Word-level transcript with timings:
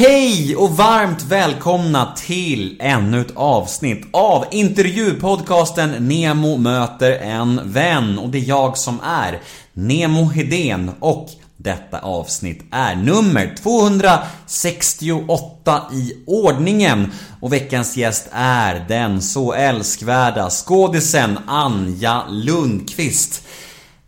Hej 0.00 0.56
och 0.56 0.76
varmt 0.76 1.22
välkomna 1.22 2.14
till 2.16 2.76
ännu 2.80 3.20
ett 3.20 3.36
avsnitt 3.36 4.06
av 4.12 4.44
intervjupodcasten 4.50 6.08
Nemo 6.08 6.56
möter 6.56 7.12
en 7.12 7.60
vän. 7.64 8.18
Och 8.18 8.28
det 8.28 8.38
är 8.38 8.48
jag 8.48 8.78
som 8.78 9.00
är 9.00 9.40
Nemo 9.72 10.24
Hedén 10.24 10.90
och 11.00 11.28
detta 11.56 11.98
avsnitt 11.98 12.64
är 12.70 12.96
nummer 12.96 13.54
268 13.62 15.82
i 15.92 16.14
ordningen. 16.26 17.12
Och 17.40 17.52
veckans 17.52 17.96
gäst 17.96 18.28
är 18.32 18.84
den 18.88 19.22
så 19.22 19.52
älskvärda 19.52 20.50
skådisen 20.50 21.38
Anja 21.46 22.24
Lundqvist. 22.28 23.46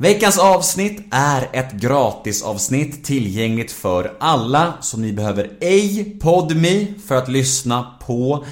Veckans 0.03 0.39
avsnitt 0.39 1.05
är 1.11 1.49
ett 1.53 1.73
gratisavsnitt 1.73 3.05
tillgängligt 3.05 3.73
för 3.73 4.17
alla, 4.21 4.75
så 4.81 4.99
ni 4.99 5.13
behöver 5.13 5.51
ej 5.61 6.17
PodMe 6.21 6.87
för 7.07 7.15
att 7.15 7.29
lyssna 7.29 7.95
på 8.01 8.45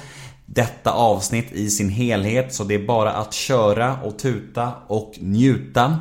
detta 0.45 0.91
avsnitt 0.91 1.51
i 1.51 1.69
sin 1.69 1.89
helhet, 1.89 2.53
så 2.53 2.63
det 2.63 2.75
är 2.75 2.87
bara 2.87 3.11
att 3.11 3.33
köra 3.33 3.97
och 4.03 4.19
tuta 4.19 4.71
och 4.87 5.13
njuta. 5.19 5.99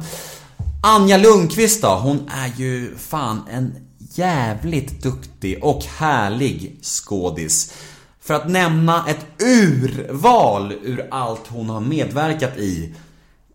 Anja 0.82 1.16
Lundqvist 1.16 1.82
då, 1.82 1.88
hon 1.88 2.30
är 2.30 2.60
ju 2.60 2.96
fan 2.96 3.40
en 3.50 3.74
jävligt 3.98 5.02
duktig 5.02 5.64
och 5.64 5.84
härlig 5.84 6.78
skådis. 6.82 7.72
För 8.20 8.34
att 8.34 8.48
nämna 8.48 9.04
ett 9.08 9.26
urval 9.42 10.72
ur 10.82 11.08
allt 11.10 11.46
hon 11.48 11.70
har 11.70 11.80
medverkat 11.80 12.56
i 12.56 12.94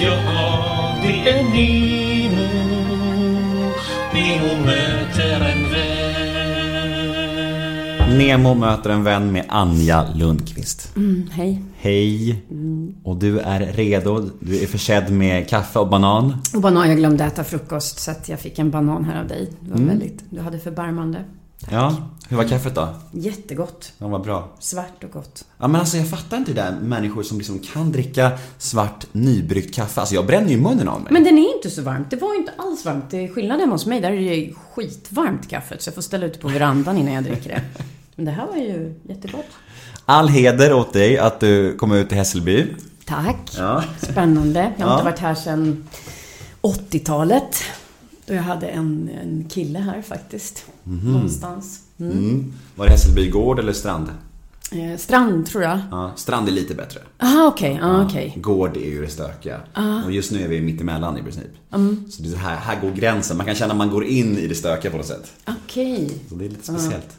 ja 0.00 0.18
det 1.02 1.30
är 1.30 1.42
Nemo. 1.42 2.46
Nemo 4.14 4.66
möter 4.66 4.85
Nemo 8.18 8.54
möter 8.54 8.90
en 8.90 9.04
vän 9.04 9.32
med 9.32 9.44
Anja 9.48 10.08
Lundqvist. 10.14 10.96
Mm, 10.96 11.28
hej. 11.32 11.62
Hej. 11.76 12.42
Och 13.04 13.16
du 13.16 13.38
är 13.38 13.60
redo. 13.60 14.30
Du 14.40 14.62
är 14.62 14.66
försedd 14.66 15.12
med 15.12 15.48
kaffe 15.48 15.78
och 15.78 15.88
banan. 15.88 16.36
Och 16.54 16.60
banan, 16.60 16.88
jag 16.88 16.96
glömde 16.98 17.24
äta 17.24 17.44
frukost 17.44 17.98
så 17.98 18.10
att 18.10 18.28
jag 18.28 18.40
fick 18.40 18.58
en 18.58 18.70
banan 18.70 19.04
här 19.04 19.20
av 19.20 19.28
dig. 19.28 19.50
Det 19.60 19.70
var 19.70 19.76
Mm. 19.76 19.88
väldigt, 19.88 20.24
du 20.30 20.40
hade 20.40 20.58
förbarmande. 20.58 21.24
Ja, 21.70 21.96
hur 22.28 22.36
var 22.36 22.44
kaffet 22.44 22.74
då? 22.74 22.88
Jättegott. 23.12 23.92
Ja, 23.98 24.08
vad 24.08 24.22
bra. 24.22 24.48
Svart 24.58 25.04
och 25.04 25.10
gott. 25.10 25.44
Ja 25.58 25.68
men 25.68 25.80
alltså 25.80 25.96
jag 25.96 26.08
fattar 26.10 26.36
inte 26.36 26.52
det 26.52 26.60
där 26.62 26.76
människor 26.82 27.22
som 27.22 27.38
liksom 27.38 27.58
kan 27.58 27.92
dricka 27.92 28.30
svart 28.58 29.06
nybryggt 29.12 29.74
kaffe. 29.74 30.00
Alltså 30.00 30.14
jag 30.14 30.26
bränner 30.26 30.48
ju 30.50 30.56
munnen 30.60 30.88
av 30.88 31.00
mig. 31.02 31.12
Men 31.12 31.24
den 31.24 31.38
är 31.38 31.56
inte 31.56 31.70
så 31.70 31.82
varmt. 31.82 32.10
Det 32.10 32.16
var 32.16 32.32
ju 32.34 32.40
inte 32.40 32.52
alls 32.56 32.84
varmt. 32.84 33.04
Det 33.10 33.24
är 33.24 33.28
skillnad 33.28 33.60
hemma 33.60 33.72
hos 33.74 33.86
mig. 33.86 34.00
Där 34.00 34.10
är 34.12 34.16
det 34.16 34.22
ju 34.36 34.54
skitvarmt 34.74 35.48
kaffet. 35.50 35.82
Så 35.82 35.88
jag 35.88 35.94
får 35.94 36.02
ställa 36.02 36.26
ut 36.26 36.40
på 36.40 36.48
verandan 36.48 36.98
innan 36.98 37.14
jag 37.14 37.24
dricker 37.24 37.48
det. 37.48 37.60
Men 38.16 38.24
det 38.24 38.30
här 38.30 38.46
var 38.46 38.56
ju 38.56 38.94
jättegott. 39.08 39.44
All 40.04 40.28
heder 40.28 40.72
åt 40.72 40.92
dig 40.92 41.18
att 41.18 41.40
du 41.40 41.76
kom 41.76 41.92
ut 41.92 42.08
till 42.08 42.18
Hässelby. 42.18 42.66
Tack. 43.04 43.54
Ja. 43.58 43.84
Spännande. 44.02 44.72
Jag 44.78 44.86
har 44.86 44.92
Ja. 44.92 44.94
inte 44.98 45.04
varit 45.04 45.18
här 45.18 45.34
sedan 45.34 45.84
80-talet. 46.62 47.62
Då 48.26 48.34
jag 48.34 48.42
hade 48.42 48.66
en, 48.66 49.10
en 49.22 49.48
kille 49.48 49.78
här 49.78 50.02
faktiskt. 50.02 50.64
Någonstans. 50.82 51.80
Mm. 52.00 52.12
Mm. 52.12 52.52
Var 52.74 52.84
det 52.86 52.90
Hässelby 52.92 53.30
gård 53.30 53.58
eller 53.58 53.72
strand? 53.72 54.08
Eh, 54.72 54.96
strand, 54.96 55.46
tror 55.46 55.62
jag. 55.62 55.78
Ja, 55.90 56.12
strand 56.16 56.48
är 56.48 56.52
lite 56.52 56.74
bättre. 56.74 57.00
Aha, 57.22 57.46
okej. 57.46 57.80
Ah, 57.82 58.02
okej. 58.04 58.34
Gård 58.36 58.76
är 58.76 58.90
ju 58.90 59.02
det 59.02 59.08
stökiga. 59.08 59.60
Och 60.04 60.12
just 60.12 60.32
nu 60.32 60.44
är 60.44 60.48
vi 60.48 60.60
mitt 60.60 60.80
emellan 60.80 61.18
i 61.18 61.22
princip. 61.22 61.50
Mm. 61.72 62.04
Så 62.10 62.22
det 62.22 62.28
är 62.28 62.32
så 62.32 62.38
här, 62.38 62.56
här 62.56 62.80
går 62.80 62.90
gränsen. 62.90 63.36
Man 63.36 63.46
kan 63.46 63.54
känna 63.54 63.72
att 63.72 63.78
man 63.78 63.90
går 63.90 64.04
in 64.04 64.38
i 64.38 64.46
det 64.46 64.54
stökiga 64.54 64.90
på 64.90 64.96
något 64.96 65.06
sätt. 65.06 65.32
Okej. 65.46 66.10
Så 66.28 66.34
det 66.34 66.44
är 66.44 66.48
lite 66.48 66.64
speciellt. 66.64 67.16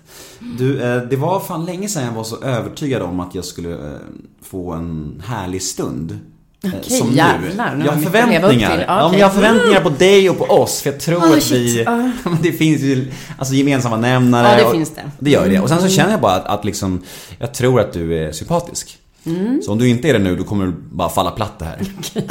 Du, 0.57 0.81
eh, 0.81 1.01
det 1.01 1.15
var 1.15 1.39
fan 1.39 1.65
länge 1.65 1.89
sedan 1.89 2.03
jag 2.03 2.11
var 2.11 2.23
så 2.23 2.41
övertygad 2.43 3.01
om 3.01 3.19
att 3.19 3.35
jag 3.35 3.45
skulle 3.45 3.73
eh, 3.73 3.99
få 4.41 4.71
en 4.73 5.21
härlig 5.25 5.61
stund. 5.61 6.19
Eh, 6.63 6.71
Okej, 6.79 7.01
jävlar. 7.15 7.75
Nu 7.75 7.85
Jag 7.85 7.91
har 7.91 8.01
förväntningar. 8.01 8.49
till. 8.49 8.83
Ja, 8.87 8.95
men 8.95 9.05
Okej. 9.05 9.19
jag 9.19 9.27
har 9.27 9.33
förväntningar 9.33 9.81
på 9.81 9.89
dig 9.89 10.29
och 10.29 10.37
på 10.37 10.43
oss. 10.43 10.81
För 10.81 10.91
jag 10.91 10.99
tror 10.99 11.23
Ah, 11.23 11.37
att 11.37 11.51
vi... 11.51 11.85
Men 12.23 12.37
det 12.41 12.51
finns 12.51 12.81
ju 12.81 13.11
alltså, 13.37 13.53
gemensamma 13.53 13.97
nämnare. 13.97 14.47
Ja, 14.51 14.57
det 14.57 14.63
och, 14.65 14.71
finns 14.71 14.89
det. 14.89 15.11
Det 15.19 15.29
gör 15.31 15.49
det. 15.49 15.59
Och 15.59 15.69
sen 15.69 15.77
så 15.77 15.83
Mm. 15.83 15.95
känner 15.95 16.11
jag 16.11 16.21
bara 16.21 16.33
att, 16.35 16.45
att 16.45 16.65
liksom, 16.65 17.01
jag 17.39 17.53
tror 17.53 17.79
att 17.81 17.93
du 17.93 18.17
är 18.17 18.31
sympatisk. 18.31 18.97
Mm. 19.25 19.61
Så 19.65 19.71
om 19.71 19.77
du 19.77 19.89
inte 19.89 20.09
är 20.09 20.13
det 20.13 20.19
nu, 20.19 20.35
då 20.35 20.43
kommer 20.43 20.65
du 20.65 20.73
bara 20.91 21.09
falla 21.09 21.31
platt 21.31 21.59
det 21.59 21.65
här. 21.65 21.79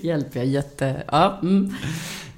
Hjälp, 0.00 0.26
jag 0.32 0.44
är 0.44 0.48
jätte... 0.48 1.02
Ja, 1.12 1.38
mm. 1.42 1.74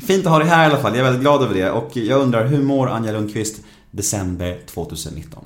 Fint 0.06 0.26
att 0.26 0.32
ha 0.32 0.38
dig 0.38 0.48
här 0.48 0.62
i 0.68 0.72
alla 0.72 0.82
fall. 0.82 0.90
Jag 0.92 0.98
är 1.00 1.04
väldigt 1.04 1.22
glad 1.22 1.42
över 1.42 1.54
det. 1.54 1.70
Och 1.70 1.96
jag 1.96 2.20
undrar, 2.20 2.46
hur 2.46 2.62
mår 2.62 2.88
Anja 2.90 3.12
Lundqvist 3.12 3.56
december 3.90 4.58
2019? 4.74 5.44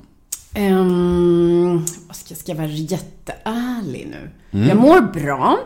Ehm, 0.53 1.85
vad 2.07 2.15
ska, 2.15 2.35
ska 2.35 2.51
jag 2.51 2.57
vara 2.57 2.67
jätteärlig 2.67 4.07
nu? 4.11 4.29
Mm. 4.51 4.67
Jag 4.67 4.77
mår 4.77 5.01
bra. 5.01 5.59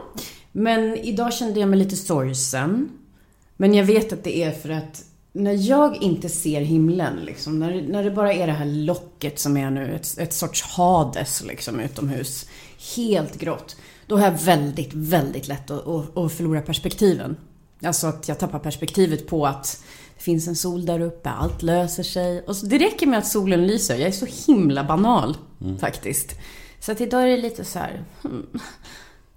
Men 0.51 0.97
idag 0.97 1.33
kände 1.33 1.59
jag 1.59 1.69
mig 1.69 1.79
lite 1.79 1.95
sorgsen. 1.95 2.89
Men 3.57 3.73
jag 3.73 3.83
vet 3.85 4.13
att 4.13 4.23
det 4.23 4.43
är 4.43 4.51
för 4.51 4.69
att 4.69 5.03
när 5.33 5.69
jag 5.69 5.95
inte 5.95 6.29
ser 6.29 6.61
himlen, 6.61 7.15
liksom, 7.25 7.59
när, 7.59 7.81
när 7.81 8.03
det 8.03 8.11
bara 8.11 8.33
är 8.33 8.47
det 8.47 8.53
här 8.53 8.65
locket 8.65 9.39
som 9.39 9.57
är 9.57 9.71
nu, 9.71 9.95
ett, 9.95 10.17
ett 10.17 10.33
sorts 10.33 10.63
Hades 10.63 11.43
liksom 11.43 11.79
utomhus, 11.79 12.49
helt 12.95 13.39
grått. 13.39 13.75
Då 14.07 14.17
har 14.17 14.25
jag 14.25 14.31
väldigt, 14.31 14.93
väldigt 14.93 15.47
lätt 15.47 15.71
att, 15.71 15.87
att, 15.87 16.17
att 16.17 16.33
förlora 16.33 16.61
perspektiven. 16.61 17.35
Alltså 17.83 18.07
att 18.07 18.27
jag 18.27 18.39
tappar 18.39 18.59
perspektivet 18.59 19.27
på 19.27 19.47
att 19.47 19.83
finns 20.23 20.47
en 20.47 20.55
sol 20.55 20.85
där 20.85 20.99
uppe, 20.99 21.29
allt 21.29 21.61
löser 21.63 22.03
sig. 22.03 22.41
Och 22.41 22.55
så, 22.55 22.65
det 22.65 22.77
räcker 22.77 23.07
med 23.07 23.19
att 23.19 23.27
solen 23.27 23.67
lyser. 23.67 23.95
Jag 23.95 24.07
är 24.07 24.11
så 24.11 24.51
himla 24.51 24.83
banal, 24.83 25.37
faktiskt. 25.79 26.35
Så 26.79 26.91
att 26.91 27.01
idag 27.01 27.23
är 27.23 27.27
det 27.27 27.37
lite 27.37 27.65
så 27.65 27.79
här, 27.79 28.03
hmm, 28.21 28.45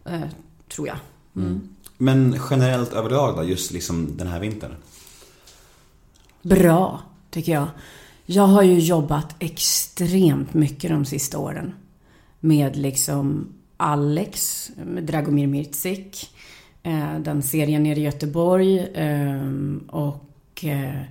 eh, 0.04 0.28
tror 0.74 0.88
jag. 0.88 0.96
Mm. 1.36 1.68
Men 1.98 2.40
generellt 2.50 2.92
överlag 2.92 3.36
då, 3.36 3.44
just 3.44 3.72
liksom 3.72 4.16
den 4.16 4.26
här 4.26 4.40
vintern? 4.40 4.74
Bra, 6.42 7.00
tycker 7.30 7.52
jag. 7.52 7.66
Jag 8.26 8.46
har 8.46 8.62
ju 8.62 8.78
jobbat 8.78 9.34
extremt 9.38 10.54
mycket 10.54 10.90
de 10.90 11.04
sista 11.04 11.38
åren. 11.38 11.74
Med 12.40 12.76
liksom 12.76 13.48
Alex, 13.76 14.70
med 14.84 15.04
Dragomir 15.04 15.46
Mirzik. 15.46 16.30
eh, 16.82 17.18
Den 17.18 17.42
serien 17.42 17.82
nere 17.82 18.00
i 18.00 18.02
Göteborg. 18.02 18.78
eh, 18.78 19.50
och 20.56 20.64
eh, 20.64 21.02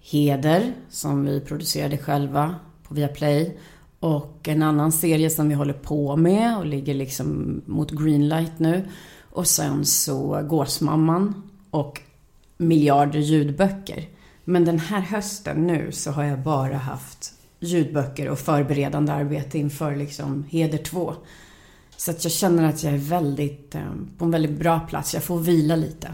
Heder, 0.00 0.72
som 0.88 1.24
vi 1.24 1.40
producerade 1.40 1.98
själva 1.98 2.54
på 2.82 2.94
Viaplay. 2.94 3.58
Och 4.00 4.48
en 4.48 4.62
annan 4.62 4.92
serie 4.92 5.30
som 5.30 5.48
vi 5.48 5.54
håller 5.54 5.72
på 5.72 6.16
med 6.16 6.58
och 6.58 6.66
ligger 6.66 6.94
liksom 6.94 7.60
mot 7.66 7.90
greenlight 7.90 8.58
nu. 8.58 8.88
Och 9.30 9.46
sen 9.46 9.84
så 9.84 10.42
Gåsmamman 10.42 11.42
och 11.70 12.00
miljarder 12.56 13.18
ljudböcker. 13.18 14.08
Men 14.44 14.64
den 14.64 14.78
här 14.78 15.00
hösten 15.00 15.66
nu 15.66 15.92
så 15.92 16.10
har 16.10 16.24
jag 16.24 16.38
bara 16.38 16.76
haft 16.76 17.32
ljudböcker 17.60 18.28
och 18.28 18.38
förberedande 18.38 19.12
arbete 19.12 19.58
inför 19.58 19.96
liksom 19.96 20.44
Heder 20.48 20.78
2. 20.78 21.14
Så 21.96 22.10
att 22.10 22.24
jag 22.24 22.32
känner 22.32 22.68
att 22.68 22.82
jag 22.82 22.94
är 22.94 22.98
väldigt, 22.98 23.74
eh, 23.74 23.92
på 24.18 24.24
en 24.24 24.30
väldigt 24.30 24.58
bra 24.58 24.80
plats. 24.80 25.14
Jag 25.14 25.24
får 25.24 25.38
vila 25.38 25.76
lite. 25.76 26.08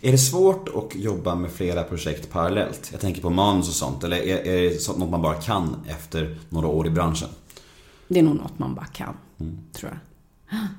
Är 0.00 0.12
det 0.12 0.18
svårt 0.18 0.68
att 0.68 0.94
jobba 0.94 1.34
med 1.34 1.50
flera 1.50 1.82
projekt 1.82 2.30
parallellt? 2.30 2.88
Jag 2.92 3.00
tänker 3.00 3.22
på 3.22 3.30
manus 3.30 3.68
och 3.68 3.74
sånt. 3.74 4.04
Eller 4.04 4.16
är, 4.16 4.46
är 4.46 4.70
det 4.70 4.80
sånt 4.80 4.98
något 4.98 5.10
man 5.10 5.22
bara 5.22 5.34
kan 5.34 5.76
efter 5.88 6.38
några 6.48 6.68
år 6.68 6.86
i 6.86 6.90
branschen? 6.90 7.28
Det 8.08 8.18
är 8.18 8.22
nog 8.22 8.36
något 8.36 8.58
man 8.58 8.74
bara 8.74 8.86
kan, 8.86 9.16
tror 9.72 9.92
jag. 9.92 9.98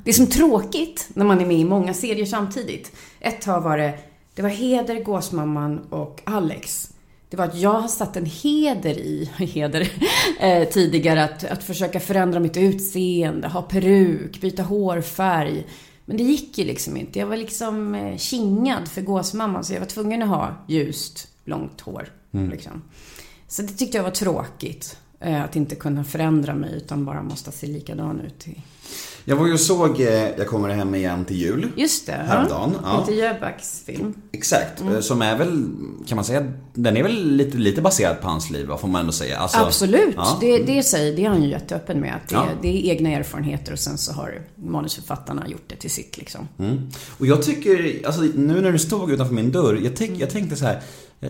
Det 0.04 0.10
är 0.10 0.14
som 0.14 0.28
tråkigt 0.28 1.10
när 1.14 1.26
man 1.26 1.42
är 1.42 1.46
med 1.46 1.60
i 1.60 1.66
många 1.66 1.94
serier 1.94 2.26
samtidigt. 2.26 2.92
Ett 3.20 3.42
tag 3.42 3.62
var 3.62 3.78
det, 3.78 4.00
det 4.36 4.42
var 4.42 4.50
Heder, 4.50 5.04
Gåsmamman 5.04 5.80
och 5.90 6.22
Alex. 6.24 6.92
Det 7.30 7.38
var 7.38 7.46
att 7.46 7.58
jag 7.58 7.82
har 7.82 7.88
satt 7.88 8.18
en 8.18 8.26
heder 8.26 8.98
i, 8.98 9.30
heder, 9.38 9.92
eh, 10.40 10.70
tidigare 10.70 11.24
att, 11.24 11.44
att 11.44 11.64
försöka 11.64 12.00
förändra 12.00 12.40
mitt 12.40 12.58
utseende, 12.58 13.48
ha 13.48 13.62
peruk, 13.62 14.42
byta 14.42 14.64
hårfärg. 14.64 15.66
Men 16.10 16.18
det 16.18 16.24
gick 16.24 16.58
ju 16.58 16.66
liksom 16.66 16.98
inte. 16.98 17.20
Jag 17.20 17.28
var 17.28 17.38
liksom 17.38 17.96
eh, 17.96 18.18
kingad 18.18 18.88
för 18.88 19.02
Gåsmamman 19.02 19.64
så 19.64 19.74
jag 19.74 19.80
var 19.80 19.88
tvungen 19.88 20.22
att 20.24 20.30
ha 20.30 20.56
ljust, 20.68 21.28
långt 21.46 21.82
hår. 21.82 22.10
Liksom. 22.32 22.82
Så 23.48 23.62
det 23.62 23.74
tyckte 23.74 23.98
jag 23.98 24.04
var 24.04 24.12
tråkigt. 24.12 24.98
eh, 25.20 25.44
Att 25.44 25.56
inte 25.56 25.76
kunna 25.76 26.04
förändra 26.04 26.56
mig 26.56 26.74
utan 26.78 27.06
bara 27.06 27.24
måste 27.24 27.52
se 27.52 27.68
likadan 27.68 28.20
ut. 28.22 28.48
i- 28.48 28.62
Jag 29.30 29.36
var 29.36 29.48
ju 29.48 29.54
och 29.54 29.60
såg 29.60 30.02
eh, 30.02 30.08
Jag 30.38 30.48
kommer 30.48 30.70
hem 30.70 30.96
igen 30.96 31.26
till 31.26 31.38
jul. 31.38 31.68
Just 31.76 32.06
det. 32.06 32.12
Häromdagen, 32.12 32.76
ja. 32.84 32.98
Peter 33.06 33.14
Jöbacks 33.22 33.84
film. 33.86 34.14
Exakt, 34.32 34.82
eh, 34.82 35.00
som 35.00 35.22
är 35.22 35.38
väl, 35.38 35.66
kan 36.08 36.16
man 36.16 36.26
säga, 36.26 36.52
den 36.74 36.98
är 36.98 37.04
väl 37.04 37.32
lite, 37.36 37.58
lite 37.58 37.82
baserad 37.82 38.22
på 38.22 38.28
hans 38.28 38.50
liv, 38.50 38.68
vad 38.68 38.80
får 38.80 38.88
man 38.88 39.00
ändå 39.02 39.12
säga. 39.12 39.38
Alltså, 39.38 39.58
Absolut. 39.60 40.14
Ja. 40.18 40.38
Det, 40.42 40.58
det, 40.58 40.84
säger, 40.84 41.16
det 41.16 41.26
är 41.26 41.30
han 41.30 41.44
ju 41.44 41.50
jätteöppen 41.50 42.00
med. 42.00 42.16
Att 42.16 42.30
det, 42.30 42.36
Ja. 42.36 42.46
det 42.62 42.68
är 42.68 42.92
egna 42.92 43.10
erfarenheter 43.10 43.72
och 43.74 43.80
sen 43.80 43.98
så 43.98 44.14
har 44.14 44.42
manusförfattarna 44.56 45.48
gjort 45.48 45.64
det 45.68 45.76
till 45.76 45.92
sitt 45.92 46.18
liksom. 46.18 46.48
Mm. 46.60 46.90
Och 47.18 47.28
jag 47.28 47.42
tycker, 47.44 48.02
alltså 48.06 48.22
nu 48.22 48.62
när 48.62 48.72
du 48.72 48.80
stod 48.80 49.12
utanför 49.12 49.34
min 49.36 49.52
dörr, 49.52 49.80
jag, 49.84 49.96
tyck, 49.96 50.12
jag 50.18 50.30
tänkte 50.30 50.56
så 50.56 50.66
här. 50.66 50.82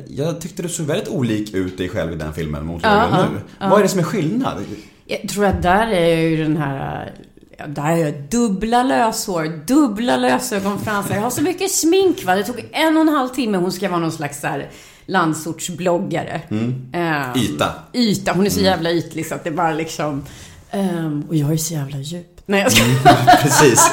jag- 0.08 0.42
tyckte 0.42 0.62
du 0.64 0.70
såg 0.70 0.86
väldigt 0.86 1.08
olik 1.10 1.54
ut 1.54 1.78
dig 1.78 1.90
själv 1.90 2.12
i 2.12 2.16
den 2.16 2.34
filmen 2.34 2.66
mot 2.66 2.84
vad 2.84 2.92
du 2.92 2.98
gör 3.18 3.30
nu. 3.34 3.40
Vad 3.70 3.80
är 3.80 3.84
det 3.84 3.90
som 3.90 4.00
är 4.00 4.04
skillnad? 4.04 4.58
Jag 5.06 5.30
tror 5.30 5.46
att 5.46 5.62
där 5.62 5.88
är 5.88 6.16
ju 6.20 6.44
den 6.44 6.58
här... 6.58 7.14
Där 7.68 7.92
är 7.92 7.98
jag 7.98 8.14
dubbla 8.14 8.84
löshår, 8.84 9.66
dubbla 9.66 10.18
lösögonfransar. 10.18 11.16
Jag 11.16 11.22
har 11.22 11.30
så 11.30 11.42
mycket 11.42 11.72
smink 11.72 12.26
va. 12.26 12.36
Det 12.36 12.44
tog 12.44 12.66
en 12.72 12.96
och 12.98 13.02
en 13.02 13.10
halv 13.10 13.30
timme. 13.30 13.58
Hon 13.58 13.72
ska 13.72 13.90
vara 13.90 14.00
någon 14.00 14.12
slags 14.12 14.42
så 14.42 14.48
här 14.48 14.70
landsortsbloggare. 15.06 16.42
Ehm, 16.94 17.36
Yta. 17.36 17.72
Yta. 17.94 18.34
Hon 18.34 18.46
är 18.46 18.50
så 18.50 18.60
jävla 18.60 18.92
ytlig 18.92 19.26
så 19.26 19.36
att 19.36 19.44
det 19.44 19.52
bara 19.52 19.74
liksom... 19.74 20.26
ehm, 20.72 21.26
och 21.30 21.36
jag 21.36 21.54
är 21.54 21.58
så 21.58 21.74
jävla 21.74 21.98
djup. 21.98 22.42
Nej, 22.46 22.62
jag 22.62 22.72
ska... 22.72 22.84
Precis. 23.42 23.92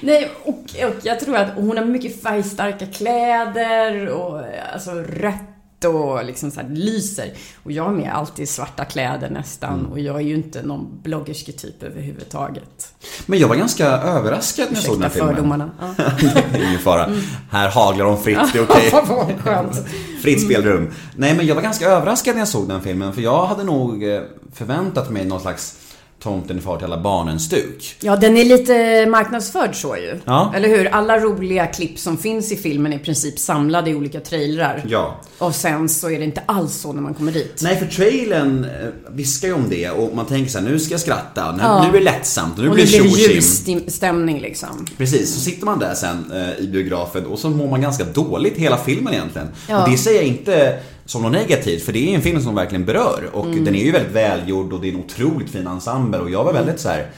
Nej, 0.00 0.30
och, 0.44 0.54
och 0.58 0.94
jag 1.02 1.20
tror 1.20 1.36
att 1.36 1.54
hon 1.56 1.76
har 1.76 1.84
mycket 1.84 2.22
färgstarka 2.22 2.86
kläder 2.86 4.08
och 4.08 4.40
alltså 4.72 4.90
rött 4.92 5.53
och 5.88 6.24
liksom 6.24 6.50
så 6.50 6.60
lyser. 6.68 7.32
Och 7.62 7.72
jag 7.72 7.84
har 7.84 7.92
med 7.92 8.14
alltid 8.14 8.48
svarta 8.48 8.84
kläder 8.84 9.30
nästan 9.30 9.86
och 9.86 10.00
jag 10.00 10.16
är 10.16 10.20
ju 10.20 10.34
inte 10.34 10.62
någon 10.62 11.00
bloggersketyp 11.02 11.82
överhuvudtaget. 11.82 12.94
Men 13.26 13.38
jag 13.38 13.48
var 13.48 13.56
ganska 13.56 13.86
överraskad 13.86 14.66
när 14.70 14.76
jag 14.76 14.84
såg 14.84 14.94
den 14.94 15.02
här 15.02 15.08
filmen. 15.08 15.34
fördomarna. 15.34 15.70
Ja. 15.80 16.04
är 16.58 16.68
ingen 16.68 16.80
fara. 16.80 17.10
Här 17.50 17.68
haglar 17.68 18.04
de 18.04 18.22
fritt, 18.22 18.52
det 18.52 18.58
är 18.58 18.62
okej. 18.62 18.90
Skönt. 19.42 19.86
Fritt 20.22 20.44
spelrum. 20.44 20.90
Nej 21.16 21.36
men 21.36 21.46
jag 21.46 21.54
var 21.54 21.62
ganska 21.62 21.86
överraskad 21.86 22.34
när 22.34 22.40
jag 22.40 22.48
såg 22.48 22.68
den 22.68 22.80
filmen 22.82 23.12
för 23.12 23.20
jag 23.20 23.46
hade 23.46 23.64
nog 23.64 24.04
eh, 24.08 24.20
förväntat 24.52 25.10
mig 25.10 25.24
någon 25.24 25.40
slags 25.40 25.78
Tomten 26.24 26.56
är 26.56 26.60
far 26.62 26.76
till 26.76 26.84
alla 26.84 27.00
barnen-stuk. 27.00 27.96
Ja, 28.00 28.16
den 28.16 28.36
är 28.36 28.44
lite 28.44 29.06
marknadsförd 29.06 29.74
så 29.74 29.96
ju. 29.96 30.20
Ja. 30.24 30.52
Eller 30.56 30.68
hur? 30.68 30.86
Alla 30.86 31.18
roliga 31.18 31.66
klipp 31.66 31.98
som 31.98 32.18
finns 32.18 32.52
i 32.52 32.56
filmen 32.56 32.92
är 32.92 32.96
i 32.96 32.98
princip 32.98 33.38
samlade 33.38 33.90
i 33.90 33.94
olika 33.94 34.20
trailrar. 34.20 34.84
Ja. 34.88 35.20
Och 35.38 35.54
sen 35.54 35.88
så 35.88 36.10
är 36.10 36.18
det 36.18 36.24
inte 36.24 36.42
alls 36.46 36.74
så 36.74 36.92
när 36.92 37.02
man 37.02 37.14
kommer 37.14 37.32
dit. 37.32 37.60
Nej 37.62 37.76
för 37.76 37.86
trailern 37.86 38.64
eh, 38.64 38.70
viskar 39.14 39.48
ju 39.48 39.54
om 39.54 39.68
det 39.68 39.90
och 39.90 40.16
man 40.16 40.26
tänker 40.26 40.50
så 40.50 40.58
här, 40.58 40.66
nu 40.68 40.78
ska 40.78 40.94
jag 40.94 41.00
skratta, 41.00 41.52
nu, 41.52 41.58
Ja. 41.62 41.82
nu 41.82 41.88
är 41.88 41.92
det 41.92 42.04
lättsamt, 42.04 42.58
nu 42.58 42.68
och 42.68 42.74
blir 42.74 42.86
det 42.86 43.72
ljusstämning 43.72 44.40
liksom. 44.40 44.86
Precis, 44.98 45.34
så 45.34 45.40
sitter 45.40 45.64
man 45.64 45.78
där 45.78 45.94
sen 45.94 46.32
eh, 46.34 46.64
i 46.64 46.68
biografen 46.68 47.26
och 47.26 47.38
så 47.38 47.50
mår 47.50 47.68
man 47.70 47.80
ganska 47.80 48.04
dåligt 48.04 48.56
hela 48.56 48.76
filmen 48.76 49.14
egentligen. 49.14 49.48
Ja. 49.68 49.84
Och 49.84 49.90
det 49.90 49.96
säger 49.98 50.18
jag 50.20 50.26
inte 50.28 50.78
som 51.06 51.22
något 51.22 51.32
negativt, 51.32 51.82
för 51.82 51.92
det 51.92 52.10
är 52.10 52.14
en 52.14 52.22
film 52.22 52.40
som 52.40 52.54
verkligen 52.54 52.84
berör. 52.84 53.30
Och 53.32 53.46
Mm. 53.46 53.64
den 53.64 53.74
är 53.74 53.84
ju 53.84 53.90
väldigt 53.92 54.12
välgjord 54.12 54.72
och 54.72 54.80
det 54.80 54.88
är 54.88 54.92
en 54.92 54.98
otroligt 55.00 55.50
fin 55.50 55.66
ensemble 55.66 56.18
och 56.18 56.30
jag 56.30 56.44
var 56.44 56.52
väldigt 56.52 56.80
så 56.80 56.88
här 56.88 57.10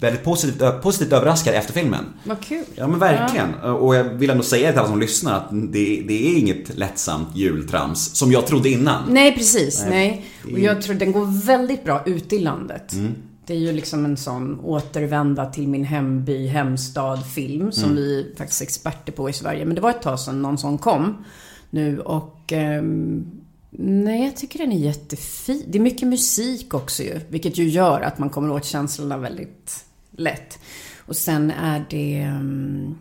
väldigt 0.00 0.24
positivt, 0.24 0.82
positivt 0.82 1.12
överraskad 1.12 1.54
efter 1.54 1.72
filmen. 1.72 2.04
Vad 2.24 2.40
kul. 2.40 2.64
Ja 2.74 2.86
men 2.86 2.98
verkligen. 2.98 3.54
Och 3.54 3.94
jag 3.94 4.04
vill 4.04 4.30
ändå 4.30 4.42
säga 4.42 4.70
till 4.70 4.78
alla 4.78 4.88
som 4.88 5.00
lyssnar 5.00 5.36
att 5.36 5.48
det, 5.50 6.02
det 6.08 6.28
är 6.32 6.38
inget 6.38 6.76
lättsamt 6.78 7.36
jultrams 7.36 8.16
som 8.16 8.32
jag 8.32 8.46
trodde 8.46 8.68
innan. 8.70 9.02
Nej, 9.10 9.34
precis. 9.36 9.84
Nej. 9.88 10.24
Är- 10.48 10.52
Och 10.52 10.58
jag 10.58 10.82
tror 10.82 10.94
den 10.94 11.12
går 11.12 11.46
väldigt 11.46 11.84
bra 11.84 12.02
ute 12.06 12.36
i 12.36 12.38
landet. 12.38 12.92
Mm. 12.92 13.12
Det 13.46 13.54
är 13.54 13.58
ju 13.58 13.72
liksom 13.72 14.04
en 14.04 14.16
sån 14.16 14.60
återvända 14.60 15.46
till 15.46 15.68
min 15.68 15.84
hemby, 15.84 16.46
hemstad-film 16.46 17.72
som 17.72 17.84
Mm. 17.84 17.96
vi 17.96 18.34
faktiskt 18.38 18.60
är 18.60 18.64
experter 18.64 19.12
på 19.12 19.30
i 19.30 19.32
Sverige. 19.32 19.64
Men 19.64 19.74
det 19.74 19.80
var 19.80 19.90
ett 19.90 20.02
tag 20.02 20.20
sedan 20.20 20.42
någon 20.42 20.58
sån 20.58 20.78
kom 20.78 21.24
nu 21.70 22.00
och 22.00 22.52
ehm, 22.52 23.24
Nej, 23.72 24.24
jag 24.24 24.36
tycker 24.36 24.58
den 24.58 24.72
är 24.72 24.78
jättefin. 24.78 25.64
Det 25.68 25.78
är 25.78 25.82
mycket 25.82 26.08
musik 26.08 26.74
också 26.74 27.02
ju, 27.02 27.20
vilket 27.28 27.58
ju 27.58 27.68
gör 27.68 28.00
att 28.00 28.18
man 28.18 28.30
kommer 28.30 28.50
åt 28.50 28.64
känslorna 28.64 29.18
väldigt 29.18 29.84
lätt. 30.10 30.58
Och 31.06 31.16
sen 31.16 31.50
är 31.50 31.84
det... 31.90 32.14
ehm, 32.16 32.94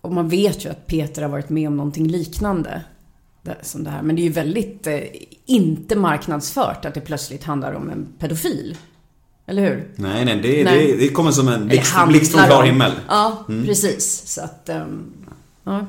och 0.00 0.12
man 0.12 0.28
vet 0.28 0.64
ju 0.64 0.68
att 0.70 0.86
Peter 0.86 1.22
har 1.22 1.28
varit 1.28 1.48
med 1.48 1.68
om 1.68 1.76
någonting 1.76 2.08
liknande. 2.08 2.82
Som 3.62 3.84
det 3.84 3.90
här. 3.90 4.02
Men 4.02 4.16
det 4.16 4.22
är 4.22 4.24
ju 4.24 4.32
väldigt 4.32 4.86
eh, 4.86 5.00
inte 5.46 5.96
marknadsfört 5.96 6.84
att 6.84 6.94
det 6.94 7.00
plötsligt 7.00 7.44
handlar 7.44 7.72
om 7.72 7.90
en 7.90 8.06
pedofil. 8.18 8.76
Eller 9.46 9.62
hur? 9.62 9.90
Nej, 9.96 10.24
nej, 10.24 10.40
det, 10.42 10.64
Nej. 10.64 10.86
Det, 10.92 10.96
det 10.96 11.08
kommer 11.08 11.30
som 11.30 11.48
en 11.48 11.66
blixt, 11.68 11.92
från 12.32 12.44
klar 12.46 12.64
himmel. 12.64 12.92
Ja, 13.08 13.44
Mm. 13.48 13.66
precis. 13.66 14.22
Så 14.26 14.40
att... 14.40 14.68
ehm, 14.68 15.12
ja. 15.64 15.86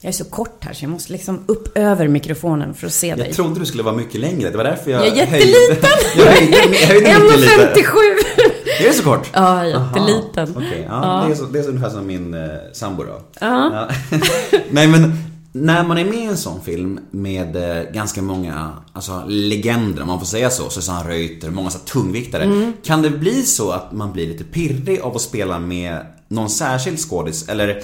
Jag 0.00 0.08
är 0.08 0.12
så 0.12 0.24
kort 0.24 0.64
här 0.64 0.72
så 0.72 0.84
jag 0.84 0.90
måste 0.90 1.12
liksom 1.12 1.44
upp 1.46 1.78
över 1.78 2.08
mikrofonen 2.08 2.74
för 2.74 2.86
att 2.86 2.92
se 2.92 3.14
dig. 3.14 3.26
Jag 3.26 3.36
trodde 3.36 3.60
du 3.60 3.66
skulle 3.66 3.82
vara 3.82 3.94
mycket 3.96 4.20
längre, 4.20 4.50
det 4.50 4.56
var 4.56 4.64
därför 4.64 4.90
jag 4.90 5.06
Jag 5.06 5.18
är 5.18 5.26
höjde- 5.26 5.46
jätteliten! 5.46 5.90
jag 6.16 6.24
höjde, 6.24 6.56
jag 6.80 6.86
höjde 6.88 7.36
lite. 7.36 7.52
1,57! 7.80 8.80
Är 8.80 8.88
det 8.88 8.92
så 8.92 9.02
kort? 9.02 9.30
Ja, 9.32 9.66
jätteliten. 9.66 10.54
Okej, 10.56 10.86
ja, 10.88 11.20
Ja. 11.20 11.26
Det, 11.26 11.32
är 11.32 11.36
så, 11.36 11.44
det 11.44 11.58
är 11.58 11.62
så 11.62 11.68
ungefär 11.68 11.90
som 11.90 12.06
min 12.06 12.34
eh, 12.34 12.40
sambo 12.72 13.02
då. 13.04 13.20
Ja. 13.40 13.88
Nej 14.70 14.86
men, 14.88 15.12
när 15.52 15.84
man 15.84 15.98
är 15.98 16.04
med 16.04 16.18
i 16.18 16.24
en 16.24 16.36
sån 16.36 16.60
film 16.62 17.00
med 17.10 17.56
eh, 17.56 17.82
ganska 17.92 18.22
många 18.22 18.72
alltså, 18.92 19.22
legender, 19.26 20.02
om 20.02 20.08
man 20.08 20.18
får 20.18 20.26
säga 20.26 20.50
så, 20.50 20.70
Susanne 20.70 21.10
Reuter, 21.10 21.50
många 21.50 21.70
så 21.70 21.78
tungviktare. 21.78 22.42
Mm. 22.44 22.72
Kan 22.84 23.02
det 23.02 23.10
bli 23.10 23.42
så 23.42 23.70
att 23.70 23.92
man 23.92 24.12
blir 24.12 24.26
lite 24.26 24.44
pirrig 24.44 25.00
av 25.00 25.16
att 25.16 25.22
spela 25.22 25.58
med 25.58 25.98
någon 26.28 26.50
särskild 26.50 26.98
skådis? 26.98 27.48
Eller, 27.48 27.82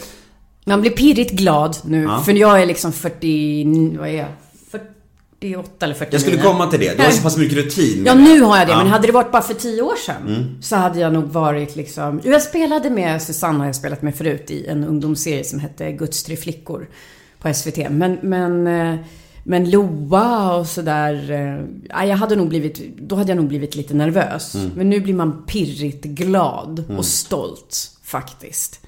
Man 0.64 0.80
blir 0.80 0.90
pirrigt 0.90 1.32
glad 1.32 1.76
nu, 1.84 2.02
Ja. 2.02 2.22
för 2.24 2.32
jag 2.32 2.62
är 2.62 2.66
liksom 2.66 2.92
40... 2.92 3.96
Vad 3.98 4.08
är 4.08 4.12
jag? 4.12 4.26
48 5.40 5.84
eller 5.84 5.94
49. 5.94 6.08
jag 6.12 6.20
skulle 6.20 6.36
komma 6.42 6.66
till 6.66 6.80
det, 6.80 6.96
du 6.96 7.02
har 7.02 7.10
så 7.10 7.22
pass 7.22 7.36
mycket 7.36 7.56
rutin. 7.58 8.02
Ja, 8.06 8.14
nu 8.14 8.40
har 8.42 8.58
jag 8.58 8.66
det. 8.66 8.70
Ja. 8.72 8.78
Men 8.78 8.86
hade 8.86 9.06
det 9.06 9.12
varit 9.12 9.32
bara 9.32 9.42
för 9.42 9.54
tio 9.54 9.82
år 9.82 9.96
sedan 10.06 10.22
Mm. 10.28 10.62
så 10.62 10.76
hade 10.76 11.00
jag 11.00 11.12
nog 11.12 11.24
varit 11.24 11.76
liksom... 11.76 12.20
Jag 12.24 12.42
spelade 12.42 12.90
med 12.90 13.22
Susanne 13.22 13.58
har 13.58 13.66
jag 13.66 13.74
spelat 13.76 14.02
med 14.02 14.14
förut 14.14 14.50
i 14.50 14.66
en 14.66 14.84
ungdomsserie 14.84 15.44
som 15.44 15.58
hette 15.58 15.92
Guds 15.92 16.22
tre 16.22 16.36
flickor 16.36 16.88
på 17.40 17.54
SVT. 17.54 17.76
Men, 17.90 18.18
men, 18.22 18.66
eh, 18.66 18.96
men 19.44 19.70
Loa 19.70 20.54
och 20.56 20.66
sådär... 20.66 21.30
eh, 21.30 21.64
ja, 21.88 22.04
Jag 22.04 22.16
hade 22.16 22.36
nog 22.36 22.48
blivit... 22.48 22.96
Då 22.98 23.16
hade 23.16 23.30
jag 23.30 23.36
nog 23.36 23.48
blivit 23.48 23.74
lite 23.74 23.94
nervös. 23.94 24.54
Mm. 24.54 24.70
Men 24.76 24.90
nu 24.90 25.00
blir 25.00 25.14
man 25.14 25.44
pirrigt 25.46 26.04
glad 26.04 26.84
och 26.98 27.04
stolt 27.04 27.90
faktiskt. 28.02 28.80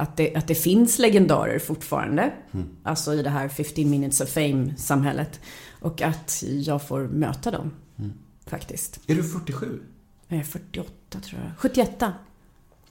Att 0.00 0.16
det, 0.16 0.36
att 0.36 0.48
det 0.48 0.54
finns 0.54 0.98
legendarer 0.98 1.58
fortfarande. 1.58 2.32
Mm. 2.52 2.68
Alltså 2.82 3.14
i 3.14 3.22
det 3.22 3.30
här 3.30 3.48
15 3.48 3.90
minutes 3.90 4.20
of 4.20 4.28
fame-samhället. 4.28 5.40
Och 5.80 6.02
att 6.02 6.42
jag 6.46 6.88
får 6.88 7.00
möta 7.00 7.50
dem. 7.50 7.70
Mm. 7.98 8.12
Faktiskt. 8.46 9.00
Är 9.06 9.14
du 9.14 9.22
47? 9.22 9.82
Jag 10.28 10.38
är 10.38 10.44
48 10.44 11.20
tror 11.20 11.40
jag. 11.42 11.52
71. 11.58 12.02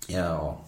Ja. 0.07 0.61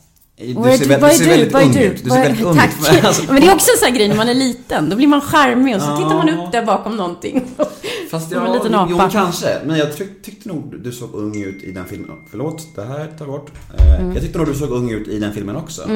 Du 0.48 0.54
Vad 0.54 0.70
är 0.72 0.78
ser 0.78 0.86
du? 0.86 0.96
Vad 1.02 1.12
är 1.12 1.18
du? 1.20 1.26
väldigt 1.26 1.54
Vad 1.54 1.62
är 1.62 1.66
ung 1.66 1.74
du? 1.74 1.80
ut. 1.80 2.04
Du 2.04 2.10
ser 2.10 2.20
väldigt 2.24 2.46
ung 2.46 2.56
Tack. 2.58 2.70
Alltså, 3.06 3.24
Men 3.34 3.42
det 3.42 3.48
är 3.48 3.54
också 3.56 3.72
en 3.72 3.78
sån 3.80 3.88
här 3.90 3.96
grej 3.96 4.08
när 4.08 4.16
man 4.16 4.30
är 4.30 4.34
liten. 4.34 4.90
Då 4.90 4.96
blir 4.96 5.08
man 5.08 5.22
charmig 5.22 5.76
och 5.76 5.82
så 5.82 5.88
Ja. 5.90 5.98
tittar 5.98 6.16
man 6.16 6.30
upp 6.30 6.52
där 6.52 6.66
bakom 6.66 6.98
någonting. 6.98 7.44
Fast 8.12 8.32
Som 8.32 8.46
en 8.46 8.54
liten 8.54 8.76
jo, 8.90 8.96
apa. 8.96 9.10
kanske. 9.10 9.48
Men 9.66 9.78
jag 9.78 9.98
tyck, 9.98 10.22
tyckte 10.24 10.50
nog 10.50 10.76
du 10.84 10.92
såg 10.92 11.14
ung 11.16 11.44
ut 11.44 11.64
i 11.64 11.72
den 11.72 11.86
filmen. 11.86 12.10
Förlåt, 12.32 12.76
det 12.76 12.82
här 12.86 13.06
tar 13.18 13.26
jag 13.26 13.28
bort. 13.28 13.52
Eh, 13.80 13.92
Mm. 14.02 14.14
Jag 14.14 14.22
tyckte 14.22 14.38
nog 14.38 14.48
du 14.48 14.54
såg 14.54 14.70
ung 14.72 14.92
ut 14.92 15.08
i 15.08 15.20
den 15.20 15.34
filmen 15.34 15.56
också. 15.56 15.82
Eh, 15.82 15.88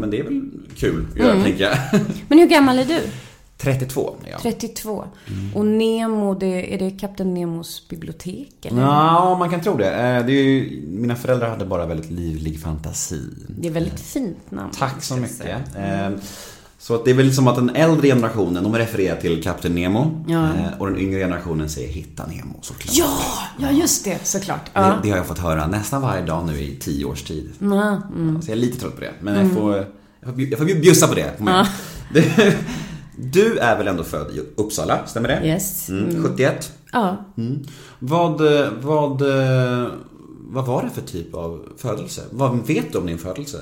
Men 0.00 0.10
det 0.10 0.18
är 0.20 0.24
väl 0.24 0.40
kul 0.76 1.06
göra, 1.16 1.30
Mm. 1.30 1.42
tänker 1.44 1.64
jag. 1.64 2.00
Men 2.28 2.38
hur 2.38 2.46
gammal 2.46 2.78
är 2.78 2.84
du? 2.84 3.00
32 3.58 4.16
är 4.24 4.30
jag. 4.30 4.40
32. 4.40 5.04
Och 5.54 5.66
Nemo, 5.66 6.34
det, 6.34 6.74
är 6.74 6.78
det 6.78 6.90
Kapten 6.90 7.34
Nemos 7.34 7.88
bibliotek 7.88 8.66
eller? 8.66 8.82
Ja, 8.82 9.36
man 9.38 9.50
kan 9.50 9.60
tro 9.60 9.76
det. 9.76 9.90
Eh, 9.90 10.26
det 10.26 10.32
är 10.32 10.44
ju, 10.44 10.82
mina 10.88 11.16
föräldrar 11.16 11.48
hade 11.50 11.64
bara 11.64 11.86
väldigt 11.86 12.10
livlig 12.10 12.60
fantasi. 12.62 13.22
Det 13.48 13.68
är 13.68 13.72
väldigt 13.72 14.00
fint 14.00 14.50
namn. 14.50 14.70
Tack 14.78 15.02
så 15.02 15.16
mycket. 15.16 15.76
Eh, 15.76 16.10
Så 16.78 16.94
att 16.94 17.04
det 17.04 17.10
är 17.10 17.14
väl 17.14 17.34
som 17.34 17.48
att 17.48 17.56
den 17.56 17.70
äldre 17.76 18.08
generationen, 18.08 18.62
de 18.64 18.74
refererar 18.76 19.20
till 19.20 19.42
Kapten 19.42 19.74
Nemo. 19.74 20.24
Ja. 20.28 20.44
eh, 20.44 20.78
Och 20.78 20.86
den 20.86 20.98
yngre 20.98 21.18
generationen 21.20 21.68
säger 21.68 21.88
Hitta 21.88 22.26
Nemo 22.26 22.58
såklart. 22.62 22.94
Ja, 22.96 23.18
ja 23.58 23.70
just 23.70 24.04
det, 24.04 24.18
såklart. 24.26 24.64
Det, 24.64 24.70
Ja. 24.80 24.94
det 25.02 25.10
har 25.10 25.16
jag 25.16 25.26
fått 25.26 25.38
höra 25.38 25.66
nästan 25.66 26.02
varje 26.02 26.22
dag 26.24 26.46
nu 26.46 26.60
i 26.60 26.76
tio 26.80 27.04
års 27.04 27.22
tid. 27.22 27.50
Mm. 27.60 27.78
Mm. 28.16 28.42
Så 28.42 28.50
jag 28.50 28.56
är 28.56 28.60
lite 28.60 28.80
trött 28.80 28.94
på 28.94 29.00
det. 29.00 29.12
Men 29.20 29.34
jag 29.46 29.52
får, 29.58 29.74
jag 30.20 30.34
får, 30.34 30.40
jag 30.42 30.58
får 30.58 30.66
bjussa 30.66 31.08
på 31.08 31.14
det. 31.14 31.38
På. 31.38 31.44
Du, 33.16 33.58
är 33.58 33.78
väl 33.78 33.88
ändå 33.88 34.04
född 34.04 34.36
i 34.36 34.40
Uppsala, 34.56 35.06
stämmer 35.06 35.28
det? 35.28 35.46
Yes. 35.46 35.88
Mm, 35.88 36.22
71. 36.22 36.72
Ja. 36.92 37.16
Mm. 37.36 37.62
Vad, 37.98 38.40
vad, 38.82 39.22
vad 40.40 40.66
var 40.66 40.82
det 40.82 40.90
för 40.90 41.02
typ 41.02 41.34
av 41.34 41.68
födelse? 41.76 42.22
Vad 42.30 42.66
vet 42.66 42.92
du 42.92 42.98
om 42.98 43.06
din 43.06 43.18
födelse? 43.18 43.60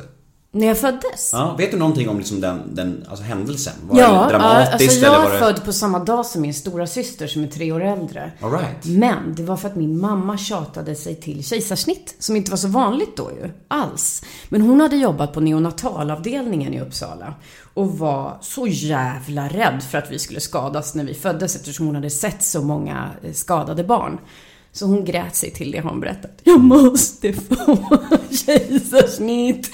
När 0.54 0.66
jag 0.66 0.78
föddes? 0.78 1.30
Ja, 1.32 1.54
vet 1.58 1.70
du 1.70 1.76
någonting 1.76 2.08
om 2.08 2.18
liksom 2.18 2.40
den, 2.40 2.74
den 2.74 3.06
alltså 3.08 3.24
händelsen? 3.24 3.72
Var 3.82 4.00
Ja, 4.00 4.22
det 4.22 4.28
dramatiskt 4.28 4.72
alltså 4.72 5.00
jag 5.00 5.14
eller 5.14 5.24
var 5.24 5.32
det... 5.32 5.38
född 5.38 5.64
på 5.64 5.72
samma 5.72 5.98
dag 5.98 6.26
som 6.26 6.42
min 6.42 6.54
stora 6.54 6.86
syster 6.86 7.26
som 7.26 7.42
är 7.44 7.46
tre 7.46 7.72
år 7.72 7.82
äldre. 7.84 8.32
All 8.40 8.52
right. 8.52 8.84
Men 8.84 9.34
det 9.34 9.42
var 9.42 9.56
för 9.56 9.68
att 9.68 9.76
min 9.76 10.00
mamma 10.00 10.38
tjatade 10.38 10.94
sig 10.94 11.14
till 11.14 11.44
kejsarsnitt, 11.44 12.14
som 12.18 12.36
inte 12.36 12.50
var 12.50 12.58
så 12.58 12.68
vanligt 12.68 13.16
då 13.16 13.30
ju, 13.30 13.50
alls. 13.68 14.22
Men 14.48 14.62
hon 14.62 14.80
hade 14.80 14.96
jobbat 14.96 15.32
på 15.32 15.40
neonatalavdelningen 15.40 16.74
i 16.74 16.80
Uppsala 16.80 17.34
och 17.74 17.98
var 17.98 18.38
så 18.40 18.66
jävla 18.66 19.48
rädd 19.48 19.82
för 19.90 19.98
att 19.98 20.10
vi 20.10 20.18
skulle 20.18 20.40
skadas 20.40 20.94
när 20.94 21.04
vi 21.04 21.14
föddes 21.14 21.56
eftersom 21.56 21.86
hon 21.86 21.94
hade 21.94 22.10
sett 22.10 22.42
så 22.42 22.62
många 22.62 23.10
eh, 23.22 23.32
skadade 23.32 23.84
barn. 23.84 24.18
Så 24.72 24.86
hon 24.86 25.04
grät 25.04 25.36
sig 25.36 25.50
till 25.50 25.70
det 25.70 25.78
har 25.78 25.90
hon 25.90 26.00
berättat. 26.00 26.40
Jag 26.44 26.60
måste 26.60 27.32
få 27.32 27.78
kejsarsnitt. 28.30 29.70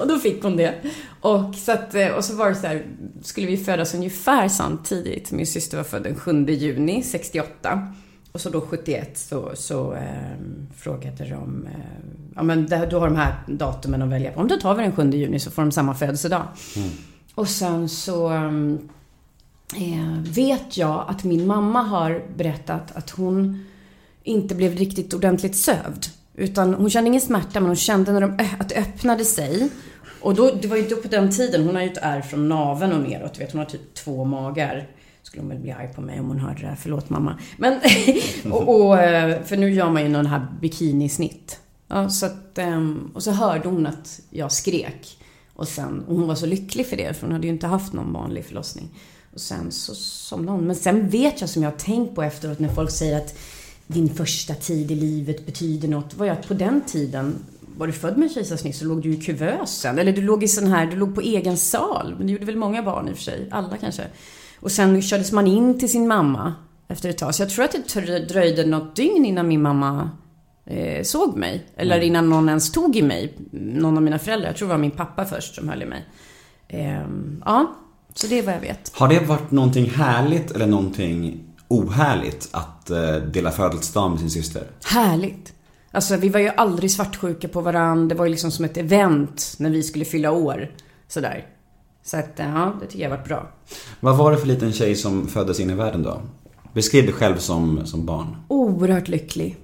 Och 0.00 0.08
då 0.08 0.18
fick 0.18 0.42
hon 0.42 0.56
det. 0.56 0.74
Och, 1.20 1.54
så 1.54 1.72
att, 1.72 1.94
eh, 1.94 2.08
och 2.08 2.24
så 2.24 2.36
var 2.36 2.48
det 2.48 2.54
så 2.54 2.66
här, 2.66 2.86
skulle 3.22 3.46
vi 3.46 3.56
födas 3.56 3.94
ungefär 3.94 4.48
samtidigt. 4.48 5.32
Min 5.32 5.46
syster 5.46 5.76
var 5.76 5.84
född 5.84 6.02
den 6.02 6.14
7 6.14 6.46
juni 6.46 7.02
68. 7.02 7.94
Och 8.32 8.40
så 8.40 8.50
då 8.50 8.60
71 8.60 9.18
så, 9.18 9.50
så 9.54 9.92
eh, 9.92 10.36
frågade 10.76 11.24
de, 11.24 11.66
eh, 11.66 11.72
ja 12.34 12.42
men 12.42 12.66
då 12.66 12.98
har 12.98 13.08
de 13.08 13.16
här 13.16 13.34
datumen 13.46 14.02
att 14.02 14.08
välja 14.08 14.32
på. 14.32 14.40
Om 14.40 14.48
då 14.48 14.56
tar 14.56 14.74
vi 14.74 14.82
den 14.82 14.96
7 14.96 15.10
juni 15.10 15.40
så 15.40 15.50
får 15.50 15.62
de 15.62 15.72
samma 15.72 15.94
födelsedag. 15.94 16.42
Och 17.34 17.48
sen 17.48 17.88
så 17.88 18.32
eh, 19.76 20.20
vet 20.34 20.76
jag 20.76 21.04
att 21.08 21.24
min 21.24 21.46
mamma 21.46 21.82
har 21.82 22.22
berättat 22.36 22.96
att 22.96 23.10
hon 23.10 23.64
inte 24.28 24.54
blev 24.54 24.76
riktigt 24.76 25.14
ordentligt 25.14 25.56
sövd. 25.56 26.06
Utan 26.34 26.74
hon 26.74 26.90
kände 26.90 27.08
ingen 27.08 27.20
smärta 27.20 27.60
men 27.60 27.66
hon 27.66 27.76
kände 27.76 28.12
när 28.12 28.20
de, 28.20 28.38
att 28.58 28.68
det 28.68 28.74
öppnade 28.74 29.24
sig. 29.24 29.68
Och 30.20 30.34
då, 30.34 30.50
det 30.62 30.68
var 30.68 30.76
ju 30.76 30.82
inte 30.82 30.94
på 30.94 31.08
den 31.08 31.30
tiden, 31.30 31.66
hon 31.66 31.74
har 31.74 31.82
ju 31.82 31.90
ett 31.90 31.98
ärr 32.02 32.20
från 32.20 32.48
naveln 32.48 32.92
och 32.92 33.10
neråt. 33.10 33.40
Vet, 33.40 33.52
hon 33.52 33.58
har 33.58 33.66
typ 33.66 33.94
två 33.94 34.24
magar. 34.24 34.88
Skulle 35.22 35.42
hon 35.42 35.48
väl 35.48 35.58
bli 35.58 35.70
arg 35.70 35.88
på 35.94 36.00
mig 36.00 36.20
om 36.20 36.28
hon 36.28 36.38
hörde 36.38 36.60
det 36.60 36.66
här. 36.66 36.76
Förlåt 36.76 37.10
mamma. 37.10 37.38
Men, 37.56 37.80
och, 38.52 38.76
och, 38.76 38.98
eh, 38.98 39.42
för 39.42 39.56
nu 39.56 39.70
gör 39.70 39.90
man 39.90 40.02
ju 40.02 40.08
någon 40.08 40.26
här 40.26 40.46
bikinisnitt. 40.60 41.60
Ja, 41.88 42.08
så 42.08 42.26
att, 42.26 42.58
ehm, 42.58 43.10
och 43.14 43.22
så 43.22 43.30
hörde 43.30 43.68
hon 43.68 43.86
att 43.86 44.20
jag 44.30 44.52
skrek. 44.52 45.18
Och 45.54 45.68
sen, 45.68 46.04
och 46.08 46.16
hon 46.16 46.28
var 46.28 46.34
så 46.34 46.46
lycklig 46.46 46.86
för 46.86 46.96
det, 46.96 47.16
för 47.16 47.26
hon 47.26 47.32
hade 47.32 47.46
ju 47.46 47.52
inte 47.52 47.66
haft 47.66 47.92
någon 47.92 48.12
vanlig 48.12 48.44
förlossning. 48.44 48.88
Och 49.34 49.40
sen 49.40 49.72
så 49.72 49.94
somnade 49.94 50.58
hon. 50.58 50.66
Men 50.66 50.76
sen 50.76 51.08
vet 51.08 51.40
jag 51.40 51.50
som 51.50 51.62
jag 51.62 51.70
har 51.70 51.78
tänkt 51.78 52.14
på 52.14 52.22
efteråt 52.22 52.58
när 52.58 52.68
folk 52.68 52.90
säger 52.90 53.16
att 53.16 53.38
din 53.88 54.14
första 54.14 54.54
tid 54.54 54.90
i 54.90 54.94
livet 54.94 55.46
betyder 55.46 55.88
något. 55.88 56.14
Var 56.14 56.26
jag 56.26 56.48
på 56.48 56.54
den 56.54 56.80
tiden, 56.80 57.34
var 57.76 57.86
du 57.86 57.92
född 57.92 58.18
med 58.18 58.30
kejsarsnitt 58.30 58.76
så 58.76 58.84
låg 58.84 59.02
du 59.02 59.12
i 59.12 59.16
kuvösen. 59.16 59.98
Eller 59.98 60.12
du 60.12 60.22
låg 60.22 60.44
i 60.44 60.48
sån 60.48 60.66
här, 60.66 60.86
du 60.86 60.96
låg 60.96 61.14
på 61.14 61.20
egen 61.20 61.56
sal. 61.56 62.14
Men 62.18 62.26
det 62.26 62.32
gjorde 62.32 62.44
väl 62.44 62.56
många 62.56 62.82
barn 62.82 63.08
i 63.08 63.12
och 63.12 63.16
för 63.16 63.22
sig. 63.22 63.48
Alla 63.50 63.76
kanske. 63.76 64.02
Och 64.60 64.72
sen 64.72 65.02
kördes 65.02 65.32
man 65.32 65.46
in 65.46 65.78
till 65.78 65.90
sin 65.90 66.08
mamma 66.08 66.54
efter 66.88 67.08
ett 67.08 67.18
tag. 67.18 67.34
Så 67.34 67.42
jag 67.42 67.50
tror 67.50 67.64
att 67.64 67.76
det 67.94 68.18
dröjde 68.18 68.66
något 68.66 68.96
dygn 68.96 69.24
innan 69.24 69.48
min 69.48 69.62
mamma 69.62 70.10
eh, 70.66 71.02
såg 71.02 71.36
mig. 71.36 71.66
Eller 71.76 72.00
innan 72.00 72.30
någon 72.30 72.48
ens 72.48 72.72
tog 72.72 72.96
i 72.96 73.02
mig. 73.02 73.36
Någon 73.52 73.96
av 73.96 74.02
mina 74.02 74.18
föräldrar. 74.18 74.48
Jag 74.48 74.56
tror 74.56 74.68
det 74.68 74.74
var 74.74 74.80
min 74.80 74.90
pappa 74.90 75.24
först 75.24 75.54
som 75.54 75.68
höll 75.68 75.82
i 75.82 75.86
mig. 75.86 76.04
Ehm, 76.68 77.42
ja, 77.44 77.74
så 78.14 78.26
det 78.26 78.38
är 78.38 78.42
vad 78.42 78.54
jag 78.54 78.60
vet. 78.60 78.92
Har 78.94 79.08
det 79.08 79.20
varit 79.20 79.50
någonting 79.50 79.90
härligt 79.90 80.50
eller 80.50 80.66
någonting 80.66 81.47
ohärligt 81.68 82.48
att 82.50 82.90
eh, 82.90 83.14
dela 83.14 83.50
födelsedag 83.50 84.10
med 84.10 84.20
sin 84.20 84.30
syster? 84.30 84.62
Härligt. 84.84 85.52
Alltså 85.92 86.16
vi 86.16 86.28
var 86.28 86.40
ju 86.40 86.48
aldrig 86.48 86.90
svartsjuka 86.90 87.48
på 87.48 87.60
varandra. 87.60 88.06
Det 88.08 88.14
var 88.14 88.24
ju 88.24 88.30
liksom 88.30 88.50
som 88.50 88.64
ett 88.64 88.76
event 88.76 89.54
när 89.58 89.70
vi 89.70 89.82
skulle 89.82 90.04
fylla 90.04 90.30
år. 90.30 90.70
Sådär. 91.08 91.46
Så 92.04 92.16
att, 92.16 92.32
ja, 92.36 92.72
det 92.80 92.86
tycker 92.86 93.02
jag 93.04 93.10
varit 93.10 93.24
bra. 93.28 93.48
Vad 94.00 94.16
var 94.16 94.30
det 94.32 94.38
för 94.38 94.46
liten 94.46 94.72
tjej 94.72 94.94
som 94.94 95.26
föddes 95.28 95.60
in 95.60 95.70
i 95.70 95.74
världen 95.74 96.02
då? 96.02 96.20
Beskriv 96.72 97.04
dig 97.04 97.14
själv 97.14 97.36
som, 97.38 97.86
som 97.86 98.06
barn. 98.06 98.36
Oerhört 98.48 99.08
lycklig. 99.08 99.56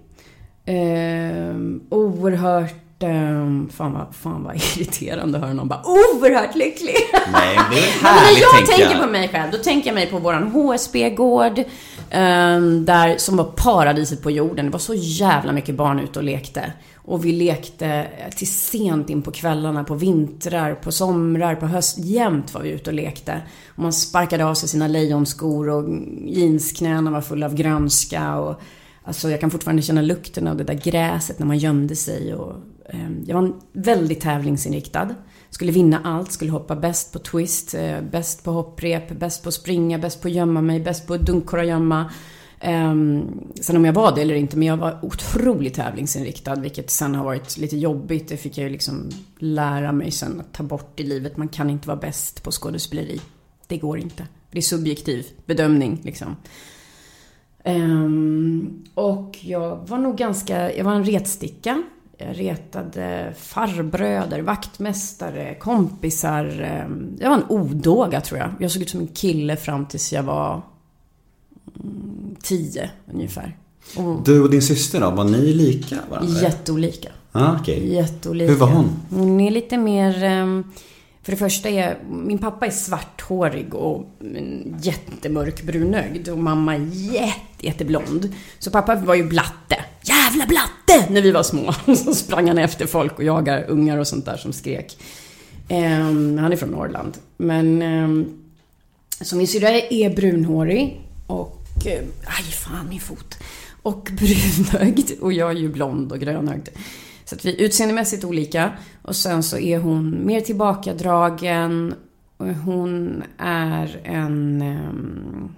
Ehm, 0.66 1.80
oerhört... 1.90 3.02
ehm, 3.02 3.68
fan, 3.72 3.92
vad, 3.92 4.06
fan 4.14 4.42
vad 4.44 4.56
irriterande 4.76 5.38
att 5.38 5.44
höra 5.44 5.54
någon 5.54 5.68
bara 5.68 5.82
oerhört 5.84 6.54
lycklig. 6.56 6.94
Nej, 7.32 7.58
det 7.70 7.78
är 7.78 7.92
Men 8.02 8.14
när 8.14 8.20
härligt 8.20 8.40
jag 8.42 8.50
tänker 8.52 8.72
tänker 8.72 8.94
jag. 8.96 9.04
på 9.04 9.10
mig 9.10 9.28
själv, 9.28 9.52
då 9.52 9.58
tänker 9.58 9.88
jag 9.88 9.94
mig 9.94 10.10
på 10.10 10.18
våran 10.18 10.48
HSB-gård. 10.52 11.60
Ehm, 12.16 12.84
där, 12.84 13.16
som 13.18 13.36
var 13.36 13.44
paradiset 13.44 14.22
på 14.22 14.30
jorden. 14.30 14.66
Det 14.66 14.72
var 14.72 14.78
så 14.78 14.94
jävla 14.94 15.52
mycket 15.52 15.74
barn 15.74 16.00
ute 16.00 16.18
och 16.18 16.24
lekte. 16.24 16.72
Och 16.94 17.24
vi 17.24 17.32
lekte 17.32 17.86
eh, 17.86 18.30
till 18.30 18.46
sent 18.46 19.10
in 19.10 19.22
på 19.22 19.30
kvällarna, 19.30 19.84
på 19.84 19.94
vintrar, 19.94 20.74
på 20.74 20.92
somrar, 20.92 21.54
på 21.54 21.66
höst. 21.66 21.98
Jämt 21.98 22.54
var 22.54 22.62
vi 22.62 22.70
ute 22.70 22.90
och 22.90 22.94
lekte. 22.94 23.42
Och 23.68 23.82
man 23.82 23.92
sparkade 23.92 24.44
av 24.44 24.54
sig 24.54 24.68
sina 24.68 24.88
lejonskor 24.88 25.68
och 25.68 25.88
jeansknäna 26.26 27.10
var 27.10 27.20
fulla 27.20 27.46
av 27.46 27.54
grönska. 27.54 28.36
Och, 28.36 28.60
alltså 29.04 29.30
jag 29.30 29.40
kan 29.40 29.50
fortfarande 29.50 29.82
känna 29.82 30.02
lukten 30.02 30.48
av 30.48 30.56
det 30.56 30.64
där 30.64 30.74
gräset 30.74 31.38
när 31.38 31.46
man 31.46 31.58
gömde 31.58 31.96
sig. 31.96 32.34
Och, 32.34 32.56
eh, 32.88 33.10
jag 33.26 33.40
var 33.40 33.52
väldigt 33.72 34.20
tävlingsinriktad. 34.20 35.14
Skulle 35.54 35.72
vinna 35.72 36.00
allt, 36.04 36.32
skulle 36.32 36.50
hoppa 36.50 36.76
bäst 36.76 37.12
på 37.12 37.18
twist, 37.18 37.74
eh, 37.74 38.00
bäst 38.00 38.44
på 38.44 38.50
hopprep, 38.50 39.18
bäst 39.18 39.44
på 39.44 39.52
springa, 39.52 39.98
bäst 39.98 40.22
på 40.22 40.28
gömma 40.28 40.62
mig, 40.62 40.80
bäst 40.80 41.06
på 41.06 41.16
dunkora 41.16 41.64
gömma. 41.64 42.10
Eh, 42.60 42.94
sen 43.60 43.76
om 43.76 43.84
jag 43.84 43.92
var 43.92 44.14
det 44.14 44.22
eller 44.22 44.34
inte, 44.34 44.56
men 44.56 44.68
jag 44.68 44.76
var 44.76 44.98
otroligt 45.02 45.74
tävlingsinriktad, 45.74 46.54
vilket 46.54 46.90
sen 46.90 47.14
har 47.14 47.24
varit 47.24 47.58
lite 47.58 47.76
jobbigt. 47.76 48.28
Det 48.28 48.36
fick 48.36 48.58
jag 48.58 48.64
ju 48.64 48.70
liksom 48.70 49.10
lära 49.38 49.92
mig 49.92 50.10
sen 50.10 50.40
att 50.40 50.52
ta 50.52 50.62
bort 50.62 51.00
i 51.00 51.02
livet. 51.02 51.36
Man 51.36 51.48
kan 51.48 51.70
inte 51.70 51.88
vara 51.88 51.98
bäst 51.98 52.42
på 52.42 52.50
skådespeleri. 52.50 53.20
Det 53.66 53.76
går 53.76 53.98
inte. 53.98 54.26
Det 54.50 54.58
är 54.58 54.62
subjektiv 54.62 55.26
bedömning 55.46 56.00
liksom. 56.04 56.36
Um, 57.64 58.84
och 58.94 59.38
jag 59.40 59.88
var 59.88 59.98
nog 59.98 60.16
ganska, 60.16 60.76
jag 60.76 60.84
var 60.84 60.94
en 60.94 61.04
retsticka. 61.04 61.82
Jag 62.18 62.40
retade 62.40 63.34
farbröder, 63.38 64.40
vaktmästare, 64.42 65.54
kompisar. 65.54 66.60
ehm, 66.62 67.16
Jag 67.20 67.28
var 67.30 67.36
en 67.36 67.44
odåga 67.48 68.20
tror 68.20 68.40
jag. 68.40 68.50
Jag 68.60 68.70
såg 68.70 68.82
ut 68.82 68.90
som 68.90 69.00
en 69.00 69.06
kille 69.06 69.56
fram 69.56 69.86
tills 69.86 70.12
jag 70.12 70.22
var 70.22 70.62
mm, 71.80 72.36
tio 72.42 72.90
ungefär. 73.12 73.56
Och 73.96 74.22
Du 74.24 74.42
och 74.42 74.50
din 74.50 74.62
syster 74.62 75.00
då, 75.00 75.10
var 75.10 75.24
ni 75.24 75.52
lika 75.52 75.96
varandra? 76.10 76.40
jätteolika. 76.42 77.08
Ah, 77.32 77.56
okej. 77.60 77.92
Jätteolika. 77.94 78.52
Hur 78.52 78.58
var 78.58 78.66
hon? 78.68 78.88
Hon 79.10 79.40
är 79.40 79.50
lite 79.50 79.76
mer... 79.76 80.24
För 81.24 81.30
det 81.32 81.36
första 81.36 81.68
är... 81.68 81.98
Min 82.10 82.38
pappa 82.38 82.66
är 82.66 82.70
svarthårig 82.70 83.74
och 83.74 84.06
jättemörk 84.82 85.62
brunögd. 85.62 86.28
Och 86.28 86.38
mamma 86.38 86.74
är 86.74 86.90
jätte, 86.92 87.66
jätteblond. 87.66 88.34
Så 88.58 88.70
pappa 88.70 88.94
var 88.94 89.14
ju 89.14 89.24
blatte. 89.24 89.76
Jävla 90.02 90.46
blatte! 90.46 91.12
När 91.12 91.22
vi 91.22 91.30
var 91.32 91.42
små. 91.42 91.72
Så 91.96 92.14
sprang 92.14 92.48
han 92.48 92.58
efter 92.58 92.86
folk 92.86 93.18
och 93.18 93.24
jagade 93.24 93.64
ungar 93.64 93.98
och 93.98 94.06
sånt 94.06 94.24
där 94.24 94.36
som 94.36 94.52
skrek. 94.52 94.96
Ehm, 95.68 96.38
han 96.38 96.52
är 96.52 96.56
från 96.56 96.68
Norrland. 96.70 97.18
Men... 97.36 97.82
ehm, 97.82 98.40
så 99.20 99.36
min 99.36 99.48
syrra 99.48 99.68
är 99.70 100.16
brunhårig 100.16 101.00
och... 101.26 101.62
eh, 101.86 102.02
Aj, 102.24 102.42
fan 102.44 102.88
min 102.88 103.00
fot. 103.00 103.38
Och 103.82 104.10
brunögd. 104.18 105.10
Och 105.20 105.32
jag 105.32 105.50
är 105.50 105.54
ju 105.54 105.68
blond 105.68 106.12
och 106.12 106.18
grönögd. 106.20 106.68
Så 107.34 107.38
att 107.38 107.44
vi 107.44 107.54
är 107.54 107.66
utseendemässigt 107.66 108.24
olika. 108.24 108.72
Och 109.02 109.16
sen 109.16 109.42
så 109.42 109.58
är 109.58 109.78
hon 109.78 110.26
mer 110.26 110.40
tillbakadragen. 110.40 111.94
Och 112.36 112.46
hon 112.46 113.22
är 113.38 114.00
en, 114.04 114.62
ehm, 114.62 115.54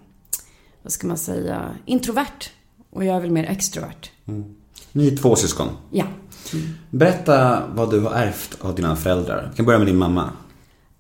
vad 0.82 0.92
ska 0.92 1.06
man 1.06 1.18
säga, 1.18 1.70
introvert. 1.84 2.50
Och 2.90 3.04
jag 3.04 3.16
är 3.16 3.20
väl 3.20 3.30
mer 3.30 3.44
extrovert. 3.44 4.10
Ni 4.92 5.08
är 5.08 5.16
två 5.16 5.36
syskon. 5.36 5.68
Ja. 5.90 6.04
Berätta 6.90 7.62
vad 7.74 7.90
du 7.90 8.00
har 8.00 8.10
ärvt 8.10 8.58
av 8.60 8.74
dina 8.74 8.96
föräldrar. 8.96 9.48
Vi 9.50 9.56
kan 9.56 9.66
börja 9.66 9.78
med 9.78 9.88
din 9.88 9.96
mamma. 9.98 10.30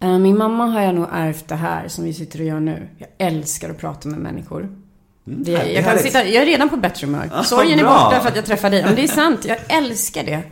Eh, 0.00 0.18
Min 0.18 0.38
mamma 0.38 0.66
har 0.66 0.80
jag 0.80 0.94
nog 0.94 1.06
ärvt 1.12 1.48
det 1.48 1.54
här 1.54 1.88
som 1.88 2.04
vi 2.04 2.12
sitter 2.12 2.40
och 2.40 2.46
gör 2.46 2.60
nu. 2.60 2.88
Jag 2.98 3.08
älskar 3.18 3.70
att 3.70 3.78
prata 3.78 4.08
med 4.08 4.18
människor. 4.18 4.68
Det, 5.28 5.56
härligt. 5.56 5.74
jag, 5.74 5.84
kan 5.84 5.98
sitta, 5.98 6.24
jag 6.24 6.42
är 6.42 6.46
redan 6.46 6.68
på 6.68 6.76
bättre 6.76 7.06
humör. 7.06 7.30
Ah, 7.32 7.44
Sorgen 7.44 7.78
är 7.78 7.84
borta 7.84 8.20
för 8.20 8.28
att 8.28 8.36
jag 8.36 8.44
träffar 8.44 8.70
dig. 8.70 8.84
Men 8.84 8.94
det 8.94 9.04
är 9.04 9.08
sant, 9.14 9.44
jag 9.44 9.58
älskar 9.68 10.24
det. 10.24 10.42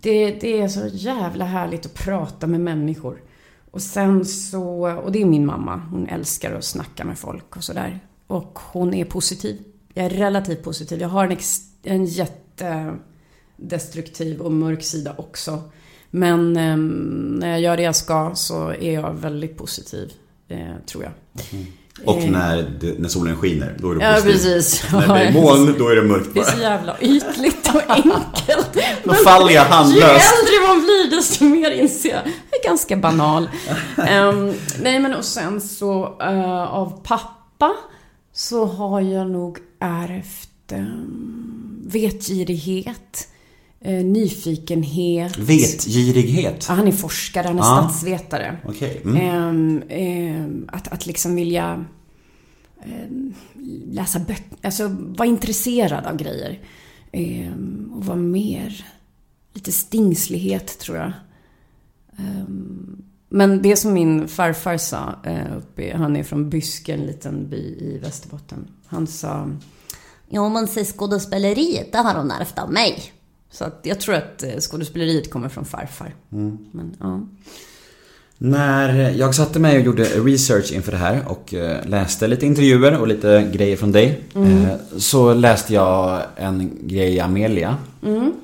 det. 0.00 0.30
Det 0.40 0.60
är 0.60 0.68
så 0.68 0.86
jävla 0.92 1.44
härligt 1.44 1.86
att 1.86 1.94
prata 1.94 2.46
med 2.46 2.60
människor. 2.60 3.22
Och 3.70 3.82
sen 3.82 4.24
så, 4.24 4.90
och 4.90 5.12
det 5.12 5.20
är 5.20 5.24
min 5.24 5.46
mamma. 5.46 5.76
Hon 5.90 6.08
älskar 6.08 6.54
att 6.54 6.64
snacka 6.64 7.04
med 7.04 7.18
folk 7.18 7.56
och 7.56 7.64
sådär. 7.64 8.00
Och 8.26 8.58
hon 8.72 8.94
är 8.94 9.04
positiv. 9.04 9.62
Jag 9.94 10.06
är 10.06 10.10
relativt 10.10 10.62
positiv. 10.62 11.00
Jag 11.00 11.08
har 11.08 11.24
en, 11.24 11.32
ex, 11.32 11.60
en 11.82 12.04
jättedestruktiv 12.04 14.40
och 14.40 14.52
mörk 14.52 14.82
sida 14.82 15.14
också. 15.18 15.62
Men 16.10 16.56
ehm, 16.56 17.36
när 17.40 17.48
jag 17.48 17.60
gör 17.60 17.76
det 17.76 17.82
jag 17.82 17.96
ska 17.96 18.30
så 18.34 18.68
är 18.68 18.92
jag 18.92 19.12
väldigt 19.12 19.56
positiv, 19.56 20.12
eh, 20.48 20.74
tror 20.86 21.04
jag. 21.04 21.12
Och 22.04 22.18
Eh. 22.18 22.30
när, 22.30 22.62
det, 22.80 22.98
när 22.98 23.08
solen 23.08 23.36
skiner, 23.36 23.74
då 23.78 23.90
är 23.90 23.94
det 23.94 24.04
Ja, 24.04 24.12
positivt. 24.14 24.32
precis. 24.34 24.84
När 24.92 25.08
det 25.14 25.20
är 25.24 25.32
moln, 25.42 25.74
då 25.78 25.88
är 25.88 25.96
det 25.96 26.02
mörkt 26.02 26.28
Det 26.34 26.40
är 26.40 26.44
bara. 26.44 26.52
så 26.52 26.60
jävla 26.60 26.96
ytligt 27.00 27.68
och 27.74 27.82
enkelt. 27.90 28.76
Då 29.04 29.14
faller 29.14 29.50
jag 29.52 29.64
Ju 29.66 29.70
handlöst. 29.72 30.04
äldre 30.04 30.68
man 30.68 30.80
blir 30.80 31.16
desto 31.16 31.44
mer 31.44 31.70
inser 31.70 32.08
jag. 32.08 32.18
Jag 32.50 32.60
är 32.64 32.68
ganska 32.68 32.96
banal. 32.96 33.48
Ehm, 34.08 34.54
nej 34.82 35.00
men 35.00 35.14
och 35.14 35.24
sen 35.24 35.60
så 35.60 36.18
eh, 36.20 36.62
av 36.74 37.00
pappa 37.04 37.72
så 38.32 38.64
har 38.64 39.00
jag 39.00 39.30
nog 39.30 39.58
ärvt 39.80 40.72
um, 40.72 41.82
vetgirighet, 41.86 43.28
uh, 43.86 44.04
nyfikenhet. 44.04 45.38
Vetgirighet. 45.38 46.66
Ja, 46.68 46.74
han 46.74 46.88
är 46.88 46.92
forskare, 46.92 47.46
han 47.46 47.58
är 47.58 47.62
Ja. 47.62 47.88
statsvetare. 47.88 48.56
Okej. 48.64 49.00
Mm. 49.04 49.16
Ehm, 49.16 49.82
ehm, 49.88 50.68
att, 50.72 50.88
att 50.88 51.06
liksom 51.06 51.34
vilja 51.34 51.84
ehm, 52.84 53.34
läsa 53.92 54.18
böcker, 54.18 54.58
alltså 54.62 54.88
vara 54.98 55.28
intresserad 55.28 56.06
av 56.06 56.16
grejer. 56.16 56.58
Ehm, 57.12 57.92
och 57.94 58.04
vara 58.04 58.16
mer, 58.16 58.86
lite 59.54 59.72
stingslighet 59.72 60.78
tror 60.78 60.96
jag. 60.96 61.12
Ehm, 62.18 63.02
men 63.28 63.62
det 63.62 63.76
som 63.76 63.92
min 63.92 64.28
farfar 64.28 64.76
sa, 64.76 65.14
eh, 65.24 65.56
uppe, 65.58 65.96
han 65.96 66.16
är 66.16 66.22
från 66.24 66.50
Byske, 66.50 66.94
en 66.94 67.06
liten 67.06 67.48
by 67.50 67.56
i 67.56 67.98
Västerbotten. 68.02 68.68
Han 68.86 69.06
sa, 69.06 69.50
ja 70.28 70.48
men 70.48 70.66
se 70.68 70.84
skådespeleriet, 70.84 71.92
det 71.92 71.98
har 71.98 72.14
hon 72.14 72.30
ärvt 72.30 72.58
av 72.58 72.72
mig. 72.72 73.12
Så 73.50 73.64
att 73.64 73.80
jag 73.82 74.00
tror 74.00 74.14
att 74.14 74.42
eh, 74.42 74.56
skådespeleriet 74.60 75.30
kommer 75.30 75.48
från 75.48 75.64
farfar. 75.64 76.14
Men, 76.28 76.96
ja. 77.00 77.20
När 78.42 79.10
jag 79.10 79.34
satte 79.34 79.58
mig 79.58 79.78
och 79.78 79.84
gjorde 79.84 80.04
research 80.04 80.72
inför 80.72 80.92
det 80.92 80.98
här 80.98 81.24
och 81.28 81.54
eh, 81.54 81.86
läste 81.88 82.26
lite 82.26 82.46
intervjuer 82.46 83.00
och 83.00 83.08
lite 83.08 83.50
grejer 83.52 83.76
från 83.76 83.92
dig. 83.92 84.24
Mm. 84.34 84.64
eh, 84.64 84.76
Så 84.96 85.34
läste 85.34 85.74
jag 85.74 86.22
en 86.36 86.78
grej 86.82 87.14
i 87.14 87.20
Amelia. 87.20 87.76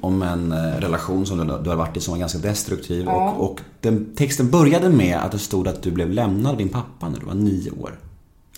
Om 0.00 0.22
en 0.22 0.52
eh, 0.52 0.80
relation 0.80 1.26
som 1.26 1.38
du, 1.38 1.44
du 1.44 1.70
har 1.70 1.76
varit 1.76 1.96
i 1.96 2.00
som 2.00 2.12
var 2.12 2.18
ganska 2.18 2.38
destruktiv. 2.38 3.08
Och, 3.08 3.50
och 3.50 3.60
den, 3.80 4.14
texten 4.16 4.50
började 4.50 4.88
med 4.88 5.18
att 5.18 5.32
det 5.32 5.38
stod 5.38 5.68
att 5.68 5.82
du 5.82 5.90
blev 5.90 6.10
lämnad 6.10 6.52
av 6.52 6.58
din 6.58 6.68
pappa 6.68 7.08
när 7.08 7.20
du 7.20 7.26
var 7.26 7.34
nio 7.34 7.70
år. 7.70 7.98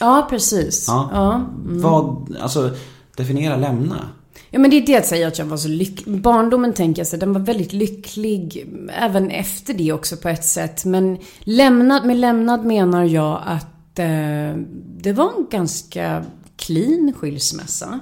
Ja, 0.00 0.26
precis. 0.30 0.84
Ja. 0.88 1.10
Ja. 1.12 1.46
Vad, 1.64 2.36
alltså 2.40 2.70
definiera 3.16 3.56
lämna. 3.56 4.08
Ja, 4.50 4.58
men 4.58 4.70
det 4.70 4.76
är 4.76 4.86
det 4.86 4.92
jag 4.92 5.04
säger 5.04 5.26
att 5.26 5.38
jag 5.38 5.46
var 5.46 5.56
så 5.56 5.68
lycklig. 5.68 6.20
Barndomen 6.20 6.72
tänker 6.72 7.00
jag 7.00 7.06
så, 7.06 7.16
den 7.16 7.32
var 7.32 7.40
väldigt 7.40 7.72
lycklig. 7.72 8.66
Även 8.92 9.30
efter 9.30 9.74
det 9.74 9.92
också 9.92 10.16
på 10.16 10.28
ett 10.28 10.44
sätt. 10.44 10.84
Men 10.84 11.18
lämnad, 11.40 12.06
med 12.06 12.16
lämnad 12.16 12.64
menar 12.64 13.04
jag 13.04 13.42
att 13.46 13.98
eh, 13.98 14.56
det 14.98 15.12
var 15.12 15.32
en 15.38 15.46
ganska 15.50 16.24
clean 16.56 17.12
skilsmässa. 17.12 18.00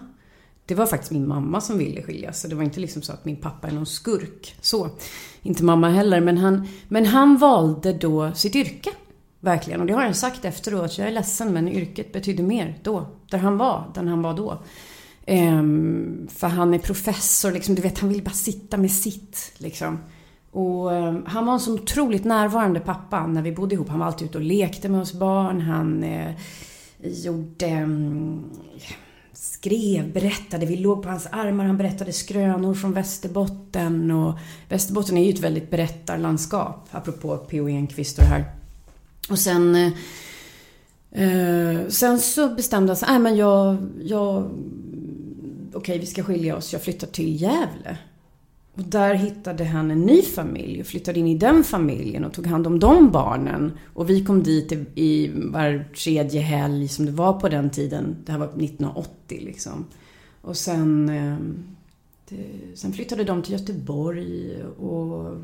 Det 0.66 0.74
var 0.74 0.86
faktiskt 0.86 1.12
min 1.12 1.28
mamma 1.28 1.60
som 1.60 1.78
ville 1.78 2.02
skiljas. 2.02 2.40
Så 2.40 2.48
det 2.48 2.54
var 2.54 2.62
inte 2.62 2.80
liksom 2.80 3.02
så 3.02 3.12
att 3.12 3.24
min 3.24 3.36
pappa 3.36 3.68
är 3.68 3.72
någon 3.72 3.86
skurk. 3.86 4.56
Så. 4.60 4.90
Inte 5.42 5.64
mamma 5.64 5.88
heller. 5.88 6.20
Men 6.20 6.38
han, 6.38 6.68
men 6.88 7.06
han 7.06 7.36
valde 7.36 7.92
då 7.92 8.32
sitt 8.34 8.54
yrke. 8.54 8.90
Verkligen. 9.40 9.80
Och 9.80 9.86
det 9.86 9.92
har 9.92 10.04
jag 10.04 10.16
sagt 10.16 10.44
efteråt. 10.44 10.98
Jag 10.98 11.08
är 11.08 11.12
ledsen 11.12 11.52
men 11.52 11.68
yrket 11.68 12.12
betydde 12.12 12.42
mer 12.42 12.78
då. 12.82 13.06
Där 13.30 13.38
han 13.38 13.58
var. 13.58 13.84
Där 13.94 14.04
han 14.04 14.22
var 14.22 14.34
då. 14.34 14.62
Ehm, 15.26 16.28
för 16.30 16.46
han 16.48 16.74
är 16.74 16.78
professor, 16.78 17.52
liksom, 17.52 17.74
du 17.74 17.82
vet, 17.82 17.98
han 17.98 18.08
vill 18.08 18.22
bara 18.22 18.30
sitta 18.30 18.76
med 18.76 18.90
sitt. 18.90 19.52
Liksom. 19.58 19.98
Och 20.50 20.94
ehm, 20.94 21.22
han 21.26 21.46
var 21.46 21.52
en 21.52 21.60
så 21.60 21.74
otroligt 21.74 22.24
närvarande 22.24 22.80
pappa 22.80 23.26
när 23.26 23.42
vi 23.42 23.52
bodde 23.52 23.74
ihop. 23.74 23.88
Han 23.88 23.98
var 23.98 24.06
alltid 24.06 24.28
ute 24.28 24.38
och 24.38 24.44
lekte 24.44 24.88
med 24.88 25.00
oss 25.00 25.12
barn. 25.12 25.60
Han 25.60 26.02
eh, 26.04 26.32
gjorde... 27.02 27.66
Ehm, 27.66 28.44
skrev, 29.32 30.12
berättade. 30.12 30.66
Vi 30.66 30.76
låg 30.76 31.02
på 31.02 31.08
hans 31.08 31.26
armar. 31.30 31.64
Han 31.64 31.76
berättade 31.76 32.12
skrönor 32.12 32.74
från 32.74 32.92
Västerbotten. 32.92 34.10
Och 34.10 34.38
Västerbotten 34.68 35.16
är 35.16 35.24
ju 35.24 35.32
ett 35.32 35.40
väldigt 35.40 35.70
berättarlandskap. 35.70 36.88
Apropå 36.90 37.36
P.O. 37.36 37.68
Enquist 37.68 38.18
och 38.18 38.24
det 38.24 38.30
här. 38.30 38.44
Och 39.30 39.38
sen... 39.38 39.74
Eh, 39.74 39.92
eh, 41.22 41.88
sen 41.88 42.20
så 42.20 42.48
bestämde 42.48 42.90
han 42.90 42.96
sig, 42.96 43.08
nej 43.10 43.18
men 43.18 43.36
jag, 43.36 43.76
jag 44.02 44.50
okej 45.76 45.98
vi 45.98 46.06
ska 46.06 46.22
skilja 46.22 46.56
oss, 46.56 46.72
jag 46.72 46.82
flyttar 46.82 47.06
till 47.06 47.42
Gävle. 47.42 47.98
Och 48.74 48.82
där 48.82 49.14
hittade 49.14 49.64
han 49.64 49.90
en 49.90 50.00
ny 50.00 50.22
familj 50.22 50.80
och 50.80 50.86
flyttade 50.86 51.20
in 51.20 51.26
i 51.26 51.38
den 51.38 51.64
familjen 51.64 52.24
och 52.24 52.32
tog 52.32 52.46
hand 52.46 52.66
om 52.66 52.78
de 52.78 53.10
barnen. 53.10 53.72
Och 53.94 54.10
vi 54.10 54.24
kom 54.24 54.42
dit 54.42 54.72
i, 54.72 54.86
i 54.94 55.30
var 55.34 55.84
tredje 55.94 56.40
helg 56.40 56.88
som 56.88 57.06
det 57.06 57.12
var 57.12 57.32
på 57.32 57.48
den 57.48 57.70
tiden. 57.70 58.16
Det 58.24 58.32
här 58.32 58.38
var 58.38 58.46
1980 58.46 59.10
liksom. 59.28 59.86
Och 60.40 60.56
sen, 60.56 61.08
eh, 61.08 61.36
det, 62.28 62.46
sen 62.74 62.92
flyttade 62.92 63.24
de 63.24 63.42
till 63.42 63.52
Göteborg 63.52 64.62
och... 64.64 65.36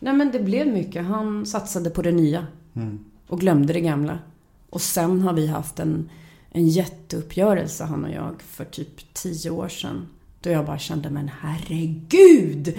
Nej 0.00 0.12
men 0.12 0.32
det 0.32 0.40
blev 0.40 0.66
mycket. 0.66 1.04
Han 1.04 1.46
satsade 1.46 1.90
på 1.90 2.02
det 2.02 2.12
nya. 2.12 2.46
Och 3.26 3.40
glömde 3.40 3.72
det 3.72 3.80
gamla. 3.80 4.18
Och 4.70 4.80
sen 4.80 5.20
har 5.20 5.32
vi 5.32 5.46
haft 5.46 5.80
en, 5.80 6.10
en 6.50 6.68
jätteuppgörelse 6.68 7.84
han 7.84 8.04
och 8.04 8.10
jag 8.10 8.42
för 8.42 8.64
typ 8.64 9.14
tio 9.14 9.50
år 9.50 9.68
sedan. 9.68 10.08
Då 10.40 10.50
jag 10.50 10.66
bara 10.66 10.78
kände, 10.78 11.10
men 11.10 11.30
herregud! 11.40 12.78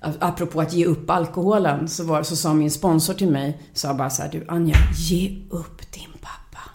Apropå 0.00 0.60
att 0.60 0.72
ge 0.72 0.84
upp 0.84 1.10
alkoholen 1.10 1.88
så, 1.88 2.04
var, 2.04 2.22
så 2.22 2.36
sa 2.36 2.54
min 2.54 2.70
sponsor 2.70 3.14
till 3.14 3.30
mig, 3.30 3.62
sa 3.72 3.94
bara 3.94 4.10
så 4.10 4.22
här, 4.22 4.30
du 4.32 4.44
Anja, 4.48 4.76
ge 4.96 5.42
upp 5.50 5.92
din 5.92 6.12
pappa. 6.20 6.70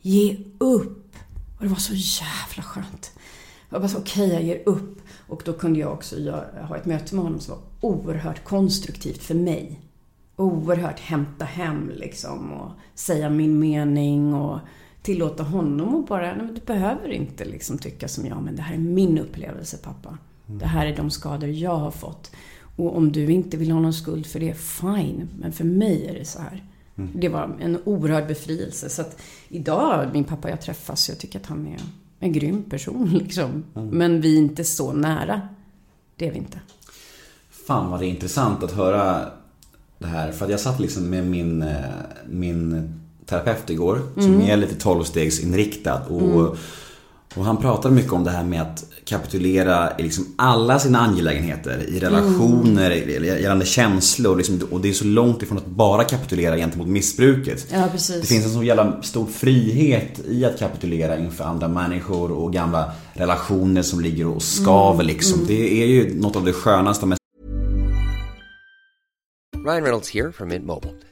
Ge 0.00 0.38
upp! 0.58 1.16
Och 1.58 1.64
det 1.64 1.68
var 1.68 1.76
så 1.76 1.94
jävla 1.94 2.62
skönt. 2.62 3.12
Jag 3.68 3.80
bara 3.80 3.90
okej, 3.90 4.00
okej 4.00 4.28
jag 4.28 4.42
ger 4.42 4.62
upp. 4.68 4.98
Och 5.28 5.42
då 5.44 5.52
kunde 5.52 5.80
jag 5.80 5.92
också 5.92 6.18
göra, 6.18 6.66
ha 6.66 6.76
ett 6.76 6.86
möte 6.86 7.14
med 7.14 7.24
honom 7.24 7.40
som 7.40 7.54
var 7.54 7.62
oerhört 7.80 8.44
konstruktivt 8.44 9.22
för 9.22 9.34
mig 9.34 9.80
oerhört 10.36 11.00
hämta 11.00 11.44
hem 11.44 11.90
liksom 11.94 12.52
och 12.52 12.70
säga 12.94 13.30
min 13.30 13.58
mening 13.58 14.34
och 14.34 14.58
tillåta 15.02 15.42
honom 15.42 16.00
att 16.00 16.08
bara, 16.08 16.34
nej 16.34 16.46
men 16.46 16.54
du 16.54 16.60
behöver 16.60 17.08
inte 17.08 17.44
liksom 17.44 17.78
tycka 17.78 18.08
som 18.08 18.26
jag, 18.26 18.42
men 18.42 18.56
det 18.56 18.62
här 18.62 18.74
är 18.74 18.78
min 18.78 19.18
upplevelse 19.18 19.76
pappa. 19.76 20.18
Det 20.46 20.66
här 20.66 20.86
är 20.86 20.96
de 20.96 21.10
skador 21.10 21.48
jag 21.48 21.76
har 21.76 21.90
fått. 21.90 22.30
Och 22.76 22.96
om 22.96 23.12
du 23.12 23.32
inte 23.32 23.56
vill 23.56 23.70
ha 23.70 23.80
någon 23.80 23.92
skuld 23.92 24.26
för 24.26 24.40
det, 24.40 24.54
fine. 24.54 25.28
Men 25.38 25.52
för 25.52 25.64
mig 25.64 26.06
är 26.06 26.14
det 26.14 26.24
så 26.24 26.38
här. 26.38 26.64
Det 26.94 27.28
var 27.28 27.56
en 27.60 27.78
oerhörd 27.84 28.26
befrielse. 28.26 28.88
Så 28.88 29.02
att 29.02 29.22
idag, 29.48 30.10
min 30.12 30.24
pappa 30.24 30.48
och 30.48 30.52
jag 30.52 30.60
träffas, 30.60 31.08
jag 31.08 31.18
tycker 31.18 31.38
att 31.38 31.46
han 31.46 31.66
är 31.66 31.80
en 32.18 32.32
grym 32.32 32.62
person 32.62 33.10
liksom. 33.18 33.64
Men 33.74 34.20
vi 34.20 34.34
är 34.34 34.38
inte 34.38 34.64
så 34.64 34.92
nära. 34.92 35.40
Det 36.16 36.28
är 36.28 36.32
vi 36.32 36.38
inte. 36.38 36.60
Fan 37.50 37.90
vad 37.90 38.00
det 38.00 38.06
är 38.06 38.10
intressant 38.10 38.62
att 38.62 38.72
höra 38.72 39.30
det 39.98 40.06
här. 40.06 40.32
För 40.32 40.44
att 40.44 40.50
jag 40.50 40.60
satt 40.60 40.80
liksom 40.80 41.10
med 41.10 41.26
min, 41.26 41.62
eh, 41.62 41.84
min 42.28 42.92
terapeut 43.26 43.70
igår. 43.70 44.00
Som 44.14 44.40
är 44.40 44.56
lite 44.56 44.74
tolvstegsinriktad. 44.74 46.00
Och, 46.08 46.56
och 47.34 47.44
han 47.44 47.56
pratade 47.56 47.94
mycket 47.94 48.12
om 48.12 48.24
det 48.24 48.30
här 48.30 48.44
med 48.44 48.62
att 48.62 48.84
kapitulera 49.04 49.98
i 49.98 50.02
liksom 50.02 50.26
alla 50.36 50.78
sina 50.78 50.98
angelägenheter. 50.98 51.84
I 51.88 52.00
relationer, 52.00 52.90
mm. 52.90 53.24
gällande 53.24 53.66
känslor. 53.66 54.36
Liksom, 54.36 54.60
och 54.70 54.80
det 54.80 54.88
är 54.88 54.92
så 54.92 55.04
långt 55.04 55.42
ifrån 55.42 55.58
att 55.58 55.66
bara 55.66 56.04
kapitulera 56.04 56.56
gentemot 56.56 56.88
missbruket. 56.88 57.66
Ja. 57.72 57.88
Det 57.92 58.26
finns 58.26 58.44
en 58.44 58.52
så 58.52 58.62
jävla 58.62 59.02
stor 59.02 59.26
frihet 59.26 60.20
i 60.28 60.44
att 60.44 60.58
kapitulera 60.58 61.18
inför 61.18 61.44
andra 61.44 61.68
människor 61.68 62.32
och 62.32 62.52
gamla 62.52 62.92
relationer 63.12 63.82
som 63.82 64.00
ligger 64.00 64.26
och 64.26 64.42
skaver 64.42 65.04
liksom. 65.04 65.40
Det 65.46 65.82
är 65.82 65.86
ju 65.86 66.20
något 66.20 66.36
av 66.36 66.44
det 66.44 66.52
skönaste 66.52 67.06
mest 67.06 67.22
Ryan 69.64 69.82
Reynolds 69.82 70.08
here 70.08 70.32
from 70.32 70.48
Mint 70.48 70.66
Mobile. 70.66 71.11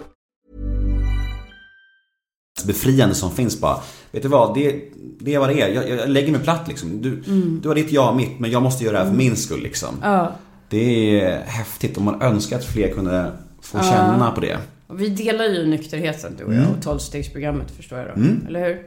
befriande 2.65 3.15
som 3.15 3.31
finns 3.31 3.59
bara. 3.59 3.77
Vet 4.11 4.23
du 4.23 4.29
vad, 4.29 4.55
det, 4.55 4.81
det 5.19 5.33
är 5.33 5.39
vad 5.39 5.49
det 5.49 5.61
är. 5.61 5.69
Jag, 5.69 5.89
jag 5.89 6.09
lägger 6.09 6.31
mig 6.31 6.41
platt 6.41 6.67
liksom. 6.67 7.01
Du, 7.01 7.15
du 7.61 7.67
har 7.67 7.75
ditt, 7.75 7.91
jag 7.91 8.03
har 8.03 8.13
mitt. 8.15 8.39
Men 8.39 8.51
jag 8.51 8.61
måste 8.61 8.83
göra 8.83 8.93
det 8.93 9.03
här 9.03 9.09
för 9.09 9.17
min 9.17 9.35
skull 9.35 9.61
liksom. 9.63 9.95
Ja. 10.01 10.31
Det 10.69 11.21
är 11.21 11.41
häftigt 11.41 11.97
och 11.97 12.03
man 12.03 12.21
önskar 12.21 12.57
att 12.57 12.65
fler 12.65 12.93
kunde 12.93 13.31
få 13.61 13.79
känna 13.79 14.31
på 14.31 14.41
det. 14.41 14.57
Och 14.87 15.01
vi 15.01 15.09
delar 15.09 15.45
ju 15.45 15.65
nykterheten 15.67 16.35
du 16.37 16.43
och 16.43 16.53
jag 16.53 16.65
och 16.77 16.83
tolvstegsprogrammet 16.83 17.71
förstår 17.71 17.97
jag 17.99 18.07
då. 18.07 18.47
Eller 18.47 18.67
hur? 18.67 18.85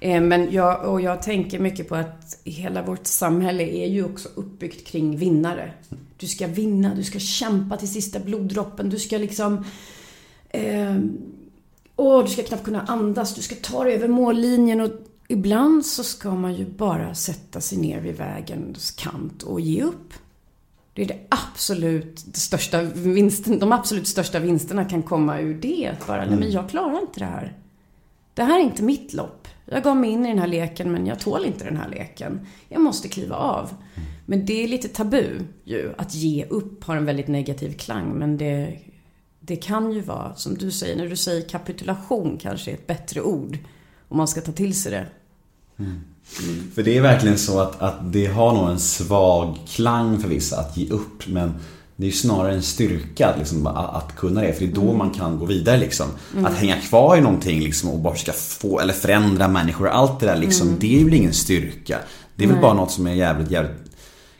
Eh, 0.00 0.20
Men 0.20 0.52
jag, 0.52 0.84
och 0.84 1.00
jag 1.00 1.22
tänker 1.22 1.58
mycket 1.58 1.88
på 1.88 1.94
att 1.94 2.38
hela 2.44 2.82
vårt 2.82 3.06
samhälle 3.06 3.62
är 3.62 3.86
ju 3.86 4.04
också 4.04 4.28
uppbyggt 4.34 4.86
kring 4.86 5.16
vinnare. 5.16 5.70
Du 6.16 6.26
ska 6.26 6.46
vinna, 6.46 6.94
du 6.94 7.02
ska 7.02 7.18
kämpa 7.18 7.76
till 7.76 7.88
sista 7.92 8.18
bloddroppen, 8.20 8.90
du 8.90 8.98
ska 8.98 9.18
liksom... 9.18 9.64
Eh, 10.50 10.96
åh, 11.96 12.24
du 12.24 12.30
ska 12.30 12.42
knappt 12.42 12.64
kunna 12.64 12.82
andas, 12.82 13.34
du 13.34 13.42
ska 13.42 13.54
ta 13.54 13.84
dig 13.84 13.94
över 13.94 14.08
mållinjen 14.08 14.80
och 14.80 14.90
ibland 15.28 15.86
så 15.86 16.04
ska 16.04 16.34
man 16.34 16.54
ju 16.54 16.66
bara 16.66 17.14
sätta 17.14 17.60
sig 17.60 17.78
ner 17.78 18.00
vid 18.00 18.16
vägens 18.16 18.90
kant 18.90 19.42
och 19.42 19.60
ge 19.60 19.82
upp. 19.82 20.12
Det 20.92 21.02
är 21.02 21.06
det 21.06 21.20
absolut 21.28 22.24
det 22.26 22.40
största 22.40 22.82
vinsten, 22.82 23.58
de 23.58 23.72
absolut 23.72 24.06
största 24.06 24.38
vinsterna 24.38 24.84
kan 24.84 25.02
komma 25.02 25.40
ur 25.40 25.54
det. 25.54 25.90
Att 25.92 26.06
bara, 26.06 26.24
nej 26.24 26.38
men 26.38 26.50
jag 26.50 26.70
klarar 26.70 27.00
inte 27.00 27.20
det 27.20 27.26
här. 27.26 27.56
Det 28.34 28.42
här 28.42 28.60
är 28.60 28.64
inte 28.64 28.82
mitt 28.82 29.12
lopp. 29.12 29.48
Jag 29.64 29.82
gav 29.82 29.96
mig 29.96 30.10
in 30.10 30.26
i 30.26 30.28
den 30.28 30.38
här 30.38 30.46
leken 30.46 30.92
men 30.92 31.06
jag 31.06 31.18
tål 31.18 31.44
inte 31.44 31.64
den 31.64 31.76
här 31.76 31.88
leken. 31.88 32.46
Jag 32.68 32.80
måste 32.80 33.08
kliva 33.08 33.36
av. 33.36 33.74
Men 34.26 34.46
det 34.46 34.64
är 34.64 34.68
lite 34.68 34.88
tabu 34.88 35.40
ju. 35.64 35.94
Att 35.98 36.14
ge 36.14 36.44
upp 36.44 36.84
har 36.84 36.96
en 36.96 37.04
väldigt 37.04 37.28
negativ 37.28 37.72
klang. 37.72 38.12
Men 38.12 38.36
det, 38.36 38.78
det 39.46 39.56
kan 39.56 39.92
ju 39.92 40.00
vara, 40.00 40.34
som 40.34 40.54
du 40.54 40.70
säger, 40.70 40.96
när 40.96 41.08
du 41.08 41.16
säger 41.16 41.48
kapitulation 41.48 42.38
kanske 42.42 42.70
är 42.70 42.74
ett 42.74 42.86
bättre 42.86 43.22
ord. 43.22 43.58
Om 44.08 44.16
man 44.16 44.28
ska 44.28 44.40
ta 44.40 44.52
till 44.52 44.80
sig 44.80 44.92
det. 44.92 45.06
För 46.74 46.82
det 46.82 46.96
är 46.96 47.00
verkligen 47.00 47.38
så 47.38 47.60
att, 47.60 47.82
att 47.82 48.12
det 48.12 48.26
har 48.26 48.54
nog 48.54 48.70
en 48.70 48.80
svag 48.80 49.58
klang 49.66 50.18
för 50.18 50.28
vissa 50.28 50.60
att 50.60 50.76
ge 50.76 50.90
upp. 50.90 51.26
Men 51.26 51.54
det 51.96 52.04
är 52.04 52.06
ju 52.06 52.12
snarare 52.12 52.54
en 52.54 52.62
styrka 52.62 53.34
liksom, 53.38 53.66
att, 53.66 54.16
kunna 54.16 54.40
det. 54.40 54.52
För 54.52 54.66
det 54.66 54.72
är 54.72 54.74
då 54.74 54.92
man 54.92 55.10
kan 55.10 55.38
gå 55.38 55.44
vidare 55.44 55.76
liksom. 55.76 56.06
Att 56.44 56.54
hänga 56.54 56.80
kvar 56.80 57.16
i 57.16 57.20
någonting 57.20 57.60
liksom, 57.60 57.90
och 57.90 57.98
bara 57.98 58.14
ska 58.14 58.32
få, 58.32 58.80
eller 58.80 58.92
förändra 58.92 59.48
människor. 59.48 59.88
Allt 59.88 60.20
det 60.20 60.26
där 60.26 60.36
liksom, 60.36 60.76
det 60.78 61.00
är 61.00 61.04
väl 61.04 61.14
ingen 61.14 61.34
styrka. 61.34 61.98
Det 62.36 62.44
är 62.44 62.48
väl 62.48 62.60
bara 62.60 62.74
något 62.74 62.90
som 62.90 63.06
är 63.06 63.14
jävligt, 63.14 63.50
jävligt 63.50 63.96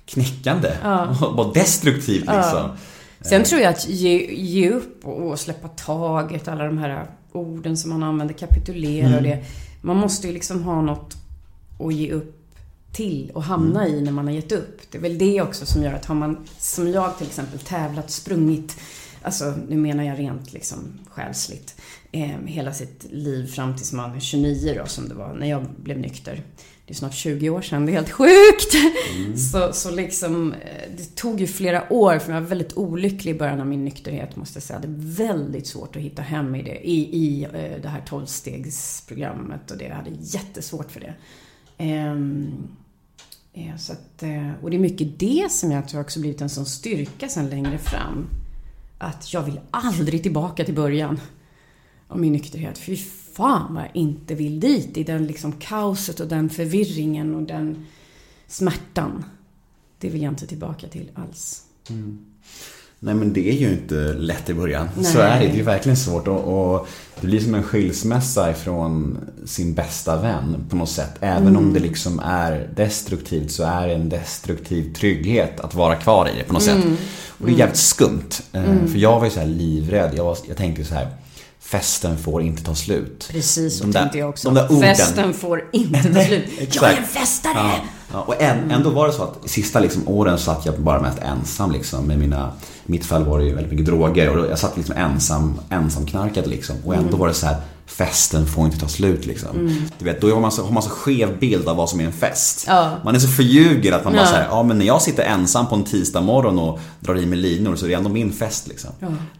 knäckande. 0.06 0.72
Och 1.20 1.34
bara 1.36 1.52
destruktivt 1.52 2.26
liksom. 2.26 2.70
Sen 3.20 3.44
tror 3.44 3.60
jag 3.60 3.70
att 3.70 3.88
ge, 3.88 4.34
ge 4.34 4.70
upp 4.70 5.04
och 5.04 5.40
släppa 5.40 5.68
taget, 5.68 6.48
alla 6.48 6.64
de 6.64 6.78
här 6.78 7.06
orden 7.32 7.76
som 7.76 7.90
man 7.90 8.02
använder, 8.02 8.34
kapitulera 8.34 9.16
och 9.16 9.22
det. 9.22 9.44
Man 9.80 9.96
måste 9.96 10.26
ju 10.26 10.32
liksom 10.32 10.62
ha 10.62 10.82
något 10.82 11.16
att 11.78 11.94
ge 11.94 12.12
upp 12.12 12.36
till 12.92 13.30
och 13.34 13.42
hamna 13.42 13.88
i 13.88 14.00
när 14.00 14.12
man 14.12 14.26
har 14.26 14.32
gett 14.32 14.52
upp. 14.52 14.80
Det 14.90 14.98
är 14.98 15.02
väl 15.02 15.18
det 15.18 15.42
också 15.42 15.66
som 15.66 15.82
gör 15.82 15.92
att 15.92 16.04
har 16.04 16.14
man, 16.14 16.46
som 16.58 16.88
jag 16.88 17.18
till 17.18 17.26
exempel, 17.26 17.58
tävlat, 17.58 18.10
sprungit, 18.10 18.80
alltså 19.22 19.54
nu 19.68 19.76
menar 19.76 20.04
jag 20.04 20.18
rent 20.18 20.52
liksom 20.52 20.78
själsligt, 21.10 21.80
eh, 22.12 22.38
hela 22.46 22.72
sitt 22.72 23.06
liv 23.10 23.46
fram 23.46 23.76
tills 23.76 23.92
man 23.92 24.16
är 24.16 24.20
29 24.20 24.74
då 24.78 24.86
som 24.86 25.08
det 25.08 25.14
var 25.14 25.34
när 25.34 25.46
jag 25.46 25.66
blev 25.76 25.98
nykter. 25.98 26.42
Det 26.86 26.92
är 26.92 26.94
snart 26.94 27.14
20 27.14 27.50
år 27.50 27.62
sedan, 27.62 27.86
det 27.86 27.92
är 27.92 27.94
helt 27.94 28.10
sjukt! 28.10 28.74
Så, 29.52 29.72
så 29.72 29.90
liksom, 29.90 30.52
eh, 30.52 30.90
det 30.96 31.16
tog 31.16 31.40
ju 31.40 31.46
flera 31.46 31.92
år 31.92 32.18
för 32.18 32.32
jag 32.32 32.40
var 32.40 32.48
väldigt 32.48 32.76
olycklig 32.76 33.34
i 33.34 33.38
början 33.38 33.60
av 33.60 33.66
min 33.66 33.84
nykterhet 33.84 34.36
måste 34.36 34.56
jag 34.56 34.62
säga. 34.62 34.78
Det 34.78 34.88
är 34.88 35.26
väldigt 35.28 35.66
svårt 35.66 35.96
att 35.96 36.02
hitta 36.02 36.22
hem 36.22 36.54
i 36.54 36.62
det, 36.62 36.88
i, 36.88 37.16
i 37.16 37.44
eh, 37.44 37.82
det 37.82 37.88
här 37.88 38.02
12-stegsprogrammet 38.08 39.70
och 39.70 39.78
det. 39.78 39.84
Jag 39.84 39.94
hade 39.94 40.10
jättesvårt 40.20 40.90
för 40.90 41.00
det. 41.00 41.14
Ehm, 41.78 42.68
eh, 43.52 43.76
så 43.76 43.92
att, 43.92 44.22
och 44.62 44.70
det 44.70 44.76
är 44.76 44.80
mycket 44.80 45.18
det 45.18 45.52
som 45.52 45.72
jag 45.72 45.88
tror 45.88 46.00
också 46.00 46.20
blivit 46.20 46.40
en 46.40 46.50
sån 46.50 46.66
styrka 46.66 47.28
sen 47.28 47.48
längre 47.48 47.78
fram. 47.78 48.26
Att 48.98 49.32
jag 49.32 49.42
vill 49.42 49.60
aldrig 49.70 50.22
tillbaka 50.22 50.64
till 50.64 50.74
början 50.74 51.20
av 52.08 52.18
min 52.18 52.32
nykterhet. 52.32 52.78
Fy 52.78 52.96
fan 53.36 53.74
vad 53.74 53.82
jag 53.82 53.90
inte 53.94 54.34
vill 54.34 54.60
dit. 54.60 54.96
I 54.96 55.04
den 55.04 55.26
liksom 55.26 55.52
kaoset 55.52 56.20
och 56.20 56.28
den 56.28 56.50
förvirringen 56.50 57.34
och 57.34 57.42
den 57.42 57.86
smärtan. 58.46 59.24
Det 59.98 60.08
vill 60.08 60.22
jag 60.22 60.32
inte 60.32 60.46
tillbaka 60.46 60.88
till 60.88 61.10
alls. 61.14 61.62
Nej 62.98 63.14
men 63.14 63.32
det 63.32 63.48
är 63.48 63.52
ju 63.54 63.72
inte 63.72 63.94
lätt 64.12 64.50
i 64.50 64.54
början. 64.54 64.88
Nej. 64.96 65.04
Så 65.04 65.18
är 65.18 65.40
det. 65.40 65.46
Det 65.46 65.58
är 65.60 65.62
verkligen 65.62 65.96
svårt 65.96 66.28
och, 66.28 66.74
och 66.74 66.88
det 67.20 67.26
blir 67.26 67.40
som 67.40 67.54
en 67.54 67.62
skilsmässa 67.62 68.50
ifrån 68.50 69.18
sin 69.44 69.74
bästa 69.74 70.22
vän 70.22 70.66
på 70.70 70.76
något 70.76 70.88
sätt. 70.90 71.14
Även 71.20 71.56
om 71.56 71.72
det 71.72 71.80
liksom 71.80 72.18
är 72.24 72.70
destruktivt 72.76 73.50
så 73.50 73.62
är 73.62 73.86
det 73.86 73.94
en 73.94 74.08
destruktiv 74.08 74.94
trygghet 74.94 75.60
att 75.60 75.74
vara 75.74 75.96
kvar 75.96 76.28
i 76.28 76.38
det 76.38 76.44
på 76.44 76.52
något 76.52 76.62
sätt. 76.62 76.84
Och 77.28 77.46
det 77.46 77.52
är 77.52 77.58
jävligt 77.58 77.76
skumt. 77.78 78.30
Eh, 78.52 78.86
För 78.86 78.98
jag 78.98 79.18
var 79.18 79.24
ju 79.24 79.30
så 79.30 79.40
här 79.40 79.46
livrädd. 79.46 80.14
Jag, 80.14 80.24
var, 80.24 80.38
jag 80.48 80.56
tänkte 80.56 80.84
så 80.84 80.94
här. 80.94 81.08
Festen 81.70 82.18
får 82.18 82.42
inte 82.42 82.62
ta 82.62 82.74
slut. 82.74 83.28
Precis 83.30 83.78
så 83.78 83.84
De 83.84 83.92
där- 83.92 84.00
tänkte 84.00 84.18
jag 84.18 84.28
också. 84.28 84.48
de 84.48 84.54
där 84.54 84.72
orden. 84.72 84.80
Festen 84.96 85.34
får 85.34 85.64
inte 85.72 86.02
ta 86.14 86.22
slut. 86.24 86.74
Jag 86.74 86.92
är 86.92 86.96
en 86.96 87.04
festare! 87.04 87.52
Ja, 87.54 87.74
ja, 88.12 88.20
och 88.20 88.42
än, 88.42 88.70
ändå 88.70 88.90
var 88.90 89.06
det 89.06 89.12
så 89.12 89.22
att 89.22 89.50
sista 89.50 89.80
liksom, 89.80 90.08
åren 90.08 90.38
satt 90.38 90.66
jag 90.66 90.80
bara 90.80 91.00
mest 91.02 91.18
ensam 91.18 91.72
liksom. 91.72 92.04
Med 92.06 92.18
mina, 92.18 92.52
mitt 92.84 93.04
fall 93.06 93.24
var 93.24 93.38
det 93.38 93.44
ju 93.44 93.54
väldigt 93.54 93.70
mycket 93.72 93.86
droger 93.86 94.36
och 94.36 94.50
jag 94.50 94.58
satt 94.58 94.76
liksom 94.76 94.96
ensam, 94.96 95.60
ensam 95.70 96.06
knarkade 96.06 96.46
liksom. 96.48 96.76
Och 96.84 96.94
ändå 96.94 97.16
var 97.16 97.28
det 97.28 97.34
så 97.34 97.46
här, 97.46 97.56
festen 97.86 98.46
får 98.46 98.64
inte 98.64 98.78
ta 98.78 98.88
slut 98.88 99.26
liksom. 99.26 99.80
Du 99.98 100.04
vet, 100.04 100.20
då 100.20 100.30
har 100.34 100.40
man, 100.40 100.52
så, 100.52 100.62
har 100.64 100.72
man 100.72 100.82
så 100.82 100.90
skev 100.90 101.38
bild 101.38 101.68
av 101.68 101.76
vad 101.76 101.90
som 101.90 102.00
är 102.00 102.04
en 102.04 102.12
fest. 102.12 102.64
Ja. 102.68 102.96
Man 103.04 103.14
är 103.14 103.18
så 103.18 103.28
förljugen 103.28 103.94
att 103.94 104.04
man 104.04 104.12
bara 104.12 104.22
Ja. 104.22 104.28
säger 104.30 104.46
ja 104.50 104.62
men 104.62 104.78
när 104.78 104.86
jag 104.86 105.02
sitter 105.02 105.22
ensam 105.22 105.66
på 105.68 105.74
en 105.74 105.84
tisdag 105.84 106.20
morgon 106.20 106.58
och 106.58 106.80
drar 107.00 107.14
i 107.18 107.26
mig 107.26 107.38
linor 107.38 107.76
så 107.76 107.84
är 107.84 107.88
det 107.88 107.94
ändå 107.94 108.10
min 108.10 108.32
fest 108.32 108.68
liksom. 108.68 108.90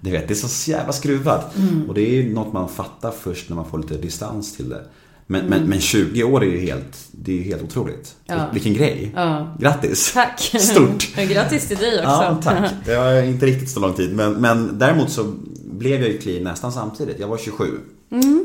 Du 0.00 0.10
vet, 0.10 0.28
det 0.28 0.34
är 0.34 0.48
så 0.48 0.70
jävla 0.70 0.92
skruvat. 0.92 1.54
Och 1.88 1.94
det 1.94 2.00
är 2.00 2.10
ju 2.22 2.34
något 2.34 2.52
man 2.52 2.68
fattar 2.68 3.12
först 3.20 3.48
när 3.48 3.56
man 3.56 3.70
får 3.70 3.78
lite 3.78 3.94
distans 3.94 4.56
till 4.56 4.68
det. 4.68 4.80
Men, 5.28 5.46
men, 5.46 5.62
men 5.62 5.80
20 5.80 6.24
år 6.24 6.44
är 6.44 6.50
ju 6.50 6.60
helt, 6.60 6.96
det 7.12 7.32
är 7.32 7.36
ju 7.36 7.42
helt 7.42 7.62
otroligt. 7.62 8.14
Ja. 8.26 8.46
Vilken 8.52 8.74
grej. 8.74 9.12
Ja. 9.16 9.56
Trattis. 9.60 10.12
Tack! 10.12 10.40
Stort. 10.60 11.14
Grattis 11.28 11.68
till 11.68 11.76
dig 11.76 11.98
också. 11.98 12.10
Ja, 12.10 12.40
tack. 12.42 12.70
Det 12.84 12.96
var 12.96 13.22
inte 13.22 13.46
riktigt 13.46 13.70
så 13.70 13.80
lång 13.80 13.92
tid. 13.94 14.14
Men, 14.14 14.32
men 14.32 14.78
däremot 14.78 15.10
så 15.10 15.32
blev 15.72 16.00
jag 16.00 16.10
ju 16.10 16.18
clean 16.18 16.44
nästan 16.44 16.72
samtidigt. 16.72 17.20
Jag 17.20 17.28
var 17.28 17.38
27. 17.38 17.64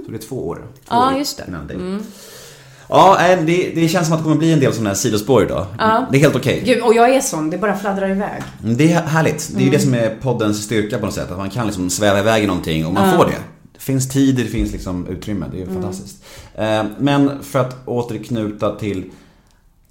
Så 0.06 0.12
det 0.12 0.18
är 0.18 0.28
två 0.28 0.48
år. 0.48 0.56
Två 0.56 0.62
Ja, 0.90 1.12
år 1.12 1.18
just 1.18 1.38
det. 1.38 1.44
innan 1.48 1.68
dig. 1.68 1.78
Ja, 2.90 3.16
nej, 3.20 3.36
det, 3.46 3.82
det 3.82 3.88
känns 3.88 4.08
som 4.08 4.14
att 4.14 4.20
det 4.20 4.24
kommer 4.24 4.36
bli 4.36 4.52
en 4.54 4.60
del 4.60 4.74
sådana 4.74 4.90
här 4.90 4.96
sidospår 4.96 5.44
idag. 5.44 5.66
Det 6.12 6.18
är 6.18 6.20
helt 6.22 6.36
okej. 6.36 6.62
Gud, 6.66 6.84
och 6.84 6.94
jag 6.94 7.16
är 7.16 7.22
sån. 7.22 7.50
Det 7.50 7.58
bara 7.58 7.78
fladdrar 7.78 8.10
iväg. 8.10 8.44
Det 8.64 8.92
är 8.94 9.02
härligt. 9.02 9.52
Det 9.56 9.62
är 9.62 9.66
ju 9.66 9.72
det 9.72 9.80
som 9.80 9.94
är 9.94 10.18
poddens 10.22 10.64
styrka 10.64 10.98
på 11.00 11.06
något 11.06 11.16
sätt. 11.16 11.32
Att 11.32 11.38
man 11.38 11.50
kan 11.50 11.66
liksom 11.66 11.90
sväva 11.90 12.20
iväg 12.20 12.44
i 12.44 12.48
någonting 12.48 12.86
och 12.86 12.94
man 12.94 13.18
får 13.18 13.26
det. 13.26 13.38
Det 13.74 13.80
finns 13.80 14.10
tid, 14.10 14.36
det 14.36 14.44
finns 14.44 14.72
liksom 14.72 15.08
utrymme. 15.08 15.46
Det 15.52 15.58
är 15.58 15.66
ju 15.68 15.74
fantastiskt. 15.74 16.24
Eh, 16.56 16.84
Men 17.00 17.44
för 17.44 17.60
att 17.60 17.76
återknuta 17.88 18.76
till 18.76 19.12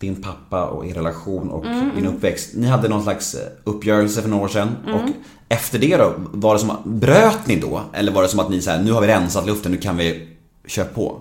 din 0.01 0.23
pappa 0.23 0.65
och 0.65 0.87
er 0.87 0.95
relation 0.95 1.51
och 1.51 1.65
din 1.97 2.07
uppväxt. 2.07 2.51
Ni 2.55 2.67
hade 2.67 2.89
någon 2.89 3.03
slags 3.03 3.35
eh, 3.35 3.41
uppgörelse 3.65 4.23
för 4.23 4.29
några 4.29 4.45
år 4.45 4.49
sedan. 4.49 4.69
Och 4.95 5.11
efter 5.49 5.79
det 5.79 5.97
då, 5.97 6.15
var 6.33 6.55
det 6.55 6.61
som 6.61 6.71
att, 6.71 6.85
bröt 6.85 7.47
ni 7.47 7.57
då? 7.57 7.81
Eller 7.93 8.13
var 8.13 8.23
det 8.23 8.29
som 8.29 8.41
att 8.41 8.51
ni 8.51 8.61
så 8.61 8.79
nu 8.79 8.93
har 8.93 9.01
vi 9.01 9.07
rensat 9.07 9.47
luften, 9.47 9.73
nu 9.73 9.79
kan 9.79 9.97
vi 9.97 10.29
köra 10.67 10.85
på? 10.85 11.21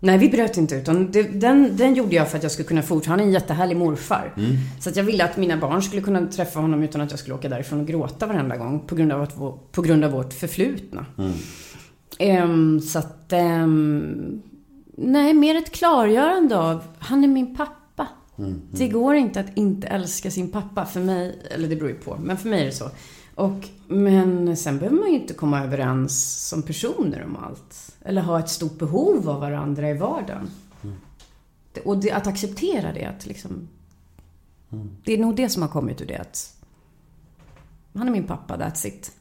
Nej, 0.00 0.18
vi 0.18 0.28
bröt 0.28 0.56
inte 0.56 0.74
utan 0.74 1.12
det, 1.12 1.22
den, 1.22 1.76
den 1.76 1.94
gjorde 1.94 2.16
jag 2.16 2.28
för 2.30 2.36
att 2.36 2.42
jag 2.42 2.52
skulle 2.52 2.68
kunna 2.68 2.82
fortsätta. 2.82 3.10
Han 3.10 3.20
är 3.20 3.24
en 3.24 3.32
jättehärlig 3.32 3.76
morfar. 3.76 4.34
Så 4.80 4.88
att 4.88 4.96
jag 4.96 5.04
ville 5.04 5.24
att 5.24 5.36
mina 5.36 5.56
barn 5.56 5.82
skulle 5.82 6.02
kunna 6.02 6.26
träffa 6.26 6.60
honom 6.60 6.82
utan 6.82 7.00
att 7.00 7.10
jag 7.10 7.20
skulle 7.20 7.34
åka 7.34 7.48
därifrån 7.48 7.80
och 7.80 7.86
gråta 7.86 8.26
varenda 8.26 8.56
gång. 8.56 8.80
På 8.86 8.94
grund 8.94 9.12
av, 9.12 9.22
att, 9.22 9.36
på 9.72 9.82
grund 9.82 10.04
av 10.04 10.10
vårt 10.10 10.32
förflutna. 10.32 11.06
Ehm, 12.18 12.80
så 12.80 12.98
att... 12.98 13.32
ehm, 13.32 14.42
nej, 14.96 15.34
mer 15.34 15.54
ett 15.56 15.70
klargörande 15.72 16.58
av, 16.58 16.82
han 16.98 17.24
är 17.24 17.28
min 17.28 17.56
pappa. 17.56 18.08
Det 18.70 18.88
går 18.88 19.14
inte 19.14 19.40
att 19.40 19.56
inte 19.56 19.86
älska 19.86 20.30
sin 20.30 20.50
pappa. 20.50 20.84
För 20.86 21.00
mig, 21.00 21.38
eller 21.50 21.68
det 21.68 21.76
beror 21.76 21.90
ju 21.90 21.96
på, 21.96 22.18
men 22.22 22.36
för 22.38 22.48
mig 22.48 22.60
är 22.60 22.64
det 22.66 22.72
så. 22.72 22.90
Och, 23.34 23.68
men 23.88 24.56
sen 24.56 24.78
behöver 24.78 24.96
man 24.98 25.08
ju 25.08 25.14
inte 25.20 25.34
komma 25.34 25.64
överens 25.64 26.46
som 26.48 26.62
personer 26.62 27.24
om 27.24 27.36
allt. 27.36 27.96
Eller 28.04 28.22
ha 28.22 28.38
ett 28.38 28.48
stort 28.48 28.78
behov 28.78 29.28
av 29.30 29.40
varandra 29.40 29.90
i 29.90 29.94
vardagen. 29.98 30.50
Det- 31.72 31.80
Och 31.80 31.98
det, 31.98 32.10
att 32.12 32.26
acceptera 32.26 32.92
det. 32.92 33.04
Att 33.04 33.26
liksom, 33.26 33.68
Det 35.04 35.12
är 35.12 35.18
nog 35.18 35.36
det 35.36 35.48
som 35.48 35.62
har 35.62 35.68
kommit 35.68 36.00
ur 36.00 36.06
det. 36.06 36.16
Att 36.18 36.56
han 37.94 38.08
är 38.08 38.12
min 38.12 38.24
pappa, 38.26 38.56
that's 38.56 38.86
it. 38.86 39.12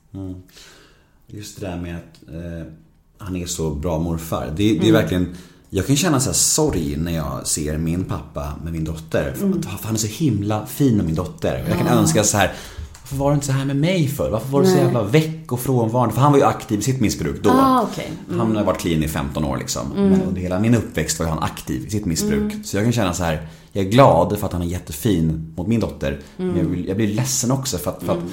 Just 1.28 1.60
det 1.60 1.68
där 1.68 1.78
med 1.78 1.96
att 1.98 2.30
eh, 2.30 2.74
han 3.18 3.36
är 3.36 3.46
så 3.46 3.70
bra 3.76 4.00
morfar. 4.00 4.46
Det, 4.58 4.80
det 4.80 4.90
är 4.90 4.94
verkligen... 4.94 5.36
Jag 5.76 5.88
kan 5.88 5.96
känna 5.96 6.20
så 6.20 6.30
här 6.30 6.34
sorg 6.34 6.96
när 6.98 7.12
jag 7.12 7.48
ser 7.48 7.78
min 7.78 8.04
pappa 8.04 8.54
med 8.64 8.74
min 8.74 8.84
dotter. 8.84 9.34
För 9.36 9.70
att 9.70 9.84
han 9.84 9.94
är 9.94 10.00
så 10.00 10.08
himla 10.08 10.66
fin 10.66 10.98
med 10.98 11.06
min 11.06 11.16
dotter. 11.16 11.64
Och 11.64 11.70
jag 11.70 11.78
kan 11.78 11.88
önska 11.88 12.24
så 12.24 12.38
här. 12.38 12.54
Varför 13.02 13.16
var 13.16 13.30
du 13.30 13.36
inte 13.36 13.46
så 13.46 13.52
här 13.52 13.66
med 13.66 13.76
mig 13.76 14.08
för? 14.08 14.30
Varför 14.30 14.50
var 14.50 14.62
du 14.62 14.68
så 14.68 14.78
jävla 14.78 15.04
väck 15.04 15.52
och 15.52 15.60
frånvarande? 15.60 16.16
För 16.16 16.22
han 16.22 16.32
var 16.32 16.40
ju 16.40 16.46
aktiv 16.46 16.80
i 16.80 16.82
sitt 16.82 17.02
missbruk 17.02 17.44
då. 17.44 17.50
Ah, 17.50 17.88
okej. 17.92 18.12
Han 18.30 18.56
har 18.56 18.64
varit 18.64 18.80
clean 18.80 19.04
i 19.04 19.08
15 19.08 19.46
år 19.46 19.58
liksom. 19.58 19.88
Men 19.96 20.22
under 20.22 20.42
hela 20.42 20.60
min 20.60 20.76
uppväxt 20.76 21.20
var 21.20 21.28
han 21.28 21.44
aktiv 21.44 21.86
i 21.88 21.90
sitt 21.90 22.06
missbruk. 22.06 22.54
Så 22.66 22.78
jag 22.78 22.86
kan 22.86 22.94
känna 22.94 23.14
så 23.14 23.24
här. 23.24 23.48
Jag 23.72 23.86
är 23.86 23.90
glad 23.90 24.38
för 24.40 24.46
att 24.48 24.54
han 24.54 24.62
är 24.62 24.66
jättefin 24.66 25.54
mot 25.58 25.68
min 25.68 25.80
dotter. 25.80 26.20
Men 26.38 26.58
jag, 26.58 26.64
vill, 26.64 26.88
jag 26.88 26.98
blir 26.98 27.08
ledsen 27.08 27.52
också 27.52 27.78
för 27.78 27.92
att, 27.92 28.04
för 28.04 28.14
att 28.14 28.24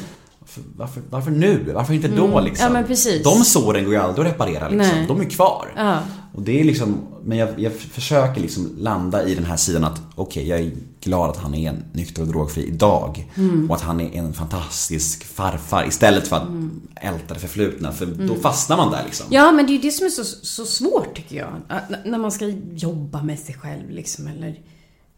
varför, 0.77 1.03
varför, 1.11 1.31
nu? 1.31 1.73
Varför 1.75 1.95
inte 1.95 2.09
då 2.09 2.41
liksom? 2.41 2.67
Ja, 2.67 2.73
men 2.73 2.87
precis. 2.87 3.23
De 3.23 3.45
såren 3.45 3.85
går 3.85 3.93
ju 3.93 4.01
aldrig 4.01 4.27
att 4.27 4.33
reparera 4.33 4.69
liksom. 4.69 4.97
Nej. 4.97 5.07
De 5.09 5.21
är 5.21 5.25
kvar. 5.25 5.73
Ja. 5.77 5.99
Och 6.35 6.43
det 6.43 6.61
är 6.61 6.65
liksom, 6.65 7.01
men 7.25 7.39
jag, 7.39 7.49
jag 7.61 7.73
försöker 7.73 8.41
liksom 8.41 8.77
landa 8.79 9.27
i 9.27 9.35
den 9.35 9.45
här 9.45 9.57
sidan 9.57 9.85
att 9.85 10.01
okej, 10.15 10.49
jag 10.49 10.61
är 10.61 10.71
glad 11.01 11.31
att 11.31 11.37
han 11.37 11.55
är 11.55 11.75
nykter 11.93 12.23
och 12.23 12.29
drogfri 12.29 12.67
idag. 12.67 13.31
Mm. 13.37 13.71
Och 13.71 13.77
att 13.77 13.83
han 13.83 14.01
är 14.01 14.19
en 14.19 14.33
fantastisk 14.33 15.25
farfar 15.25 15.89
istället 15.89 16.29
för 16.29 16.37
att 16.37 16.49
älta 16.95 17.35
det 17.35 17.41
förflutna. 17.41 17.93
För 17.93 18.07
då 18.07 18.35
fastnar 18.35 18.77
man 18.77 18.93
där 18.93 19.05
liksom. 19.05 19.27
Ja, 19.31 19.53
men 19.53 19.67
det 19.67 19.73
är 19.73 19.75
ju 19.75 19.81
det 19.81 19.91
som 19.91 20.07
är 20.07 20.11
så, 20.11 20.25
så 20.25 20.65
svårt 20.65 21.17
tycker 21.17 21.37
jag. 21.37 21.49
Att 21.69 22.05
när 22.05 22.19
man 22.19 22.33
ska 22.33 22.53
jobba 22.75 23.23
med 23.23 23.39
sig 23.39 23.55
själv 23.55 23.91
liksom, 23.91 24.27
eller 24.27 24.61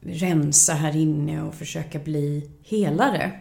rensa 0.05 0.73
här 0.73 0.97
inne 0.97 1.43
och 1.43 1.55
försöka 1.55 1.99
bli 1.99 2.51
helare. 2.65 3.33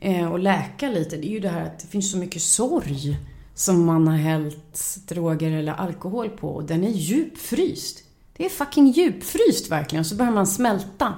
Eh, 0.00 0.32
och 0.32 0.38
läka 0.38 0.88
lite. 0.88 1.16
Det 1.16 1.26
är 1.26 1.32
ju 1.32 1.40
det 1.40 1.48
här 1.48 1.62
att 1.62 1.78
det 1.78 1.86
finns 1.86 2.10
så 2.10 2.16
mycket 2.16 2.42
sorg 2.42 3.18
som 3.54 3.84
man 3.84 4.08
har 4.08 4.16
hällt 4.16 4.96
droger 5.08 5.50
eller 5.50 5.72
alkohol 5.72 6.28
på 6.28 6.48
och 6.48 6.64
den 6.64 6.84
är 6.84 6.90
djupfryst. 6.90 8.04
Det 8.36 8.44
är 8.44 8.48
fucking 8.48 8.90
djupfryst 8.90 9.70
verkligen. 9.70 10.04
Så 10.04 10.14
börjar 10.14 10.32
man 10.32 10.46
smälta. 10.46 11.14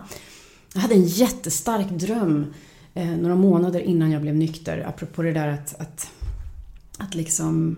Jag 0.75 0.81
hade 0.81 0.95
en 0.95 1.07
jättestark 1.07 1.91
dröm 1.91 2.55
eh, 2.95 3.11
några 3.11 3.37
månader 3.37 3.81
innan 3.81 4.11
jag 4.11 4.23
blev 4.23 4.35
nykter. 4.35 4.85
Apropå 4.89 5.23
det 5.23 5.33
där 5.33 5.49
att, 5.49 5.81
att, 5.81 6.11
att 6.99 7.15
liksom 7.15 7.77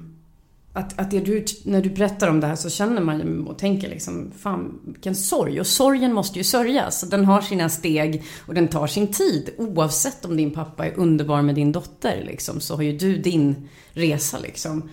att, 0.77 1.01
att 1.01 1.11
det 1.11 1.21
du, 1.21 1.45
när 1.65 1.83
du 1.83 1.91
berättar 1.91 2.29
om 2.29 2.41
det 2.41 2.47
här 2.47 2.57
så 2.57 2.71
känner 2.71 3.01
man 3.01 3.19
ju 3.19 3.45
och 3.45 3.59
tänker 3.59 3.89
liksom, 3.89 4.33
fan 4.39 4.81
vilken 4.85 5.15
sorg. 5.15 5.61
Och 5.61 5.67
sorgen 5.67 6.13
måste 6.13 6.39
ju 6.39 6.45
sörjas. 6.45 7.01
Den 7.01 7.25
har 7.25 7.41
sina 7.41 7.69
steg 7.69 8.23
och 8.47 8.55
den 8.55 8.69
tar 8.69 8.87
sin 8.87 9.07
tid. 9.07 9.51
Oavsett 9.59 10.25
om 10.25 10.37
din 10.37 10.51
pappa 10.51 10.87
är 10.87 10.99
underbar 10.99 11.43
med 11.43 11.55
din 11.55 11.73
dotter 11.73 12.25
liksom, 12.27 12.61
så 12.61 12.77
har 12.77 12.83
ju 12.83 12.99
du 12.99 13.19
din 13.19 13.69
resa 13.93 14.39
liksom. 14.39 14.91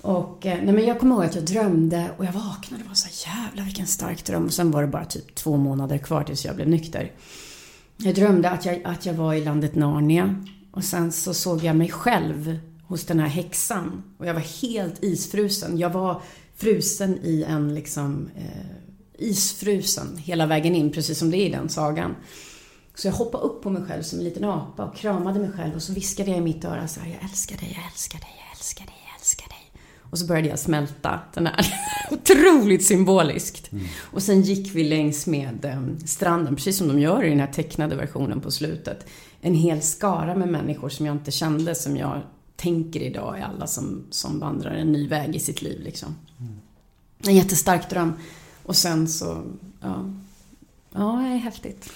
Och 0.00 0.46
eh, 0.46 0.58
nej 0.62 0.74
men 0.74 0.86
jag 0.86 1.00
kommer 1.00 1.14
ihåg 1.14 1.24
att 1.24 1.34
jag 1.34 1.44
drömde 1.44 2.10
och 2.18 2.24
jag 2.24 2.32
vaknade 2.32 2.82
och 2.82 2.88
var 2.88 2.94
så 2.94 3.28
jävla 3.28 3.48
jävlar 3.58 3.64
vilken 3.64 3.86
stark 3.86 4.24
dröm. 4.24 4.44
Och 4.44 4.52
sen 4.52 4.70
var 4.70 4.82
det 4.82 4.88
bara 4.88 5.04
typ 5.04 5.34
två 5.34 5.56
månader 5.56 5.98
kvar 5.98 6.22
tills 6.22 6.44
jag 6.44 6.56
blev 6.56 6.68
nykter. 6.68 7.12
Jag 7.96 8.14
drömde 8.14 8.50
att 8.50 8.64
jag, 8.64 8.80
att 8.84 9.06
jag 9.06 9.14
var 9.14 9.34
i 9.34 9.44
landet 9.44 9.74
Narnia. 9.74 10.44
Och 10.70 10.84
sen 10.84 11.12
så 11.12 11.34
såg 11.34 11.64
jag 11.64 11.76
mig 11.76 11.88
själv 11.88 12.58
hos 12.88 13.06
den 13.06 13.20
här 13.20 13.28
häxan. 13.28 14.02
Och 14.18 14.26
jag 14.26 14.34
var 14.34 14.62
helt 14.62 15.04
isfrusen. 15.04 15.78
Jag 15.78 15.90
var 15.90 16.22
frusen 16.56 17.18
i 17.22 17.42
en 17.42 17.74
liksom 17.74 18.30
eh, 18.36 18.66
isfrusen 19.18 20.16
hela 20.16 20.46
vägen 20.46 20.74
in, 20.74 20.92
precis 20.92 21.18
som 21.18 21.30
det 21.30 21.36
är 21.36 21.46
i 21.46 21.50
den 21.50 21.68
sagan. 21.68 22.16
Så 22.94 23.06
jag 23.06 23.12
hoppade 23.12 23.44
upp 23.44 23.62
på 23.62 23.70
mig 23.70 23.82
själv 23.84 24.02
som 24.02 24.18
en 24.18 24.24
liten 24.24 24.44
apa 24.44 24.84
och 24.84 24.96
kramade 24.96 25.40
mig 25.40 25.52
själv 25.52 25.74
och 25.74 25.82
så 25.82 25.92
viskade 25.92 26.30
jag 26.30 26.38
i 26.38 26.42
mitt 26.42 26.64
öra 26.64 26.88
så 26.88 27.00
här, 27.00 27.08
jag 27.12 27.30
älskar 27.30 27.56
dig, 27.56 27.72
jag 27.76 27.86
älskar 27.92 28.18
dig, 28.18 28.34
jag 28.38 28.58
älskar 28.58 28.84
dig, 28.84 28.94
jag 29.04 29.14
älskar 29.18 29.48
dig. 29.48 29.72
Och 30.10 30.18
så 30.18 30.26
började 30.26 30.48
jag 30.48 30.58
smälta 30.58 31.20
den 31.34 31.46
här. 31.46 31.66
Otroligt 32.10 32.84
symboliskt. 32.84 33.70
Och 34.00 34.22
sen 34.22 34.42
gick 34.42 34.74
vi 34.74 34.84
längs 34.84 35.26
med 35.26 35.64
eh, 35.64 36.06
stranden, 36.06 36.56
precis 36.56 36.76
som 36.76 36.88
de 36.88 37.00
gör 37.00 37.24
i 37.24 37.28
den 37.28 37.40
här 37.40 37.52
tecknade 37.52 37.96
versionen 37.96 38.40
på 38.40 38.50
slutet. 38.50 39.06
En 39.40 39.54
hel 39.54 39.82
skara 39.82 40.34
med 40.34 40.48
människor 40.48 40.88
som 40.88 41.06
jag 41.06 41.14
inte 41.14 41.30
kände, 41.30 41.74
som 41.74 41.96
jag 41.96 42.22
tänker 42.58 43.00
idag 43.00 43.38
är 43.38 43.42
alla 43.42 43.66
som, 43.66 44.04
som 44.10 44.38
vandrar 44.40 44.70
en 44.70 44.92
ny 44.92 45.08
väg 45.08 45.36
i 45.36 45.40
sitt 45.40 45.62
liv 45.62 45.80
liksom. 45.80 46.16
En 47.26 47.34
jättestark 47.34 47.90
dröm. 47.90 48.12
Och 48.62 48.76
sen 48.76 49.08
så, 49.08 49.42
ja. 49.80 50.04
Ja, 50.94 51.22
det 51.22 51.34
är 51.34 51.38
häftigt. 51.38 51.90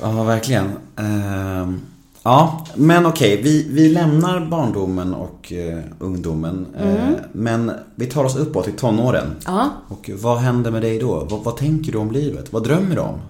Ja, 0.00 0.22
verkligen. 0.22 0.72
Ehm, 0.96 1.80
ja, 2.22 2.66
men 2.74 3.06
okej. 3.06 3.42
vi, 3.42 3.68
vi 3.70 3.88
lämnar 3.88 4.46
barndomen 4.46 5.14
och 5.14 5.52
eh, 5.52 5.84
ungdomen. 5.98 6.66
Eh, 6.78 7.10
men 7.32 7.72
vi 7.94 8.06
tar 8.06 8.24
oss 8.24 8.36
uppåt 8.36 8.68
i 8.68 8.72
tonåren. 8.72 9.36
Ja. 9.44 9.70
Och 9.88 10.10
vad 10.14 10.38
händer 10.38 10.70
med 10.70 10.82
dig 10.82 10.98
då? 10.98 11.24
Vad, 11.30 11.44
vad 11.44 11.56
tänker 11.56 11.92
du 11.92 11.98
om 11.98 12.10
livet? 12.10 12.52
Vad 12.52 12.64
drömmer 12.64 12.94
du 12.94 13.00
om? 13.00 13.20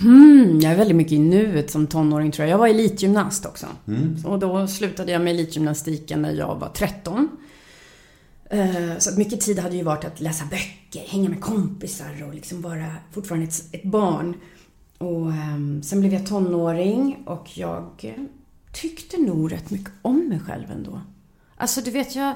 Mm, 0.00 0.60
jag 0.60 0.72
är 0.72 0.76
väldigt 0.76 0.96
mycket 0.96 1.12
i 1.12 1.18
nuet 1.18 1.70
som 1.70 1.86
tonåring 1.86 2.32
tror 2.32 2.46
jag. 2.48 2.52
Jag 2.54 2.58
var 2.58 2.68
elitgymnast 2.68 3.46
också. 3.46 3.66
Och 4.24 4.38
då 4.38 4.66
slutade 4.66 5.12
jag 5.12 5.22
med 5.22 5.34
elitgymnastiken 5.34 6.22
när 6.22 6.32
jag 6.32 6.56
var 6.56 6.68
13. 6.68 7.28
Eh, 8.50 8.98
Så 8.98 9.18
mycket 9.18 9.40
tid 9.40 9.58
hade 9.58 9.76
ju 9.76 9.82
varit 9.82 10.04
att 10.04 10.20
läsa 10.20 10.44
böcker, 10.44 11.08
hänga 11.08 11.28
med 11.28 11.40
kompisar 11.40 12.24
och 12.28 12.34
liksom 12.34 12.62
vara 12.62 12.86
fortfarande 13.12 13.46
ett, 13.46 13.74
ett 13.74 13.84
barn. 13.84 14.34
Och 14.98 15.32
ehm, 15.32 15.82
sen 15.82 16.00
blev 16.00 16.12
jag 16.12 16.26
tonåring 16.26 17.22
och 17.26 17.58
jag 17.58 18.14
tyckte 18.72 19.18
nog 19.18 19.52
rätt 19.52 19.70
mycket 19.70 19.92
om 20.02 20.28
mig 20.28 20.40
själv 20.40 20.70
ändå. 20.70 21.00
Alltså 21.56 21.80
du 21.80 21.90
vet, 21.90 22.14
jag 22.16 22.34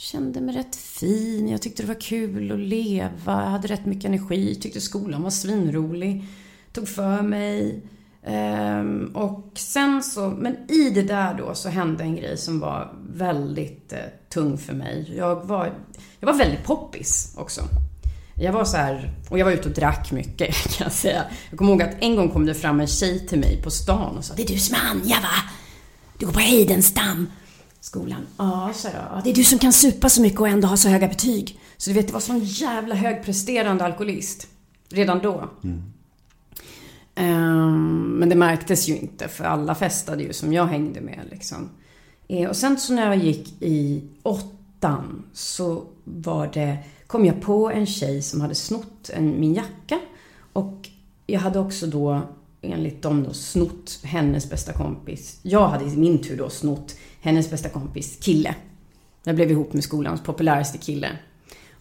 kände 0.00 0.40
mig 0.40 0.54
rätt 0.54 0.76
fin. 0.76 1.48
Jag 1.48 1.62
tyckte 1.62 1.82
det 1.82 1.86
var 1.86 2.00
kul 2.00 2.52
att 2.52 2.58
leva. 2.58 3.42
Jag 3.42 3.50
hade 3.50 3.68
rätt 3.68 3.86
mycket 3.86 4.04
energi. 4.04 4.54
Tyckte 4.54 4.80
skolan 4.80 5.22
var 5.22 5.30
svinrolig. 5.30 6.24
Tog 6.72 6.88
för 6.88 7.22
mig. 7.22 7.82
Um, 8.26 9.16
och 9.16 9.52
sen 9.54 10.02
så, 10.02 10.28
men 10.28 10.70
i 10.70 10.90
det 10.90 11.02
där 11.02 11.34
då 11.34 11.54
så 11.54 11.68
hände 11.68 12.04
en 12.04 12.16
grej 12.16 12.36
som 12.36 12.60
var 12.60 12.94
väldigt 13.10 13.92
uh, 13.92 13.98
tung 14.28 14.58
för 14.58 14.72
mig. 14.72 15.14
Jag 15.16 15.46
var, 15.46 15.72
jag 16.20 16.26
var 16.26 16.38
väldigt 16.38 16.64
poppis 16.64 17.34
också. 17.36 17.62
Jag 18.34 18.52
var 18.52 18.64
så 18.64 18.76
här, 18.76 19.14
och 19.28 19.38
jag 19.38 19.44
var 19.44 19.52
ute 19.52 19.68
och 19.68 19.74
drack 19.74 20.12
mycket 20.12 20.54
kan 20.76 20.84
jag 20.84 20.92
säga. 20.92 21.24
Jag 21.50 21.58
kommer 21.58 21.72
ihåg 21.72 21.82
att 21.82 21.96
en 22.00 22.16
gång 22.16 22.28
kom 22.28 22.46
det 22.46 22.54
fram 22.54 22.80
en 22.80 22.86
tjej 22.86 23.26
till 23.26 23.38
mig 23.38 23.62
på 23.62 23.70
stan 23.70 24.16
och 24.16 24.24
sa 24.24 24.34
Det 24.34 24.42
är 24.42 24.46
du 24.46 24.58
som 24.58 24.76
är 24.76 24.90
Anja 24.90 25.16
va? 25.20 25.50
Du 26.18 26.26
går 26.26 26.32
på 26.32 26.40
Heidenstam. 26.40 27.26
Skolan. 27.80 28.26
Ja, 28.36 28.70
sa 28.74 28.88
jag. 28.88 29.02
Ja, 29.12 29.20
Det 29.24 29.30
är 29.30 29.34
du 29.34 29.44
som 29.44 29.58
kan 29.58 29.72
supa 29.72 30.08
så 30.08 30.22
mycket 30.22 30.40
och 30.40 30.48
ändå 30.48 30.68
ha 30.68 30.76
så 30.76 30.88
höga 30.88 31.08
betyg. 31.08 31.60
Så 31.76 31.90
du 31.90 31.94
vet, 31.94 32.06
det 32.06 32.12
var 32.12 32.20
sån 32.20 32.40
jävla 32.44 32.94
högpresterande 32.94 33.84
alkoholist. 33.84 34.46
Redan 34.88 35.18
då. 35.18 35.50
Ehm, 37.14 38.16
men 38.18 38.28
det 38.28 38.34
märktes 38.34 38.88
ju 38.88 38.96
inte 38.96 39.28
för 39.28 39.44
alla 39.44 39.74
festade 39.74 40.22
ju 40.22 40.32
som 40.32 40.52
jag 40.52 40.66
hängde 40.66 41.00
med 41.00 41.20
liksom. 41.30 41.68
Eh, 42.28 42.48
och 42.48 42.56
sen 42.56 42.78
så 42.78 42.92
när 42.92 43.06
jag 43.06 43.16
gick 43.16 43.62
i 43.62 44.04
åttan 44.22 45.24
så 45.32 45.84
var 46.04 46.50
det, 46.52 46.78
kom 47.06 47.24
jag 47.26 47.40
på 47.42 47.70
en 47.70 47.86
tjej 47.86 48.22
som 48.22 48.40
hade 48.40 48.54
snott 48.54 49.10
en, 49.14 49.40
min 49.40 49.54
jacka. 49.54 50.00
Och 50.52 50.88
jag 51.26 51.40
hade 51.40 51.58
också 51.58 51.86
då, 51.86 52.20
enligt 52.62 53.02
dem 53.02 53.22
då, 53.24 53.32
snott 53.32 54.00
hennes 54.02 54.50
bästa 54.50 54.72
kompis. 54.72 55.38
Jag 55.42 55.68
hade 55.68 55.84
i 55.84 55.96
min 55.96 56.18
tur 56.18 56.36
då 56.36 56.50
snott 56.50 56.96
hennes 57.28 57.50
bästa 57.50 57.68
kompis 57.68 58.18
kille. 58.20 58.54
Jag 59.24 59.34
blev 59.34 59.50
ihop 59.50 59.72
med 59.72 59.84
skolans 59.84 60.22
populäraste 60.22 60.78
kille. 60.78 61.08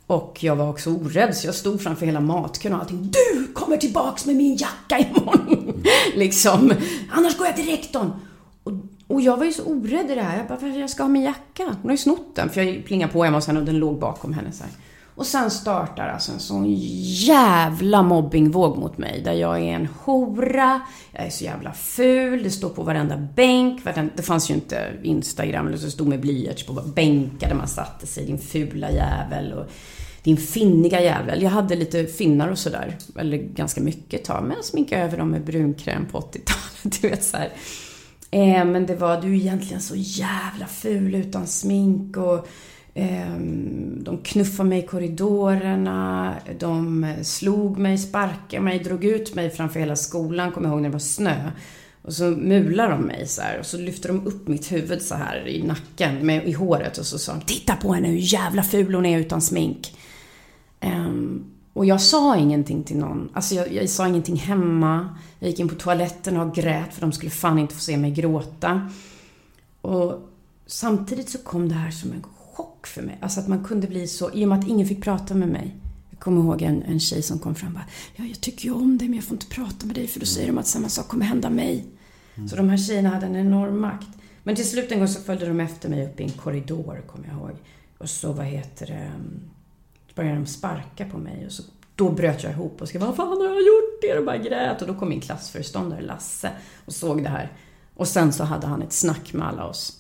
Och 0.08 0.38
jag 0.42 0.56
var 0.56 0.70
också 0.70 0.90
orädd 0.90 1.36
så 1.38 1.48
jag 1.48 1.56
stod 1.56 1.82
framför 1.82 2.06
hela 2.06 2.20
matkön 2.20 2.74
och 2.74 2.80
allting. 2.80 3.12
Du 3.12 3.54
kommer 3.54 3.78
tillbaks 3.78 4.26
med 4.26 4.36
min 4.36 4.56
jacka 4.56 5.00
imorgon! 5.00 5.84
liksom. 6.16 6.74
Annars 7.12 7.38
går 7.38 7.48
jag 7.48 7.56
till 7.56 7.66
rektorn. 7.70 8.12
Och, 8.64 8.72
och 9.08 9.22
jag 9.22 9.38
var 9.38 9.46
ju 9.46 9.54
så 9.54 9.64
orädd 9.64 10.12
i 10.12 10.16
det 10.16 10.22
här. 10.22 10.38
Jag 10.38 10.48
bara, 10.48 10.58
"Varför 10.62 10.80
jag 10.80 10.90
ska 10.90 11.04
ha 11.04 11.10
min 11.10 11.24
jacka? 11.24 11.64
Hon 11.64 11.84
har 11.84 11.92
ju 11.92 11.98
snott 11.98 12.36
den. 12.36 12.50
För 12.50 12.62
jag 12.62 12.86
plingade 12.86 13.14
på 13.14 13.24
hemma 13.24 13.38
hos 13.38 13.48
henne 13.48 13.60
och 13.60 13.66
den 13.66 13.78
låg 13.78 14.00
bakom 14.00 14.34
henne 14.34 14.52
så 14.52 14.64
här. 14.64 14.74
Och 15.18 15.26
sen 15.26 15.52
startar 15.52 16.08
alltså 16.08 16.32
en 16.32 16.40
sån 16.40 16.66
jävla 17.28 18.02
mobbingvåg 18.02 18.78
mot 18.78 18.98
mig. 18.98 19.22
Där 19.26 19.34
jag 19.34 19.60
är 19.60 19.74
en 19.74 19.88
hora, 20.04 20.82
jag 21.12 21.26
är 21.26 21.30
så 21.30 21.44
jävla 21.44 21.74
ful, 21.74 22.44
det 22.44 22.52
står 22.52 22.70
på 22.70 22.84
varenda 22.84 23.18
bänk. 23.18 23.86
Varenda, 23.86 24.14
det 24.16 24.24
fanns 24.24 24.50
ju 24.50 24.54
inte 24.54 24.94
Instagram, 25.04 25.68
eller 25.68 25.78
så 25.78 25.92
stod 25.92 26.08
med 26.08 26.20
blyerts 26.20 26.66
på 26.66 26.74
bänkar 26.74 27.48
där 27.48 27.56
man 27.56 27.68
satte 27.68 28.08
sig. 28.08 28.26
Din 28.26 28.38
fula 28.38 28.92
jävel. 28.92 29.54
Och, 29.54 29.66
din 30.24 30.38
finniga 30.38 31.02
jävel. 31.02 31.42
Jag 31.42 31.50
hade 31.50 31.76
lite 31.76 32.06
finnar 32.06 32.48
och 32.48 32.60
sådär. 32.60 32.98
Eller 33.20 33.38
ganska 33.38 33.82
mycket 33.82 34.20
ett 34.20 34.26
tag. 34.26 34.44
Men 34.44 34.56
jag 34.56 34.66
sminkade 34.66 35.02
över 35.02 35.18
dem 35.18 35.30
med 35.30 35.46
brunkräm 35.46 36.06
på 36.06 36.20
80-talet. 36.20 36.48
Du 37.02 37.10
vet 37.10 37.24
såhär. 37.24 37.50
Eh, 38.32 38.66
men 38.66 38.86
det 38.86 38.96
var, 38.96 39.22
du 39.22 39.28
är 39.28 39.36
egentligen 39.36 39.82
så 39.82 39.96
jävla 39.96 40.68
ful 40.68 41.16
utan 41.16 41.48
smink 41.48 42.18
och 42.18 42.48
Ehm, 43.00 44.04
de 44.04 44.18
knuffade 44.18 44.70
mig 44.70 44.80
i 44.80 44.88
korridorerna, 44.88 46.36
de 46.60 47.06
slog 47.24 47.78
mig, 47.78 47.98
sparkade 47.98 48.64
mig, 48.64 48.80
drog 48.80 49.04
ut 49.04 49.36
mig 49.36 49.50
framför 49.50 49.80
hela 49.80 49.96
skolan, 49.96 50.52
kommer 50.52 50.68
jag 50.68 50.74
ihåg 50.74 50.82
när 50.82 50.90
det 50.90 50.94
var 50.94 51.00
snö. 51.00 51.52
Och 52.02 52.14
så 52.14 52.24
mulade 52.24 52.92
de 52.92 53.02
mig 53.02 53.28
så 53.28 53.42
här 53.42 53.60
och 53.60 53.66
så 53.66 53.78
lyfte 53.78 54.08
de 54.08 54.28
upp 54.28 54.48
mitt 54.48 54.72
huvud 54.72 55.02
så 55.02 55.16
här 55.16 55.48
i 55.48 55.64
nacken, 55.64 56.26
med, 56.26 56.48
i 56.48 56.52
håret 56.52 56.98
och 56.98 57.06
så 57.06 57.20
sa 57.20 57.34
de 57.34 57.42
Titta 57.42 57.76
på 57.76 57.94
henne 57.94 58.08
hur 58.08 58.34
jävla 58.34 58.64
ful 58.64 58.96
hon 58.96 59.06
är 59.06 59.20
utan 59.20 59.42
smink. 59.42 59.98
Um, 60.82 61.52
och 61.74 61.86
jag 61.86 62.02
sa 62.02 62.38
ingenting 62.38 62.84
till 62.84 62.98
någon. 62.98 63.30
Alltså 63.34 63.56
jag, 63.56 63.74
jag, 63.74 63.90
sa 63.90 64.08
ingenting 64.08 64.36
hemma. 64.36 65.16
Jag 65.40 65.50
gick 65.50 65.60
in 65.60 65.70
på 65.70 65.76
toaletten 65.76 66.38
och 66.38 66.56
grät 66.56 66.94
för 66.94 67.02
de 67.02 67.12
skulle 67.12 67.32
fan 67.32 67.60
inte 67.60 67.76
få 67.76 67.82
se 67.82 67.98
mig 67.98 68.12
gråta. 68.12 68.90
Och 69.82 70.30
samtidigt 70.66 71.30
så 71.30 71.38
kom 71.38 71.70
det 71.70 71.76
här 71.76 71.92
som 71.92 72.12
en 72.12 72.22
chock 72.58 72.88
för 72.88 73.02
mig. 73.02 73.18
Alltså 73.22 73.40
att 73.40 73.48
man 73.48 73.64
kunde 73.64 73.88
bli 73.88 74.08
så, 74.08 74.32
i 74.34 74.46
och 74.46 74.50
med 74.50 74.60
att 74.60 74.68
ingen 74.68 74.88
fick 74.88 75.04
prata 75.04 75.34
med 75.34 75.48
mig. 75.48 75.76
Jag 76.10 76.20
kommer 76.20 76.42
ihåg 76.42 76.62
en, 76.62 76.84
en 76.84 77.00
tjej 77.00 77.22
som 77.22 77.40
kom 77.40 77.56
fram 77.56 77.70
och 77.70 77.74
bara, 77.74 77.86
ja 78.16 78.26
jag 78.26 78.42
tycker 78.42 78.66
ju 78.66 78.72
om 78.72 78.98
dig 78.98 79.08
men 79.08 79.16
jag 79.16 79.26
får 79.26 79.36
inte 79.36 79.48
prata 79.48 79.86
med 79.86 79.96
dig 79.96 80.08
för 80.08 80.20
då 80.20 80.26
säger 80.26 80.48
de 80.48 80.58
att 80.58 80.68
samma 80.68 80.90
sak 80.90 81.08
kommer 81.08 81.26
hända 81.26 81.50
mig. 81.50 81.86
Så 82.50 82.56
de 82.56 82.70
här 82.70 82.78
tjejerna 82.78 83.10
hade 83.10 83.26
en 83.26 83.36
enorm 83.36 83.82
makt. 83.82 84.08
Men 84.44 84.56
till 84.56 84.70
slut 84.70 84.92
en 84.92 85.00
gång 85.00 85.08
så 85.08 85.22
följde 85.22 85.46
de 85.46 85.60
efter 85.60 85.90
mig 85.90 86.06
upp 86.06 86.20
i 86.20 86.24
en 86.24 86.30
korridor, 86.30 87.04
kommer 87.08 87.28
jag 87.28 87.38
ihåg. 87.38 87.58
Och 87.98 88.10
så, 88.10 88.32
vad 88.32 88.46
heter 88.46 88.88
det, 88.88 88.94
mm, 88.94 89.40
började 90.16 90.36
de 90.36 90.46
sparka 90.46 91.06
på 91.06 91.18
mig. 91.18 91.46
Och 91.46 91.52
så, 91.52 91.64
då 91.96 92.12
bröt 92.12 92.44
jag 92.44 92.52
ihop 92.52 92.82
och 92.82 92.88
skrev 92.88 93.02
Vad 93.02 93.16
fan 93.16 93.28
har 93.28 93.46
jag 93.46 93.56
gjort? 93.56 94.02
Det? 94.02 94.18
Och 94.18 94.26
bara 94.26 94.38
grät. 94.38 94.82
Och 94.82 94.88
då 94.88 94.94
kom 94.94 95.10
min 95.10 95.22
klassföreståndare 95.22 96.02
Lasse 96.02 96.52
och 96.86 96.94
såg 96.94 97.24
det 97.24 97.30
här. 97.30 97.52
Och 97.96 98.08
sen 98.08 98.34
så 98.34 98.44
hade 98.44 98.68
han 98.68 98.82
ett 98.82 98.94
snack 98.94 99.34
med 99.34 99.48
alla 99.48 99.66
oss. 99.66 100.00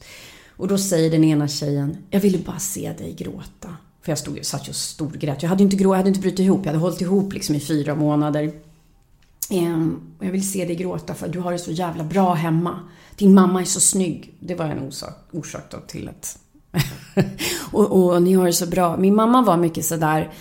Och 0.58 0.68
då 0.68 0.78
säger 0.78 1.12
den 1.12 1.24
ena 1.24 1.48
tjejen, 1.48 1.98
jag 2.10 2.20
ville 2.20 2.38
bara 2.38 2.60
se 2.60 2.94
dig 2.98 3.14
gråta. 3.14 3.70
För 4.02 4.12
jag 4.12 4.20
stod, 4.20 4.46
satt 4.46 4.68
ju 4.68 4.70
och 4.70 4.76
storgrät. 4.76 5.44
Jag 5.44 5.50
hade 5.50 5.64
inte, 5.64 5.76
grå, 5.76 5.90
jag 5.90 5.98
hade 5.98 6.10
inte 6.10 6.22
brutit 6.22 6.40
ihop. 6.40 6.60
Jag 6.64 6.68
hade 6.68 6.80
hållit 6.80 7.02
ihop 7.02 7.34
liksom 7.34 7.56
i 7.56 7.60
fyra 7.60 7.96
månader. 7.96 8.52
Ehm, 9.50 10.00
och 10.20 10.26
jag 10.26 10.32
vill 10.32 10.52
se 10.52 10.66
dig 10.66 10.76
gråta 10.76 11.14
för 11.14 11.28
du 11.28 11.40
har 11.40 11.52
det 11.52 11.60
så 11.60 11.72
jävla 11.72 12.04
bra 12.04 12.34
hemma. 12.34 12.80
Din 13.16 13.34
mamma 13.34 13.62
är 13.62 13.66
så 13.66 13.80
snygg. 13.80 14.34
Det 14.40 14.56
var 14.56 14.66
en 14.66 14.88
orsak, 14.88 15.16
orsak 15.32 15.64
då 15.72 15.78
till 15.88 16.10
att... 16.10 16.40
och, 17.72 17.92
och 17.92 18.22
ni 18.22 18.34
har 18.34 18.46
det 18.46 18.54
så 18.54 18.68
bra. 18.68 18.98
Min 18.98 19.16
mamma 19.16 19.42
var 19.42 19.58
mycket 19.58 19.86
sådär... 19.86 20.34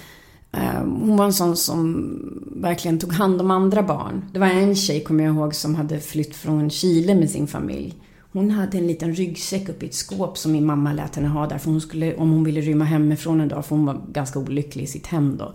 Ehm, 0.53 1.01
hon 1.01 1.17
var 1.17 1.25
en 1.25 1.33
sån 1.33 1.57
som 1.57 2.11
verkligen 2.57 2.99
tog 2.99 3.13
hand 3.13 3.41
om 3.41 3.51
andra 3.51 3.83
barn. 3.83 4.25
Det 4.33 4.39
var 4.39 4.47
en 4.47 4.77
tjej, 4.77 5.05
kommer 5.05 5.25
jag 5.25 5.35
ihåg, 5.35 5.55
som 5.55 5.75
hade 5.75 6.01
flytt 6.01 6.37
från 6.37 6.71
Chile 6.71 7.15
med 7.15 7.31
sin 7.31 7.47
familj. 7.47 7.95
Hon 8.37 8.51
hade 8.51 8.79
en 8.79 8.87
liten 8.87 9.15
ryggsäck 9.15 9.69
uppe 9.69 9.85
i 9.85 9.89
ett 9.89 9.95
skåp 9.95 10.39
som 10.39 10.53
min 10.53 10.67
mamma 10.67 10.93
lät 10.93 11.17
henne 11.17 11.29
ha 11.29 11.47
där. 11.47 11.59
För 11.59 11.71
hon 11.71 11.81
skulle, 11.81 12.15
om 12.15 12.31
hon 12.31 12.45
ville 12.45 12.61
rymma 12.61 12.85
hemifrån 12.85 13.41
en 13.41 13.49
dag, 13.49 13.67
för 13.67 13.77
hon 13.77 13.87
var 13.87 14.03
ganska 14.09 14.39
olycklig 14.39 14.85
i 14.85 14.87
sitt 14.87 15.07
hem 15.07 15.37
då. 15.37 15.55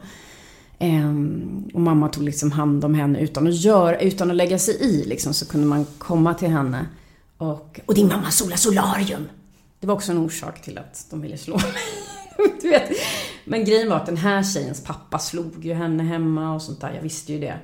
Um, 0.79 1.69
och 1.73 1.81
mamma 1.81 2.09
tog 2.09 2.23
liksom 2.23 2.51
hand 2.51 2.85
om 2.85 2.95
henne 2.95 3.19
utan 3.19 3.47
att 3.47 3.55
göra, 3.55 3.99
utan 3.99 4.29
att 4.31 4.35
lägga 4.35 4.59
sig 4.59 4.75
i 4.81 5.03
liksom, 5.05 5.33
så 5.33 5.47
kunde 5.47 5.67
man 5.67 5.85
komma 5.97 6.33
till 6.33 6.47
henne. 6.47 6.85
Och, 7.37 7.79
och 7.85 7.95
din 7.95 8.07
mamma 8.07 8.31
solar 8.31 8.55
solarium. 8.55 9.27
Det 9.79 9.87
var 9.87 9.95
också 9.95 10.11
en 10.11 10.17
orsak 10.17 10.61
till 10.61 10.77
att 10.77 11.07
de 11.09 11.21
ville 11.21 11.37
slå 11.37 11.55
mig. 11.57 12.47
du 12.61 12.69
vet. 12.69 12.89
Men 13.45 13.65
grejen 13.65 13.89
var 13.89 13.95
att 13.95 14.05
den 14.05 14.17
här 14.17 14.43
tjejens 14.43 14.83
pappa 14.83 15.19
slog 15.19 15.65
ju 15.65 15.73
henne 15.73 16.03
hemma 16.03 16.55
och 16.55 16.61
sånt 16.61 16.81
där. 16.81 16.93
Jag 16.93 17.01
visste 17.01 17.33
ju 17.33 17.39
det. 17.39 17.59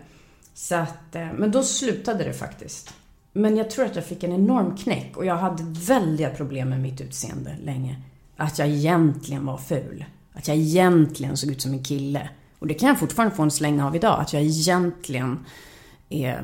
Så 0.53 0.75
att, 0.75 1.15
eh, 1.15 1.27
men 1.37 1.51
då 1.51 1.63
slutade 1.63 2.23
det 2.23 2.33
faktiskt. 2.33 2.93
Men 3.37 3.57
jag 3.57 3.69
tror 3.69 3.85
att 3.85 3.95
jag 3.95 4.05
fick 4.05 4.23
en 4.23 4.33
enorm 4.33 4.77
knäck 4.77 5.17
och 5.17 5.25
jag 5.25 5.35
hade 5.35 5.63
väldiga 5.63 6.29
problem 6.29 6.69
med 6.69 6.81
mitt 6.81 7.01
utseende 7.01 7.55
länge. 7.63 8.01
Att 8.37 8.59
jag 8.59 8.67
egentligen 8.67 9.45
var 9.45 9.57
ful. 9.57 10.05
Att 10.33 10.47
jag 10.47 10.57
egentligen 10.57 11.37
såg 11.37 11.51
ut 11.51 11.61
som 11.61 11.73
en 11.73 11.83
kille. 11.83 12.29
Och 12.59 12.67
det 12.67 12.73
kan 12.73 12.89
jag 12.89 12.99
fortfarande 12.99 13.35
få 13.35 13.43
en 13.43 13.51
släng 13.51 13.81
av 13.81 13.95
idag. 13.95 14.21
Att 14.21 14.33
jag 14.33 14.43
egentligen 14.43 15.45
är 16.09 16.41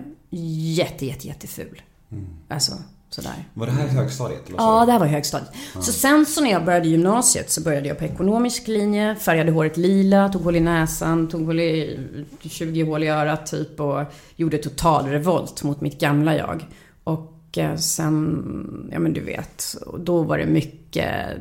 jätte, 0.76 1.06
jätte, 1.06 1.28
jätteful. 1.28 1.82
Mm. 2.12 2.28
Alltså, 2.48 2.74
sådär. 3.10 3.48
Var 3.54 3.66
det 3.66 3.72
här 3.72 3.88
högstadiet? 3.88 4.42
Ja, 4.58 4.86
det 4.86 4.92
här 4.92 5.00
var 5.00 5.08
högstadiet. 5.08 5.52
Ja. 5.76 5.82
Så 5.82 5.92
sen 5.92 6.26
så 6.26 6.42
när 6.42 6.52
jag 6.52 6.66
började 6.66 6.88
gymnasiet 6.88 7.52
så 7.52 7.62
började 7.62 7.88
jag 7.88 7.98
på 7.98 8.06
ekonomisk 8.06 8.68
linje, 8.68 9.16
färgade 9.16 9.52
håret 9.52 9.78
lila, 9.78 10.30
tog 10.30 10.42
hål 10.42 10.56
i 10.56 10.60
näsan, 10.60 11.28
tog 11.28 11.46
hål 11.46 11.60
i 11.60 12.00
20 12.42 12.84
hål 12.84 13.04
i 13.04 13.08
örat 13.08 13.46
typ 13.46 13.80
och 13.80 14.04
gjorde 14.36 14.58
total 14.58 15.06
revolt 15.06 15.64
mot 15.64 15.82
mitt 15.82 16.00
gamla 16.00 16.36
jag. 16.36 16.66
Och 17.04 17.58
eh, 17.58 17.76
sen, 17.76 18.90
ja 18.92 19.00
men 19.00 19.14
du 19.14 19.22
vet, 19.22 19.76
då 20.00 20.24
var 20.24 20.38
det 20.38 20.46
mycket 20.46 21.38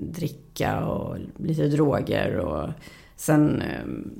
dricka 0.00 0.86
och 0.86 1.16
lite 1.36 1.68
droger 1.68 2.36
och 2.36 2.68
sen 3.16 3.62
ehm, 3.62 4.10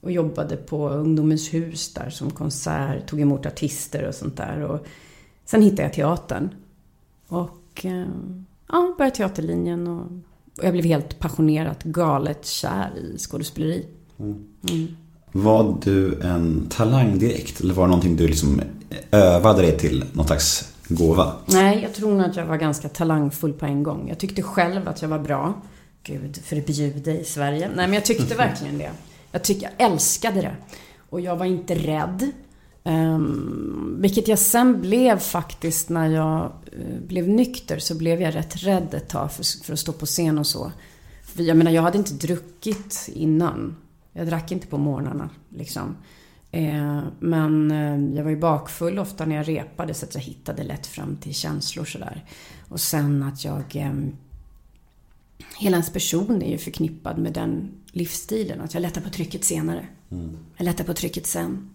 och 0.00 0.12
jobbade 0.12 0.56
på 0.56 0.88
Ungdomens 0.88 1.54
hus 1.54 1.94
där 1.94 2.10
som 2.10 2.30
konsert, 2.30 3.06
tog 3.06 3.20
emot 3.20 3.46
artister 3.46 4.08
och 4.08 4.14
sånt 4.14 4.36
där. 4.36 4.60
Och 4.60 4.86
sen 5.44 5.62
hittade 5.62 5.82
jag 5.82 5.92
teatern. 5.92 6.48
Och 7.28 7.84
ehm, 7.84 8.46
ja, 8.68 8.94
började 8.98 9.16
teaterlinjen 9.16 9.86
och, 9.86 10.06
jag 10.62 10.72
blev 10.72 10.84
helt 10.84 11.18
passionerat, 11.18 11.82
galet 11.82 12.46
kär 12.46 12.90
i 12.98 13.18
skådespeleri. 13.18 13.86
Mm. 14.18 14.44
Mm. 14.70 14.96
Var 15.32 15.78
du 15.84 16.20
en 16.20 16.66
talang 16.70 17.18
direkt? 17.18 17.60
Eller 17.60 17.74
var 17.74 17.84
det 17.84 17.88
någonting 17.88 18.16
du 18.16 18.26
liksom 18.26 18.60
övade 19.10 19.62
dig 19.62 19.78
till? 19.78 20.04
Någon 20.12 20.26
slags 20.26 20.74
gåva? 20.88 21.32
Nej, 21.46 21.82
jag 21.82 21.94
tror 21.94 22.10
nog 22.14 22.30
att 22.30 22.36
jag 22.36 22.46
var 22.46 22.56
ganska 22.56 22.88
talangfull 22.88 23.52
på 23.52 23.66
en 23.66 23.82
gång. 23.82 24.08
Jag 24.08 24.18
tyckte 24.18 24.42
själv 24.42 24.88
att 24.88 25.02
jag 25.02 25.08
var 25.08 25.18
bra. 25.18 25.62
Gud 26.02 26.40
förbjude 26.44 27.20
i 27.20 27.24
Sverige. 27.24 27.68
Nej, 27.74 27.86
men 27.86 27.92
jag 27.92 28.04
tyckte 28.04 28.34
verkligen 28.36 28.78
det. 28.78 28.90
Jag 29.32 29.44
tyckte, 29.44 29.64
jag 29.64 29.90
älskade 29.90 30.40
det. 30.40 30.56
Och 31.10 31.20
jag 31.20 31.36
var 31.36 31.46
inte 31.46 31.74
rädd. 31.74 32.30
Um, 32.84 33.96
vilket 34.00 34.28
jag 34.28 34.38
sen 34.38 34.80
blev 34.80 35.18
faktiskt 35.18 35.88
när 35.88 36.08
jag 36.08 36.52
uh, 36.78 37.00
blev 37.06 37.28
nykter 37.28 37.78
så 37.78 37.94
blev 37.94 38.20
jag 38.20 38.34
rätt 38.34 38.56
rädd 38.56 38.94
ett 38.94 39.08
tag 39.08 39.32
för, 39.32 39.64
för, 39.64 39.72
att 39.72 39.78
stå 39.78 39.92
på 39.92 40.06
scen 40.06 40.38
och 40.38 40.46
så. 40.46 40.72
För 41.22 41.42
jag 41.42 41.56
menar, 41.56 41.70
jag 41.70 41.82
hade 41.82 41.98
inte 41.98 42.14
druckit 42.14 43.08
innan. 43.14 43.76
Jag 44.12 44.26
drack 44.26 44.52
inte 44.52 44.66
på 44.66 44.78
morgnarna 44.78 45.30
liksom. 45.48 45.96
Uh, 46.54 47.02
men 47.18 47.72
uh, 47.72 48.16
jag 48.16 48.24
var 48.24 48.30
ju 48.30 48.36
bakfull 48.36 48.98
ofta 48.98 49.26
när 49.26 49.36
jag 49.36 49.48
repade 49.48 49.94
så 49.94 50.06
att 50.06 50.14
jag 50.14 50.22
hittade 50.22 50.62
lätt 50.62 50.86
fram 50.86 51.16
till 51.16 51.34
känslor 51.34 51.84
sådär. 51.84 52.24
Och 52.68 52.80
sen 52.80 53.22
att 53.22 53.44
jag 53.44 53.76
um, 53.90 54.16
hela 55.58 55.76
ens 55.76 55.92
person 55.92 56.42
är 56.42 56.50
ju 56.50 56.58
förknippad 56.58 57.18
med 57.18 57.32
den 57.32 57.70
livsstilen. 57.92 58.60
Att 58.60 58.74
jag 58.74 58.80
lättar 58.80 59.00
på 59.00 59.10
trycket 59.10 59.44
senare. 59.44 59.86
Mm. 60.10 60.38
Jag 60.56 60.64
lättar 60.64 60.84
på 60.84 60.94
trycket 60.94 61.26
sen. 61.26 61.70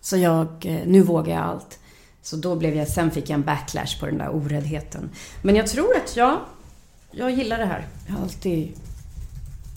Så 0.00 0.16
jag, 0.16 0.66
eh, 0.66 0.86
nu 0.86 1.02
vågar 1.02 1.34
jag 1.34 1.44
allt. 1.44 1.78
Så 2.22 2.36
då 2.36 2.56
blev 2.56 2.76
jag, 2.76 2.88
sen 2.88 3.10
fick 3.10 3.30
jag 3.30 3.34
en 3.34 3.44
backlash 3.44 4.00
på 4.00 4.06
den 4.06 4.18
där 4.18 4.34
oräddheten. 4.34 5.10
Men 5.42 5.56
jag 5.56 5.66
tror 5.66 5.96
att 5.96 6.16
jag, 6.16 6.40
jag 7.10 7.30
gillar 7.30 7.58
det 7.58 7.66
här. 7.66 7.86
Jag 8.06 8.14
har 8.14 8.22
alltid 8.22 8.72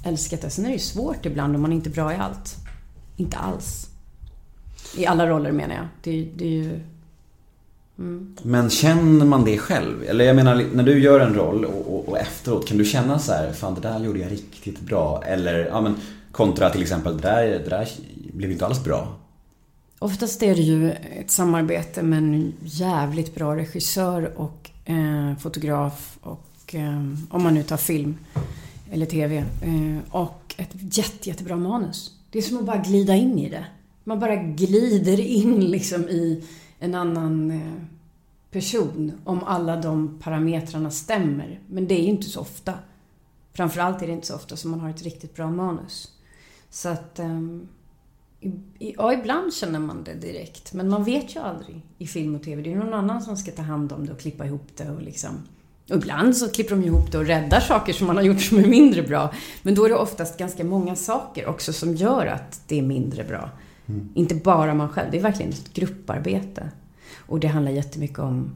älskat 0.03 0.41
det. 0.41 0.49
Sen 0.49 0.65
är 0.65 0.69
det 0.69 0.73
ju 0.75 0.79
svårt 0.79 1.25
ibland 1.25 1.55
om 1.55 1.61
man 1.61 1.73
inte 1.73 1.89
är 1.89 1.93
bra 1.93 2.13
i 2.13 2.15
allt. 2.15 2.55
Inte 3.17 3.37
alls. 3.37 3.88
I 4.97 5.05
alla 5.05 5.27
roller 5.27 5.51
menar 5.51 5.75
jag. 5.75 5.87
Det, 6.01 6.29
det 6.35 6.45
är 6.45 6.63
ju 6.63 6.79
Mm. 7.99 8.35
Men 8.43 8.69
känner 8.69 9.25
man 9.25 9.45
det 9.45 9.57
själv? 9.57 10.03
Eller 10.03 10.25
jag 10.25 10.35
menar, 10.35 10.65
när 10.73 10.83
du 10.83 10.99
gör 10.99 11.19
en 11.19 11.33
roll 11.33 11.65
och, 11.65 11.93
och, 11.93 12.09
och, 12.09 12.17
efteråt, 12.17 12.67
kan 12.67 12.77
du 12.77 12.85
känna 12.85 13.19
så 13.19 13.31
här, 13.31 13.53
fan 13.53 13.75
det 13.75 13.81
där 13.81 13.99
gjorde 13.99 14.19
jag 14.19 14.31
riktigt 14.31 14.79
bra? 14.79 15.23
Eller, 15.23 15.65
ja 15.65 15.81
men 15.81 15.95
kontra 16.31 16.69
till 16.69 16.81
exempel, 16.81 17.17
det 17.17 17.21
där, 17.21 17.45
det 17.45 17.69
där 17.69 17.89
blev 18.33 18.51
inte 18.51 18.65
alls 18.65 18.83
bra. 18.83 19.15
Oftast 19.99 20.43
är 20.43 20.55
det 20.55 20.61
ju 20.61 20.91
ett 20.91 21.31
samarbete 21.31 22.03
med 22.03 22.17
en 22.17 22.53
jävligt 22.61 23.35
bra 23.35 23.55
regissör 23.55 24.39
och 24.39 24.69
eh, 24.85 25.37
fotograf 25.39 26.17
och 26.21 26.75
eh, 26.75 27.13
om 27.29 27.43
man 27.43 27.53
nu 27.53 27.63
tar 27.63 27.77
film 27.77 28.17
eller 28.91 29.05
TV. 29.05 29.37
Eh, 29.37 30.15
och 30.15 30.55
ett 30.57 30.97
jätte, 30.97 31.29
jättebra 31.29 31.55
manus. 31.55 32.11
Det 32.31 32.37
är 32.37 32.43
som 32.43 32.57
att 32.57 32.65
bara 32.65 32.77
glida 32.77 33.15
in 33.15 33.39
i 33.39 33.49
det. 33.49 33.65
Man 34.03 34.19
bara 34.19 34.35
glider 34.35 35.19
in 35.19 35.59
liksom 35.59 36.09
i 36.09 36.43
en 36.79 36.95
annan 36.95 37.51
eh, 37.51 37.83
person 38.51 39.11
om 39.23 39.43
alla 39.43 39.75
de 39.75 40.19
parametrarna 40.23 40.91
stämmer. 40.91 41.59
Men 41.67 41.87
det 41.87 41.99
är 41.99 42.03
ju 42.03 42.09
inte 42.09 42.29
så 42.29 42.39
ofta. 42.39 42.73
Framförallt 43.53 44.01
är 44.01 44.07
det 44.07 44.13
inte 44.13 44.27
så 44.27 44.35
ofta 44.35 44.55
som 44.55 44.71
man 44.71 44.79
har 44.79 44.89
ett 44.89 45.03
riktigt 45.03 45.35
bra 45.35 45.51
manus. 45.51 46.11
Så 46.69 46.89
att... 46.89 47.19
Ehm, 47.19 47.67
ja, 48.79 49.13
ibland 49.13 49.53
känner 49.53 49.79
man 49.79 50.03
det 50.03 50.13
direkt. 50.13 50.73
Men 50.73 50.89
man 50.89 51.03
vet 51.03 51.35
ju 51.35 51.39
aldrig 51.39 51.81
i 51.97 52.07
film 52.07 52.35
och 52.35 52.43
TV. 52.43 52.61
Det 52.61 52.73
är 52.73 52.75
någon 52.75 52.93
annan 52.93 53.21
som 53.21 53.37
ska 53.37 53.51
ta 53.51 53.61
hand 53.61 53.91
om 53.91 54.05
det 54.05 54.11
och 54.11 54.19
klippa 54.19 54.45
ihop 54.45 54.67
det 54.75 54.89
och 54.89 55.01
liksom... 55.01 55.43
Och 55.89 55.95
ibland 55.95 56.37
så 56.37 56.49
klipper 56.49 56.75
de 56.75 56.83
ihop 56.83 57.11
det 57.11 57.17
och 57.17 57.25
räddar 57.25 57.59
saker 57.59 57.93
som 57.93 58.07
man 58.07 58.15
har 58.15 58.23
gjort 58.23 58.41
som 58.41 58.57
är 58.57 58.67
mindre 58.67 59.03
bra. 59.03 59.33
Men 59.61 59.75
då 59.75 59.85
är 59.85 59.89
det 59.89 59.95
oftast 59.95 60.37
ganska 60.37 60.63
många 60.63 60.95
saker 60.95 61.45
också 61.45 61.73
som 61.73 61.95
gör 61.95 62.25
att 62.25 62.61
det 62.67 62.79
är 62.79 62.81
mindre 62.81 63.23
bra. 63.23 63.49
Mm. 63.89 64.09
Inte 64.13 64.35
bara 64.35 64.73
man 64.73 64.89
själv. 64.89 65.11
Det 65.11 65.17
är 65.17 65.21
verkligen 65.21 65.51
ett 65.51 65.73
grupparbete. 65.73 66.71
Och 67.17 67.39
det 67.39 67.47
handlar 67.47 67.71
jättemycket 67.71 68.19
om 68.19 68.51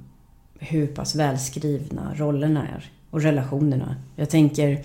hur 0.59 0.87
pass 0.87 1.15
välskrivna 1.15 2.13
rollerna 2.15 2.67
är. 2.67 2.91
Och 3.09 3.21
relationerna. 3.21 3.95
Jag 4.15 4.29
tänker 4.29 4.83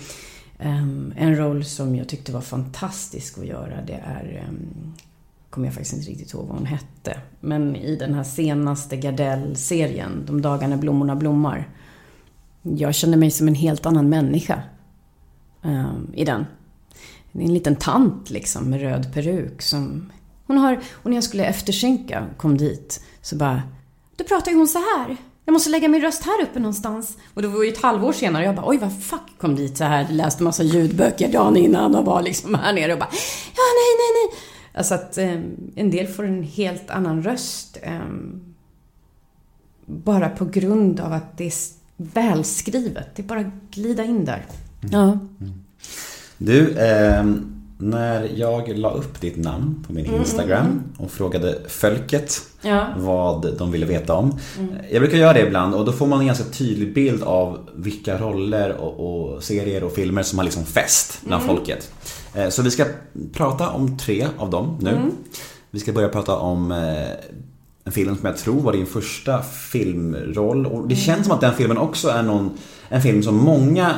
ehm, 0.59 1.15
en 1.17 1.37
roll 1.37 1.65
som 1.65 1.97
jag 1.97 2.09
tyckte 2.09 2.33
var 2.33 2.41
fantastisk 2.41 3.39
att 3.39 3.47
göra 3.47 3.83
det 3.87 4.03
är 4.07 4.45
um, 4.49 4.95
kommer 5.51 5.67
jag 5.67 5.75
faktiskt 5.75 5.97
inte 5.97 6.11
riktigt 6.11 6.35
ihåg 6.35 6.47
vad 6.47 6.57
hon 6.57 6.67
hette. 6.67 7.21
Men 7.41 7.77
i 7.77 7.97
den 7.97 8.15
här 8.15 8.25
senaste 8.25 8.97
Gardell-serien, 8.97 10.23
De 10.27 10.43
dagarna 10.43 10.77
blommorna 10.77 11.17
blommar. 11.17 11.69
Jag 12.63 12.95
kände 12.95 13.17
mig 13.17 13.31
som 13.31 13.49
en 13.49 13.55
helt 13.55 13.87
annan 13.87 14.09
människa 14.09 14.63
um, 15.63 16.11
i 16.15 16.25
den. 16.25 16.47
Det 17.33 17.43
är 17.43 17.47
en 17.47 17.55
liten 17.55 17.77
tant 17.77 18.31
liksom 18.31 18.71
med 18.71 18.81
röd 18.81 19.13
peruk 19.13 19.63
som... 19.63 20.13
Hon 20.49 20.59
har... 20.59 20.81
Och 20.93 21.11
när 21.11 21.17
jag 21.17 21.25
skulle 21.25 21.45
eftersynka 21.45 22.27
kom 22.37 22.57
dit 22.57 23.01
så 23.23 23.37
bara... 23.37 23.63
Då 24.17 24.25
pratar 24.25 24.51
ju 24.51 24.57
hon 24.57 24.69
så 24.69 24.79
här. 24.79 25.17
Jag 25.45 25.53
måste 25.53 25.71
lägga 25.71 25.89
min 25.89 26.03
röst 26.03 26.23
här 26.23 26.43
uppe 26.43 26.59
någonstans. 26.59 27.17
Och 27.35 27.43
det 27.43 27.49
var 27.49 27.65
ju 27.65 27.69
ett 27.73 27.83
halvår 27.83 28.13
senare. 28.13 28.45
Jag 28.45 28.55
bara, 28.55 28.69
oj 28.69 28.79
vad 28.79 29.03
fuck 29.03 29.39
kom 29.41 29.57
dit 29.57 29.77
så 29.77 29.85
här. 29.85 30.07
Läste 30.11 30.43
massa 30.43 30.63
ljudböcker 30.63 31.33
dagen 31.33 31.57
innan 31.57 31.95
och 31.95 32.05
var 32.05 32.23
liksom 32.23 32.55
här 32.55 32.73
nere 32.73 32.93
och 32.93 32.99
bara, 32.99 33.11
ja 33.57 33.63
nej 33.79 33.93
nej 33.99 34.13
nej. 34.15 34.39
Alltså 34.73 34.95
att 34.95 35.19
eh, 35.19 35.41
en 35.75 35.91
del 35.91 36.07
får 36.07 36.25
en 36.27 36.43
helt 36.43 36.91
annan 36.91 37.23
röst. 37.23 37.79
Eh, 37.83 37.99
bara 39.87 40.29
på 40.29 40.45
grund 40.45 41.01
av 41.01 41.13
att 41.13 41.39
det 41.39 41.47
är 41.47 41.53
välskrivet. 41.97 43.17
Det 43.17 43.23
är 43.23 43.27
bara 43.27 43.41
att 43.41 43.71
glida 43.71 44.05
in 44.05 44.25
där. 44.25 44.47
Ja. 44.91 45.19
Du, 46.39 46.79
eh, 46.79 47.25
när 47.79 48.31
jag 48.35 48.79
la 48.79 48.91
upp 48.91 49.21
ditt 49.21 49.37
namn 49.37 49.85
på 49.87 49.93
min 49.93 50.07
Mm, 50.07 50.21
Instagram 50.21 50.83
och 50.99 51.11
frågade 51.11 51.59
folket 51.69 52.41
Ja. 52.63 52.87
vad 52.99 53.57
de 53.59 53.71
ville 53.71 53.87
veta 53.87 54.15
om. 54.15 54.39
Mm. 54.59 54.75
Jag 54.91 55.03
brukar 55.03 55.19
göra 55.19 55.33
det 55.33 55.47
ibland 55.47 55.75
och 55.75 55.85
då 55.85 55.93
får 55.93 56.07
man 56.07 56.21
en 56.21 56.27
ganska 56.27 56.45
tydlig 56.45 56.95
bild 56.95 57.23
av 57.23 57.59
vilka 57.77 58.19
roller 58.19 58.77
och, 58.77 59.35
och 59.35 59.43
serier 59.43 59.85
och 59.85 59.93
filmer 59.93 60.23
som 60.23 60.39
har 60.39 60.45
liksom 60.45 60.65
fäst 60.65 61.19
bland 61.25 61.43
Mm. 61.45 61.57
folket. 61.57 61.91
Eh, 62.35 62.49
Så 62.49 62.63
vi 62.63 62.71
ska 62.71 62.85
prata 63.33 63.69
om 63.71 63.99
tre 63.99 64.27
av 64.39 64.51
dem 64.51 64.77
nu. 64.81 64.91
Mm. 64.91 65.11
Vi 65.71 65.81
ska 65.81 65.93
börja 65.93 66.09
prata 66.09 66.37
om 66.37 66.73
eh, 66.73 67.09
en 67.85 67.93
film 67.93 68.17
som 68.17 68.27
jag 68.27 68.37
tror 68.37 68.61
var 68.61 68.73
din 68.73 68.87
första 68.87 69.43
filmroll. 69.43 70.67
Och 70.67 70.77
Mm. 70.77 70.89
det 70.89 70.97
känns 70.97 71.27
som 71.27 71.35
att 71.35 71.41
den 71.41 71.55
filmen 71.55 71.79
också 71.79 72.09
är 72.09 72.23
någon, 72.23 72.51
en 72.89 73.03
film 73.03 73.23
som 73.23 73.37
många 73.37 73.95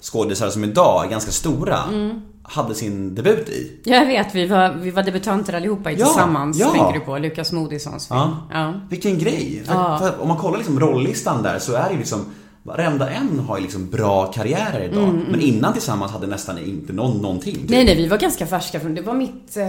skådisar 0.00 0.50
som 0.50 0.64
idag 0.64 1.04
är 1.04 1.10
ganska 1.10 1.30
stora 1.30 1.78
Mm. 1.88 2.22
Hade 2.42 2.74
sin 2.74 3.14
debut 3.14 3.48
i. 3.48 3.80
Jag 3.84 4.06
vet, 4.06 4.34
vi 4.34 4.46
var, 4.46 4.72
vi 4.82 4.90
var 4.90 5.02
debutanter 5.02 5.52
allihopa 5.54 5.90
Ja, 5.90 5.96
tillsammans. 6.06 6.58
ja. 6.58 6.70
Tänker 6.72 6.92
du 6.92 7.00
på? 7.00 7.18
Lukas 7.18 7.52
Moodyssons 7.52 8.08
film. 8.08 8.20
Ja. 8.20 8.36
Ja. 8.52 8.80
Vilken 8.90 9.18
grej! 9.18 9.62
För, 9.66 9.74
Ja. 9.74 9.98
för 9.98 10.22
om 10.22 10.28
man 10.28 10.36
kollar 10.36 10.58
liksom 10.58 10.80
rolllistan 10.80 11.42
där 11.42 11.58
så 11.58 11.72
är 11.74 11.84
det 11.86 11.92
ju 11.92 11.98
liksom 11.98 12.24
Varenda 12.64 13.10
en 13.10 13.38
har 13.38 13.56
ju 13.56 13.62
liksom 13.62 13.90
bra 13.90 14.26
karriärer 14.26 14.80
idag. 14.92 15.08
Mm, 15.08 15.24
Men 15.30 15.40
innan 15.40 15.72
tillsammans 15.72 16.12
hade 16.12 16.26
nästan 16.26 16.58
inte 16.58 16.92
någon 16.92 17.22
någonting. 17.22 17.54
typ. 17.54 17.68
Nej, 17.70 17.84
nej, 17.84 17.96
vi 17.96 18.08
var 18.08 18.18
ganska 18.18 18.46
färska. 18.46 18.80
från- 18.80 18.94
Det 18.94 19.02
var 19.02 19.14
mitt 19.14 19.56
eh, 19.56 19.66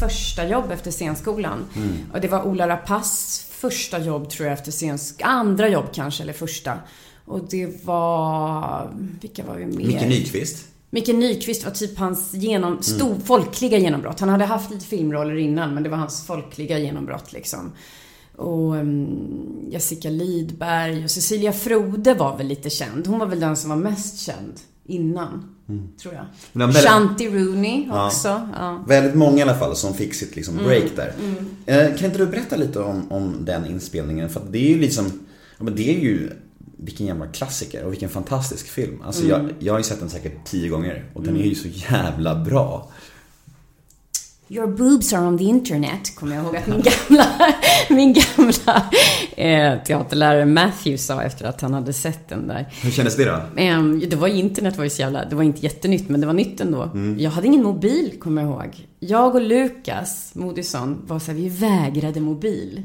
första 0.00 0.48
jobb 0.48 0.64
efter 0.72 0.90
scenskolan. 0.90 1.64
Mm. 1.76 1.92
Och 2.12 2.20
det 2.20 2.28
var 2.28 2.42
Ola 2.46 2.68
Rapace 2.68 3.42
första 3.50 3.98
jobb, 3.98 4.30
tror 4.30 4.46
jag, 4.48 4.52
efter 4.58 4.72
scenskolan. 4.72 5.30
Andra 5.30 5.68
jobb 5.68 5.84
kanske, 5.92 6.22
eller 6.22 6.32
första. 6.32 6.72
Och 7.24 7.40
det 7.50 7.84
var... 7.84 8.90
Vilka 9.20 9.42
var 9.44 9.54
vi 9.54 9.66
med? 9.66 9.76
Micke 9.86 10.02
Nyqvist. 10.08 10.64
Micke 10.94 11.08
Nyqvist 11.12 11.64
var 11.64 11.70
typ 11.70 11.98
hans 11.98 12.34
genom, 12.34 12.82
stor, 12.82 13.14
folkliga 13.24 13.78
genombrott. 13.78 14.20
Han 14.20 14.28
hade 14.28 14.44
haft 14.44 14.70
lite 14.70 14.86
filmroller 14.86 15.36
innan, 15.36 15.74
men 15.74 15.82
det 15.82 15.88
var 15.88 15.96
hans 15.98 16.26
folkliga 16.26 16.78
genombrott 16.78 17.32
liksom. 17.32 17.72
Och 18.36 18.74
um, 18.74 19.68
Jessica 19.70 20.10
Lidberg 20.10 21.04
och 21.04 21.10
Cecilia 21.10 21.52
Frode 21.52 22.14
var 22.14 22.36
väl 22.36 22.46
lite 22.46 22.70
känd. 22.70 23.06
Hon 23.06 23.18
var 23.18 23.26
väl 23.26 23.40
den 23.40 23.56
som 23.56 23.70
var 23.70 23.76
mest 23.76 24.18
känd 24.20 24.52
innan, 24.86 25.54
tror 26.02 26.14
jag. 26.14 26.24
Väldigt- 26.52 26.82
Shanti 26.84 27.28
Rooney 27.28 27.86
Ja. 27.88 28.06
också. 28.06 28.28
Ja. 28.58 28.84
Väldigt 28.88 29.14
många 29.14 29.38
i 29.38 29.42
alla 29.42 29.54
fall 29.58 29.76
som 29.76 29.94
fick 29.94 30.14
sitt 30.14 30.36
liksom 30.36 30.54
Mm, 30.54 30.66
break 30.66 30.84
där. 30.96 31.12
Eh, 31.66 31.96
Kan 31.96 32.06
inte 32.06 32.18
du 32.18 32.26
berätta 32.26 32.56
lite 32.56 32.80
om, 32.80 33.12
om 33.12 33.36
den 33.44 33.66
inspelningen? 33.66 34.28
För 34.30 34.42
det 34.50 34.58
är 34.58 34.68
ju 34.68 34.78
liksom, 34.80 35.04
ja, 35.58 35.64
det 35.64 35.96
är 35.96 36.00
ju 36.00 36.30
vilken 36.84 37.06
jävla 37.06 37.26
klassiker 37.26 37.84
och 37.84 37.92
vilken 37.92 38.08
fantastisk 38.08 38.66
film. 38.68 39.02
Alltså 39.06 39.24
Mm. 39.24 39.30
jag, 39.30 39.50
jag 39.58 39.72
har 39.72 39.78
ju 39.78 39.84
sett 39.84 40.00
den 40.00 40.10
säkert 40.10 40.44
tio 40.44 40.68
gånger 40.68 41.04
och 41.14 41.22
den 41.22 41.36
är 41.36 41.44
ju 41.44 41.54
så 41.54 41.68
jävla 41.68 42.34
bra. 42.44 42.88
Your 44.48 44.66
boobs 44.66 45.12
are 45.12 45.26
on 45.26 45.38
the 45.38 45.44
internet, 45.44 46.16
kommer 46.16 46.36
jag 46.36 46.44
ihåg 46.44 46.56
att 46.56 46.66
min 46.66 46.82
gamla, 46.82 47.26
min 47.90 48.12
gamla 48.36 48.90
eh, 49.36 49.82
teaterlärare 49.84 50.46
Matthew 50.46 50.98
sa 50.98 51.22
efter 51.22 51.44
att 51.46 51.60
han 51.60 51.74
hade 51.74 51.92
sett 51.92 52.28
den 52.28 52.48
där. 52.48 52.68
Hur 52.82 52.90
kändes 52.90 53.16
det 53.16 53.24
då? 53.24 53.40
Ehm, 53.56 54.00
det 54.10 54.16
var 54.16 54.28
internet 54.28 54.76
var 54.76 54.84
ju 54.84 54.90
så 54.90 55.02
jävla, 55.02 55.24
det 55.24 55.36
var 55.36 55.42
inte 55.42 55.60
jättenytt 55.60 56.08
men 56.08 56.20
det 56.20 56.26
var 56.26 56.34
nytt 56.34 56.60
ändå. 56.60 56.90
Jag 57.18 57.30
hade 57.30 57.46
ingen 57.46 57.62
mobil 57.62 58.14
kommer 58.20 58.42
jag 58.42 58.50
ihåg. 58.50 58.86
Jag 59.00 59.34
och 59.34 59.40
Lukas 59.42 60.30
Moodysson 60.34 61.02
var 61.06 61.18
så 61.18 61.26
här, 61.32 61.38
vi 61.38 61.48
vägrade 61.48 62.20
mobil. 62.20 62.82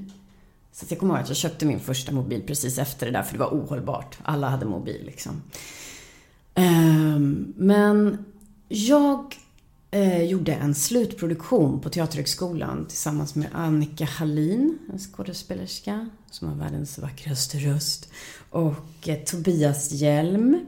Så 0.79 0.85
jag 0.89 0.99
kommer 0.99 1.13
ihåg 1.13 1.23
att 1.23 1.27
jag 1.27 1.37
köpte 1.37 1.65
min 1.65 1.79
första 1.79 2.11
mobil 2.11 2.43
precis 2.47 2.77
efter 2.77 3.05
det 3.05 3.11
där 3.11 3.23
för 3.23 3.33
det 3.33 3.39
var 3.39 3.49
ohållbart. 3.49 4.17
Alla 4.23 4.49
hade 4.49 4.65
mobil 4.65 5.05
liksom. 5.05 5.41
Ehm, 6.55 7.53
men 7.57 8.25
jag 8.67 9.35
eh, 9.91 10.23
gjorde 10.23 10.53
en 10.53 10.75
slutproduktion 10.75 11.79
på 11.79 11.89
Teaterhögskolan 11.89 12.85
tillsammans 12.85 13.35
med 13.35 13.47
Annika 13.53 14.05
Hallin, 14.05 14.77
en 14.93 14.99
skådespelerska 14.99 16.09
som 16.31 16.47
har 16.47 16.55
världens 16.55 16.99
vackraste 16.99 17.57
röst. 17.57 18.11
Och 18.49 19.07
eh, 19.07 19.17
Tobias 19.19 19.91
Hjelm. 19.91 20.65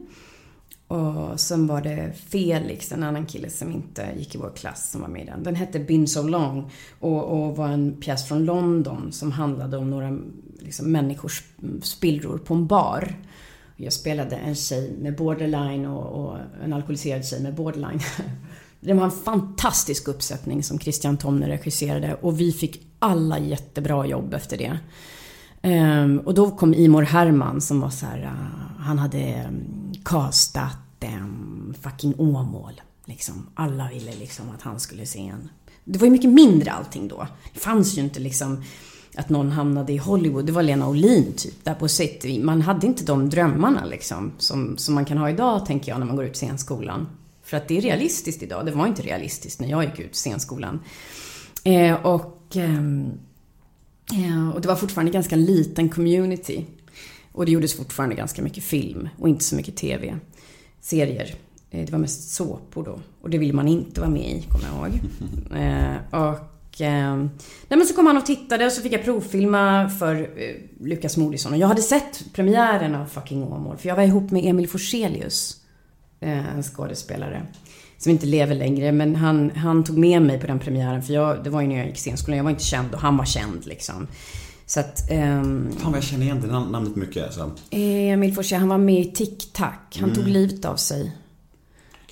Och 0.92 1.40
sen 1.40 1.68
var 1.68 1.82
det 1.82 2.12
Felix, 2.30 2.92
en 2.92 3.04
annan 3.04 3.26
kille 3.26 3.50
som 3.50 3.72
inte 3.72 4.10
gick 4.18 4.36
i 4.36 4.38
vår 4.38 4.52
klass, 4.56 4.92
som 4.92 5.02
var 5.02 5.08
med 5.08 5.22
i 5.22 5.26
den. 5.26 5.44
Den 5.44 5.56
hette 5.56 5.80
Been 5.80 6.08
So 6.08 6.28
Long 6.28 6.72
och, 7.00 7.24
och 7.24 7.58
var 7.58 7.68
en 7.68 7.96
pjäs 8.02 8.28
från 8.28 8.46
London 8.46 9.12
som 9.12 9.32
handlade 9.32 9.78
om 9.78 9.90
några 9.90 10.18
liksom, 10.60 10.92
människors 10.92 11.44
spillror 11.82 12.38
på 12.38 12.54
en 12.54 12.68
bar. 12.68 13.16
Jag 13.76 13.94
spelade 13.94 14.36
en 14.36 14.56
tjej 14.56 14.96
med 15.02 15.16
borderline 15.16 15.86
och, 15.86 16.26
och 16.26 16.38
en 16.64 16.74
alkoholiserad 16.74 17.26
tjej 17.26 17.42
med 17.44 17.56
borderline. 17.56 18.00
Det 18.80 18.94
var 18.94 19.04
en 19.04 19.12
fantastisk 19.12 20.08
uppsättning 20.08 20.64
som 20.64 20.80
Christian 20.80 21.18
Tomner 21.18 21.48
regisserade 21.48 22.16
och 22.22 22.40
vi 22.40 22.52
fick 22.52 22.88
alla 23.00 23.40
jättebra 23.40 24.06
jobb 24.06 24.34
efter 24.34 24.58
det. 24.58 24.80
Ehm, 25.62 26.20
och 26.20 26.34
då 26.34 26.52
kom 26.52 26.74
Imor 26.74 27.02
Herman 27.02 27.62
som 27.62 27.82
var 27.82 27.90
så 27.90 28.06
här, 28.06 28.24
äh, 28.24 28.82
han 28.84 29.00
hade 29.00 29.18
mm, 29.18 29.81
castat 30.06 30.78
um, 31.02 31.74
fucking 31.82 32.16
Åmål. 32.18 32.82
Liksom. 33.06 33.48
Alla 33.54 33.90
ville 33.90 34.16
liksom 34.16 34.46
att 34.56 34.62
han 34.62 34.80
skulle 34.80 35.06
se 35.06 35.28
en. 35.28 35.50
Det 35.84 36.00
var 36.00 36.06
ju 36.06 36.12
mycket 36.12 36.30
mindre 36.30 36.72
allting 36.72 37.08
då. 37.08 37.28
Det 37.54 37.60
fanns 37.60 37.98
ju 37.98 38.02
inte 38.02 38.20
liksom 38.20 38.64
att 39.16 39.30
någon 39.30 39.52
hamnade 39.52 39.94
i 39.94 39.98
Hollywood. 39.98 40.46
Det 40.46 40.52
var 40.52 40.64
Lena 40.64 40.88
Olin 40.88 41.34
typ, 41.34 41.66
där 41.66 41.74
på 41.74 41.88
City. 41.88 42.40
Man 42.44 42.62
hade 42.62 42.88
inte 42.88 43.04
de 43.04 43.30
drömmarna 43.30 43.86
liksom. 43.86 44.32
Som, 44.38 44.78
som 44.78 44.96
man 44.96 45.06
kan 45.06 45.18
ha 45.18 45.30
idag, 45.30 45.66
tänker 45.66 45.92
jag, 45.92 46.00
när 46.00 46.06
man 46.06 46.16
går 46.16 46.26
ut 46.26 46.36
scenskolan. 46.36 47.08
För 47.44 47.58
att 47.58 47.68
det 47.68 47.78
är 47.78 47.82
realistiskt 47.82 48.44
idag. 48.44 48.66
Det 48.66 48.72
var 48.72 48.88
inte 48.88 49.02
realistiskt 49.02 49.62
när 49.62 49.70
jag 49.70 49.84
gick 49.84 50.00
ut 50.00 50.16
scenskolan. 50.16 50.80
Eh, 51.64 51.94
och... 52.06 52.56
Ehm, 52.56 53.12
eh, 54.14 54.50
och 54.50 54.62
det 54.62 54.68
var 54.68 54.76
fortfarande 54.76 55.12
ganska 55.12 55.36
liten 55.36 55.90
community. 55.90 56.66
Och 57.32 57.46
det 57.46 57.52
gjordes 57.52 57.74
fortfarande 57.78 58.16
ganska 58.16 58.42
mycket 58.42 58.64
film 58.64 59.10
och 59.20 59.30
inte 59.30 59.44
så 59.44 59.56
mycket 59.56 59.76
TV. 59.76 60.16
Serier. 60.82 61.36
Eh, 61.72 61.86
Det 61.86 61.92
var 61.92 62.00
mest 62.00 62.30
såpor 62.34 62.84
då. 62.84 63.00
Och 63.22 63.30
det 63.30 63.38
ville 63.38 63.54
man 63.54 63.68
inte 63.68 64.02
vara 64.02 64.12
med 64.12 64.30
i, 64.32 64.42
kommer 64.50 64.66
jag 64.66 64.90
ihåg. 64.90 65.00
Eh, 65.62 66.22
och... 66.30 66.82
Eh, 66.82 67.16
nej 67.16 67.78
men 67.78 67.86
så 67.86 67.94
kom 67.94 68.08
han 68.08 68.18
och 68.18 68.26
tittade 68.26 68.66
och 68.66 68.72
så 68.72 68.82
fick 68.82 68.94
jag 68.94 69.04
provfilma 69.04 69.90
för 69.90 70.30
Lukas 70.80 71.18
Moodysson. 71.18 71.52
Och 71.54 71.58
jag 71.60 71.68
hade 71.68 71.82
sett 71.82 72.34
premiären 72.34 72.96
av 72.96 73.06
fucking 73.06 73.44
Åmål. 73.44 73.78
För 73.78 73.88
jag 73.90 73.96
var 73.96 74.04
ihop 74.04 74.32
med 74.32 74.46
Emil 74.46 74.70
Forselius. 74.70 75.58
En 76.20 76.64
skådespelare. 76.64 77.46
Som 77.98 78.12
inte 78.12 78.26
lever 78.26 78.56
längre, 78.56 78.92
men 78.92 79.16
han, 79.16 79.50
han 79.56 79.84
tog 79.84 79.98
med 79.98 80.22
mig 80.22 80.40
på 80.40 80.48
den 80.48 80.60
premiären. 80.60 81.04
För 81.04 81.14
jag, 81.14 81.44
det 81.44 81.50
var 81.50 81.62
ju 81.62 81.68
när 81.68 81.78
jag 81.78 81.88
gick 81.88 81.98
scenskolan, 81.98 82.38
jag 82.38 82.44
var 82.44 82.52
inte 82.52 82.64
känd 82.64 82.94
och 82.94 83.00
han 83.02 83.18
var 83.18 83.26
känd 83.26 83.66
liksom. 83.66 84.08
Så 84.66 84.80
att... 84.80 85.12
ehm, 85.12 85.70
Fan 85.80 85.92
vad 85.92 85.98
jag 85.98 86.04
känner 86.04 86.24
igen 86.26 86.42
det 86.42 86.48
nam- 86.48 86.72
namnet 86.72 86.96
mycket 86.96 87.24
alltså. 87.26 87.52
Emil 87.70 88.34
Forssell, 88.36 88.60
han 88.60 88.70
var 88.70 88.78
med 88.78 89.02
i 89.02 89.12
Tic 89.12 89.52
Tac. 89.54 89.70
Han 90.00 90.14
tog 90.14 90.28
livet 90.28 90.66
av 90.66 90.76
sig. 90.76 91.12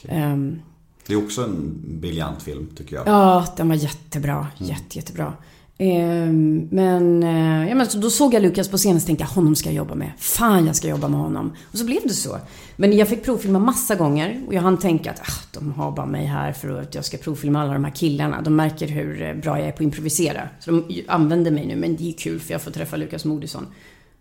Ehm, 0.07 0.59
Det 1.07 1.13
är 1.13 1.17
också 1.23 1.43
en 1.43 1.81
briljant 2.01 2.41
film 2.41 2.67
tycker 2.77 2.95
jag. 2.95 3.07
ja, 3.07 3.45
den 3.57 3.67
var 3.69 3.75
jättebra. 3.75 4.47
Jätte, 4.57 4.97
jättebra. 4.97 5.33
Ehm, 5.77 6.67
men, 6.71 7.23
eh, 7.23 7.69
ja, 7.69 7.75
men 7.75 7.87
så 7.87 7.97
då 7.97 8.09
såg 8.09 8.33
jag 8.33 8.41
Lukas 8.43 8.67
på 8.67 8.77
scenen 8.77 8.97
och 8.97 9.05
tänkte 9.05 9.23
jag, 9.23 9.29
honom 9.29 9.55
ska 9.55 9.69
jag 9.69 9.75
jobba 9.75 9.95
med. 9.95 10.11
Fan, 10.17 10.65
jag 10.65 10.75
ska 10.75 10.87
jobba 10.87 11.07
med 11.07 11.19
honom. 11.19 11.53
Och 11.71 11.77
så 11.77 11.85
blev 11.85 11.99
det 12.03 12.13
så. 12.13 12.37
Men 12.81 12.97
jag 12.97 13.07
fick 13.07 13.23
provfilma 13.23 13.59
massa 13.59 13.95
gånger 13.95 14.43
och 14.47 14.53
jag 14.53 14.61
hann 14.61 14.77
tänka 14.77 15.11
att 15.11 15.19
ah, 15.19 15.41
de 15.51 15.73
har 15.73 15.91
bara 15.91 16.05
mig 16.05 16.25
här 16.25 16.53
för 16.53 16.81
att 16.81 16.95
jag 16.95 17.05
ska 17.05 17.17
provfilma 17.17 17.61
alla 17.61 17.73
de 17.73 17.83
här 17.83 17.91
killarna. 17.91 18.41
De 18.41 18.55
märker 18.55 18.87
hur 18.87 19.21
eh, 19.21 19.33
bra 19.33 19.59
jag 19.59 19.67
är 19.67 19.71
på 19.71 19.75
att 19.75 19.81
improvisera. 19.81 20.49
Så 20.59 20.71
de 20.71 21.03
använder 21.07 21.51
mig 21.51 21.65
nu, 21.67 21.75
men 21.75 21.95
det 21.95 22.09
är 22.09 22.13
kul 22.13 22.39
för 22.39 22.51
jag 22.51 22.61
får 22.61 22.71
träffa 22.71 22.97
Lukas 22.97 23.25
Moodysson. 23.25 23.67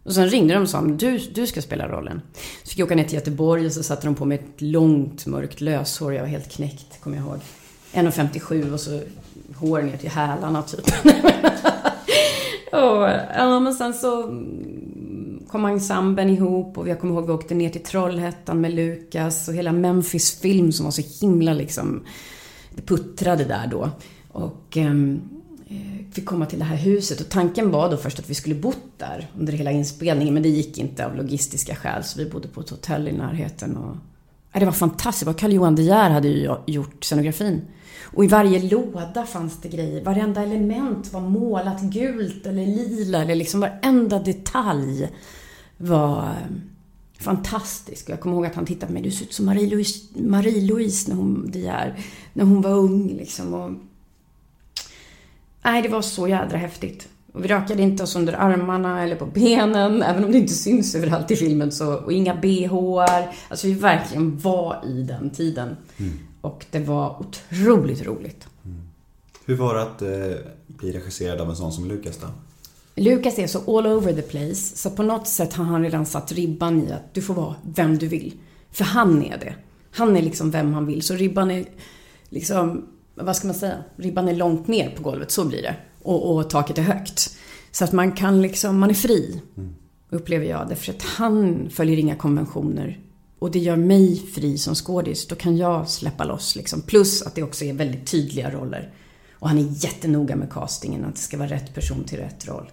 Och 0.03 0.13
sen 0.13 0.29
ringde 0.29 0.55
de 0.55 0.63
och 0.63 0.69
sa, 0.69 0.83
du, 0.83 1.19
du 1.19 1.47
ska 1.47 1.63
spela 1.63 1.89
rollen. 1.89 2.23
Så 2.63 2.69
fick 2.69 2.79
jag 2.79 2.87
åka 2.87 2.95
ner 2.95 3.05
till 3.05 3.15
Göteborg 3.15 3.67
och 3.67 3.73
så 3.73 3.83
satte 3.83 4.07
de 4.07 4.15
på 4.15 4.25
mig 4.25 4.39
ett 4.39 4.61
långt 4.61 5.27
mörkt 5.27 5.61
löshår. 5.61 6.15
Jag 6.15 6.21
var 6.21 6.29
helt 6.29 6.53
knäckt, 6.53 7.01
kommer 7.01 7.17
jag 7.17 7.27
ihåg. 7.27 7.41
1,57 7.93 8.73
och 8.73 8.81
så 8.81 9.01
hår 9.55 9.83
ner 9.83 9.97
till 9.97 10.11
hälarna 10.11 10.63
typ. 10.63 10.87
och, 12.73 13.09
ja, 13.37 13.61
men 13.61 13.75
sen 13.75 13.95
så 13.95 14.23
mm, 14.23 14.98
kom 15.49 15.65
ensemblen 15.65 16.31
ihop 16.31 16.79
och 16.79 16.89
jag 16.89 17.01
kommer 17.01 17.15
ihåg 17.15 17.27
vi 17.27 17.33
åkte 17.33 17.55
ner 17.55 17.71
till 17.71 17.83
Trollhättan 17.83 18.61
med 18.61 18.75
Lukas 18.75 19.49
och 19.49 19.55
hela 19.55 19.73
Memphis 19.73 20.41
film 20.41 20.73
som 20.73 20.85
var 20.85 20.93
så 20.93 21.27
himla 21.27 21.53
liksom 21.53 22.05
det 22.75 22.83
puttrade 22.83 23.45
där 23.45 23.67
då. 23.67 23.91
Och 24.29 24.77
ehm, 24.77 25.21
eh, 25.69 26.13
fick 26.13 26.27
komma 26.27 26.47
till 26.47 26.59
det 26.59 26.65
här 26.65 26.77
huset 26.77 27.21
och 27.21 27.29
tanken 27.29 27.71
var 27.71 27.91
då 27.91 27.97
först 27.97 28.19
att 28.19 28.31
vi 28.31 28.35
skulle 28.35 28.55
bott 28.55 28.99
där 28.99 29.31
under 29.39 29.53
hela 29.53 29.71
inspelningen 29.71 30.35
men 30.35 30.43
det 30.43 30.49
gick 30.49 30.79
inte 30.79 31.07
av 31.07 31.17
logistiska 31.17 31.77
skäl 31.77 32.05
så 32.05 32.19
vi 32.19 32.31
bodde 32.31 32.49
på 32.49 32.61
ett 32.61 32.71
hotell 32.71 33.09
i 33.09 33.13
närheten 33.13 33.77
och 33.77 33.97
det 34.61 34.67
var 34.67 34.73
fantastiskt. 34.73 35.37
Carl-Johan 35.37 35.75
De 35.75 35.83
Geer 35.83 36.11
hade 36.11 36.29
ju 36.29 36.57
gjort 36.67 37.05
scenografin. 37.05 37.63
Och 38.13 38.25
i 38.25 38.29
varje 38.29 38.63
låda 38.63 39.27
fanns 39.27 39.61
det 39.61 39.69
grejer. 39.69 40.05
Varenda 40.05 40.43
element 40.43 41.13
var 41.13 41.21
målat 41.21 41.83
gult 41.83 42.47
eller 42.47 42.67
lila 42.67 43.23
eller 43.23 43.35
liksom 43.35 43.61
varenda 43.61 44.19
detalj 44.19 45.09
var 45.77 46.23
eh, 46.23 46.57
fantastisk. 47.19 48.07
Och 48.07 48.13
jag 48.13 48.21
kommer 48.21 48.37
ihåg 48.37 48.47
att 48.47 48.55
han 48.55 48.67
tittade 48.67 48.87
på 48.87 48.93
mig. 48.93 49.03
Du 49.03 49.11
ser 49.11 49.25
ut 49.25 49.33
som 49.33 49.47
Marie-Louise 49.47 49.99
Marie 50.15 50.91
när 51.09 51.15
hon, 51.15 51.51
De 51.51 51.59
Geer, 51.59 52.01
när 52.33 52.45
hon 52.45 52.63
var 52.63 52.71
ung 52.71 53.09
liksom. 53.09 53.55
Och... 53.55 53.71
Nej, 55.63 55.83
det 55.83 55.89
var 55.89 56.03
så 56.03 56.29
jädra 56.29 56.59
häftigt. 56.59 57.09
Och 57.33 57.45
vi 57.45 57.49
rakade 57.49 57.83
inte 57.83 58.03
oss 58.03 58.17
under 58.17 58.33
armarna 58.33 59.03
eller 59.03 59.17
på 59.17 59.27
benen, 59.27 60.03
även 60.03 60.25
om 60.25 60.33
det 60.33 60.39
inte 60.39 60.55
syns 60.55 60.95
överallt 60.95 61.31
i 61.31 61.37
filmen. 61.37 61.73
Så, 61.73 61.95
och 61.95 62.13
inga 62.13 62.35
bhar. 62.35 63.35
Alltså 63.49 63.67
vi 63.67 63.73
verkligen 63.73 64.39
var 64.39 64.85
i 64.87 65.03
den 65.03 65.31
tiden. 65.31 65.77
Mm. 65.97 66.13
Och 66.41 66.67
det 66.71 66.79
var 66.79 67.21
otroligt 67.21 68.07
roligt. 68.07 68.47
Hur 69.49 69.57
var 69.57 69.75
det 69.75 69.83
att 69.83 70.03
eh, 70.03 70.09
bli 70.67 70.93
regisserad 70.93 71.41
av 71.41 71.51
en 71.51 71.57
sån 71.57 71.73
som 71.73 71.89
Lukas 71.89 72.19
då? 72.19 72.27
Lukas 72.95 73.39
är 73.39 73.47
så 73.47 73.79
all 73.79 73.87
over 73.87 74.13
the 74.13 74.23
place, 74.23 74.77
så 74.77 74.91
på 74.91 75.03
något 75.03 75.29
sätt 75.29 75.53
har 75.53 75.65
han 75.65 75.83
redan 75.83 76.07
satt 76.07 76.33
ribban 76.33 76.89
i 76.89 76.93
att 76.93 77.15
du 77.15 77.23
får 77.23 77.35
vara 77.35 77.55
vem 77.63 77.99
du 77.99 78.09
vill. 78.09 78.33
För 78.71 78.85
han 78.85 79.25
är 79.25 79.39
det. 79.39 79.55
Han 79.91 80.17
är 80.17 80.23
liksom 80.23 80.51
vem 80.51 80.75
han 80.75 80.87
vill. 80.87 81.03
Så 81.03 81.15
ribban 81.15 81.51
är 81.51 81.65
liksom, 82.29 82.89
vad 83.15 83.37
ska 83.37 83.47
man 83.47 83.55
säga? 83.55 83.77
Ribban 83.97 84.29
är 84.29 84.35
långt 84.35 84.69
ner 84.69 84.91
på 84.97 85.03
golvet, 85.03 85.31
så 85.31 85.45
blir 85.45 85.63
det. 85.63 85.75
Och, 86.03 86.37
och 86.37 86.51
taket 86.51 86.79
är 86.79 86.83
högt. 86.83 87.37
Så 87.71 87.85
att 87.85 87.93
man 87.93 88.13
kan 88.13 88.43
liksom, 88.43 88.79
man 88.79 88.91
är 88.91 88.95
fri. 88.95 89.41
Upplever 90.11 90.47
jag 90.47 90.69
det. 90.69 90.77
För 90.77 90.93
att 90.93 91.03
han 91.03 91.69
följer 91.71 91.99
inga 91.99 92.17
konventioner. 92.17 93.01
Och 93.39 93.51
det 93.51 93.59
gör 93.59 93.77
mig 93.77 94.17
fri 94.35 94.59
som 94.59 94.75
skådis. 94.75 95.27
Då 95.27 95.35
kan 95.35 95.57
jag 95.57 95.89
släppa 95.89 96.25
loss 96.25 96.57
liksom. 96.57 96.83
Plus 96.83 97.23
att 97.23 97.35
det 97.35 97.43
också 97.43 97.65
är 97.65 97.73
väldigt 97.73 98.07
tydliga 98.07 98.51
roller. 98.51 98.93
Och 99.33 99.49
han 99.49 99.59
är 99.59 99.85
jättenoga 99.85 100.37
med 100.37 100.53
castingen. 100.53 101.05
Att 101.05 101.15
det 101.15 101.21
ska 101.21 101.39
vara 101.39 101.49
rätt 101.49 101.75
person 101.75 102.05
till 102.05 102.19
rätt 102.19 102.49
roll. 102.49 102.71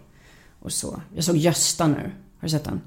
Och 0.59 0.71
så. 0.71 1.01
Jag 1.15 1.23
såg 1.23 1.38
Gösta 1.38 1.88
nu. 1.88 2.11
Har 2.39 2.47
du 2.47 2.49
sett 2.49 2.63
den? 2.63 2.82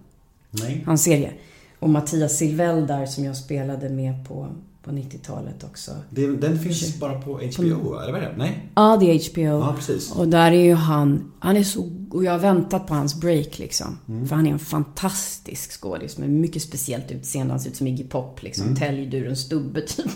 Nej. 0.51 0.83
Hans 0.87 1.03
serie. 1.03 1.33
Och 1.79 1.91
Mattias 1.91 2.37
Silvell 2.37 2.87
där 2.87 3.07
som 3.07 3.25
jag 3.25 3.37
spelade 3.37 3.89
med 3.89 4.29
på, 4.29 4.49
på 4.89 4.95
90-talet 4.95 5.65
också. 5.65 5.91
Det, 6.11 6.27
den 6.27 6.59
finns 6.59 7.01
bara 7.01 7.21
på 7.21 7.33
HBO, 7.33 7.99
eller 7.99 8.13
vad 8.13 8.23
är 8.23 8.31
det? 8.31 8.35
Nej? 8.37 8.71
Ja, 8.75 8.97
det 9.01 9.07
är 9.07 9.31
HBO. 9.31 9.61
Ja, 9.61 9.75
precis. 9.77 10.13
Och 10.13 10.29
där 10.29 10.53
är 10.53 10.65
ju 10.65 10.75
han, 10.75 11.33
han 11.39 11.57
är 11.57 11.63
så, 11.63 11.91
och 12.11 12.25
jag 12.25 12.33
har 12.33 12.39
väntat 12.39 12.87
på 12.87 12.95
hans 12.95 13.21
break 13.21 13.59
liksom. 13.59 13.99
För 14.29 14.37
han 14.37 14.47
är 14.47 14.51
en 14.51 14.59
fantastisk 14.59 15.81
skådis 15.81 16.19
med 16.19 16.31
mycket 16.31 16.63
speciellt 16.63 17.11
utseende. 17.11 17.53
Han 17.53 17.61
ser 17.61 17.71
ut 17.71 17.77
som 17.77 17.87
Iggy 17.87 18.05
Pop 18.05 18.43
liksom. 18.43 18.65
Mm. 18.65 18.77
Täljduren 18.77 19.37
stubbe 19.37 19.81
typ. 19.81 20.11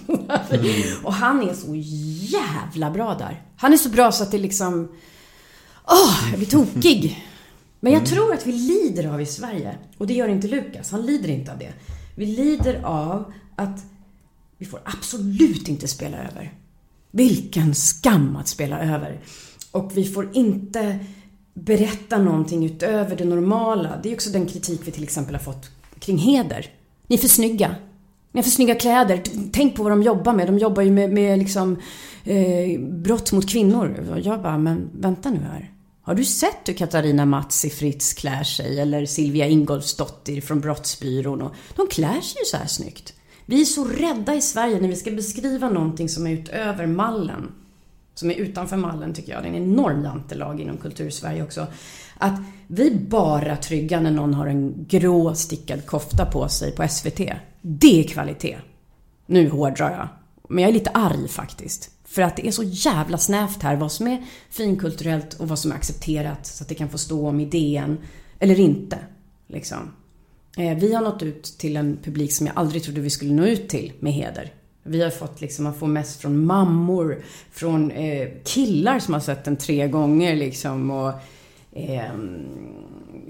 och 1.04 1.12
han 1.12 1.48
är 1.48 1.54
så 1.54 1.74
jävla 2.32 2.90
bra 2.90 3.14
där. 3.18 3.42
Han 3.56 3.72
är 3.72 3.76
så 3.76 3.88
bra 3.88 4.12
så 4.12 4.22
att 4.22 4.30
det 4.30 4.38
liksom, 4.38 4.88
åh, 5.84 6.30
jag 6.30 6.38
blir 6.38 6.48
tokig. 6.48 7.24
Men 7.80 7.92
jag 7.92 8.06
tror 8.06 8.34
att 8.34 8.46
vi 8.46 8.52
lider 8.52 9.08
av 9.08 9.20
i 9.20 9.26
Sverige. 9.26 9.78
Och 9.98 10.06
det 10.06 10.14
gör 10.14 10.28
inte 10.28 10.48
Lukas. 10.48 10.90
Han 10.90 11.06
lider 11.06 11.28
inte 11.28 11.52
av 11.52 11.58
det. 11.58 11.72
Vi 12.16 12.26
lider 12.26 12.80
av 12.84 13.32
att 13.56 13.78
vi 14.62 14.68
får 14.68 14.80
absolut 14.84 15.68
inte 15.68 15.88
spela 15.88 16.18
över. 16.18 16.52
Vilken 17.10 17.74
skam 17.74 18.36
att 18.36 18.48
spela 18.48 18.80
över. 18.80 19.20
Och 19.70 19.92
vi 19.94 20.04
får 20.04 20.30
inte 20.32 20.98
berätta 21.54 22.18
någonting 22.18 22.64
utöver 22.66 23.16
det 23.16 23.24
normala. 23.24 24.00
Det 24.02 24.10
är 24.10 24.14
också 24.14 24.30
den 24.30 24.46
kritik 24.46 24.80
vi 24.84 24.90
till 24.90 25.02
exempel 25.02 25.34
har 25.34 25.42
fått 25.42 25.70
kring 25.98 26.18
heder. 26.18 26.66
Ni 27.06 27.16
är 27.16 27.20
för 27.20 27.28
snygga. 27.28 27.74
Ni 28.32 28.38
har 28.38 28.42
för 28.42 28.50
snygga 28.50 28.74
kläder. 28.74 29.22
Tänk 29.52 29.76
på 29.76 29.82
vad 29.82 29.92
de 29.92 30.02
jobbar 30.02 30.32
med. 30.32 30.46
De 30.46 30.58
jobbar 30.58 30.82
ju 30.82 30.90
med, 30.90 31.12
med 31.12 31.38
liksom, 31.38 31.76
eh, 32.24 32.80
brott 32.80 33.32
mot 33.32 33.48
kvinnor. 33.48 34.06
Och 34.10 34.20
Jag 34.20 34.42
bara, 34.42 34.58
men 34.58 34.90
vänta 34.94 35.30
nu 35.30 35.38
här. 35.40 35.72
Har 36.02 36.14
du 36.14 36.24
sett 36.24 36.68
hur 36.68 36.74
Katarina 36.74 37.26
Matsi 37.26 37.70
Fritz 37.70 38.12
klär 38.12 38.44
sig? 38.44 38.80
Eller 38.80 39.06
Silvia 39.06 39.46
Ingolfsdottir 39.46 40.40
från 40.40 40.60
Brottsbyrån? 40.60 41.42
Och 41.42 41.54
de 41.76 41.86
klär 41.86 42.20
sig 42.20 42.40
ju 42.40 42.44
så 42.44 42.56
här 42.56 42.66
snyggt. 42.66 43.14
Vi 43.46 43.60
är 43.60 43.64
så 43.64 43.84
rädda 43.84 44.34
i 44.34 44.40
Sverige 44.40 44.80
när 44.80 44.88
vi 44.88 44.96
ska 44.96 45.10
beskriva 45.10 45.68
någonting 45.68 46.08
som 46.08 46.26
är 46.26 46.30
utöver 46.30 46.86
mallen. 46.86 47.52
Som 48.14 48.30
är 48.30 48.34
utanför 48.34 48.76
mallen 48.76 49.14
tycker 49.14 49.32
jag. 49.32 49.42
Det 49.42 49.48
är 49.48 49.52
en 49.52 49.62
enorm 49.62 50.04
jantelag 50.04 50.60
inom 50.60 50.76
kultursverige 50.76 51.42
också. 51.42 51.66
Att 52.18 52.40
vi 52.66 52.94
bara 52.94 53.56
trygga 53.56 54.00
när 54.00 54.10
någon 54.10 54.34
har 54.34 54.46
en 54.46 54.86
grå 54.88 55.34
stickad 55.34 55.86
kofta 55.86 56.26
på 56.26 56.48
sig 56.48 56.72
på 56.72 56.88
SVT. 56.88 57.20
Det 57.60 58.00
är 58.00 58.08
kvalitet. 58.08 58.58
Nu 59.26 59.48
hårdrar 59.48 59.90
jag. 59.90 60.08
Men 60.48 60.62
jag 60.62 60.68
är 60.68 60.74
lite 60.74 60.90
arg 60.90 61.28
faktiskt. 61.28 61.90
För 62.04 62.22
att 62.22 62.36
det 62.36 62.46
är 62.46 62.50
så 62.50 62.62
jävla 62.62 63.18
snävt 63.18 63.62
här 63.62 63.76
vad 63.76 63.92
som 63.92 64.06
är 64.06 64.24
finkulturellt 64.50 65.34
och 65.34 65.48
vad 65.48 65.58
som 65.58 65.72
är 65.72 65.76
accepterat. 65.76 66.46
Så 66.46 66.64
att 66.64 66.68
det 66.68 66.74
kan 66.74 66.88
få 66.88 66.98
stå 66.98 67.28
om 67.28 67.40
idén 67.40 67.98
eller 68.38 68.60
inte. 68.60 68.98
Liksom. 69.46 69.92
Eh, 70.56 70.78
vi 70.78 70.94
har 70.94 71.02
nått 71.02 71.22
ut 71.22 71.44
till 71.44 71.76
en 71.76 71.98
publik 72.02 72.32
som 72.32 72.46
jag 72.46 72.56
aldrig 72.56 72.82
trodde 72.82 73.00
vi 73.00 73.10
skulle 73.10 73.32
nå 73.32 73.46
ut 73.46 73.68
till 73.68 73.92
med 74.00 74.12
heder. 74.12 74.52
Vi 74.82 75.02
har 75.02 75.10
fått 75.10 75.40
liksom, 75.40 75.64
man 75.64 75.74
får 75.74 75.86
mest 75.86 76.20
från 76.20 76.46
mammor, 76.46 77.22
från 77.50 77.90
eh, 77.90 78.28
killar 78.44 78.98
som 78.98 79.14
har 79.14 79.20
sett 79.20 79.44
den 79.44 79.56
tre 79.56 79.88
gånger 79.88 80.36
liksom. 80.36 80.90
Och, 80.90 81.12
eh, 81.72 82.12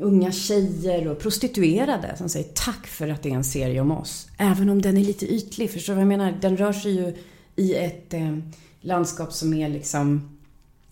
unga 0.00 0.32
tjejer 0.32 1.08
och 1.08 1.18
prostituerade 1.18 2.16
som 2.16 2.28
säger 2.28 2.48
tack 2.54 2.86
för 2.86 3.08
att 3.08 3.22
det 3.22 3.30
är 3.30 3.34
en 3.34 3.44
serie 3.44 3.80
om 3.80 3.90
oss. 3.90 4.28
Även 4.38 4.68
om 4.68 4.82
den 4.82 4.96
är 4.96 5.04
lite 5.04 5.26
ytlig, 5.34 5.70
förstår 5.70 5.92
du 5.92 5.94
vad 5.94 6.02
jag 6.02 6.18
menar? 6.18 6.38
Den 6.40 6.56
rör 6.56 6.72
sig 6.72 6.92
ju 6.92 7.14
i 7.56 7.74
ett 7.74 8.14
eh, 8.14 8.38
landskap 8.80 9.32
som 9.32 9.54
är 9.54 9.68
liksom 9.68 10.38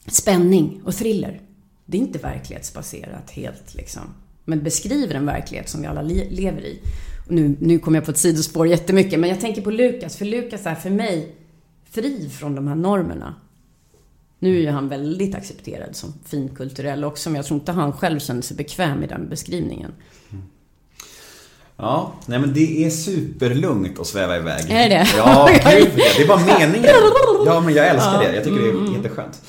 spänning 0.07 0.83
och 0.85 0.95
thriller. 0.95 1.41
Det 1.87 1.97
är 1.97 2.01
inte 2.01 2.19
verklighetsbaserat 2.19 3.31
helt 3.31 3.75
liksom. 3.75 4.03
Men 4.45 4.63
beskriver 4.63 5.15
en 5.15 5.27
verklighet 5.27 5.69
som 5.69 5.81
vi 5.81 5.87
alla 5.87 6.03
le- 6.03 6.31
lever 6.31 6.61
i. 6.65 6.81
Och 7.27 7.33
nu, 7.35 7.57
nu 7.61 7.79
kommer 7.79 7.99
jag 7.99 8.05
på 8.05 8.11
ett 8.11 8.19
sidospår 8.19 8.67
jättemycket, 8.67 9.21
men 9.21 9.31
jag 9.31 9.41
tänker 9.41 9.63
på 9.63 9.71
Lukas. 9.71 10.17
För 10.17 10.25
Lukas 10.25 10.67
är 10.67 10.75
för 10.75 10.91
mig 10.91 11.35
fri 11.91 12.31
från 12.39 12.55
de 12.55 12.69
här 12.69 12.75
normerna. 12.75 13.35
Nu 14.39 14.57
är 14.57 14.61
ju 14.61 14.71
han 14.71 14.89
väldigt 14.89 15.35
accepterad 15.35 15.97
som 15.97 16.15
finkulturell 16.27 17.05
också, 17.05 17.31
men 17.31 17.37
jag 17.37 17.45
tror 17.47 17.61
inte 17.61 17.73
han 17.73 17.93
själv 17.93 18.19
känner 18.19 18.43
sig 18.43 18.57
bekväm 18.57 19.03
i 19.03 19.07
den 19.07 19.29
beskrivningen. 19.29 19.93
Ja, 21.77 22.13
nej 22.27 22.39
men 22.39 22.53
det 22.55 22.85
är 22.85 22.91
superlugnt 22.91 23.99
att 24.01 24.07
sväva 24.07 24.37
iväg. 24.37 24.71
Är 24.71 24.89
det? 24.89 25.07
Ja, 25.17 25.49
gud 25.53 25.89
Det 26.17 26.23
är 26.23 26.29
bara 26.29 26.41
meningen. 26.59 26.91
Ja, 27.47 27.61
men 27.61 27.75
jag 27.75 27.89
älskar 27.89 28.19
det. 28.19 28.35
Jag 28.35 28.45
tycker 28.45 28.59
det 28.59 28.69
är 28.93 28.97
jätteskönt. 28.97 29.43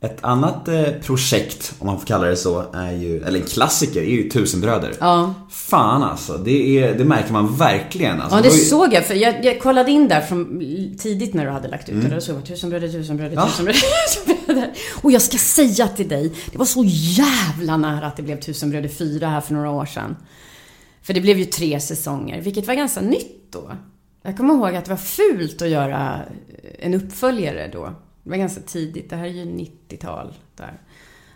Eh, 0.00 0.10
Ett 0.10 0.18
annat 0.24 0.68
eh, 0.68 0.82
projekt, 1.02 1.74
om 1.78 1.86
man 1.86 1.98
får 1.98 2.06
kalla 2.06 2.26
det 2.26 2.36
så, 2.36 2.64
är 2.74 2.92
ju, 2.92 3.22
eller 3.22 3.40
en 3.40 3.46
klassiker, 3.46 4.00
är 4.00 4.04
ju 4.10 4.28
Tusenbröder. 4.30 4.94
Ja. 5.00 5.34
Fan 5.50 6.02
alltså, 6.02 6.38
det, 6.38 6.78
är, 6.78 6.98
det 6.98 7.04
märker 7.04 7.32
man 7.32 7.56
verkligen. 7.56 8.20
Alltså, 8.20 8.36
Ja, 8.38 8.42
det 8.42 8.48
ju- 8.48 8.64
såg 8.64 8.92
jag. 8.92 9.04
För 9.06 9.14
jag, 9.14 9.44
jag 9.44 9.60
kollade 9.60 9.90
in 9.90 10.08
där 10.08 10.20
från 10.20 10.60
tidigt 10.98 11.34
när 11.34 11.44
du 11.44 11.50
hade 11.50 11.68
lagt 11.68 11.88
ut 11.88 12.02
det. 12.02 12.14
Då 12.14 12.20
såg 12.20 12.36
jag 12.36 12.44
tusen 12.46 12.70
bröder, 12.70 12.88
tusen 12.88 13.16
bröder, 13.16 13.36
Ja. 13.36 13.46
tusen 13.46 13.64
bröder, 13.64 13.80
tusen 14.24 14.36
bröder. 14.46 14.70
Och 15.02 15.12
jag 15.12 15.22
ska 15.22 15.38
säga 15.38 15.88
till 15.88 16.08
dig, 16.08 16.32
det 16.52 16.58
var 16.58 16.64
så 16.66 16.84
jävla 16.86 17.76
nära 17.76 18.06
att 18.06 18.16
det 18.16 18.22
blev 18.22 18.40
tusen 18.40 18.70
bröder 18.70 18.88
fyra 18.88 19.26
här 19.28 19.40
för 19.40 19.54
några 19.54 19.70
år 19.70 19.86
sedan. 19.86 20.16
För 21.02 21.14
det 21.14 21.20
blev 21.20 21.38
ju 21.38 21.44
tre 21.44 21.80
säsonger, 21.80 22.40
vilket 22.40 22.66
var 22.66 22.74
ganska 22.74 23.00
nytt 23.00 23.52
då. 23.52 23.70
Jag 24.22 24.36
kommer 24.36 24.54
ihåg 24.54 24.76
att 24.76 24.84
det 24.84 24.90
var 24.90 24.96
fult 24.96 25.62
att 25.62 25.68
göra 25.68 26.18
en 26.78 26.94
uppföljare 26.94 27.70
då. 27.72 27.92
Det 28.22 28.30
var 28.30 28.36
ganska 28.36 28.60
tidigt, 28.60 29.10
det 29.10 29.16
här 29.16 29.24
är 29.24 29.28
ju 29.28 29.44
90-tal 29.44 30.34
där. 30.56 30.80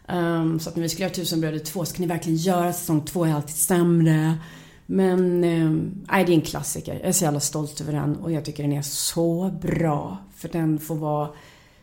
Ehm, 0.09 0.61
så 0.61 0.69
att 0.69 0.77
när 0.77 0.83
vi 0.83 0.89
skulle 0.89 1.05
göra 1.05 1.15
Tusen 1.15 1.41
bröder 1.41 1.59
2 1.59 1.85
så 1.85 1.95
kan 1.95 2.03
ni 2.03 2.09
verkligen 2.09 2.39
göra 2.39 2.73
säsong 2.73 3.01
2 3.05 3.25
är 3.25 3.35
alltid 3.35 3.57
sämre. 3.57 4.39
Men, 4.87 5.45
um, 5.45 6.05
nej 6.11 6.25
det 6.25 6.33
är 6.33 6.35
en 6.35 6.41
klassiker. 6.41 6.95
Jag 6.95 7.03
är 7.03 7.13
så 7.13 7.25
jävla 7.25 7.41
stolt 7.41 7.81
över 7.81 7.93
den 7.93 8.17
och 8.17 8.33
jag 8.33 8.45
tycker 8.45 8.63
den 8.63 8.73
är 8.73 8.83
så 8.83 9.51
bra. 9.61 10.19
För 10.35 10.49
den 10.49 10.79
får 10.79 10.95
vara, 10.95 11.31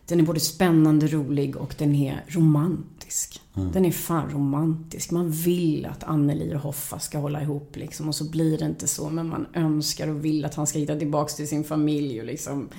Den 0.05 0.19
är 0.19 0.23
både 0.23 0.39
spännande, 0.39 1.07
rolig 1.07 1.55
och 1.55 1.75
den 1.77 1.95
är 1.95 2.25
romantisk. 2.27 3.41
Den 3.53 3.85
är 3.85 3.91
fan 3.91 4.29
romantisk. 4.29 5.11
Man 5.11 5.31
vill 5.31 5.85
att 5.85 6.03
Anneli 6.03 6.55
och 6.55 6.59
Hoffa 6.59 6.99
ska 6.99 7.17
hålla 7.17 7.41
ihop 7.41 7.75
liksom. 7.75 8.07
Och 8.07 8.15
så 8.15 8.29
blir 8.29 8.57
det 8.57 8.65
inte 8.65 8.87
så. 8.87 9.09
Men 9.09 9.29
man 9.29 9.47
önskar 9.53 10.07
och 10.07 10.25
vill 10.25 10.45
att 10.45 10.55
han 10.55 10.67
ska 10.67 10.79
hitta 10.79 10.95
tillbaks 10.95 11.35
till 11.35 11.47
sin 11.47 11.63
familj 11.63 12.19
och 12.19 12.25
liksom... 12.25 12.69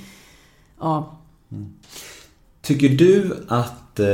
Ja. 0.80 1.18
Tycker 2.62 2.88
du 2.88 3.36
att 3.48 4.00
eh, 4.00 4.06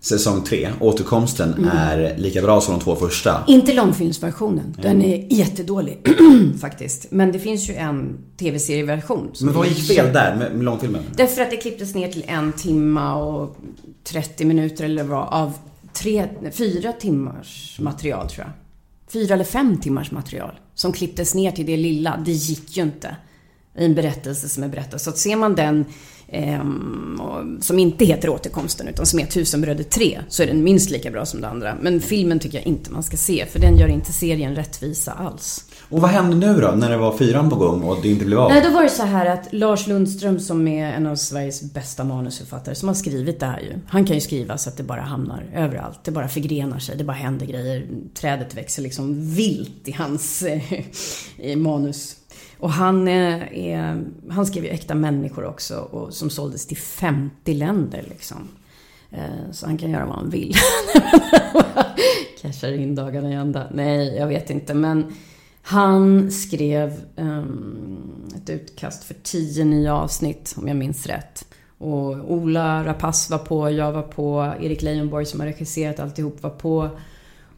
säsong 0.00 0.42
3, 0.44 0.68
återkomsten, 0.80 1.54
Mm. 1.54 1.68
är 1.68 2.16
lika 2.18 2.42
bra 2.42 2.60
som 2.60 2.74
de 2.74 2.84
två 2.84 2.96
första? 2.96 3.44
Inte 3.46 3.72
långfilmsversionen. 3.72 4.76
Den 4.82 5.02
är 5.02 5.26
jättedålig 5.32 5.98
faktiskt. 6.60 7.06
Men 7.10 7.32
det 7.32 7.38
finns 7.38 7.70
ju 7.70 7.74
en 7.74 8.18
tv-serieversion. 8.36 9.32
Men 9.40 9.54
vad 9.54 9.66
gick 9.68 9.86
fel 9.86 10.12
där 10.12 10.36
med, 10.36 10.52
med 10.54 10.64
långfilmen? 10.64 11.02
Därför 11.16 11.42
att 11.42 11.50
det 11.50 11.56
klipptes 11.56 11.94
ner 11.94 12.12
till 12.12 12.24
en 12.26 12.52
timma 12.52 13.14
och 13.14 13.56
30 14.04 14.44
minuter 14.44 14.84
eller 14.84 15.04
vad 15.04 15.28
av 15.28 15.52
tre, 15.92 16.28
fyra 16.52 16.92
timmars 16.92 17.76
material 17.80 18.28
tror 18.28 18.46
jag. 18.46 18.52
Fyra 19.12 19.34
eller 19.34 19.44
fem 19.44 19.76
timmars 19.80 20.10
material 20.10 20.50
som 20.74 20.92
klipptes 20.92 21.34
ner 21.34 21.50
till 21.52 21.66
det 21.66 21.76
lilla. 21.76 22.22
Det 22.24 22.32
gick 22.32 22.76
ju 22.76 22.82
inte 22.82 23.16
i 23.78 23.84
en 23.84 23.94
berättelse 23.94 24.48
som 24.48 24.62
är 24.62 24.68
berättad. 24.68 24.98
Så 24.98 25.10
att 25.10 25.18
ser 25.18 25.36
man 25.36 25.54
den 25.54 25.84
ehm, 26.28 27.58
som 27.60 27.78
inte 27.78 28.04
heter 28.04 28.28
Återkomsten 28.28 28.88
utan 28.88 29.06
som 29.06 29.20
är 29.20 29.26
Tusenbröder 29.26 29.84
3 29.84 30.20
så 30.28 30.42
är 30.42 30.46
den 30.46 30.64
minst 30.64 30.90
lika 30.90 31.10
bra 31.10 31.26
som 31.26 31.40
det 31.40 31.48
andra. 31.48 31.76
Men 31.80 32.00
filmen 32.00 32.38
tycker 32.38 32.58
jag 32.58 32.66
inte 32.66 32.90
man 32.92 33.02
ska 33.02 33.16
se 33.16 33.46
för 33.46 33.58
den 33.58 33.76
gör 33.76 33.88
inte 33.88 34.12
serien 34.12 34.56
rättvisa 34.56 35.12
alls. 35.12 35.64
Och 35.88 36.00
vad 36.00 36.10
hände 36.10 36.36
nu 36.36 36.60
då, 36.60 36.70
när 36.70 36.90
det 36.90 36.96
var 36.96 37.16
fyran 37.16 37.50
på 37.50 37.56
gång 37.56 37.82
och 37.82 38.02
det 38.02 38.08
inte 38.08 38.24
blev 38.24 38.38
av? 38.38 38.50
Nej, 38.50 38.62
då 38.62 38.70
var 38.70 38.82
det 38.82 38.88
så 38.88 39.02
här 39.02 39.26
att 39.26 39.48
Lars 39.52 39.86
Lundström 39.86 40.40
som 40.40 40.68
är 40.68 40.92
en 40.92 41.06
av 41.06 41.16
Sveriges 41.16 41.72
bästa 41.72 42.04
manusförfattare 42.04 42.74
som 42.74 42.88
har 42.88 42.94
skrivit 42.94 43.40
det 43.40 43.46
här 43.46 43.60
ju. 43.60 43.78
Han 43.88 44.04
kan 44.04 44.14
ju 44.14 44.20
skriva 44.20 44.58
så 44.58 44.68
att 44.68 44.76
det 44.76 44.82
bara 44.82 45.00
hamnar 45.00 45.46
överallt. 45.54 46.00
Det 46.04 46.10
bara 46.10 46.28
förgrenar 46.28 46.78
sig, 46.78 46.96
det 46.96 47.04
bara 47.04 47.16
händer 47.16 47.46
grejer. 47.46 47.86
Trädet 48.14 48.54
växer 48.54 48.82
liksom 48.82 49.34
vilt 49.34 49.88
i 49.88 49.92
hans 49.92 50.42
eh, 50.42 50.72
i 51.36 51.56
manus. 51.56 52.16
Och 52.62 52.70
han, 52.70 53.08
eh, 53.08 53.58
är, 53.58 54.04
han 54.30 54.46
skrev 54.46 54.64
ju 54.64 54.70
Äkta 54.70 54.94
människor 54.94 55.44
också 55.44 55.76
och 55.76 56.14
som 56.14 56.30
såldes 56.30 56.66
till 56.66 56.76
50 56.76 57.54
länder 57.54 58.04
liksom. 58.08 58.48
Eh, 59.10 59.50
så 59.52 59.66
han 59.66 59.78
kan 59.78 59.90
göra 59.90 60.06
vad 60.06 60.14
han 60.14 60.30
vill. 60.30 60.54
Cashar 62.40 62.72
in 62.72 62.94
dagarna 62.94 63.30
i 63.30 63.34
ända. 63.34 63.66
Nej, 63.74 64.16
jag 64.16 64.26
vet 64.26 64.50
inte. 64.50 64.74
Men 64.74 65.12
han 65.62 66.30
skrev 66.30 67.00
um, 67.16 68.30
ett 68.36 68.50
utkast 68.50 69.04
för 69.04 69.14
tio 69.22 69.64
nya 69.64 69.94
avsnitt, 69.94 70.54
om 70.56 70.68
jag 70.68 70.76
minns 70.76 71.06
rätt. 71.06 71.44
Och 71.78 72.32
Ola 72.32 72.84
Rapace 72.84 73.32
var 73.32 73.38
på, 73.38 73.70
jag 73.70 73.92
var 73.92 74.02
på, 74.02 74.54
Erik 74.60 74.82
Leijonborg 74.82 75.26
som 75.26 75.40
har 75.40 75.46
regisserat 75.46 76.00
alltihop 76.00 76.42
var 76.42 76.50
på. 76.50 76.90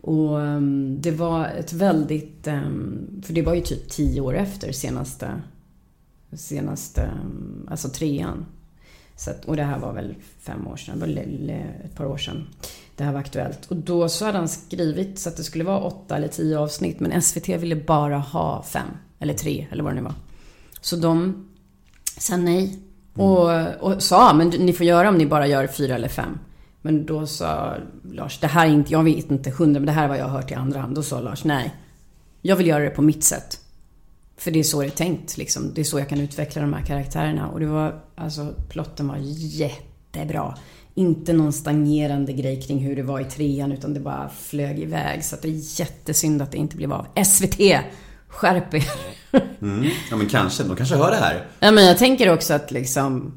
Och 0.07 0.41
ehm, 0.43 0.97
det 1.01 1.11
var 1.11 1.47
ett 1.49 1.73
väldigt, 1.73 2.47
ehm, 2.47 3.23
för 3.27 3.33
det 3.35 3.43
var 3.43 3.55
ju 3.55 3.61
typ 3.61 3.89
tio 3.89 4.21
år 4.21 4.35
efter 4.37 4.73
senaste, 4.73 5.31
senaste, 6.33 7.01
ehm, 7.03 7.69
alltså 7.71 7.89
trean. 7.89 8.47
Så 9.17 9.31
att, 9.31 9.45
och 9.45 9.57
det 9.57 9.63
här 9.63 9.79
var 9.79 9.93
väl 9.93 10.15
fem 10.41 10.67
år 10.67 10.77
sedan, 10.77 10.99
le- 10.99 11.65
ett 11.85 11.95
par 11.97 12.05
år 12.07 12.17
sedan. 12.17 12.47
Det 12.97 13.05
här 13.05 13.13
var 13.13 13.21
aktuellt. 13.21 13.67
Och 13.71 13.77
då 13.77 14.09
så 14.09 14.25
hade 14.25 14.39
han 14.39 14.49
skrivit 14.49 15.19
så 15.19 15.29
att 15.29 15.37
det 15.37 15.45
skulle 15.45 15.65
vara 15.65 15.81
åtta 15.81 16.17
eller 16.17 16.29
tio 16.29 16.59
avsnitt. 16.59 17.01
Men 17.01 17.23
SVT 17.23 17.49
ville 17.49 17.77
bara 17.77 18.19
ha 18.19 18.63
fem. 18.63 18.87
Eller 19.19 19.35
tre, 19.35 19.67
eller 19.71 19.83
vad 19.85 19.93
det 19.93 19.97
nu 19.97 20.03
var. 20.03 20.15
Så 20.81 20.97
de 20.97 21.47
sa 22.19 22.37
nej. 22.37 22.79
Och, 23.15 23.51
och 23.81 24.03
sa, 24.03 24.35
men 24.35 24.49
ni 24.49 24.73
får 24.73 24.87
göra 24.87 25.09
om 25.09 25.19
ni 25.19 25.27
bara 25.27 25.47
gör 25.47 25.67
fyra 25.67 25.95
eller 25.95 26.09
fem. 26.09 26.39
Men 26.87 27.07
då 27.07 27.27
sa 27.27 27.75
Lars, 28.13 28.39
det 28.39 28.47
här 28.47 28.67
är 28.67 28.71
inte, 28.71 28.93
jag 28.93 29.05
vet 29.05 29.31
inte 29.31 29.51
hundra, 29.51 29.81
men 29.81 29.87
det 29.87 29.93
här 29.93 30.05
är 30.05 30.09
vad 30.09 30.19
jag 30.19 30.25
har 30.25 30.41
hört 30.41 30.51
i 30.51 30.55
andra 30.55 30.81
hand. 30.81 30.95
Då 30.95 31.03
sa 31.03 31.21
Lars, 31.21 31.45
nej. 31.45 31.75
Jag 32.43 32.57
vill 32.57 32.67
göra 32.67 32.85
det 32.85 32.91
på 32.91 33.03
mitt 33.03 33.25
sätt. 33.25 33.61
För 34.37 34.51
det 34.51 34.59
är 34.59 34.63
så 34.63 34.81
det 34.81 34.87
är 34.87 34.91
tänkt 34.91 35.37
liksom. 35.37 35.75
Det 35.75 35.81
är 35.81 35.85
så 35.85 35.99
jag 35.99 36.09
kan 36.09 36.21
utveckla 36.21 36.63
de 36.63 36.73
här 36.73 36.85
karaktärerna. 36.85 37.49
Och 37.49 37.61
det 37.61 37.67
var, 37.67 38.01
alltså 38.15 38.55
plotten 38.69 39.09
var 39.09 39.17
jättebra. 39.21 40.59
Inte 40.95 41.33
någon 41.33 41.53
stagnerande 41.53 42.33
grej 42.33 42.63
kring 42.63 42.79
hur 42.79 42.97
det 42.97 43.03
var 43.03 43.21
i 43.21 43.25
trean 43.25 43.73
utan 43.73 43.95
det 43.95 44.01
bara 44.01 44.29
flög 44.29 44.79
iväg. 44.79 45.25
Så 45.25 45.35
att 45.35 45.43
det 45.43 45.49
är 45.49 45.81
jättesynd 45.81 46.43
att 46.43 46.53
det 46.53 46.59
inte 46.59 46.77
blev 46.77 46.93
av. 46.93 47.07
SVT! 47.25 47.61
Skärp 48.29 48.75
er! 48.75 48.85
Mm. 49.63 49.91
Ja 50.11 50.17
men 50.17 50.29
kanske, 50.29 50.63
de 50.63 50.77
kanske 50.77 50.97
hör 50.97 51.11
det 51.11 51.17
här. 51.17 51.47
Ja 51.61 51.71
men 51.71 51.85
jag 51.85 51.99
tänker 51.99 52.33
också 52.33 52.55
att 52.55 52.71
liksom 52.71 53.33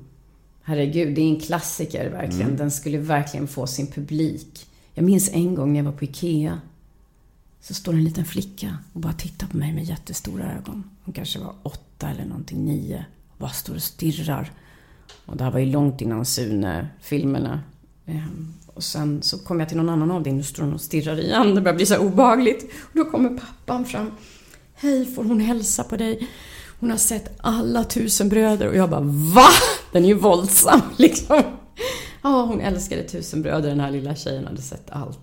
Herregud, 0.67 1.15
det 1.15 1.21
är 1.21 1.29
en 1.29 1.39
klassiker 1.39 2.09
verkligen. 2.09 2.55
Den 2.57 2.71
skulle 2.71 2.97
verkligen 2.97 3.47
få 3.47 3.67
sin 3.67 3.87
publik. 3.87 4.67
Jag 4.93 5.05
minns 5.05 5.29
en 5.33 5.55
gång 5.55 5.73
när 5.73 5.79
jag 5.79 5.85
var 5.85 5.91
på 5.91 6.03
IKEA. 6.03 6.61
Så 7.61 7.73
står 7.73 7.93
en 7.93 8.03
liten 8.03 8.25
flicka 8.25 8.77
och 8.93 8.99
bara 8.99 9.13
tittar 9.13 9.47
på 9.47 9.57
mig 9.57 9.73
med 9.73 9.83
jättestora 9.83 10.53
ögon. 10.53 10.83
Hon 11.03 11.13
kanske 11.13 11.39
var 11.39 11.53
åtta 11.63 12.09
eller 12.09 12.25
någonting, 12.25 12.65
nio. 12.65 13.05
Och 13.29 13.37
bara 13.37 13.49
står 13.49 13.75
och 13.75 13.81
stirrar. 13.83 14.51
Och 15.25 15.37
det 15.37 15.43
här 15.43 15.51
var 15.51 15.59
ju 15.59 15.65
långt 15.65 16.01
innan 16.01 16.25
Sune-filmerna. 16.25 17.61
Ehm, 18.05 18.53
Och 18.65 18.83
sen 18.83 19.21
så 19.21 19.37
kom 19.37 19.59
jag 19.59 19.69
till 19.69 19.77
någon 19.77 19.89
annan 19.89 20.11
avdelning 20.11 20.39
och 20.39 20.45
står 20.45 20.63
hon 20.63 20.73
och 20.73 20.81
stirrar 20.81 21.19
igen. 21.19 21.55
Det 21.55 21.61
börjar 21.61 21.75
bli 21.75 21.85
så 21.85 21.97
obehagligt. 21.97 22.63
Och 22.63 22.97
då 22.97 23.05
kommer 23.05 23.29
pappan 23.29 23.85
fram. 23.85 24.11
Hej, 24.75 25.05
får 25.05 25.23
hon 25.23 25.39
hälsa 25.39 25.83
på 25.83 25.97
dig? 25.97 26.27
Hon 26.79 26.89
har 26.91 26.97
sett 26.97 27.31
alla 27.41 27.83
tusenbröder. 27.83 28.67
Och 28.67 28.75
jag 28.75 28.89
bara, 28.89 29.01
VA? 29.03 29.47
Den 29.91 30.03
är 30.03 30.07
ju 30.07 30.13
våldsam 30.13 30.81
liksom. 30.97 31.43
Ja, 32.23 32.41
hon 32.45 32.61
älskade 32.61 33.03
tusenbröder. 33.03 33.69
Den 33.69 33.79
här 33.79 33.91
lilla 33.91 34.15
tjejen 34.15 34.45
hade 34.47 34.61
sett 34.61 34.89
allt. 34.91 35.19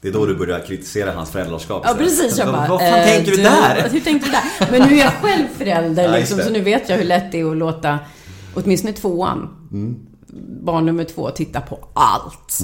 Det 0.00 0.08
är 0.08 0.12
då 0.12 0.26
du 0.26 0.34
börjar 0.36 0.60
kritisera 0.66 1.12
hans 1.12 1.30
föräldraskap. 1.30 1.82
Ja, 1.86 1.94
precis. 1.98 2.38
Jag 2.38 2.46
bara, 2.52 2.68
Vad 2.68 2.80
fan 2.80 2.98
eh, 2.98 3.04
tänker 3.04 3.30
du 3.30 3.36
där? 3.36 3.88
Hur 3.92 4.00
tänkte 4.00 4.28
du 4.28 4.32
där? 4.32 4.70
Men 4.78 4.88
nu 4.88 4.94
är 4.94 5.04
jag 5.04 5.12
själv 5.12 5.44
förälder 5.56 6.12
liksom, 6.18 6.38
så 6.38 6.50
nu 6.50 6.60
vet 6.60 6.88
jag 6.88 6.96
hur 6.96 7.04
lätt 7.04 7.32
det 7.32 7.40
är 7.40 7.50
att 7.50 7.56
låta 7.56 7.98
åtminstone 8.54 8.92
tvåan, 8.92 9.54
Mm. 9.72 9.96
barn 10.64 10.86
nummer 10.86 11.04
två, 11.04 11.30
titta 11.30 11.60
på 11.60 11.78
allt. 11.94 12.58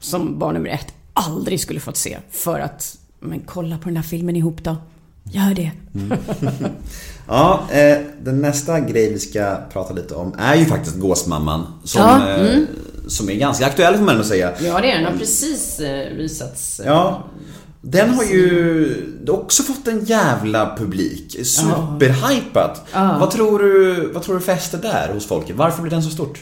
Som 0.00 0.38
barn 0.38 0.54
nummer 0.54 0.70
ett 0.70 0.94
aldrig 1.12 1.60
skulle 1.60 1.80
fått 1.80 1.96
se. 1.96 2.18
För 2.30 2.60
att, 2.60 2.96
men 3.20 3.40
kolla 3.40 3.78
på 3.78 3.84
den 3.84 3.94
där 3.94 4.02
filmen 4.02 4.36
ihop 4.36 4.62
då. 4.64 4.76
Gör 5.30 5.54
det. 5.54 5.70
Ja, 7.28 7.68
eh, 7.72 7.98
den 8.22 8.40
nästa 8.40 8.80
grej 8.80 9.12
vi 9.12 9.18
ska 9.18 9.56
prata 9.72 9.94
lite 9.94 10.14
om 10.14 10.34
är 10.38 10.54
ju 10.54 10.64
faktiskt 10.64 10.96
Gåsmamman. 10.96 11.66
Som, 11.84 12.00
Ja, 12.02 12.28
eh, 12.36 12.58
som 13.08 13.28
är 13.30 13.34
ganska 13.34 13.66
aktuell 13.66 13.94
får 13.96 14.04
man 14.04 14.14
ändå 14.14 14.24
säga. 14.24 14.52
Ja, 14.60 14.80
det 14.80 14.90
är 14.90 14.94
den. 14.96 15.04
har 15.12 15.18
precis 15.18 15.80
eh, 15.80 16.12
visats. 16.16 16.80
eh, 16.80 16.86
Ja. 16.86 17.24
Den 17.80 18.10
har 18.14 18.24
ju 18.24 19.24
också 19.28 19.62
fått 19.62 19.88
en 19.88 20.04
jävla 20.04 20.76
publik. 20.76 21.46
Superhypat. 21.46 22.82
Vad, 22.94 23.30
tror 23.30 23.58
du, 23.58 24.06
vad 24.12 24.22
tror 24.22 24.34
du 24.34 24.40
fäster 24.40 24.78
där 24.78 25.14
hos 25.14 25.26
folket? 25.26 25.56
Varför 25.56 25.82
blir 25.82 25.90
den 25.90 26.02
så 26.02 26.10
stort? 26.10 26.40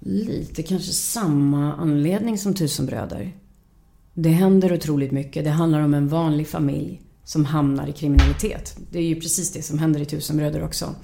Lite 0.00 0.62
kanske 0.62 0.92
samma 0.92 1.74
anledning 1.74 2.38
som 2.38 2.54
Tusenbröder. 2.54 3.32
Det 4.20 4.28
händer 4.28 4.72
otroligt 4.72 5.12
mycket. 5.12 5.44
Det 5.44 5.50
handlar 5.50 5.80
om 5.80 5.94
en 5.94 6.08
vanlig 6.08 6.48
familj 6.48 7.02
som 7.24 7.44
hamnar 7.44 7.86
i 7.86 7.92
kriminalitet. 7.92 8.76
Det 8.90 8.98
är 8.98 9.02
ju 9.02 9.14
precis 9.14 9.52
det 9.52 9.62
som 9.62 9.78
händer 9.78 10.00
i 10.00 10.04
Tusenbröder 10.04 10.64
också. 10.64 10.94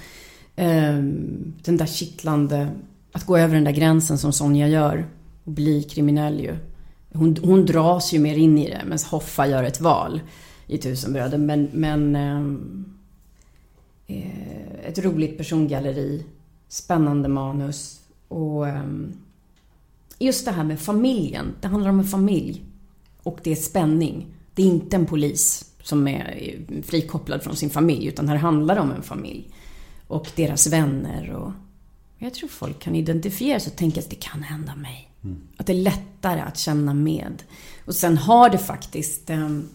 Ehm, 0.57 1.55
den 1.63 1.77
där 1.77 1.87
kittlande... 1.87 2.69
Att 3.13 3.27
gå 3.27 3.39
över 3.39 3.55
den 3.55 3.65
där 3.65 3.73
gränsen 3.73 4.19
som 4.19 4.33
Sonja 4.33 4.69
gör 4.69 5.07
och 5.45 5.53
bli 5.53 5.83
kriminell 5.83 6.41
ju. 6.41 6.57
Hon, 7.13 7.37
hon 7.43 7.67
dras 7.67 8.13
ju 8.13 8.19
mer 8.19 8.37
in 8.37 8.59
i 8.59 8.71
det 8.71 8.81
medan 8.85 8.99
Hoffa 9.11 9.47
gör 9.47 9.65
ett 9.65 9.81
val 9.81 10.21
i 10.67 10.79
Tusenbröder. 10.79 11.39
Men, 11.39 11.69
men 11.73 12.17
ehm, 12.17 12.85
eh, 14.07 14.89
ett 14.89 14.99
roligt 14.99 15.39
persongalleri, 15.39 16.25
spännande 16.69 17.29
manus 17.29 18.01
och 18.29 18.69
eh, 18.69 18.83
just 20.19 20.45
det 20.45 20.53
här 20.53 20.65
med 20.65 20.81
familjen. 20.81 21.55
Det 21.61 21.69
handlar 21.69 21.91
om 21.91 21.99
en 21.99 22.07
familj 22.07 22.65
och 23.25 23.39
det 23.43 23.53
är 23.53 23.57
spänning. 23.57 24.27
Det 24.55 24.63
är 24.63 24.67
inte 24.67 24.97
en 24.97 25.07
polis 25.07 25.71
som 25.83 26.09
är 26.09 26.55
eh, 26.69 26.83
frikopplad 26.83 27.43
från 27.43 27.57
sin 27.57 27.71
familj 27.71 28.07
utan 28.07 28.29
här 28.29 28.37
handlar 28.37 28.75
det 28.75 28.81
om 28.81 28.93
en 28.93 29.03
familj 29.03 29.51
och 30.07 30.31
deras 30.35 30.67
vänner 30.67 31.31
och 31.31 31.53
jag 32.19 32.35
tror 32.35 32.49
folk 32.49 32.79
kan 32.79 32.95
identifiera 32.95 33.61
sig 33.61 33.71
och 33.71 33.79
tänka 33.79 34.01
att 34.01 34.11
det 34.11 34.17
kan 34.17 34.43
hända 34.43 34.75
mig. 34.75 35.11
Att 35.57 35.67
det 35.67 35.73
är 35.73 35.83
lättare 35.83 36.41
att 36.41 36.59
känna 36.59 36.95
med. 36.95 37.43
Och 37.85 37.95
sen 37.95 38.19
har 38.19 38.51
det 38.51 38.59
faktiskt 38.59 39.31
ehm, 39.31 39.69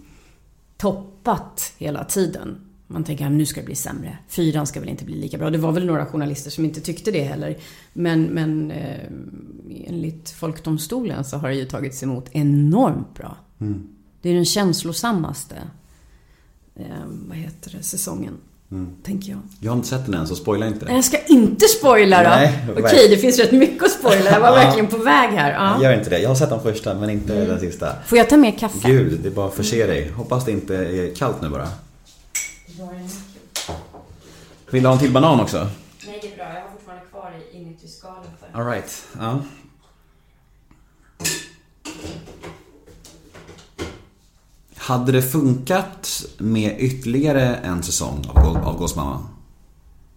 toppat 0.77 1.73
hela 1.77 2.03
tiden. 2.03 2.68
Man 2.91 3.03
tänker 3.03 3.25
att 3.25 3.31
nu 3.31 3.45
ska 3.45 3.59
det 3.59 3.65
bli 3.65 3.75
sämre. 3.75 4.17
Fyran 4.27 4.67
ska 4.67 4.79
väl 4.79 4.89
inte 4.89 5.05
bli 5.05 5.15
lika 5.15 5.37
bra. 5.37 5.49
Det 5.49 5.57
var 5.57 5.71
väl 5.71 5.85
några 5.85 6.05
journalister 6.05 6.51
som 6.51 6.65
inte 6.65 6.81
tyckte 6.81 7.11
det 7.11 7.23
heller. 7.23 7.57
Men, 7.93 8.23
men 8.23 8.71
eh, 8.71 9.07
enligt 9.85 10.29
Folkdomstolen 10.29 11.23
så 11.23 11.37
har 11.37 11.49
det 11.49 11.55
ju 11.55 11.65
tagits 11.65 12.03
emot 12.03 12.25
enormt 12.31 13.13
bra. 13.13 13.37
Det 14.21 14.29
är 14.29 14.33
den 14.33 14.45
känslosammaste 14.45 15.55
eh, 16.75 16.85
vad 17.27 17.37
heter 17.37 17.75
det, 17.77 17.83
säsongen. 17.83 18.33
Tänker 19.03 19.31
jag. 19.31 19.39
Jag 19.59 19.71
har 19.71 19.75
inte 19.75 19.87
sett 19.87 20.05
den 20.05 20.15
än, 20.15 20.27
så 20.27 20.35
spoila 20.35 20.67
inte. 20.67 20.85
Jag 20.89 21.05
ska 21.05 21.17
inte 21.27 21.65
spoila 21.65 22.23
då. 22.23 22.29
Nej, 22.29 22.65
Okej, 22.71 22.83
verkligen. 22.83 23.09
det 23.11 23.17
finns 23.17 23.39
rätt 23.39 23.51
mycket 23.51 23.83
att 23.83 23.91
spoila. 23.91 24.31
Jag 24.31 24.39
var 24.39 24.51
verkligen 24.51 24.87
på 24.87 24.97
väg 24.97 25.29
här. 25.29 25.51
Ja. 25.51 25.83
Gör 25.83 25.97
inte 25.97 26.09
det. 26.09 26.19
Jag 26.19 26.29
har 26.29 26.35
sett 26.35 26.49
den 26.49 26.59
första, 26.59 26.93
men 26.93 27.09
inte 27.09 27.45
den 27.45 27.59
sista. 27.59 27.95
Får 28.05 28.17
jag 28.17 28.29
ta 28.29 28.37
med 28.37 28.59
kaffe? 28.59 28.87
Gud, 28.87 29.19
det 29.23 29.29
är 29.29 29.33
bara 29.33 29.47
att 29.47 29.53
förse 29.53 29.87
dig. 29.87 30.11
Hoppas 30.11 30.45
det 30.45 30.51
inte 30.51 30.75
är 30.75 31.15
kallt 31.15 31.41
nu 31.41 31.49
bara. 31.49 31.67
Vill 34.71 34.83
du 34.83 34.87
ha 34.89 34.93
en 34.93 34.99
till 34.99 35.13
banan 35.13 35.39
också? 35.39 35.69
Nej, 36.07 36.19
det 36.21 36.31
är 36.33 36.35
bra. 36.35 36.45
Jag 36.45 36.61
har 36.61 36.69
fortfarande 36.71 37.05
kvar 37.05 37.33
inuti 37.53 37.87
skalen 37.87 38.23
för. 38.39 38.59
Alright, 38.59 39.07
ja. 39.19 39.39
Hade 44.75 45.11
det 45.11 45.21
funkat 45.21 46.25
med 46.37 46.75
ytterligare 46.79 47.55
en 47.55 47.83
säsong 47.83 48.25
av, 48.35 48.57
av 48.57 48.77
Gåsmamma? 48.77 49.19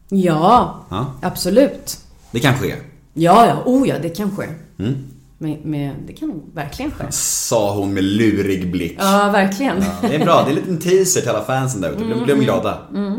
Ja, 0.09 0.85
Ja. 0.91 1.07
absolut. 1.23 1.99
Det 2.31 2.41
kan 2.41 2.55
ske. 2.59 2.77
Ja, 3.15 3.47
ja. 3.47 3.63
Oh 3.65 3.89
ja, 3.89 3.99
det 3.99 4.09
kan 4.09 4.37
ske. 4.37 4.49
Mm. 4.79 5.05
Med, 5.43 5.65
med, 5.65 5.95
det 6.07 6.13
kan 6.13 6.29
nog 6.29 6.51
verkligen 6.55 6.91
ske. 6.91 7.05
Sa 7.13 7.75
hon 7.75 7.95
med 7.95 8.05
lurig 8.05 8.73
blick. 8.73 8.97
Ja, 9.01 9.31
verkligen. 9.33 9.85
Det 10.01 10.15
är 10.15 10.25
bra, 10.25 10.43
det 10.43 10.47
är 10.47 10.49
en 10.49 10.55
liten 10.55 10.79
teaser 10.79 11.21
till 11.21 11.31
alla 11.31 11.45
fansen 11.45 11.81
där 11.81 11.91
ute. 11.91 12.05
Mm, 12.05 12.25
blir 12.25 12.35
de 12.37 12.41
glada. 12.45 12.79
mm. 12.95 13.13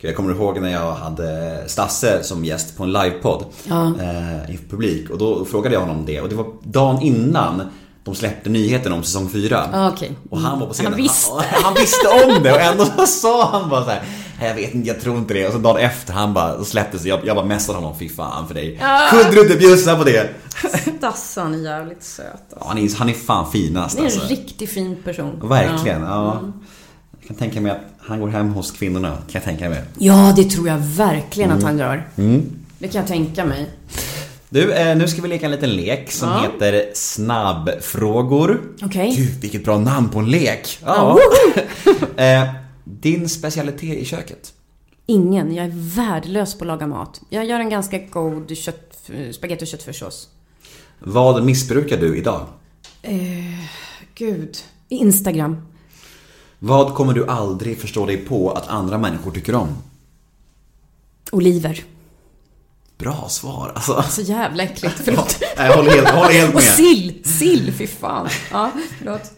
Gud, 0.00 0.08
Jag 0.08 0.16
kommer 0.16 0.34
ihåg 0.34 0.60
när 0.60 0.72
jag 0.72 0.92
hade 0.94 1.58
Stasse 1.66 2.22
som 2.22 2.44
gäst 2.44 2.76
på 2.76 2.82
en 2.82 2.92
livepodd 2.92 3.44
Ja. 3.64 3.86
eh, 3.86 4.50
inför 4.50 4.68
publik 4.70 5.10
och 5.10 5.18
då 5.18 5.44
frågade 5.44 5.74
jag 5.74 5.80
honom 5.80 6.06
det 6.06 6.20
och 6.20 6.28
det 6.28 6.34
var 6.34 6.46
dagen 6.62 7.02
innan 7.02 7.62
de 8.04 8.14
släppte 8.14 8.50
nyheten 8.50 8.92
om 8.92 9.02
säsong 9.02 9.28
4. 9.28 9.68
Ja, 9.72 9.88
okej. 9.92 10.10
Och 10.30 10.38
han 10.38 10.60
var 10.60 10.66
på 10.66 10.72
scenen. 10.72 10.92
Han 10.92 11.02
visste. 11.02 11.32
Han, 11.32 11.64
han 11.64 11.74
visste 11.74 12.08
om 12.08 12.42
det 12.42 12.52
och 12.52 12.60
ändå 12.60 12.84
så 12.84 13.06
sa 13.06 13.48
han 13.50 13.70
bara 13.70 13.84
så 13.84 13.90
här. 13.90 14.02
"Nej, 14.42 14.48
Jag 14.48 14.54
vet 14.66 14.74
inte, 14.74 14.88
jag 14.88 15.00
tror 15.00 15.18
inte 15.18 15.34
det. 15.34 15.46
Och 15.46 15.52
så 15.52 15.58
dagen 15.58 15.76
efter 15.80 16.12
han 16.12 16.34
bara, 16.34 16.64
släpptes. 16.64 17.04
Jag, 17.04 17.20
jag 17.24 17.36
bara 17.36 17.46
messade 17.46 17.78
honom, 17.78 17.98
fy 17.98 18.08
fan 18.08 18.46
för 18.48 18.54
dig. 18.54 18.78
Ja. 18.80 19.08
Kunde 19.10 19.30
du 19.36 19.42
inte 19.42 19.56
bjussa 19.56 19.96
på 19.96 20.04
det? 20.04 20.28
Dassan 21.00 21.54
är 21.54 21.58
jävligt 21.58 22.02
söt. 22.04 22.26
Alltså. 22.26 22.56
Ja, 22.60 22.64
han, 22.68 22.78
är, 22.78 22.96
han 22.98 23.08
är 23.08 23.14
fan 23.14 23.52
finast 23.52 23.96
Det 23.96 24.02
är 24.02 24.06
en 24.06 24.12
alltså. 24.12 24.28
riktigt 24.28 24.70
fin 24.70 24.96
person. 25.04 25.40
Verkligen, 25.48 26.02
ja. 26.02 26.32
Mm. 26.38 26.52
Jag 27.20 27.28
kan 27.28 27.36
tänka 27.36 27.60
mig 27.60 27.72
att 27.72 27.80
han 27.98 28.20
går 28.20 28.28
hem 28.28 28.48
hos 28.52 28.70
kvinnorna, 28.70 29.08
kan 29.10 29.24
jag 29.32 29.44
tänka 29.44 29.68
mig. 29.68 29.82
Ja, 29.98 30.32
det 30.36 30.44
tror 30.44 30.68
jag 30.68 30.78
verkligen 30.78 31.50
att 31.50 31.56
Mm. 31.62 31.66
han 31.66 31.78
gör. 31.78 32.08
Mm. 32.16 32.50
Det 32.78 32.88
kan 32.88 33.00
jag 33.00 33.08
tänka 33.08 33.44
mig. 33.44 33.70
Du, 34.48 34.72
eh, 34.72 34.96
nu 34.96 35.08
ska 35.08 35.22
vi 35.22 35.28
leka 35.28 35.44
en 35.44 35.50
liten 35.52 35.70
lek 35.76 36.12
som 36.12 36.28
Ja. 36.28 36.40
heter 36.42 36.84
snabbfrågor. 36.94 38.60
Okej. 38.82 39.14
Gud, 39.16 39.40
vilket 39.40 39.64
bra 39.64 39.78
namn 39.78 40.08
på 40.08 40.18
en 40.18 40.30
lek! 40.30 40.78
Ja. 40.84 41.18
din 42.84 43.28
specialitet 43.28 43.98
i 43.98 44.04
köket? 44.04 44.52
Ingen. 45.06 45.54
Jag 45.54 45.66
är 45.66 45.72
värdelös 45.74 46.54
på 46.58 46.64
att 46.64 46.68
laga 46.68 46.86
mat. 46.86 47.20
Jag 47.28 47.44
gör 47.46 47.60
en 47.60 47.70
ganska 47.70 47.98
god 47.98 48.56
kött, 48.56 49.10
spagetti 49.32 49.64
och 49.64 49.68
köttfärssås. 49.68 50.28
Vad 50.98 51.44
missbrukar 51.44 51.96
du 51.96 52.16
idag? 52.16 52.46
Eh, 53.02 53.20
gud. 54.14 54.56
Instagram. 54.88 55.62
Vad 56.58 56.94
kommer 56.94 57.12
du 57.12 57.26
aldrig 57.26 57.80
förstå 57.80 58.06
dig 58.06 58.16
på 58.16 58.50
att 58.50 58.68
andra 58.68 58.98
människor 58.98 59.30
tycker 59.30 59.54
om? 59.54 59.68
Oliver. 61.32 61.84
Bra 62.98 63.28
svar, 63.28 63.72
alltså. 63.74 64.04
Så 64.10 64.20
jävla 64.22 64.62
äckligt. 64.62 64.94
Förlåt. 65.04 65.36
Nej, 65.56 65.66
jag 65.66 65.76
håller 65.76 65.90
helt, 65.90 66.08
jag 66.08 66.14
håller 66.16 66.32
helt 66.32 66.48
Och 66.48 66.54
med. 66.54 66.62
sill. 66.64 67.22
Sill, 67.24 67.72
fy 67.72 67.86
fan. 67.86 68.28
Ja, 68.52 68.70
förlåt. 68.98 69.32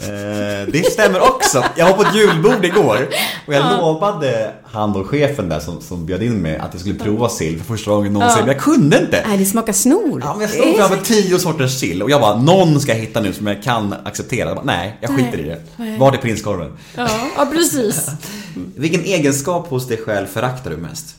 Eh, 0.00 0.68
det 0.72 0.92
stämmer 0.92 1.20
också. 1.20 1.64
Jag 1.76 1.86
var 1.86 1.92
på 1.92 2.02
ett 2.02 2.14
julbord 2.14 2.64
igår 2.64 3.08
och 3.46 3.54
jag 3.54 3.78
lovade 3.78 4.52
han 4.64 4.96
och 4.96 5.06
chefen 5.06 5.48
där 5.48 5.60
som, 5.60 5.80
som 5.80 6.06
bjöd 6.06 6.22
in 6.22 6.42
mig 6.42 6.56
att 6.56 6.68
jag 6.72 6.80
skulle 6.80 6.98
prova 6.98 7.28
sill 7.28 7.58
för 7.58 7.64
första 7.64 7.90
gången 7.90 8.12
någonsin. 8.12 8.38
Ja. 8.38 8.46
Men 8.46 8.54
jag 8.54 8.62
kunde 8.64 8.98
inte. 8.98 9.24
Nej, 9.28 9.38
det 9.38 9.44
smakar 9.44 9.72
snor. 9.72 10.20
Ja, 10.24 10.32
men 10.32 10.40
jag 10.40 10.50
stod 10.50 10.76
framför 10.76 11.04
tio 11.04 11.38
sorters 11.38 11.80
sill 11.80 12.02
och 12.02 12.10
jag 12.10 12.20
bara, 12.20 12.40
någon 12.40 12.80
ska 12.80 12.92
jag 12.92 12.98
hitta 13.00 13.20
nu 13.20 13.32
som 13.32 13.46
jag 13.46 13.62
kan 13.62 13.94
acceptera. 14.04 14.48
Jag 14.48 14.56
bara, 14.56 14.66
nej, 14.66 14.98
jag 15.00 15.10
skiter 15.10 15.36
Nej. 15.36 15.40
i 15.40 15.48
det. 15.86 15.98
Var 15.98 16.12
är 16.12 16.16
prinskorven? 16.16 16.72
Ja, 16.96 17.08
ja 17.36 17.46
precis. 17.52 18.06
Vilken 18.76 19.00
egenskap 19.04 19.68
hos 19.68 19.88
dig 19.88 19.96
själv 19.96 20.26
föraktar 20.26 20.70
du 20.70 20.76
mest? 20.76 21.16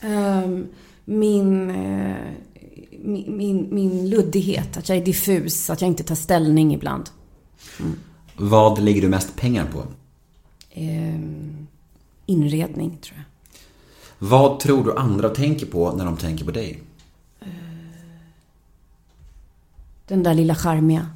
Ehm, 0.00 0.66
min, 1.04 1.70
eh, 1.70 2.16
min, 3.02 3.36
min, 3.36 3.68
min 3.70 4.10
luddighet, 4.10 4.76
att 4.76 4.88
jag 4.88 4.98
är 4.98 5.04
diffus, 5.04 5.70
att 5.70 5.80
jag 5.80 5.88
inte 5.88 6.04
tar 6.04 6.14
ställning 6.14 6.74
ibland. 6.74 7.10
Vad 8.36 8.78
lägger 8.78 9.02
du 9.02 9.08
mest 9.08 9.36
pengar 9.36 9.66
på? 9.72 9.82
Ehm, 10.70 11.66
inredning, 12.26 12.98
tror 13.02 13.16
jag. 13.16 13.24
Vad 14.28 14.60
tror 14.60 14.84
du 14.84 14.96
andra 14.96 15.28
tänker 15.28 15.66
på 15.66 15.92
när 15.92 16.04
de 16.04 16.16
tänker 16.16 16.44
på 16.44 16.50
dig? 16.50 16.82
Den 20.06 20.22
där 20.22 20.34
lilla 20.34 20.54
charmiga. 20.54 21.06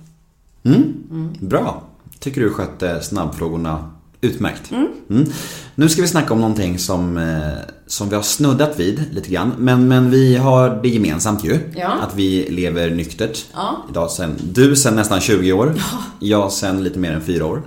Mm. 0.63 1.35
Bra. 1.41 1.83
Tycker 2.19 2.41
du 2.41 2.51
skötte 2.51 3.03
snabbfrågorna 3.03 3.91
utmärkt. 4.21 4.71
Mm. 4.71 5.27
Nu 5.75 5.89
ska 5.89 6.03
vi 6.03 6.09
snacka 6.09 6.33
om 6.35 6.41
någonting 6.41 6.79
som, 6.79 7.17
eh, 7.17 7.39
som 7.87 8.09
vi 8.09 8.15
har 8.15 8.23
snuddat 8.23 8.81
vid 8.81 9.05
lite 9.13 9.31
grann. 9.31 9.53
Men, 9.59 9.89
men 9.89 10.11
vi 10.11 10.37
har 10.37 10.81
det 10.83 10.89
gemensamt 10.89 11.45
ju. 11.45 11.59
Ja. 11.77 11.89
Att 11.89 12.15
vi 12.17 12.47
lever 12.51 12.91
nyktert. 12.91 13.45
Ja. 13.53 13.87
Idag 13.91 14.11
sen, 14.11 14.35
du 14.53 14.77
sen 14.77 14.97
nästan 14.97 15.21
20 15.21 15.53
år. 15.53 15.75
Jag 16.21 16.53
sen 16.53 16.85
lite 16.85 16.99
mer 16.99 17.13
än 17.13 17.21
4 17.23 17.47
år. 17.47 17.63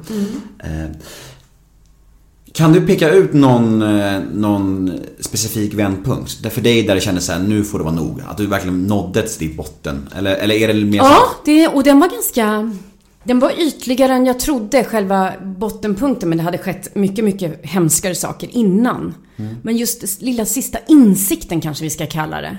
Eh, 0.63 0.91
Kan 2.53 2.73
du 2.73 2.81
peka 2.81 3.09
ut 3.11 3.33
någon, 3.33 3.81
eh, 3.81 4.19
någon 4.33 4.91
specifik 5.19 5.73
vändpunkt? 5.73 6.43
Där 6.43 6.49
för 6.49 6.61
dig 6.61 6.83
där 6.83 6.95
det 6.95 7.01
kändes 7.01 7.25
såhär, 7.25 7.39
nu 7.39 7.63
får 7.63 7.77
det 7.77 7.83
vara 7.83 7.95
nog. 7.95 8.21
Att 8.27 8.37
du 8.37 8.45
verkligen 8.47 8.83
nådde 8.83 9.21
till 9.27 9.47
ditt 9.47 9.57
botten. 9.57 10.09
Eller, 10.17 10.35
eller 10.35 10.55
är 10.55 10.67
det 10.73 10.85
mer 10.85 10.99
så- 10.99 11.05
Ja, 11.05 11.25
det, 11.45 11.67
och 11.67 11.83
den 11.83 11.99
var 11.99 12.07
ganska... 12.09 12.71
Den 13.23 13.39
var 13.39 13.51
ytligare 13.61 14.13
än 14.13 14.25
jag 14.25 14.39
trodde, 14.39 14.83
själva 14.83 15.33
bottenpunkten. 15.41 16.29
Men 16.29 16.37
det 16.37 16.43
hade 16.43 16.57
skett 16.57 16.95
mycket, 16.95 17.25
mycket 17.25 17.65
hemskare 17.65 18.15
saker 18.15 18.49
innan. 18.51 19.13
Men 19.61 19.77
just 19.77 20.21
lilla 20.21 20.45
sista 20.45 20.79
insikten 20.87 21.61
kanske 21.61 21.83
vi 21.83 21.89
ska 21.89 22.05
kalla 22.05 22.41
det. 22.41 22.57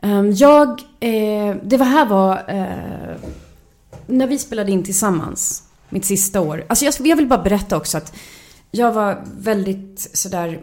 Ehm, 0.00 0.32
Jag... 0.32 0.68
Eh, 1.00 1.56
det 1.62 1.76
var 1.76 1.86
här 1.86 2.06
var... 2.06 2.44
Eh, 2.48 3.16
när 4.06 4.26
vi 4.26 4.38
spelade 4.38 4.72
in 4.72 4.84
tillsammans, 4.84 5.62
mitt 5.88 6.04
sista 6.04 6.40
år. 6.40 6.64
Alltså 6.68 6.84
jag, 6.84 6.94
jag 6.98 7.16
vill 7.16 7.26
bara 7.26 7.42
berätta 7.42 7.76
också 7.76 7.98
att 7.98 8.16
jag 8.70 8.92
var 8.92 9.24
väldigt 9.38 10.10
sådär... 10.12 10.60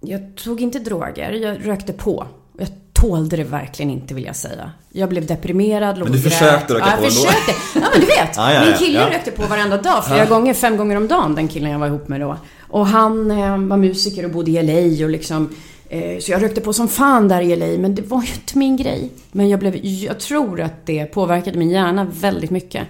Jag 0.00 0.34
tog 0.36 0.60
inte 0.60 0.78
droger, 0.78 1.30
jag 1.32 1.66
rökte 1.66 1.92
på. 1.92 2.26
Jag 2.58 2.68
tålde 3.00 3.36
det 3.36 3.44
verkligen 3.44 3.90
inte 3.90 4.14
vill 4.14 4.24
jag 4.24 4.36
säga. 4.36 4.70
Jag 4.92 5.08
blev 5.08 5.26
deprimerad, 5.26 5.98
låg 5.98 6.08
Men 6.08 6.16
du 6.16 6.22
grät. 6.22 6.32
försökte 6.32 6.74
röka 6.74 6.86
ja, 6.90 6.96
på 6.96 7.04
jag 7.04 7.12
försökte. 7.12 7.52
Ja 7.74 7.86
men 7.92 8.00
du 8.00 8.06
vet, 8.06 8.30
Ja, 8.36 8.52
ja, 8.52 8.64
min 8.64 8.74
kille 8.74 8.98
ja. 8.98 9.10
rökte 9.10 9.30
på 9.30 9.42
varenda 9.46 9.76
dag, 9.82 10.04
flera 10.06 10.24
gånger, 10.24 10.54
fem 10.54 10.76
gånger 10.76 10.96
om 10.96 11.08
dagen, 11.08 11.34
den 11.34 11.48
killen 11.48 11.70
jag 11.70 11.78
var 11.78 11.86
ihop 11.86 12.08
med 12.08 12.20
då. 12.20 12.36
Och 12.68 12.86
han 12.86 13.30
eh, 13.30 13.58
var 13.58 13.76
musiker 13.76 14.24
och 14.24 14.30
bodde 14.30 14.50
i 14.50 14.62
LA 14.62 15.04
och 15.04 15.10
liksom 15.10 15.54
eh, 15.88 16.18
så 16.20 16.32
jag 16.32 16.42
rökte 16.42 16.60
på 16.60 16.72
som 16.72 16.88
fan 16.88 17.28
där 17.28 17.40
i 17.40 17.56
LA, 17.56 17.66
men 17.66 17.94
det 17.94 18.02
var 18.02 18.22
ju 18.22 18.28
inte 18.34 18.58
min 18.58 18.76
grej. 18.76 19.10
Men 19.32 19.48
jag 19.48 19.60
blev, 19.60 19.76
jag 19.84 20.20
tror 20.20 20.60
att 20.60 20.86
det 20.86 21.04
påverkade 21.04 21.58
min 21.58 21.70
hjärna 21.70 22.06
väldigt 22.20 22.50
mycket. 22.50 22.86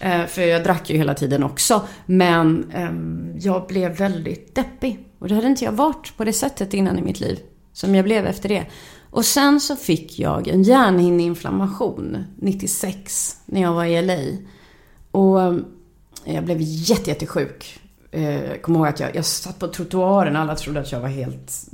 Eh, 0.00 0.26
För 0.26 0.42
jag 0.42 0.64
drack 0.64 0.90
ju 0.90 0.96
hela 0.96 1.14
tiden 1.14 1.42
också. 1.44 1.80
Men 2.06 2.70
ehm, 2.74 3.32
jag 3.40 3.66
blev 3.66 3.96
väldigt 3.96 4.54
deppig. 4.54 4.98
Och 5.18 5.28
det 5.28 5.34
hade 5.34 5.46
inte 5.46 5.64
jag 5.64 5.72
varit 5.72 6.16
på 6.16 6.24
det 6.24 6.32
sättet 6.32 6.74
innan 6.74 6.98
i 6.98 7.02
mitt 7.02 7.20
liv. 7.20 7.38
Som 7.72 7.94
jag 7.94 8.04
blev 8.04 8.26
efter 8.26 8.48
det. 8.48 8.64
Och 9.12 9.24
sen 9.24 9.60
så 9.60 9.76
fick 9.76 10.18
jag 10.18 10.48
en 10.48 10.62
hjärnhinneinflammation 10.62 12.24
96 12.36 13.36
när 13.46 13.60
jag 13.62 13.72
var 13.72 13.84
i 13.84 14.02
LA. 14.02 14.38
Och 15.10 15.42
eh, 15.42 15.56
jag 16.24 16.44
blev 16.44 16.58
jätte, 16.60 17.10
jättesjuk. 17.10 17.80
Eh, 18.10 18.44
jag 18.44 18.62
kommer 18.62 18.78
ihåg 18.78 18.88
att 18.88 19.00
jag, 19.00 19.16
jag 19.16 19.24
satt 19.24 19.58
på 19.58 19.68
trottoaren. 19.68 20.36
Alla 20.36 20.56
trodde 20.56 20.80
att 20.80 20.92
jag 20.92 21.00
var 21.00 21.08
helt 21.08 21.70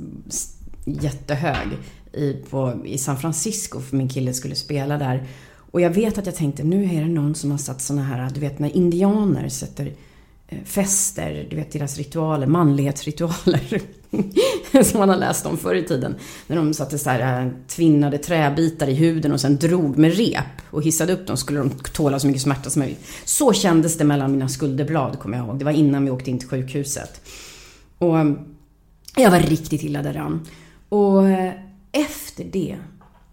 jättehög 0.85 1.67
i, 2.13 2.33
på, 2.33 2.81
i 2.85 2.97
San 2.97 3.17
Francisco. 3.17 3.79
För 3.79 3.97
min 3.97 4.09
kille 4.09 4.33
skulle 4.33 4.55
spela 4.55 4.97
där. 4.97 5.27
Och 5.71 5.81
jag 5.81 5.89
vet 5.89 6.17
att 6.17 6.25
jag 6.25 6.35
tänkte, 6.35 6.63
nu 6.63 6.83
är 6.83 7.01
det 7.01 7.09
någon 7.09 7.35
som 7.35 7.51
har 7.51 7.57
satt 7.57 7.81
såna 7.81 8.03
här, 8.03 8.29
du 8.29 8.39
vet 8.39 8.59
när 8.59 8.75
indianer 8.75 9.49
sätter 9.49 9.93
Eh, 10.51 10.57
fester, 10.65 11.47
du 11.49 11.55
vet 11.55 11.71
deras 11.71 11.97
ritualer, 11.97 12.47
manlighetsritualer. 12.47 13.81
som 14.83 14.99
man 14.99 15.09
har 15.09 15.15
läst 15.15 15.45
om 15.45 15.57
förr 15.57 15.75
i 15.75 15.83
tiden. 15.83 16.15
När 16.47 16.55
de 16.55 16.73
satte 16.73 16.99
så 16.99 17.09
här 17.09 17.45
eh, 17.45 17.51
tvinnade 17.67 18.17
träbitar 18.17 18.87
i 18.87 18.93
huden 18.93 19.31
och 19.31 19.41
sen 19.41 19.57
drog 19.57 19.97
med 19.97 20.17
rep 20.17 20.61
och 20.71 20.83
hissade 20.83 21.13
upp 21.13 21.27
dem 21.27 21.37
skulle 21.37 21.59
de 21.59 21.69
tåla 21.69 22.19
så 22.19 22.27
mycket 22.27 22.41
smärta 22.41 22.69
som 22.69 22.79
möjligt. 22.79 23.05
Så 23.25 23.53
kändes 23.53 23.97
det 23.97 24.03
mellan 24.03 24.31
mina 24.31 24.49
skulderblad 24.49 25.19
kommer 25.19 25.37
jag 25.37 25.47
ihåg. 25.47 25.59
Det 25.59 25.65
var 25.65 25.71
innan 25.71 26.05
vi 26.05 26.11
åkte 26.11 26.29
in 26.29 26.39
till 26.39 26.49
sjukhuset. 26.49 27.21
Och 27.97 28.19
eh, 28.19 28.31
jag 29.15 29.31
var 29.31 29.39
riktigt 29.39 29.83
illa 29.83 30.03
däran. 30.03 30.47
Och 30.89 31.23
efter 31.91 32.43
det, 32.43 32.77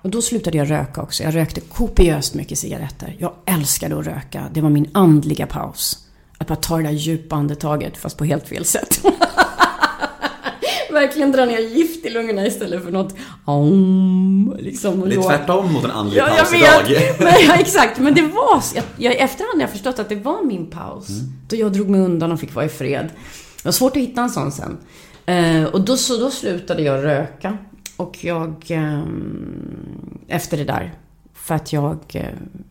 och 0.02 0.10
då 0.10 0.22
slutade 0.22 0.58
jag 0.58 0.70
röka 0.70 1.02
också. 1.02 1.22
Jag 1.22 1.34
rökte 1.34 1.60
kopiöst 1.60 2.34
mycket 2.34 2.58
cigaretter. 2.58 3.16
Jag 3.18 3.32
älskade 3.46 3.98
att 3.98 4.06
röka. 4.06 4.50
Det 4.54 4.60
var 4.60 4.70
min 4.70 4.90
andliga 4.92 5.46
paus. 5.46 6.05
Att 6.46 6.48
bara 6.48 6.56
ta 6.56 6.76
det 6.76 6.82
där 6.82 6.90
djupa 6.90 7.36
andetaget, 7.36 7.96
fast 7.96 8.18
på 8.18 8.24
helt 8.24 8.48
fel 8.48 8.64
sätt. 8.64 9.04
Verkligen 10.90 11.32
dra 11.32 11.44
ner 11.44 11.58
gift 11.58 12.06
i 12.06 12.10
lungorna 12.10 12.46
istället 12.46 12.84
för 12.84 12.90
något 12.90 13.14
om, 13.44 14.56
liksom. 14.58 15.00
Det 15.08 15.14
är 15.14 15.22
tvärtom 15.22 15.72
mot 15.72 15.84
en 15.84 15.90
andlig 15.90 16.18
Ja, 16.18 16.28
jag 16.28 16.38
paus 16.38 16.52
vet. 16.52 16.90
idag. 16.90 17.14
Men, 17.18 17.34
ja, 17.48 17.54
exakt. 17.54 17.98
Men 17.98 18.14
det 18.14 18.22
var... 18.22 18.62
Jag, 18.74 18.84
jag, 18.96 19.14
I 19.14 19.16
efterhand 19.16 19.54
har 19.54 19.60
jag 19.60 19.70
förstått 19.70 19.98
att 19.98 20.08
det 20.08 20.14
var 20.14 20.42
min 20.42 20.66
paus. 20.70 21.08
Då 21.48 21.56
jag 21.56 21.72
drog 21.72 21.88
mig 21.88 22.00
undan 22.00 22.32
och 22.32 22.40
fick 22.40 22.54
vara 22.54 22.64
i 22.64 22.68
fred. 22.68 23.08
Det 23.56 23.64
var 23.64 23.72
svårt 23.72 23.96
att 23.96 24.02
hitta 24.02 24.22
en 24.22 24.30
sån 24.30 24.52
sen. 24.52 24.78
Eh, 25.26 25.64
och 25.64 25.80
då, 25.80 25.96
så 25.96 26.16
då 26.16 26.30
slutade 26.30 26.82
jag 26.82 27.04
röka. 27.04 27.58
Och 27.96 28.24
jag... 28.24 28.64
ehm, 28.68 30.18
efter 30.28 30.56
det 30.56 30.64
där. 30.64 30.94
För 31.34 31.54
att 31.54 31.72
jag 31.72 31.98
eh, 32.12 32.24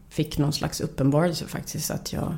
fick 0.09 0.38
någon 0.38 0.53
slags 0.53 0.82
uppenbarelse 0.82 1.45
faktiskt. 1.47 1.91
Att 1.91 2.13
jag 2.13 2.34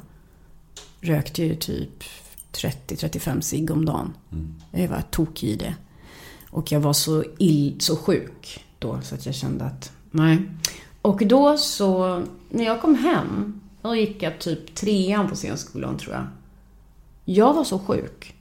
rökte 1.01 1.43
ju 1.43 1.55
typ 1.55 2.03
30-35 2.51 3.41
cigg 3.41 3.71
om 3.71 3.85
dagen. 3.85 4.13
Jag 4.71 4.87
var 4.87 5.01
tokig 5.01 5.49
i 5.49 5.55
det. 5.55 5.75
Och 6.49 6.71
jag 6.71 6.79
var 6.79 6.93
så, 6.93 7.23
ill, 7.37 7.75
så 7.79 7.95
sjuk 7.95 8.65
då 8.79 9.01
så 9.01 9.15
att 9.15 9.25
jag 9.25 9.35
kände 9.35 9.65
att 9.65 9.91
nej. 10.11 10.41
Och 11.01 11.27
då 11.27 11.57
så, 11.57 12.21
när 12.49 12.65
jag 12.65 12.81
kom 12.81 12.95
hem, 12.95 13.61
då 13.81 13.95
gick 13.95 14.23
jag 14.23 14.39
typ 14.39 14.75
trean 14.75 15.29
på 15.29 15.35
scenskolan 15.35 15.97
tror 15.97 16.13
jag. 16.13 16.27
Jag 17.25 17.53
var 17.53 17.63
så 17.63 17.79
sjuk. 17.79 18.35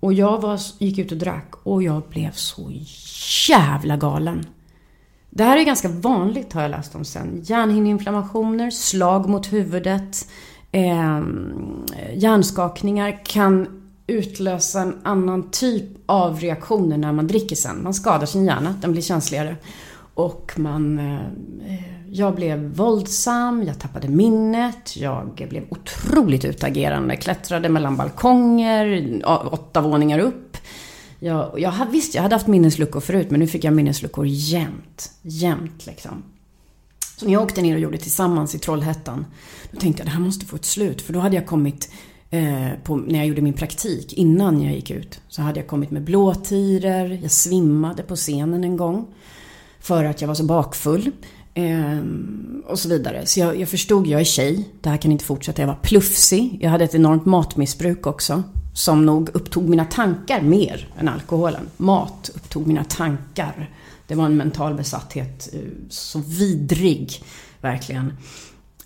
Och 0.00 0.12
jag 0.12 0.40
var, 0.40 0.60
gick 0.78 0.98
ut 0.98 1.12
och 1.12 1.18
drack 1.18 1.54
och 1.62 1.82
jag 1.82 2.02
blev 2.08 2.32
så 2.32 2.72
jävla 3.48 3.96
galen. 3.96 4.46
Det 5.30 5.44
här 5.44 5.58
är 5.58 5.64
ganska 5.64 5.88
vanligt 5.88 6.52
har 6.52 6.62
jag 6.62 6.70
läst 6.70 6.94
om 6.94 7.04
sen. 7.04 7.40
Hjärnhinneinflammationer, 7.44 8.70
slag 8.70 9.28
mot 9.28 9.52
huvudet, 9.52 10.28
eh, 10.72 11.20
hjärnskakningar 12.14 13.24
kan 13.24 13.82
utlösa 14.06 14.80
en 14.80 14.94
annan 15.02 15.50
typ 15.50 15.84
av 16.06 16.40
reaktioner 16.40 16.96
när 16.96 17.12
man 17.12 17.26
dricker 17.26 17.56
sen. 17.56 17.82
Man 17.82 17.94
skadar 17.94 18.26
sin 18.26 18.44
hjärna, 18.44 18.74
den 18.80 18.92
blir 18.92 19.02
känsligare. 19.02 19.56
Och 20.14 20.52
man... 20.56 20.98
Eh, 20.98 21.80
jag 22.12 22.34
blev 22.34 22.58
våldsam, 22.58 23.62
jag 23.62 23.78
tappade 23.78 24.08
minnet, 24.08 24.96
jag 24.96 25.46
blev 25.48 25.64
otroligt 25.68 26.44
utagerande. 26.44 27.16
Klättrade 27.16 27.68
mellan 27.68 27.96
balkonger, 27.96 29.20
åtta 29.52 29.80
våningar 29.80 30.18
upp. 30.18 30.56
Jag, 31.18 31.60
jag, 31.60 31.86
visst, 31.90 32.14
jag 32.14 32.22
hade 32.22 32.34
haft 32.34 32.46
minnesluckor 32.46 33.00
förut, 33.00 33.30
men 33.30 33.40
nu 33.40 33.46
fick 33.46 33.64
jag 33.64 33.74
minnesluckor 33.74 34.26
jämt. 34.26 35.12
Jämt 35.22 35.86
liksom. 35.86 36.22
Så 37.20 37.26
när 37.26 37.32
jag 37.32 37.42
åkte 37.42 37.62
ner 37.62 37.74
och 37.74 37.80
gjorde 37.80 37.98
Tillsammans 37.98 38.54
i 38.54 38.58
Trollhättan, 38.58 39.26
då 39.70 39.80
tänkte 39.80 40.00
jag 40.00 40.06
det 40.06 40.10
här 40.10 40.20
måste 40.20 40.46
få 40.46 40.56
ett 40.56 40.64
slut. 40.64 41.02
För 41.02 41.12
då 41.12 41.20
hade 41.20 41.36
jag 41.36 41.46
kommit, 41.46 41.90
eh, 42.30 42.68
på, 42.84 42.96
när 42.96 43.18
jag 43.18 43.26
gjorde 43.28 43.40
min 43.40 43.52
praktik, 43.52 44.12
innan 44.12 44.62
jag 44.62 44.74
gick 44.74 44.90
ut, 44.90 45.20
så 45.28 45.42
hade 45.42 45.60
jag 45.60 45.66
kommit 45.66 45.90
med 45.90 46.02
blåtiror, 46.02 47.18
jag 47.22 47.30
svimmade 47.30 48.02
på 48.02 48.16
scenen 48.16 48.64
en 48.64 48.76
gång. 48.76 49.06
För 49.80 50.04
att 50.04 50.20
jag 50.20 50.28
var 50.28 50.34
så 50.34 50.44
bakfull. 50.44 51.10
Eh, 51.54 51.98
och 52.66 52.78
så 52.78 52.88
vidare. 52.88 53.26
Så 53.26 53.40
jag, 53.40 53.60
jag 53.60 53.68
förstod, 53.68 54.06
jag 54.06 54.20
är 54.20 54.24
tjej, 54.24 54.68
det 54.80 54.88
här 54.88 54.96
kan 54.96 55.12
inte 55.12 55.24
fortsätta. 55.24 55.62
Jag 55.62 55.66
var 55.66 55.78
plufsig, 55.82 56.58
jag 56.60 56.70
hade 56.70 56.84
ett 56.84 56.94
enormt 56.94 57.26
matmissbruk 57.26 58.06
också. 58.06 58.42
Som 58.74 59.06
nog 59.06 59.30
upptog 59.32 59.68
mina 59.68 59.84
tankar 59.84 60.40
mer 60.40 60.88
än 60.98 61.08
alkoholen. 61.08 61.68
Mat 61.76 62.30
upptog 62.34 62.66
mina 62.66 62.84
tankar. 62.84 63.70
Det 64.10 64.16
var 64.16 64.26
en 64.26 64.36
mental 64.36 64.74
besatthet, 64.74 65.48
eh, 65.52 65.60
så 65.88 66.18
vidrig, 66.18 67.22
verkligen. 67.60 68.12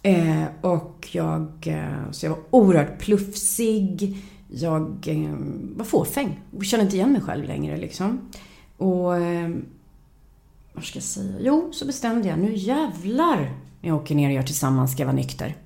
Eh, 0.02 0.44
och 0.60 1.08
jag, 1.12 1.66
eh, 1.66 2.10
så 2.10 2.26
jag 2.26 2.30
var 2.30 2.40
oerhört 2.50 2.98
plufsig. 2.98 4.16
Jag 4.48 5.08
eh, 5.08 5.34
var 5.76 5.84
fåfäng 5.84 6.40
och 6.56 6.64
kände 6.64 6.84
inte 6.84 6.96
igen 6.96 7.12
mig 7.12 7.20
själv 7.20 7.44
längre 7.44 7.76
liksom. 7.76 8.30
Och 8.76 9.16
eh, 9.16 9.50
vad 10.72 10.84
ska 10.84 10.96
jag 10.96 11.04
säga? 11.04 11.36
Jo, 11.40 11.68
så 11.72 11.86
bestämde 11.86 12.28
jag, 12.28 12.38
nu 12.38 12.54
jävlar 12.54 13.36
när 13.80 13.88
jag 13.88 13.96
åker 13.96 14.14
ner 14.14 14.28
och 14.28 14.34
gör 14.34 14.42
tillsammans 14.42 14.92
ska 14.92 15.02
jag 15.02 15.06
vara 15.06 15.16
nykter. 15.16 15.56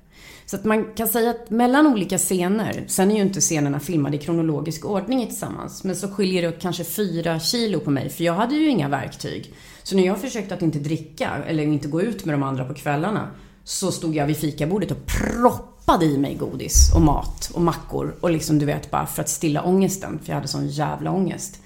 Så 0.49 0.55
att 0.55 0.63
man 0.63 0.85
kan 0.95 1.07
säga 1.07 1.29
att 1.29 1.49
mellan 1.49 1.87
olika 1.87 2.17
scener, 2.17 2.83
sen 2.87 3.11
är 3.11 3.15
ju 3.15 3.21
inte 3.21 3.41
scenerna 3.41 3.79
filmade 3.79 4.17
i 4.17 4.19
kronologisk 4.19 4.85
ordning 4.85 5.27
tillsammans, 5.27 5.83
men 5.83 5.95
så 5.95 6.07
skiljer 6.07 6.41
det 6.41 6.51
kanske 6.51 6.83
fyra 6.83 7.39
kilo 7.39 7.79
på 7.79 7.91
mig, 7.91 8.09
för 8.09 8.23
jag 8.23 8.33
hade 8.33 8.55
ju 8.55 8.69
inga 8.69 8.89
verktyg. 8.89 9.53
Så 9.83 9.95
när 9.95 10.05
jag 10.05 10.21
försökte 10.21 10.53
att 10.53 10.61
inte 10.61 10.79
dricka, 10.79 11.29
eller 11.47 11.63
inte 11.63 11.87
gå 11.87 12.01
ut 12.01 12.25
med 12.25 12.33
de 12.33 12.43
andra 12.43 12.65
på 12.65 12.73
kvällarna, 12.73 13.27
så 13.63 13.91
stod 13.91 14.15
jag 14.15 14.25
vid 14.25 14.37
fikabordet 14.37 14.91
och 14.91 15.05
proppade 15.05 16.05
i 16.05 16.17
mig 16.17 16.35
godis 16.35 16.93
och 16.95 17.01
mat 17.01 17.51
och 17.53 17.61
mackor 17.61 18.15
och 18.21 18.31
liksom 18.31 18.59
du 18.59 18.65
vet 18.65 18.91
bara 18.91 19.05
för 19.05 19.21
att 19.21 19.29
stilla 19.29 19.63
ångesten, 19.63 20.19
för 20.19 20.29
jag 20.29 20.35
hade 20.35 20.47
sån 20.47 20.67
jävla 20.67 21.11
ångest. 21.11 21.61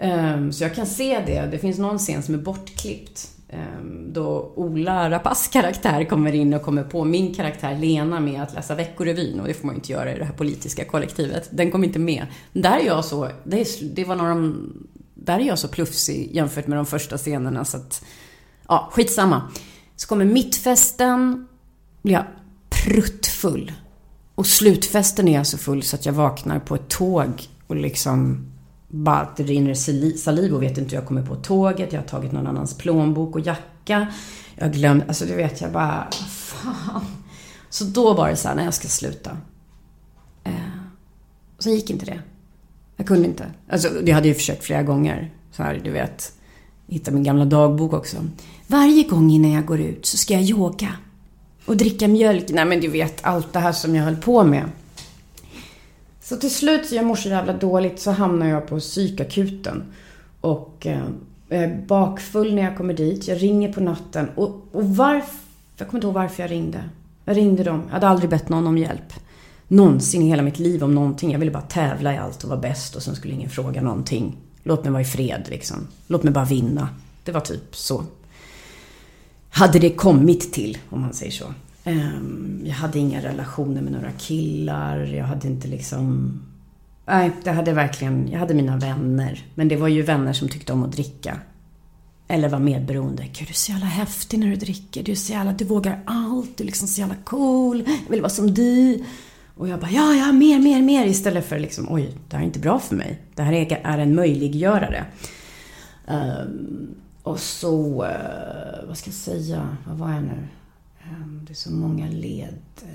Um, 0.00 0.52
så 0.52 0.64
jag 0.64 0.74
kan 0.74 0.86
se 0.86 1.22
det. 1.26 1.48
Det 1.50 1.58
finns 1.58 1.78
någon 1.78 1.98
scen 1.98 2.22
som 2.22 2.34
är 2.34 2.38
bortklippt. 2.38 3.31
Ehm, 3.52 4.12
då 4.12 4.52
Ola 4.56 5.10
Rapaces 5.10 5.48
karaktär 5.48 6.04
kommer 6.04 6.32
in 6.32 6.54
och 6.54 6.62
kommer 6.62 6.84
på 6.84 7.04
min 7.04 7.34
karaktär 7.34 7.78
Lena 7.78 8.20
med 8.20 8.42
att 8.42 8.54
läsa 8.54 8.74
Veckorevyn. 8.74 9.40
Och 9.40 9.46
det 9.46 9.54
får 9.54 9.66
man 9.66 9.74
ju 9.74 9.78
inte 9.78 9.92
göra 9.92 10.14
i 10.14 10.18
det 10.18 10.24
här 10.24 10.32
politiska 10.32 10.84
kollektivet. 10.84 11.48
Den 11.50 11.70
kom 11.70 11.84
inte 11.84 11.98
med. 11.98 12.26
Där 12.52 12.78
är 12.78 12.86
jag 12.86 13.04
så... 13.04 13.28
Det, 13.44 14.04
var 14.04 14.16
några 14.16 14.54
Där 15.14 15.38
är 15.38 15.44
jag 15.44 15.58
så 15.58 15.68
plufsig 15.68 16.30
jämfört 16.32 16.66
med 16.66 16.78
de 16.78 16.86
första 16.86 17.18
scenerna 17.18 17.64
så 17.64 17.76
att... 17.76 18.04
Ja, 18.68 18.90
skitsamma. 18.92 19.50
Så 19.96 20.08
kommer 20.08 20.24
mittfesten. 20.24 21.48
Blir 22.02 22.14
jag 22.14 22.24
pruttfull. 22.68 23.72
Och 24.34 24.46
slutfesten 24.46 25.28
är 25.28 25.34
jag 25.34 25.46
så 25.46 25.58
full 25.58 25.82
så 25.82 25.96
att 25.96 26.06
jag 26.06 26.12
vaknar 26.12 26.58
på 26.58 26.74
ett 26.74 26.88
tåg 26.88 27.48
och 27.66 27.76
liksom 27.76 28.46
bara 28.94 29.20
att 29.20 29.36
det 29.36 29.42
rinner 29.42 29.74
saliv 30.16 30.54
och 30.54 30.62
vet 30.62 30.78
inte 30.78 30.90
hur 30.90 30.96
jag 30.96 31.08
kommer 31.08 31.26
på 31.26 31.36
tåget. 31.36 31.92
Jag 31.92 32.00
har 32.00 32.06
tagit 32.06 32.32
någon 32.32 32.46
annans 32.46 32.78
plånbok 32.78 33.34
och 33.34 33.40
jacka. 33.40 34.06
Jag 34.54 34.66
har 34.66 34.72
glömt, 34.72 35.04
alltså 35.08 35.24
du 35.24 35.34
vet 35.34 35.60
jag 35.60 35.72
bara, 35.72 36.08
fan. 36.28 37.04
Så 37.70 37.84
då 37.84 38.14
var 38.14 38.28
det 38.28 38.36
så 38.36 38.48
här, 38.48 38.54
när 38.54 38.64
jag 38.64 38.74
ska 38.74 38.88
sluta. 38.88 39.36
Eh, 40.44 40.52
och 41.56 41.62
sen 41.62 41.74
gick 41.74 41.90
inte 41.90 42.06
det. 42.06 42.20
Jag 42.96 43.06
kunde 43.06 43.28
inte. 43.28 43.46
Alltså 43.68 43.88
jag 44.04 44.14
hade 44.14 44.28
ju 44.28 44.34
försökt 44.34 44.64
flera 44.64 44.82
gånger. 44.82 45.32
Så 45.52 45.62
här, 45.62 45.80
du 45.84 45.90
vet. 45.90 46.32
Hitta 46.86 47.10
min 47.10 47.22
gamla 47.22 47.44
dagbok 47.44 47.92
också. 47.92 48.16
Varje 48.66 49.02
gång 49.02 49.30
innan 49.30 49.50
jag 49.50 49.66
går 49.66 49.80
ut 49.80 50.06
så 50.06 50.16
ska 50.16 50.34
jag 50.34 50.42
yoga. 50.42 50.88
Och 51.66 51.76
dricka 51.76 52.08
mjölk. 52.08 52.50
Nej 52.50 52.64
men 52.64 52.80
du 52.80 52.88
vet, 52.88 53.24
allt 53.24 53.52
det 53.52 53.58
här 53.58 53.72
som 53.72 53.94
jag 53.94 54.04
höll 54.04 54.16
på 54.16 54.44
med. 54.44 54.64
Så 56.22 56.36
till 56.36 56.54
slut, 56.54 56.86
så 56.86 56.94
jag 56.94 57.04
mår 57.04 57.16
så 57.16 57.28
jävla 57.28 57.52
dåligt, 57.52 58.00
så 58.00 58.10
hamnar 58.10 58.46
jag 58.46 58.66
på 58.66 58.80
psykakuten. 58.80 59.82
Och 60.40 60.86
eh, 60.86 61.04
jag 61.48 61.62
är 61.62 61.86
bakfull 61.86 62.54
när 62.54 62.62
jag 62.62 62.76
kommer 62.76 62.94
dit. 62.94 63.28
Jag 63.28 63.42
ringer 63.42 63.72
på 63.72 63.80
natten. 63.80 64.28
Och, 64.34 64.68
och 64.72 64.96
varför... 64.96 65.34
Jag 65.76 65.88
kommer 65.88 65.98
inte 65.98 66.06
ihåg 66.06 66.14
varför 66.14 66.42
jag 66.42 66.50
ringde. 66.50 66.84
Jag 67.24 67.36
ringde 67.36 67.64
dem. 67.64 67.82
Jag 67.86 67.92
hade 67.92 68.08
aldrig 68.08 68.30
bett 68.30 68.48
någon 68.48 68.66
om 68.66 68.78
hjälp. 68.78 69.12
Någonsin 69.68 70.22
i 70.22 70.28
hela 70.28 70.42
mitt 70.42 70.58
liv 70.58 70.84
om 70.84 70.94
någonting. 70.94 71.32
Jag 71.32 71.38
ville 71.38 71.50
bara 71.50 71.62
tävla 71.62 72.14
i 72.14 72.18
allt 72.18 72.42
och 72.42 72.48
vara 72.48 72.60
bäst 72.60 72.96
och 72.96 73.02
sen 73.02 73.16
skulle 73.16 73.34
ingen 73.34 73.50
fråga 73.50 73.82
någonting. 73.82 74.36
Låt 74.62 74.84
mig 74.84 74.92
vara 74.92 75.02
i 75.02 75.04
fred 75.04 75.46
liksom. 75.48 75.88
Låt 76.06 76.22
mig 76.22 76.32
bara 76.32 76.44
vinna. 76.44 76.88
Det 77.24 77.32
var 77.32 77.40
typ 77.40 77.76
så. 77.76 78.04
Hade 79.50 79.78
det 79.78 79.90
kommit 79.90 80.52
till, 80.52 80.78
om 80.90 81.00
man 81.00 81.12
säger 81.12 81.32
så. 81.32 81.44
Ehm, 81.84 82.62
jag 82.64 82.74
hade 82.74 82.98
inga 82.98 83.22
relationer 83.22 83.82
med 83.82 83.92
några 83.92 84.12
killar. 84.12 84.98
Jag 84.98 85.24
hade 85.24 85.48
inte 85.48 85.68
liksom... 85.68 86.32
Nej, 87.06 87.30
det 87.44 87.50
hade 87.50 87.72
verkligen... 87.72 88.28
Jag 88.30 88.38
hade 88.38 88.54
mina 88.54 88.76
vänner. 88.76 89.44
Men 89.54 89.68
det 89.68 89.76
var 89.76 89.88
ju 89.88 90.02
vänner 90.02 90.32
som 90.32 90.48
tyckte 90.48 90.72
om 90.72 90.82
att 90.82 90.92
dricka. 90.92 91.38
Eller 92.28 92.48
var 92.48 92.58
medberoende. 92.58 93.22
Gud, 93.22 93.48
du 93.48 93.52
är 93.52 93.54
så 93.54 93.72
jävla 93.72 93.86
häftig 93.86 94.38
när 94.38 94.46
du 94.46 94.56
dricker. 94.56 95.02
Du 95.02 95.12
är 95.12 95.16
så 95.16 95.32
jävla... 95.32 95.52
Du 95.52 95.64
vågar 95.64 96.00
allt. 96.04 96.56
Du 96.56 96.64
är 96.64 96.66
liksom 96.66 96.88
så 96.88 97.00
jävla 97.00 97.16
cool. 97.24 97.84
Jag 97.86 98.10
vill 98.10 98.20
vara 98.20 98.30
som 98.30 98.54
du. 98.54 99.04
Och 99.56 99.68
jag 99.68 99.80
bara, 99.80 99.90
ja, 99.90 100.14
ja, 100.14 100.32
mer, 100.32 100.58
mer, 100.58 100.82
mer. 100.82 101.06
Istället 101.06 101.46
för 101.46 101.58
liksom, 101.58 101.86
oj, 101.90 102.10
det 102.28 102.36
här 102.36 102.42
är 102.42 102.46
inte 102.46 102.58
bra 102.58 102.78
för 102.78 102.96
mig. 102.96 103.22
Det 103.34 103.42
här 103.42 103.52
är, 103.52 103.98
en 103.98 104.14
möjliggörare. 104.14 105.04
Um, 106.06 106.94
och 107.22 107.40
så, 107.40 108.04
Uh, 108.04 108.88
vad 108.88 108.98
ska 108.98 109.08
jag 109.08 109.14
säga? 109.14 109.76
Vad 109.86 109.98
var 109.98 110.12
jag 110.12 110.22
nu? 110.22 110.48
Ehm, 111.12 111.40
det 111.46 111.52
är 111.52 111.54
så 111.54 111.72
många 111.72 112.06
led. 112.08 112.54
Eh, 112.82 112.88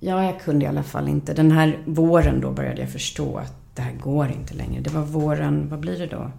Ja, 0.00 0.24
jag 0.24 0.40
kunde 0.40 0.64
i 0.64 0.68
alla 0.68 0.82
fall 0.82 1.08
inte. 1.08 1.34
Den 1.34 1.50
här 1.50 1.82
våren 1.86 2.40
då 2.40 2.50
började 2.50 2.80
jag 2.80 2.90
förstå 2.90 3.36
att 3.36 3.54
det 3.74 3.82
här 3.82 3.92
går 3.92 4.28
inte 4.30 4.54
längre. 4.54 4.80
Det 4.80 4.90
var 4.90 5.02
våren, 5.02 5.68
vad 5.68 5.80
blir 5.80 5.98
det 5.98 6.06
då? 6.06 6.30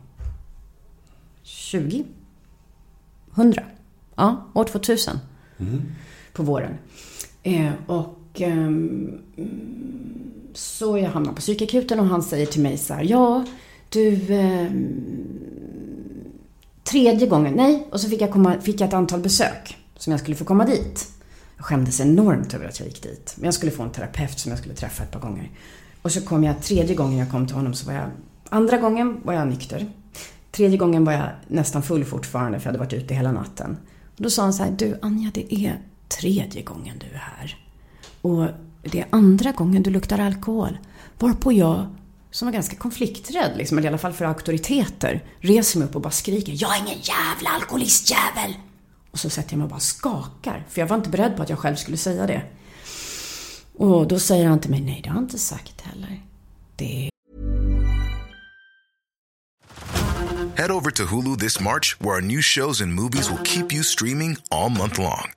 20? 1.43 2.03
100? 3.35 3.63
Ja, 4.15 4.45
år 4.53 4.63
2000. 4.63 5.17
På 6.33 6.43
våren. 6.43 6.77
Eh, 7.43 7.71
och 7.87 8.17
ehm, 8.41 9.11
så 10.53 10.97
jag 10.97 11.09
hamnar 11.09 11.31
på 11.33 11.39
psykakuten 11.41 11.99
och 11.99 12.05
han 12.05 12.23
säger 12.23 12.45
till 12.45 12.61
mig 12.61 12.77
så 12.77 12.93
här, 12.93 13.03
ja, 13.03 13.45
du... 13.89 14.33
ehm, 14.33 15.03
tredje 16.83 17.27
gången, 17.27 17.53
nej. 17.53 17.87
Och 17.91 17.99
så 18.01 18.09
fick 18.09 18.21
jag, 18.21 18.31
komma, 18.31 18.61
fick 18.61 18.81
jag 18.81 18.87
ett 18.87 18.93
antal 18.93 19.19
besök 19.19 19.77
som 19.97 20.11
jag 20.11 20.19
skulle 20.19 20.35
få 20.35 20.45
komma 20.45 20.65
dit. 20.65 21.11
Jag 21.57 21.65
skämdes 21.65 21.99
enormt 21.99 22.53
över 22.53 22.67
att 22.67 22.79
jag 22.79 22.87
gick 22.87 23.03
dit. 23.03 23.33
Men 23.37 23.45
jag 23.45 23.53
skulle 23.53 23.71
få 23.71 23.83
en 23.83 23.91
terapeut 23.91 24.39
som 24.39 24.49
jag 24.49 24.59
skulle 24.59 24.75
träffa 24.75 25.03
ett 25.03 25.11
par 25.11 25.19
gånger. 25.19 25.51
Och 26.01 26.11
så 26.11 26.21
kom 26.21 26.43
jag, 26.43 26.61
tredje 26.61 26.95
gången 26.95 27.17
jag 27.17 27.31
kom 27.31 27.47
till 27.47 27.55
honom 27.55 27.73
så 27.73 27.85
var 27.85 27.93
jag, 27.93 28.09
andra 28.49 28.77
gången 28.77 29.21
var 29.23 29.33
jag 29.33 29.47
nykter. 29.47 29.91
Tredje 30.51 30.77
gången 30.77 31.05
var 31.05 31.13
jag 31.13 31.29
nästan 31.47 31.83
full 31.83 32.05
fortfarande 32.05 32.59
för 32.59 32.65
jag 32.65 32.71
hade 32.71 32.85
varit 32.85 32.93
ute 32.93 33.13
hela 33.13 33.31
natten. 33.31 33.77
Och 34.17 34.23
då 34.23 34.29
sa 34.29 34.41
han 34.41 34.53
så 34.53 34.63
här, 34.63 34.71
du 34.71 34.99
Anja 35.01 35.31
det 35.33 35.55
är 35.55 35.81
tredje 36.07 36.61
gången 36.61 36.99
du 36.99 37.05
är 37.05 37.23
här. 37.37 37.57
Och 38.21 38.47
det 38.81 38.99
är 38.99 39.07
andra 39.09 39.51
gången 39.51 39.83
du 39.83 39.89
luktar 39.89 40.19
alkohol. 40.19 40.77
Varpå 41.19 41.51
jag, 41.51 41.95
som 42.31 42.45
var 42.45 42.53
ganska 42.53 42.75
konflikträdd, 42.75 43.57
liksom, 43.57 43.77
eller 43.77 43.85
i 43.85 43.89
alla 43.89 43.97
fall 43.97 44.13
för 44.13 44.25
auktoriteter, 44.25 45.23
reser 45.39 45.79
mig 45.79 45.87
upp 45.87 45.95
och 45.95 46.01
bara 46.01 46.11
skriker 46.11 46.53
Jag 46.55 46.75
är 46.75 46.79
ingen 46.79 46.99
jävla 47.01 47.49
alkoholistjävel! 47.49 48.53
Och 49.15 49.19
så 49.19 49.29
sätter 49.29 49.51
jag 49.51 49.57
mig 49.57 49.63
och 49.63 49.69
bara 49.69 49.79
skakar. 49.79 50.65
För 50.69 50.81
jag 50.81 50.87
var 50.87 50.97
inte 50.97 51.09
beredd 51.09 51.35
på 51.35 51.43
att 51.43 51.49
jag 51.49 51.59
själv 51.59 51.75
skulle 51.75 51.97
säga 51.97 52.27
det. 52.27 52.41
Och 53.77 54.07
då 54.07 54.19
säger 54.19 54.47
han 54.47 54.59
till 54.59 54.71
mig, 54.71 54.81
nej 54.81 55.01
det 55.03 55.09
har 55.09 55.15
jag 55.15 55.23
inte 55.23 55.39
sagt 55.39 55.81
heller. 55.81 56.21
Det 56.75 57.09
Head 60.57 60.71
over 60.71 60.91
to 60.91 61.03
Hulu 61.03 61.37
this 61.37 61.59
March, 61.59 61.95
where 61.99 62.15
our 62.15 62.21
new 62.21 62.41
shows 62.41 62.81
and 62.81 62.93
movies 62.93 63.29
will 63.29 63.43
keep 63.43 63.73
you 63.73 63.83
streaming 63.83 64.37
all 64.51 64.69
month 64.69 64.99
long. 64.99 65.31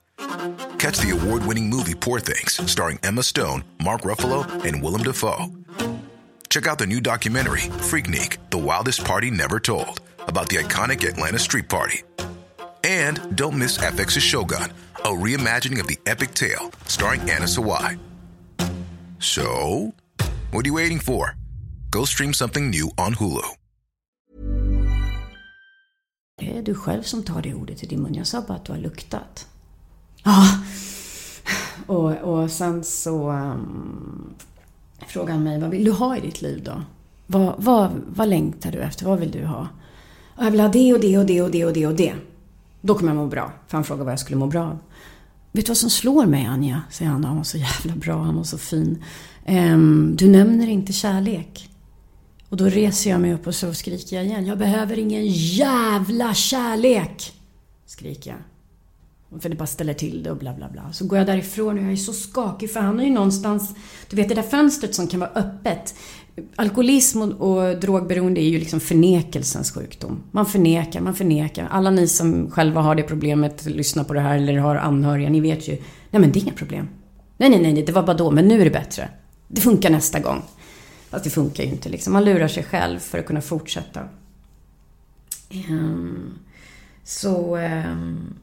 Catch 0.78 0.98
the 0.98 1.10
award 1.10 1.46
winning 1.46 1.70
movie 1.70 1.94
Poor 1.94 2.20
Things, 2.20 2.70
starring 2.70 2.98
Emma 3.02 3.22
Stone, 3.22 3.62
Mark 3.84 4.02
Ruffalo, 4.02 4.44
and 4.64 4.82
Willem 4.82 5.02
Dafoe. 5.02 5.46
Check 6.48 6.66
out 6.66 6.78
the 6.78 6.86
new 6.86 7.00
documentary, 7.00 7.70
Freaknik 7.90 8.38
The 8.50 8.58
Wildest 8.58 9.04
Party 9.04 9.30
Never 9.30 9.60
Told, 9.60 10.00
about 10.28 10.48
the 10.48 10.56
iconic 10.56 11.08
Atlanta 11.08 11.38
Street 11.38 11.68
Party. 11.68 12.02
And 12.84 13.36
don't 13.36 13.58
miss 13.58 13.78
FX's 13.78 14.22
Shogun, 14.22 14.72
a 14.96 15.08
reimagining 15.08 15.80
of 15.80 15.86
the 15.86 15.98
epic 16.06 16.34
tale, 16.34 16.70
starring 16.86 17.20
Anna 17.22 17.46
Sawai. 17.46 17.98
So, 19.18 19.92
what 20.52 20.64
are 20.64 20.68
you 20.68 20.74
waiting 20.74 21.00
for? 21.00 21.34
Go 21.90 22.04
stream 22.04 22.32
something 22.32 22.70
new 22.70 22.90
on 22.98 23.14
Hulu. 23.14 23.42
Det 26.38 26.58
är 26.58 26.62
du 26.62 26.74
själv 26.74 27.02
som 27.02 27.22
tar 27.22 27.42
det 27.42 27.54
ordet 27.54 27.82
i 27.82 27.86
din 27.86 28.02
mun. 28.02 28.14
Jag 28.14 28.26
sa 28.26 28.40
bara 28.48 28.54
att 28.54 28.64
du 28.64 28.72
har 28.72 28.78
luktat. 28.78 29.46
Ja. 30.24 30.58
Och, 31.86 32.12
och 32.12 32.50
sen 32.50 32.84
så 32.84 33.30
um, 33.30 34.34
frågade 35.06 35.32
han 35.32 35.42
mig, 35.42 35.60
vad 35.60 35.70
vill 35.70 35.84
du 35.84 35.92
ha 35.92 36.16
i 36.16 36.20
ditt 36.20 36.42
liv 36.42 36.64
då? 36.64 36.82
Vad, 37.26 37.54
vad, 37.58 37.90
vad 38.08 38.28
längtar 38.28 38.72
du 38.72 38.78
efter? 38.78 39.06
Vad 39.06 39.18
vill 39.18 39.30
du 39.30 39.44
ha? 39.44 39.68
Jag 40.38 40.50
vill 40.50 40.60
ha 40.60 40.68
det 40.68 40.92
och 40.92 41.00
det 41.00 41.18
och 41.18 41.26
det 41.26 41.42
och 41.42 41.50
det 41.50 41.64
och 41.64 41.72
det 41.72 41.86
och 41.86 41.94
det. 41.94 42.14
Då 42.88 42.94
kommer 42.94 43.12
jag 43.12 43.16
må 43.16 43.26
bra. 43.26 43.52
För 43.66 43.76
han 43.76 43.84
frågade 43.84 44.04
vad 44.04 44.12
jag 44.12 44.20
skulle 44.20 44.36
må 44.36 44.46
bra 44.46 44.64
av. 44.64 44.78
Vet 45.52 45.66
du 45.66 45.70
vad 45.70 45.76
som 45.76 45.90
slår 45.90 46.26
mig 46.26 46.46
Anja? 46.46 46.82
Säger 46.90 47.10
han. 47.10 47.24
Han 47.24 47.36
var 47.36 47.44
så 47.44 47.58
jävla 47.58 47.96
bra. 47.96 48.22
Han 48.22 48.36
var 48.36 48.44
så 48.44 48.58
fin. 48.58 49.04
Ehm, 49.44 50.16
du 50.16 50.28
nämner 50.28 50.68
inte 50.68 50.92
kärlek. 50.92 51.70
Och 52.48 52.56
då 52.56 52.64
reser 52.64 53.10
jag 53.10 53.20
mig 53.20 53.34
upp 53.34 53.46
och 53.46 53.54
så 53.54 53.74
skriker 53.74 54.16
jag 54.16 54.24
igen. 54.24 54.46
Jag 54.46 54.58
behöver 54.58 54.98
ingen 54.98 55.26
jävla 55.26 56.34
kärlek! 56.34 57.32
Skriker 57.86 58.30
jag. 58.30 58.40
För 59.40 59.48
det 59.48 59.56
bara 59.56 59.66
ställer 59.66 59.94
till 59.94 60.22
det 60.22 60.30
och 60.30 60.36
bla 60.36 60.54
bla 60.54 60.68
bla. 60.68 60.92
Så 60.92 61.06
går 61.06 61.18
jag 61.18 61.26
därifrån 61.26 61.78
och 61.78 61.84
jag 61.84 61.92
är 61.92 61.96
så 61.96 62.12
skakig 62.12 62.72
för 62.72 62.80
han 62.80 62.98
har 62.98 63.04
ju 63.04 63.12
någonstans... 63.12 63.74
Du 64.10 64.16
vet 64.16 64.28
det 64.28 64.34
där 64.34 64.42
fönstret 64.42 64.94
som 64.94 65.06
kan 65.06 65.20
vara 65.20 65.30
öppet. 65.30 65.94
Alkoholism 66.56 67.22
och, 67.22 67.32
och 67.32 67.80
drogberoende 67.80 68.40
är 68.40 68.48
ju 68.48 68.58
liksom 68.58 68.80
förnekelsens 68.80 69.72
sjukdom. 69.72 70.22
Man 70.30 70.46
förnekar, 70.46 71.00
man 71.00 71.14
förnekar. 71.14 71.68
Alla 71.70 71.90
ni 71.90 72.08
som 72.08 72.50
själva 72.50 72.80
har 72.80 72.94
det 72.94 73.02
problemet, 73.02 73.66
lyssnar 73.66 74.04
på 74.04 74.14
det 74.14 74.20
här 74.20 74.36
eller 74.36 74.58
har 74.58 74.76
anhöriga, 74.76 75.28
ni 75.30 75.40
vet 75.40 75.68
ju. 75.68 75.72
Nej 76.10 76.20
men 76.20 76.32
det 76.32 76.38
är 76.38 76.42
inga 76.42 76.52
problem. 76.52 76.88
Nej, 77.36 77.50
nej, 77.50 77.60
nej, 77.72 77.82
det 77.82 77.92
var 77.92 78.02
bara 78.02 78.16
då, 78.16 78.30
men 78.30 78.48
nu 78.48 78.60
är 78.60 78.64
det 78.64 78.70
bättre. 78.70 79.08
Det 79.48 79.60
funkar 79.60 79.90
nästa 79.90 80.20
gång. 80.20 80.42
Fast 81.10 81.24
det 81.24 81.30
funkar 81.30 81.64
ju 81.64 81.70
inte 81.70 81.88
liksom. 81.88 82.12
Man 82.12 82.24
lurar 82.24 82.48
sig 82.48 82.64
själv 82.64 82.98
för 82.98 83.18
att 83.18 83.26
kunna 83.26 83.40
fortsätta. 83.40 84.00
Ehm, 85.50 86.38
så 87.04 87.56
ehm, 87.56 88.34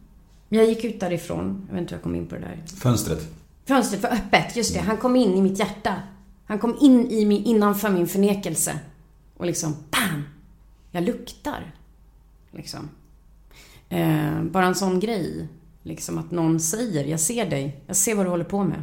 jag 0.49 0.65
gick 0.65 0.83
ut 0.83 0.99
därifrån. 0.99 1.65
Jag 1.67 1.73
vet 1.73 1.81
inte 1.81 1.93
hur 1.93 1.97
jag 1.97 2.03
kom 2.03 2.15
in 2.15 2.27
på 2.27 2.35
det 2.35 2.41
där. 2.41 2.63
Fönstret. 2.77 3.27
Fönstret 3.65 4.03
var 4.03 4.09
öppet, 4.09 4.55
just 4.55 4.73
det. 4.73 4.79
Han 4.79 4.97
kom 4.97 5.15
in 5.15 5.33
i 5.33 5.41
mitt 5.41 5.59
hjärta. 5.59 5.93
Han 6.45 6.59
kom 6.59 6.77
in 6.81 7.11
i 7.11 7.25
mig 7.25 7.43
innanför 7.43 7.89
min 7.89 8.07
förnekelse. 8.07 8.79
Och 9.37 9.45
liksom, 9.45 9.75
BAM! 9.91 10.23
Jag 10.91 11.03
luktar. 11.03 11.73
Liksom. 12.51 12.89
Eh, 13.89 14.43
bara 14.43 14.65
en 14.65 14.75
sån 14.75 14.99
grej. 14.99 15.47
Liksom 15.83 16.17
att 16.17 16.31
någon 16.31 16.59
säger, 16.59 17.05
jag 17.05 17.19
ser 17.19 17.49
dig. 17.49 17.83
Jag 17.87 17.95
ser 17.95 18.15
vad 18.15 18.25
du 18.25 18.29
håller 18.29 18.43
på 18.43 18.63
med. 18.63 18.81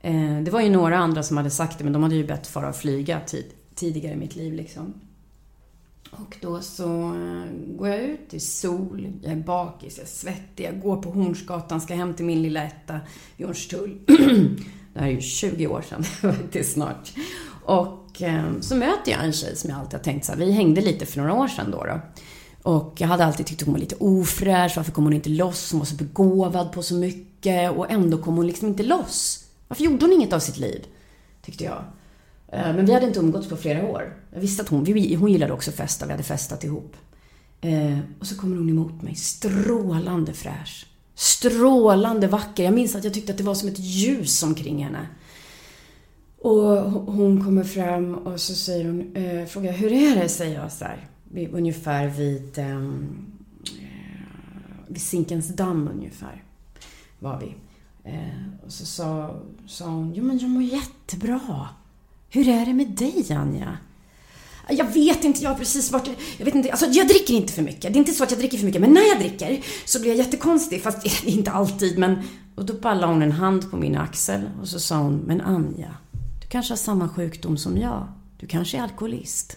Eh, 0.00 0.42
det 0.42 0.50
var 0.50 0.60
ju 0.60 0.70
några 0.70 0.98
andra 0.98 1.22
som 1.22 1.36
hade 1.36 1.50
sagt 1.50 1.78
det, 1.78 1.84
men 1.84 1.92
de 1.92 2.02
hade 2.02 2.14
ju 2.14 2.26
bett 2.26 2.46
fara 2.46 2.68
och 2.68 2.76
flyga 2.76 3.20
tid, 3.20 3.46
tidigare 3.74 4.14
i 4.14 4.16
mitt 4.16 4.36
liv 4.36 4.52
liksom. 4.52 4.94
Och 6.10 6.36
då 6.40 6.60
så 6.60 7.14
eh, 7.14 7.76
går 7.78 7.88
jag 7.88 8.00
ut 8.00 8.34
i 8.34 8.40
sol, 8.40 9.12
jag 9.22 9.32
är 9.32 9.36
bakis, 9.36 9.96
jag 9.96 10.04
är 10.04 10.10
svettig, 10.10 10.64
jag 10.64 10.80
går 10.80 10.96
på 11.02 11.10
Hornsgatan, 11.10 11.80
ska 11.80 11.94
hem 11.94 12.14
till 12.14 12.24
min 12.24 12.42
lilla 12.42 12.64
etta 12.64 13.00
i 13.36 13.44
Hornstull. 13.44 13.98
det 14.92 15.00
här 15.00 15.06
är 15.06 15.12
ju 15.12 15.20
20 15.20 15.66
år 15.66 15.82
sedan, 15.88 16.04
det 16.52 16.58
är 16.58 16.64
snart. 16.64 17.12
Och 17.64 18.22
eh, 18.22 18.60
så 18.60 18.76
möter 18.76 19.12
jag 19.12 19.24
en 19.24 19.32
tjej 19.32 19.56
som 19.56 19.70
jag 19.70 19.78
alltid 19.78 19.98
har 19.98 20.04
tänkt 20.04 20.24
så 20.24 20.32
här, 20.32 20.38
vi 20.38 20.52
hängde 20.52 20.80
lite 20.80 21.06
för 21.06 21.20
några 21.20 21.34
år 21.34 21.48
sedan 21.48 21.70
då. 21.70 21.84
då. 21.84 22.00
Och 22.62 22.94
jag 22.98 23.08
hade 23.08 23.24
alltid 23.24 23.46
tyckt 23.46 23.62
hon 23.62 23.72
var 23.74 23.80
lite 23.80 23.96
ofräsch, 23.98 24.72
varför 24.76 24.92
kom 24.92 25.04
hon 25.04 25.12
inte 25.12 25.30
loss? 25.30 25.72
Hon 25.72 25.78
var 25.78 25.86
så 25.86 25.94
begåvad 25.94 26.72
på 26.72 26.82
så 26.82 26.94
mycket 26.94 27.70
och 27.70 27.90
ändå 27.90 28.18
kom 28.18 28.36
hon 28.36 28.46
liksom 28.46 28.68
inte 28.68 28.82
loss. 28.82 29.44
Varför 29.68 29.84
gjorde 29.84 30.04
hon 30.04 30.12
inget 30.12 30.32
av 30.32 30.38
sitt 30.38 30.58
liv? 30.58 30.84
Tyckte 31.42 31.64
jag. 31.64 31.84
Ehm, 32.52 32.76
men 32.76 32.86
vi 32.86 32.92
hade 32.92 33.06
inte 33.06 33.18
umgåtts 33.18 33.48
på 33.48 33.56
flera 33.56 33.86
år. 33.86 34.16
Jag 34.32 34.40
visste 34.40 34.62
att 34.62 34.68
hon, 34.68 34.84
vi, 34.84 35.14
hon 35.14 35.32
gillade 35.32 35.52
också 35.52 35.70
att 35.70 35.76
festa, 35.76 36.06
vi 36.06 36.12
hade 36.12 36.22
festat 36.22 36.64
ihop. 36.64 36.96
Ehm, 37.60 38.00
och 38.20 38.26
så 38.26 38.36
kommer 38.36 38.56
hon 38.56 38.68
emot 38.68 39.02
mig, 39.02 39.14
strålande 39.14 40.32
fräsch. 40.32 40.86
Strålande 41.20 42.26
vacker. 42.26 42.64
Jag 42.64 42.74
minns 42.74 42.94
att 42.94 43.04
jag 43.04 43.14
tyckte 43.14 43.32
att 43.32 43.38
det 43.38 43.44
var 43.44 43.54
som 43.54 43.68
ett 43.68 43.78
ljus 43.78 44.42
omkring 44.42 44.84
henne. 44.84 45.06
Och 46.38 46.90
hon 46.90 47.44
kommer 47.44 47.64
fram 47.64 48.14
och 48.14 48.40
så 48.40 48.54
säger 48.54 48.84
hon, 48.84 49.16
eh, 49.16 49.46
frågar 49.46 49.72
hur 49.72 49.92
är 49.92 50.16
det? 50.16 50.28
Säger 50.28 50.60
jag 50.60 50.72
så 50.72 50.84
här. 50.84 51.08
Ungefär 51.52 52.08
vid, 52.08 52.58
ehm, 52.58 53.26
eh, 53.64 54.86
vid 54.88 55.02
Zinkens 55.02 55.48
damm 55.48 55.88
ungefär. 55.94 56.44
Var 57.18 57.40
vi. 57.40 57.54
Eh, 58.10 58.64
och 58.66 58.72
så 58.72 58.86
sa, 58.86 59.36
sa 59.66 59.84
hon, 59.84 60.12
jo 60.14 60.24
men 60.24 60.38
jag 60.38 60.50
mår 60.50 60.62
jättebra. 60.62 61.68
Hur 62.28 62.48
är 62.48 62.66
det 62.66 62.74
med 62.74 62.88
dig 62.88 63.26
Anja? 63.30 63.78
Jag 64.68 64.84
vet 64.84 65.24
inte, 65.24 65.42
jag 65.42 65.50
har 65.50 65.58
precis 65.58 65.92
varit... 65.92 66.08
Jag 66.38 66.44
vet 66.44 66.54
inte, 66.54 66.70
alltså 66.70 66.86
jag 66.86 67.08
dricker 67.08 67.34
inte 67.34 67.52
för 67.52 67.62
mycket. 67.62 67.82
Det 67.82 67.96
är 67.96 68.00
inte 68.00 68.12
så 68.12 68.24
att 68.24 68.30
jag 68.30 68.40
dricker 68.40 68.58
för 68.58 68.66
mycket, 68.66 68.80
men 68.80 68.92
när 68.92 69.08
jag 69.08 69.18
dricker 69.18 69.64
så 69.84 70.00
blir 70.00 70.10
jag 70.10 70.18
jättekonstig. 70.18 70.82
Fast 70.82 71.06
eh, 71.06 71.28
inte 71.34 71.50
alltid, 71.50 71.98
men... 71.98 72.18
Och 72.54 72.66
då 72.66 72.74
bara 72.74 72.94
la 72.94 73.06
hon 73.06 73.22
en 73.22 73.32
hand 73.32 73.70
på 73.70 73.76
min 73.76 73.96
axel 73.96 74.50
och 74.60 74.68
så 74.68 74.80
sa 74.80 74.96
hon, 74.96 75.16
men 75.16 75.40
Anja, 75.40 75.96
du 76.40 76.46
kanske 76.48 76.72
har 76.72 76.76
samma 76.76 77.08
sjukdom 77.08 77.58
som 77.58 77.76
jag. 77.76 78.06
Du 78.40 78.46
kanske 78.46 78.78
är 78.78 78.82
alkoholist. 78.82 79.56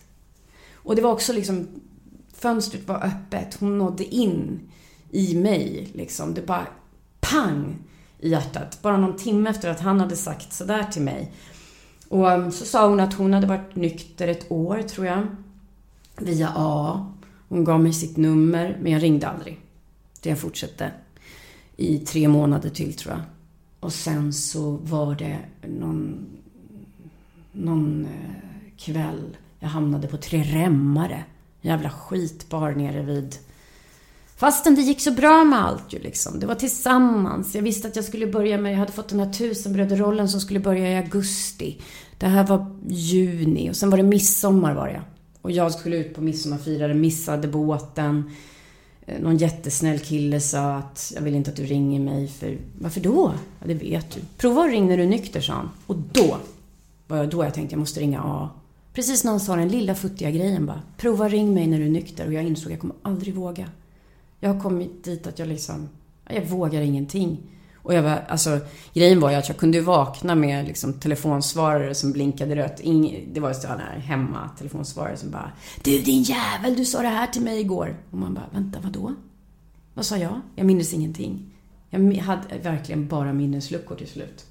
Och 0.73 0.95
det 0.95 1.01
var 1.01 1.11
också 1.11 1.33
liksom... 1.33 1.67
Fönstret 2.33 2.87
var 2.87 3.05
öppet, 3.05 3.57
hon 3.59 3.77
nådde 3.77 4.15
in 4.15 4.59
i 5.11 5.35
mig 5.35 5.89
liksom. 5.93 6.33
Det 6.33 6.41
bara 6.41 6.67
pang 7.19 7.77
i 8.19 8.29
hjärtat. 8.29 8.81
Bara 8.81 8.97
någon 8.97 9.17
timme 9.17 9.49
efter 9.49 9.69
att 9.69 9.79
han 9.79 9.99
hade 9.99 10.15
sagt 10.15 10.53
sådär 10.53 10.83
till 10.83 11.01
mig. 11.01 11.31
Och 12.13 12.27
um, 12.31 12.51
så 12.51 12.65
sa 12.65 12.87
hon 12.87 12.99
att 12.99 13.13
hon 13.13 13.33
hade 13.33 13.47
varit 13.47 13.75
nykter 13.75 14.27
ett 14.27 14.51
år, 14.51 14.81
tror 14.81 15.05
jag. 15.05 15.27
Via 16.17 16.51
A. 16.55 17.11
Hon 17.49 17.63
gav 17.63 17.79
mig 17.79 17.93
sitt 17.93 18.17
nummer, 18.17 18.77
men 18.81 18.91
jag 18.91 19.03
ringde 19.03 19.27
aldrig. 19.27 19.59
Det 20.21 20.29
jag 20.29 20.39
fortsatte. 20.39 20.91
I 21.77 21.99
tre 21.99 22.27
månader 22.27 22.69
till, 22.69 22.93
tror 22.93 23.13
jag. 23.13 23.21
Och 23.79 23.93
sen 23.93 24.33
så 24.33 24.71
var 24.71 25.15
det 25.15 25.37
någon, 25.67 26.25
någon 27.51 28.05
eh, 28.05 28.77
kväll 28.77 29.37
jag 29.59 29.69
hamnade 29.69 30.07
på 30.07 30.17
Tre 30.17 30.43
Remmare. 30.43 31.23
Jävla 31.61 31.89
skitbar 31.89 32.71
nere 32.71 33.01
vid 33.01 33.37
Fastän 34.43 34.75
det 34.75 34.81
gick 34.81 35.01
så 35.01 35.11
bra 35.11 35.43
med 35.43 35.65
allt 35.65 35.93
ju 35.93 35.99
liksom. 35.99 36.39
Det 36.39 36.45
var 36.45 36.55
tillsammans. 36.55 37.55
Jag 37.55 37.61
visste 37.61 37.87
att 37.87 37.95
jag 37.95 38.05
skulle 38.05 38.27
börja 38.27 38.57
med, 38.57 38.73
jag 38.73 38.77
hade 38.77 38.91
fått 38.91 39.09
den 39.09 39.19
här 39.19 39.33
tusenbröderrollen 39.33 40.29
som 40.29 40.41
skulle 40.41 40.59
börja 40.59 40.91
i 40.91 40.95
augusti. 40.95 41.81
Det 42.23 42.29
här 42.29 42.47
var 42.47 42.65
juni 42.87 43.71
och 43.71 43.75
sen 43.75 43.89
var 43.89 43.97
det 43.97 44.03
midsommar 44.03 44.73
var 44.73 44.87
det. 44.87 45.01
Och 45.41 45.51
jag 45.51 45.71
skulle 45.71 45.97
ut 45.97 46.15
på 46.15 46.21
midsommarfirare, 46.21 46.93
missade 46.93 47.47
båten. 47.47 48.31
Eh, 49.05 49.21
någon 49.21 49.37
jättesnäll 49.37 49.99
kille 49.99 50.39
sa 50.39 50.75
att 50.75 51.13
jag 51.15 51.21
vill 51.21 51.35
inte 51.35 51.49
att 51.49 51.55
du 51.55 51.63
ringer 51.63 51.99
mig 51.99 52.27
för... 52.27 52.57
Varför 52.79 53.01
då? 53.01 53.33
Ja, 53.59 53.67
det 53.67 53.73
vet 53.73 54.11
du. 54.11 54.19
Prova 54.37 54.63
att 54.63 54.71
ringa 54.71 54.85
när 54.85 54.97
du 54.97 55.03
är 55.03 55.07
nykter, 55.07 55.41
sa 55.41 55.53
han. 55.53 55.69
Och 55.85 55.95
då 56.11 56.37
var 57.07 57.17
jag 57.17 57.29
då 57.29 57.43
jag 57.43 57.53
tänkte 57.53 57.73
jag 57.73 57.79
måste 57.79 57.99
ringa 57.99 58.21
A. 58.23 58.49
Precis 58.93 59.23
när 59.23 59.31
han 59.31 59.39
sa 59.39 59.55
den 59.55 59.69
lilla 59.69 59.95
futtiga 59.95 60.31
grejen 60.31 60.65
bara. 60.65 60.81
Prova 60.97 61.29
ring 61.29 61.53
mig 61.53 61.67
när 61.67 61.79
du 61.79 61.85
är 61.85 61.89
nykter. 61.89 62.27
Och 62.27 62.33
jag 62.33 62.43
insåg 62.43 62.65
att 62.65 62.71
jag 62.71 62.79
kommer 62.79 62.95
aldrig 63.01 63.33
våga. 63.33 63.69
Jag 64.39 64.53
har 64.53 64.61
kommit 64.61 65.03
dit 65.03 65.27
att 65.27 65.39
jag 65.39 65.47
liksom, 65.47 65.89
jag 66.29 66.45
vågar 66.45 66.81
ingenting. 66.81 67.37
Och 67.83 67.93
jag 67.93 68.03
var, 68.03 68.23
alltså, 68.27 68.59
grejen 68.93 69.19
var 69.19 69.31
ju 69.31 69.35
att 69.35 69.47
jag 69.47 69.57
kunde 69.57 69.81
vakna 69.81 70.35
med 70.35 70.65
liksom 70.65 70.93
telefonsvarare 70.93 71.95
som 71.95 72.11
blinkade 72.11 72.55
rött. 72.55 72.79
Ing, 72.79 73.29
det 73.33 73.39
var 73.39 73.49
ju 73.49 73.55
sådana 73.55 73.81
här 73.81 73.99
hemma 73.99 74.49
telefonsvarare 74.57 75.17
som 75.17 75.31
bara 75.31 75.51
Du 75.83 75.99
din 75.99 76.23
jävel, 76.23 76.75
du 76.77 76.85
sa 76.85 77.01
det 77.01 77.07
här 77.07 77.27
till 77.27 77.41
mig 77.41 77.59
igår. 77.59 77.95
Och 78.11 78.17
man 78.17 78.33
bara, 78.33 78.45
vänta, 78.51 78.79
vadå? 78.79 79.13
Vad 79.93 80.05
sa 80.05 80.17
jag? 80.17 80.41
Jag 80.55 80.65
minns 80.65 80.93
ingenting. 80.93 81.53
Jag 81.89 82.15
hade 82.15 82.57
verkligen 82.63 83.07
bara 83.07 83.33
minnesluckor 83.33 83.95
till 83.95 84.07
slut. 84.07 84.45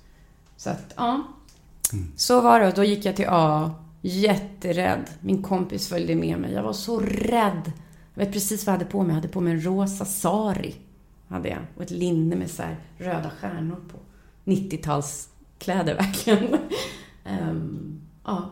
Så 0.56 0.70
att, 0.70 0.94
ja. 0.96 1.22
Så 2.16 2.40
var 2.40 2.60
det. 2.60 2.70
Då 2.70 2.84
gick 2.84 3.04
jag 3.04 3.16
till 3.16 3.26
A. 3.28 3.70
Jätterädd. 4.00 5.10
Min 5.20 5.42
kompis 5.42 5.88
följde 5.88 6.14
med 6.14 6.38
mig. 6.38 6.52
Jag 6.52 6.62
var 6.62 6.72
så 6.72 7.00
rädd. 7.00 7.72
Jag 8.14 8.24
vet 8.24 8.32
precis 8.32 8.66
vad 8.66 8.74
jag 8.74 8.78
hade 8.78 8.90
på 8.90 9.02
mig. 9.02 9.08
Jag 9.08 9.14
hade 9.14 9.28
på 9.28 9.40
mig 9.40 9.52
en 9.52 9.64
rosa 9.64 10.04
sari. 10.04 10.74
Hade 11.32 11.48
jag. 11.48 11.58
Och 11.76 11.82
ett 11.82 11.90
linne 11.90 12.36
med 12.36 12.50
så 12.50 12.62
röda 12.98 13.30
stjärnor 13.40 13.80
på. 13.92 13.98
90-talskläder 14.50 15.96
verkligen. 15.96 16.58
Ehm, 17.24 18.00
ja. 18.24 18.50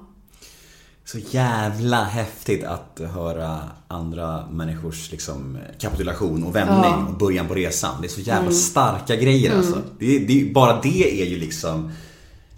Så 1.04 1.18
jävla 1.18 2.04
häftigt 2.04 2.64
att 2.64 3.00
höra 3.14 3.60
andra 3.88 4.46
människors 4.46 5.10
liksom, 5.10 5.58
kapitulation 5.78 6.44
och 6.44 6.56
vändning 6.56 6.90
Ja. 6.90 7.06
och 7.08 7.18
början 7.18 7.48
på 7.48 7.54
resan. 7.54 8.00
Det 8.00 8.06
är 8.06 8.08
så 8.08 8.20
jävla 8.20 8.52
starka 8.52 9.16
grejer 9.16 9.56
alltså. 9.56 9.82
Det, 9.98 10.18
det, 10.18 10.52
bara 10.54 10.80
det 10.80 11.22
är 11.22 11.26
ju 11.26 11.38
liksom 11.38 11.92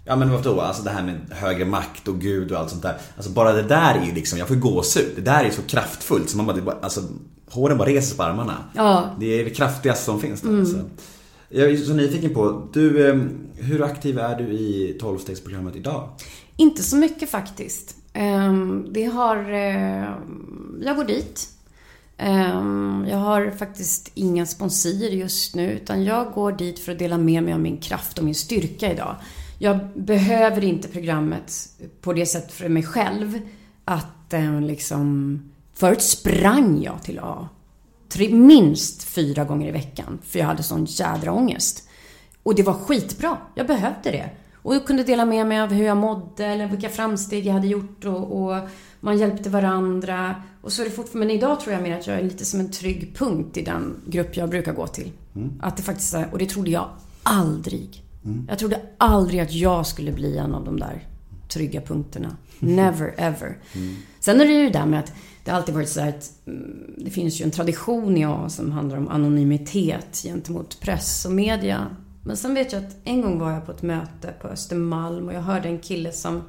Ja 0.05 0.15
men 0.15 0.31
vadå, 0.31 0.61
alltså 0.61 0.83
det 0.83 0.89
här 0.89 1.03
med 1.03 1.19
högre 1.31 1.65
makt 1.65 2.07
och 2.07 2.21
gud 2.21 2.51
och 2.51 2.59
allt 2.59 2.69
sånt 2.69 2.81
där. 2.81 2.97
Alltså 3.15 3.31
bara 3.31 3.53
det 3.53 3.63
där 3.63 3.95
är 3.95 4.05
ju 4.05 4.13
liksom, 4.13 4.39
jag 4.39 4.47
får 4.47 4.55
gåshud. 4.55 5.11
Det 5.15 5.21
där 5.21 5.43
är 5.43 5.51
så 5.51 5.61
kraftfullt 5.61 6.29
så 6.29 6.37
man 6.37 6.65
bara 6.65 6.77
alltså 6.81 7.01
håren 7.53 7.77
bara 7.77 7.89
reser 7.89 8.17
på 8.17 8.23
armarna. 8.23 8.57
Ja. 8.75 9.09
Det 9.19 9.39
är 9.39 9.43
det 9.43 9.49
kraftigaste 9.49 10.05
som 10.05 10.19
finns 10.19 10.41
där. 10.41 10.65
Så. 10.65 10.77
Jag 11.49 11.71
är 11.71 11.77
så 11.77 11.93
nyfiken 11.93 12.33
på, 12.33 12.67
du, 12.73 13.09
eh, 13.09 13.21
hur 13.55 13.83
aktiv 13.83 14.19
är 14.19 14.35
du 14.37 14.43
i 14.53 14.97
12-stegsprogrammet 15.01 15.75
idag? 15.75 16.09
Inte 16.57 16.83
så 16.83 16.95
mycket 16.97 17.29
faktiskt. 17.29 17.95
Ehm, 18.13 18.85
Det 18.91 19.03
har... 19.03 19.37
eh, 19.53 20.09
Jag 20.81 20.95
går 20.95 21.03
dit. 21.05 21.47
Ehm, 22.17 23.05
Jag 23.09 23.17
har 23.17 23.51
faktiskt 23.51 24.11
inga 24.13 24.45
sponsorer 24.45 25.09
just 25.09 25.55
nu, 25.55 25.71
utan 25.71 26.03
jag 26.03 26.31
går 26.33 26.51
dit 26.51 26.79
för 26.79 26.91
att 26.91 26.99
dela 26.99 27.17
med 27.17 27.43
mig 27.43 27.53
av 27.53 27.59
min 27.59 27.77
kraft 27.77 28.17
och 28.19 28.25
min 28.25 28.35
styrka 28.35 28.91
idag. 28.93 29.15
Jag 29.59 29.79
behöver 29.95 30.63
inte 30.63 30.87
programmet 30.87 31.69
på 32.01 32.13
det 32.13 32.25
sättet 32.25 32.51
för 32.51 32.69
mig 32.69 32.83
själv 32.83 33.39
att 33.85 34.33
eh, 34.33 34.61
liksom... 34.61 35.39
Förut 35.73 36.01
sprang 36.01 36.81
jag 36.81 37.03
till 37.03 37.19
A. 37.19 37.49
Minst 38.31 39.03
fyra 39.03 39.43
gånger 39.43 39.67
i 39.67 39.71
veckan, 39.71 40.19
för 40.23 40.39
jag 40.39 40.45
hade 40.45 40.63
sån 40.63 40.85
jädra 40.85 41.31
ångest. 41.31 41.89
Och 42.43 42.55
det 42.55 42.63
var 42.63 42.73
skitbra. 42.73 43.37
Jag 43.55 43.67
behövde 43.67 44.11
det. 44.11 44.29
Och 44.55 44.75
jag 44.75 44.85
kunde 44.85 45.03
dela 45.03 45.25
med 45.25 45.47
mig 45.47 45.61
av 45.61 45.73
hur 45.73 45.85
jag 45.85 45.97
mådde 45.97 46.45
eller 46.45 46.67
vilka 46.67 46.89
framsteg 46.89 47.45
jag 47.45 47.53
hade 47.53 47.67
gjort 47.67 48.05
och, 48.05 48.43
och 48.43 48.69
man 48.99 49.17
hjälpte 49.17 49.49
varandra. 49.49 50.35
Och 50.61 50.71
så 50.71 50.81
är 50.81 50.85
det 50.85 50.91
fortfarande, 50.91 51.27
men 51.27 51.37
idag 51.37 51.59
tror 51.59 51.73
jag 51.73 51.83
mer 51.83 51.99
att 51.99 52.07
jag 52.07 52.17
är 52.19 52.23
lite 52.23 52.45
som 52.45 52.59
en 52.59 52.71
trygg 52.71 53.13
punkt 53.17 53.57
i 53.57 53.61
den 53.61 53.95
grupp 54.07 54.37
jag 54.37 54.49
brukar 54.49 54.73
gå 54.73 54.87
till. 54.87 55.11
Att 55.61 55.77
det 55.77 55.83
faktiskt 55.83 56.13
är, 56.13 56.27
och 56.31 56.37
det 56.37 56.45
trodde 56.45 56.71
jag 56.71 56.89
aldrig. 57.23 58.03
Jag 58.47 58.59
trodde 58.59 58.81
aldrig 58.97 59.39
att 59.39 59.53
jag 59.53 59.87
skulle 59.87 60.11
bli 60.11 60.37
en 60.37 60.55
av 60.55 60.65
de 60.65 60.79
där 60.79 61.07
trygga 61.49 61.81
punkterna. 61.81 62.37
Never 62.59 63.13
ever. 63.17 63.57
Sen 64.19 64.41
är 64.41 64.45
det 64.45 64.51
ju 64.51 64.63
det 64.63 64.79
där 64.79 64.85
med 64.85 64.99
att 64.99 65.13
det 65.43 65.51
har 65.51 65.57
alltid 65.57 65.75
varit 65.75 65.89
så 65.89 66.01
här 66.01 66.09
att 66.09 66.31
mm, 66.45 66.93
det 66.97 67.11
finns 67.11 67.41
ju 67.41 67.43
en 67.43 67.51
tradition 67.51 68.17
i 68.17 68.25
A 68.25 68.49
som 68.49 68.71
handlar 68.71 68.97
om 68.97 69.07
anonymitet 69.07 70.21
gentemot 70.23 70.79
press 70.79 71.25
och 71.25 71.31
media. 71.31 71.87
Men 72.23 72.37
sen 72.37 72.53
vet 72.53 72.73
jag 72.73 72.85
att 72.85 72.95
en 73.03 73.21
gång 73.21 73.39
var 73.39 73.51
jag 73.51 73.65
på 73.65 73.71
ett 73.71 73.81
möte 73.81 74.33
på 74.41 74.47
Östermalm 74.47 75.27
och 75.27 75.33
jag 75.33 75.41
hörde 75.41 75.69
en 75.69 75.79
kille 75.79 76.11
som 76.11 76.41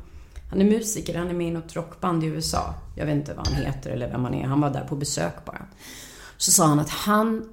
han 0.50 0.60
är 0.60 0.64
musiker, 0.64 1.18
han 1.18 1.28
är 1.28 1.34
med 1.34 1.48
i 1.48 1.50
något 1.50 1.76
rockband 1.76 2.24
i 2.24 2.26
USA. 2.26 2.74
Jag 2.96 3.06
vet 3.06 3.14
inte 3.14 3.34
vad 3.34 3.48
han 3.48 3.56
heter 3.56 3.90
eller 3.90 4.08
vem 4.08 4.24
han 4.24 4.34
är. 4.34 4.46
Han 4.46 4.60
var 4.60 4.70
där 4.70 4.84
på 4.84 4.96
besök 4.96 5.44
bara. 5.44 5.66
Så 6.36 6.50
sa 6.50 6.66
han 6.66 6.80
att 6.80 6.90
han 6.90 7.48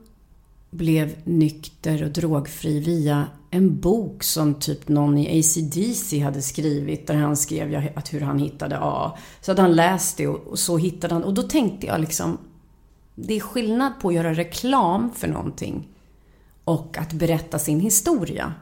blev 0.72 1.16
nykter 1.24 2.04
och 2.04 2.12
drogfri 2.12 2.80
via 2.80 3.28
en 3.50 3.80
bok 3.80 4.24
som 4.24 4.54
typ 4.54 4.88
någon 4.88 5.18
i 5.18 5.40
ACDC 5.40 6.20
hade 6.20 6.42
skrivit 6.42 7.08
där 7.08 7.16
han 7.16 7.38
skrev 7.38 7.92
att 7.96 8.14
hur 8.14 8.22
han 8.22 8.40
hittade 8.40 8.78
A. 8.82 9.18
Så 9.42 9.52
hade 9.52 9.62
han 9.62 9.76
läst 9.76 10.18
det 10.18 10.28
och, 10.28 10.60
så 10.60 10.78
hittade 10.78 11.14
han 11.14 11.24
och 11.24 11.34
då 11.34 11.42
tänkte 11.42 11.88
jag 11.88 12.02
liksom 12.02 12.38
det 13.16 13.34
är 13.34 13.40
skillnad 13.40 14.00
på 14.02 14.08
att 14.08 14.14
göra 14.14 14.34
reklam 14.34 15.12
för 15.16 15.28
någonting 15.28 15.88
och 16.64 16.98
att 16.98 17.14
berätta 17.14 17.60
sin 17.60 17.80
historia. 17.80 18.54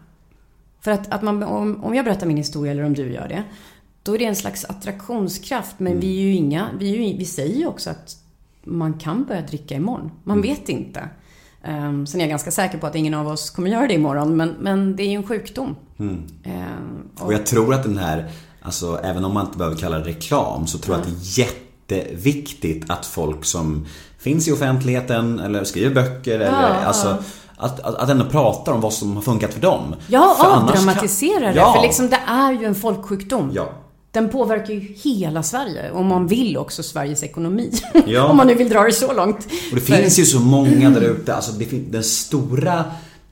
För 0.82 0.91
att, 0.91 1.12
att 1.12 1.22
man, 1.22 1.43
om, 1.43 1.84
om 1.84 1.95
jag 1.95 2.05
berättar 2.05 2.28
min 2.28 2.38
historia 2.38 2.72
eller 2.72 2.84
om 2.84 2.93
du 2.93 3.14
gör 3.14 3.28
det, 3.28 3.43
då 4.03 4.16
är 4.16 4.20
det 4.20 4.26
en 4.26 4.36
slags 4.36 4.66
attraktionskraft. 4.66 5.80
Men 5.80 5.99
vi 5.99 6.18
är 6.18 6.22
ju 6.22 6.34
inga, 6.34 6.70
vi, 6.80 6.93
är 6.93 6.97
ju, 6.97 7.18
vi 7.18 7.26
säger 7.26 7.55
ju 7.55 7.68
också 7.68 7.89
att 7.89 8.18
man 8.64 8.93
kan 8.93 9.26
börja 9.26 9.41
dricka 9.41 9.76
imorgon. 9.76 10.12
Man 10.24 10.41
vet 10.41 10.70
inte. 10.70 11.10
Um, 11.68 12.05
sen 12.07 12.20
är 12.22 12.24
jag 12.26 12.30
ganska 12.30 12.51
säker 12.51 12.78
på 12.78 12.88
att 12.88 12.95
ingen 12.95 13.14
av 13.14 13.28
oss 13.28 13.49
kommer 13.49 13.70
göra 13.70 13.88
det 13.88 13.93
imorgon, 13.93 14.38
men, 14.38 14.49
men 14.60 14.95
det 14.95 15.03
är 15.03 15.07
ju 15.07 15.16
en 15.16 15.28
sjukdom. 15.28 15.76
Ehm, 15.99 17.10
Och 17.20 17.34
jag 17.34 17.45
tror 17.45 17.74
att 17.74 17.84
den 17.84 17.97
här, 17.97 18.32
alltså 18.62 18.99
även 19.03 19.26
om 19.26 19.34
man 19.34 19.45
inte 19.45 19.57
behöver 19.57 19.78
kalla 19.78 19.97
det 19.99 20.05
reklam 20.05 20.68
så 20.68 20.78
tror 20.78 20.95
jag 20.95 21.01
att 21.01 21.07
det 21.07 21.14
är 21.14 21.99
jätteviktigt 21.99 22.89
att 22.89 23.05
folk 23.05 23.45
som 23.45 23.86
finns 24.18 24.47
i 24.47 24.51
offentligheten 24.51 25.39
eller 25.39 25.64
skriver 25.64 25.95
böcker 25.95 26.39
eller 26.39 26.86
alltså 26.86 27.18
att, 27.57 27.80
att, 27.80 27.95
att 27.95 28.10
ändå 28.10 28.26
pratar 28.26 28.72
om 28.72 28.82
vad 28.82 28.93
som 28.93 29.16
har 29.16 29.22
funkat 29.22 29.53
för 29.53 29.62
dem. 29.62 29.95
Ja, 30.07 30.36
För 30.39 30.51
avdramatisera 30.55 31.39
kan- 31.39 31.53
det. 31.53 31.60
Ja. 31.60 31.74
För 31.74 31.82
liksom 31.82 32.10
det 32.10 32.20
är 32.28 32.51
ju 32.51 32.66
en 32.66 32.76
folksjukdom. 32.76 33.51
Ja. 33.53 33.70
Den 34.12 34.30
påverkar 34.30 34.74
ju 34.74 34.80
hela 34.80 35.43
Sverige. 35.43 35.91
Och 35.91 36.05
man 36.05 36.28
vill 36.28 36.57
också 36.57 36.84
Sveriges 36.84 37.24
ekonomi. 37.24 37.72
Ja. 38.07 38.26
om 38.26 38.38
man 38.38 38.47
nu 38.47 38.53
vill 38.53 38.70
dra 38.70 38.84
det 38.84 38.91
så 38.91 39.14
långt. 39.14 39.47
Och 39.72 39.76
det 39.76 39.82
finns 39.82 40.20
ju 40.20 40.26
så 40.26 40.39
många 40.39 40.89
där 40.89 41.01
ute, 41.01 41.36
alltså 41.36 41.51
den 41.89 42.03
stora 42.03 42.86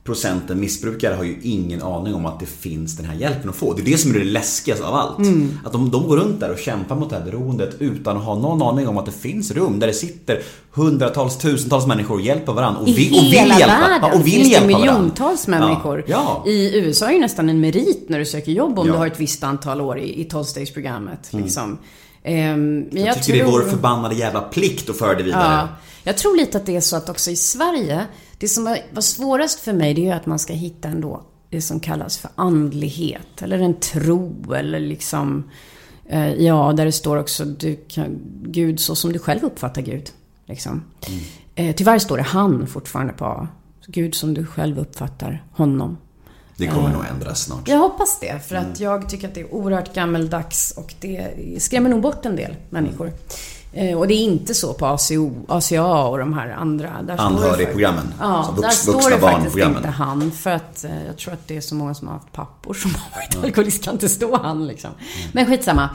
procenten 0.08 0.60
missbrukare 0.60 1.14
har 1.14 1.24
ju 1.24 1.38
ingen 1.42 1.82
aning 1.82 2.14
om 2.14 2.26
att 2.26 2.40
det 2.40 2.46
finns 2.46 2.96
den 2.96 3.06
här 3.06 3.14
hjälpen 3.14 3.50
att 3.50 3.56
få. 3.56 3.72
Det 3.72 3.82
är 3.82 3.84
det 3.84 3.98
som 3.98 4.10
är 4.10 4.18
det 4.18 4.24
läskigaste 4.24 4.84
av 4.86 4.94
allt. 4.94 5.18
Mm. 5.18 5.58
Att 5.64 5.72
de, 5.72 5.90
de 5.90 6.08
går 6.08 6.16
runt 6.16 6.40
där 6.40 6.50
och 6.52 6.58
kämpar 6.58 6.96
mot 6.96 7.10
det 7.10 7.16
här 7.16 7.24
beroendet 7.24 7.76
utan 7.78 8.16
att 8.16 8.24
ha 8.24 8.34
någon 8.38 8.62
aning 8.62 8.88
om 8.88 8.98
att 8.98 9.06
det 9.06 9.12
finns 9.12 9.50
rum 9.50 9.78
där 9.78 9.86
det 9.86 9.92
sitter 9.92 10.42
hundratals, 10.72 11.38
tusentals 11.38 11.86
människor 11.86 12.14
och 12.14 12.20
hjälper 12.20 12.52
varandra. 12.52 12.80
Och, 12.80 12.88
I 12.88 12.92
vi, 12.92 13.08
och 13.18 13.22
vill 13.22 13.32
hela 13.32 13.58
hjälpa. 13.58 13.80
världen 13.80 13.98
Ja, 14.12 14.18
och 14.18 14.26
vill 14.26 14.32
finns 14.32 14.48
det 14.48 14.52
hjälpa 14.52 14.68
varandra. 14.72 14.92
miljontals 14.92 15.46
människor. 15.46 16.04
Ja. 16.08 16.42
ja. 16.44 16.50
I 16.50 16.78
USA 16.78 17.06
är 17.08 17.12
det 17.12 17.18
nästan 17.20 17.48
en 17.48 17.60
merit 17.60 18.08
när 18.08 18.18
du 18.18 18.24
söker 18.24 18.52
jobb 18.52 18.78
om 18.78 18.86
du 18.86 18.92
har 18.92 19.06
ett 19.06 19.20
visst 19.20 19.44
antal 19.44 19.80
år 19.80 19.98
i, 19.98 20.20
i 20.20 20.28
12-stegsprogrammet. 20.28 21.18
Liksom. 21.30 21.78
Ehm, 22.22 22.80
men 22.80 23.04
Jag, 23.04 23.22
tycker 23.22 23.38
det 23.38 23.44
är 23.48 23.52
vår 23.52 23.62
förbannade 23.62 24.14
jävla 24.14 24.40
plikt 24.40 24.90
att 24.90 24.98
föra 24.98 25.14
det 25.14 25.22
vidare. 25.22 25.54
Ja, 25.54 25.68
jag 26.04 26.18
tror 26.18 26.36
lite 26.36 26.58
att 26.58 26.66
det 26.66 26.76
är 26.76 26.80
så 26.80 26.96
att 26.96 27.08
också 27.08 27.30
i 27.30 27.36
Sverige, 27.36 28.06
det 28.38 28.48
som 28.48 28.64
var, 28.64 29.00
svårast 29.00 29.60
för 29.60 29.72
mig 29.72 29.94
det 29.94 30.08
är 30.08 30.14
att 30.14 30.26
man 30.26 30.38
ska 30.38 30.52
hitta 30.52 30.88
ändå 30.88 31.22
det 31.50 31.62
som 31.62 31.80
kallas 31.80 32.18
för 32.18 32.30
andlighet. 32.34 33.42
Eller 33.42 33.58
en 33.58 33.80
tro 33.80 34.54
eller 34.54 34.80
liksom, 34.80 35.50
eh, 36.06 36.32
ja, 36.32 36.72
där 36.72 36.84
det 36.84 36.92
står 36.92 37.16
också 37.16 37.44
du 37.44 37.76
kan, 37.88 38.18
Gud 38.42 38.80
så 38.80 38.94
som 38.94 39.12
du 39.12 39.18
själv 39.18 39.44
uppfattar 39.44 39.82
Gud. 39.82 40.10
Liksom. 40.46 40.82
Eh, 41.54 41.76
tyvärr 41.76 41.98
står 41.98 42.16
det 42.16 42.22
han 42.22 42.66
fortfarande 42.66 43.12
på 43.12 43.24
A. 43.24 43.48
Gud 43.86 44.14
som 44.14 44.34
du 44.34 44.46
själv 44.46 44.78
uppfattar 44.78 45.44
honom. 45.52 45.96
Det 46.56 46.66
kommer 46.66 46.92
nog 46.92 47.04
ändras 47.10 47.44
snart. 47.44 47.68
Jag 47.68 47.78
hoppas 47.78 48.20
det, 48.20 48.40
för 48.48 48.56
att 48.56 48.80
jag 48.80 49.08
tycker 49.08 49.28
att 49.28 49.34
det 49.34 49.40
är 49.40 49.54
oerhört 49.54 49.94
gammeldags 49.94 50.74
och 50.76 50.94
det 51.00 51.32
skrämmer 51.58 51.90
nog 51.90 52.02
bort 52.02 52.26
en 52.26 52.36
del 52.36 52.54
människor. 52.70 53.12
Eh, 53.78 53.98
Och 53.98 54.08
det 54.08 54.14
är 54.14 54.24
inte 54.24 54.54
så 54.54 54.72
på 54.74 54.86
ACO, 54.86 55.32
ACA 55.48 56.04
och 56.04 56.18
de 56.18 56.32
här 56.34 56.50
andra. 56.50 57.02
Där 57.02 57.16
Anhörigprogrammen. 57.20 58.14
Ja, 58.20 58.24
Alltså 58.26 58.52
vux- 58.52 58.60
där 58.62 58.70
står 58.70 59.10
det 59.10 59.18
faktiskt 59.18 59.56
inte 59.56 59.88
han. 59.88 60.30
För 60.30 60.50
att 60.50 60.84
eh, 60.84 61.06
jag 61.06 61.16
tror 61.18 61.34
att 61.34 61.48
det 61.48 61.56
är 61.56 61.60
så 61.60 61.74
många 61.74 61.94
som 61.94 62.08
har 62.08 62.14
haft 62.14 62.32
pappor 62.32 62.74
som 62.74 62.90
har 62.94 63.20
varit 63.20 63.44
alkoholister. 63.44 63.84
kan 63.84 63.94
inte 63.94 64.08
stå 64.08 64.36
han 64.42 64.66
liksom. 64.66 64.90
Men 65.32 65.46
skitsamma. 65.46 65.88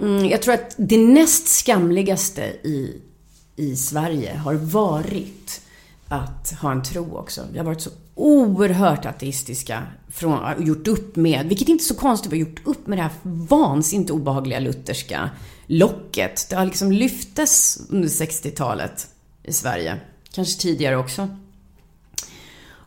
Mm, 0.00 0.24
jag 0.28 0.42
tror 0.42 0.54
att 0.54 0.74
det 0.78 0.98
näst 0.98 1.48
skamligaste 1.48 2.42
i, 2.62 3.00
i 3.56 3.76
Sverige 3.76 4.36
har 4.44 4.54
varit 4.54 5.60
att 6.08 6.52
ha 6.62 6.72
en 6.72 6.82
tro 6.82 7.16
också. 7.16 7.40
Vi 7.52 7.58
har 7.58 7.64
varit 7.64 7.80
så 7.80 7.90
oerhört 8.14 9.06
ateistiska 9.06 9.82
från, 10.08 10.38
gjort 10.66 10.88
upp 10.88 11.16
med, 11.16 11.46
vilket 11.48 11.68
inte 11.68 11.82
är 11.82 11.86
så 11.86 11.94
konstigt, 11.94 12.32
vi 12.32 12.40
har 12.40 12.48
gjort 12.48 12.60
upp 12.64 12.86
med 12.86 12.98
det 12.98 13.02
här 13.02 13.10
vansinnigt 13.22 14.10
obehagliga 14.10 14.60
lutherska 14.60 15.30
locket. 15.66 16.46
Det 16.50 16.56
har 16.56 16.64
liksom 16.64 16.92
lyftes 16.92 17.82
under 17.90 18.08
60-talet 18.08 19.08
i 19.42 19.52
Sverige. 19.52 20.00
Kanske 20.32 20.60
tidigare 20.60 20.96
också. 20.96 21.28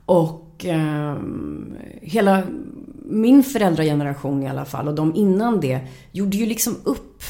Och 0.06 0.66
eh, 0.66 1.18
hela 2.02 2.44
min 3.06 3.44
föräldrageneration 3.44 4.44
i 4.44 4.48
alla 4.48 4.66
fall 4.66 4.88
och 4.88 4.96
de 4.96 5.16
innan 5.16 5.60
det 5.60 5.80
gjorde 6.12 6.38
ju 6.38 6.46
liksom 6.46 6.76
upp 6.84 7.24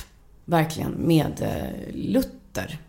verkligen 0.45 0.91
med 0.91 1.41
eh, 1.41 1.95
Luther. 1.95 2.79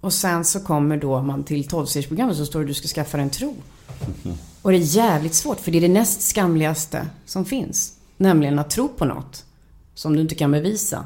Och 0.00 0.12
sen 0.12 0.44
så 0.44 0.60
kommer 0.60 0.96
då 0.96 1.22
man 1.22 1.44
till 1.44 1.68
tolvstegsprogrammet 1.68 2.36
så 2.36 2.46
står 2.46 2.60
det 2.60 2.64
att 2.64 2.68
du 2.68 2.74
ska 2.74 2.88
skaffa 2.88 3.18
en 3.18 3.30
tro. 3.30 3.54
Och 4.62 4.70
det 4.70 4.76
är 4.76 4.96
jävligt 4.96 5.34
svårt 5.34 5.60
för 5.60 5.70
det 5.70 5.78
är 5.78 5.82
det 5.82 5.88
näst 5.88 6.22
skamligaste 6.22 7.06
som 7.24 7.44
finns. 7.44 7.92
Nämligen 8.16 8.58
att 8.58 8.70
tro 8.70 8.88
på 8.88 9.04
något 9.04 9.44
som 9.94 10.16
du 10.16 10.22
inte 10.22 10.34
kan 10.34 10.52
bevisa. 10.52 11.04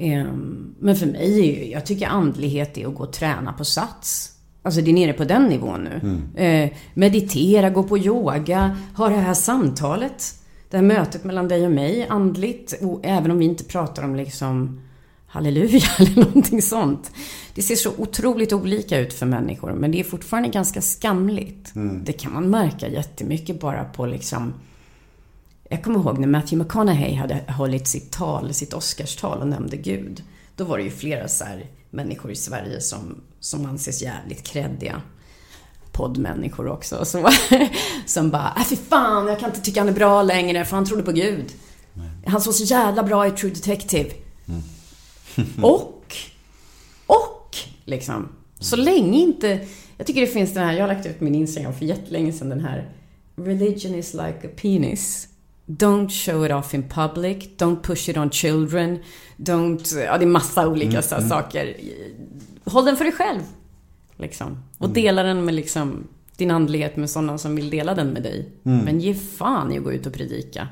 Ehm, 0.00 0.74
Men 0.78 0.96
för 0.96 1.06
mig 1.06 1.40
är 1.40 1.44
ju, 1.44 1.70
jag 1.70 1.86
tycker 1.86 2.06
andlighet 2.06 2.78
är 2.78 2.86
att 2.86 2.94
gå 2.94 3.02
och 3.02 3.12
träna 3.12 3.52
på 3.52 3.64
sats. 3.64 4.32
Alltså 4.62 4.80
det 4.80 4.90
är 4.90 4.92
nere 4.92 5.12
på 5.12 5.24
den 5.24 5.42
nivån 5.44 5.84
nu. 5.84 6.20
Eh, 6.44 6.70
meditera, 6.94 7.70
gå 7.70 7.82
på 7.82 7.98
yoga, 7.98 8.76
ha 8.96 9.08
det 9.08 9.16
här 9.16 9.34
samtalet. 9.34 10.34
Det 10.70 10.76
här 10.76 10.84
mötet 10.84 11.24
mellan 11.24 11.48
dig 11.48 11.66
och 11.66 11.72
mig, 11.72 12.06
andligt. 12.08 12.78
Och 12.82 13.00
även 13.02 13.30
om 13.30 13.38
vi 13.38 13.44
inte 13.44 13.64
pratar 13.64 14.04
om 14.04 14.16
liksom 14.16 14.80
halleluja 15.26 15.88
eller 15.98 16.16
någonting 16.24 16.62
sånt. 16.62 17.10
Det 17.54 17.62
ser 17.62 17.74
så 17.76 17.90
otroligt 17.98 18.52
olika 18.52 18.98
ut 18.98 19.12
för 19.12 19.26
människor. 19.26 19.72
Men 19.72 19.90
det 19.92 20.00
är 20.00 20.04
fortfarande 20.04 20.48
ganska 20.48 20.80
skamligt. 20.80 21.72
Det 22.04 22.12
kan 22.12 22.32
man 22.32 22.50
märka 22.50 22.88
jättemycket 22.88 23.60
bara 23.60 23.84
på 23.84 24.06
liksom 24.06 24.54
jag 25.72 25.84
kommer 25.84 25.98
ihåg 25.98 26.18
när 26.18 26.28
Matthew 26.28 26.64
McConaughey 26.64 27.14
hade 27.14 27.52
hållit 27.52 27.86
sitt 27.86 28.12
tal, 28.12 28.54
sitt 28.54 28.72
Oscarstal 28.72 29.38
och 29.38 29.48
nämnde 29.48 29.76
Gud. 29.76 30.22
Då 30.56 30.64
var 30.64 30.78
det 30.78 30.84
ju 30.84 30.90
flera 30.90 31.28
så 31.28 31.44
här 31.44 31.66
människor 31.90 32.30
i 32.30 32.36
Sverige 32.36 32.80
som, 32.80 33.20
som 33.40 33.66
anses 33.66 34.02
jävligt 34.02 34.42
kreddiga. 34.42 35.02
Poddmänniskor 35.92 36.68
också. 36.68 37.04
Som, 37.04 37.30
som 38.06 38.30
bara, 38.30 38.54
äh 38.56 38.64
fy 38.64 38.76
fan, 38.76 39.26
jag 39.26 39.40
kan 39.40 39.48
inte 39.48 39.60
tycka 39.60 39.80
han 39.80 39.88
är 39.88 39.92
bra 39.92 40.22
längre 40.22 40.64
för 40.64 40.76
han 40.76 40.86
trodde 40.86 41.02
på 41.02 41.12
Gud. 41.12 41.52
Han 42.26 42.40
såg 42.40 42.54
så 42.54 42.64
jävla 42.64 43.02
bra 43.02 43.26
i 43.26 43.30
True 43.30 43.52
Detective. 43.52 44.10
och, 45.62 46.14
och, 47.06 47.56
liksom. 47.84 48.28
Så 48.58 48.76
länge 48.76 49.18
inte... 49.18 49.66
Jag 49.96 50.06
tycker 50.06 50.20
det 50.20 50.26
finns 50.26 50.54
den 50.54 50.64
här, 50.64 50.72
jag 50.72 50.80
har 50.80 50.94
lagt 50.94 51.06
ut 51.06 51.20
min 51.20 51.34
Instagram 51.34 51.74
för 51.74 51.84
jättelänge 51.84 52.32
sedan 52.32 52.48
den 52.48 52.60
här 52.60 52.88
Religion 53.36 53.94
is 53.94 54.14
like 54.14 54.48
a 54.48 54.50
penis. 54.56 55.29
Don't 55.70 56.10
show 56.10 56.46
it 56.46 56.52
off 56.52 56.74
in 56.74 56.82
public. 56.82 57.58
Don't 57.58 57.82
push 57.82 58.08
it 58.08 58.16
on 58.16 58.30
children. 58.30 58.98
Don't... 59.36 59.98
Ja, 60.04 60.18
det 60.18 60.24
är 60.24 60.26
massa 60.26 60.68
olika 60.68 61.02
så 61.02 61.14
här 61.14 61.28
saker. 61.28 61.76
Håll 62.64 62.84
den 62.84 62.96
för 62.96 63.04
dig 63.04 63.12
själv. 63.12 63.40
Liksom. 64.16 64.62
Och 64.78 64.90
dela 64.90 65.22
den 65.22 65.44
med 65.44 65.54
liksom 65.54 66.06
din 66.36 66.50
andlighet 66.50 66.96
med 66.96 67.10
sådana 67.10 67.38
som 67.38 67.56
vill 67.56 67.70
dela 67.70 67.94
den 67.94 68.08
med 68.08 68.22
dig. 68.22 68.48
Men 68.62 69.00
ge 69.00 69.14
fan 69.14 69.72
i 69.72 69.78
att 69.78 69.84
gå 69.84 69.92
ut 69.92 70.06
och 70.06 70.12
predika. 70.12 70.68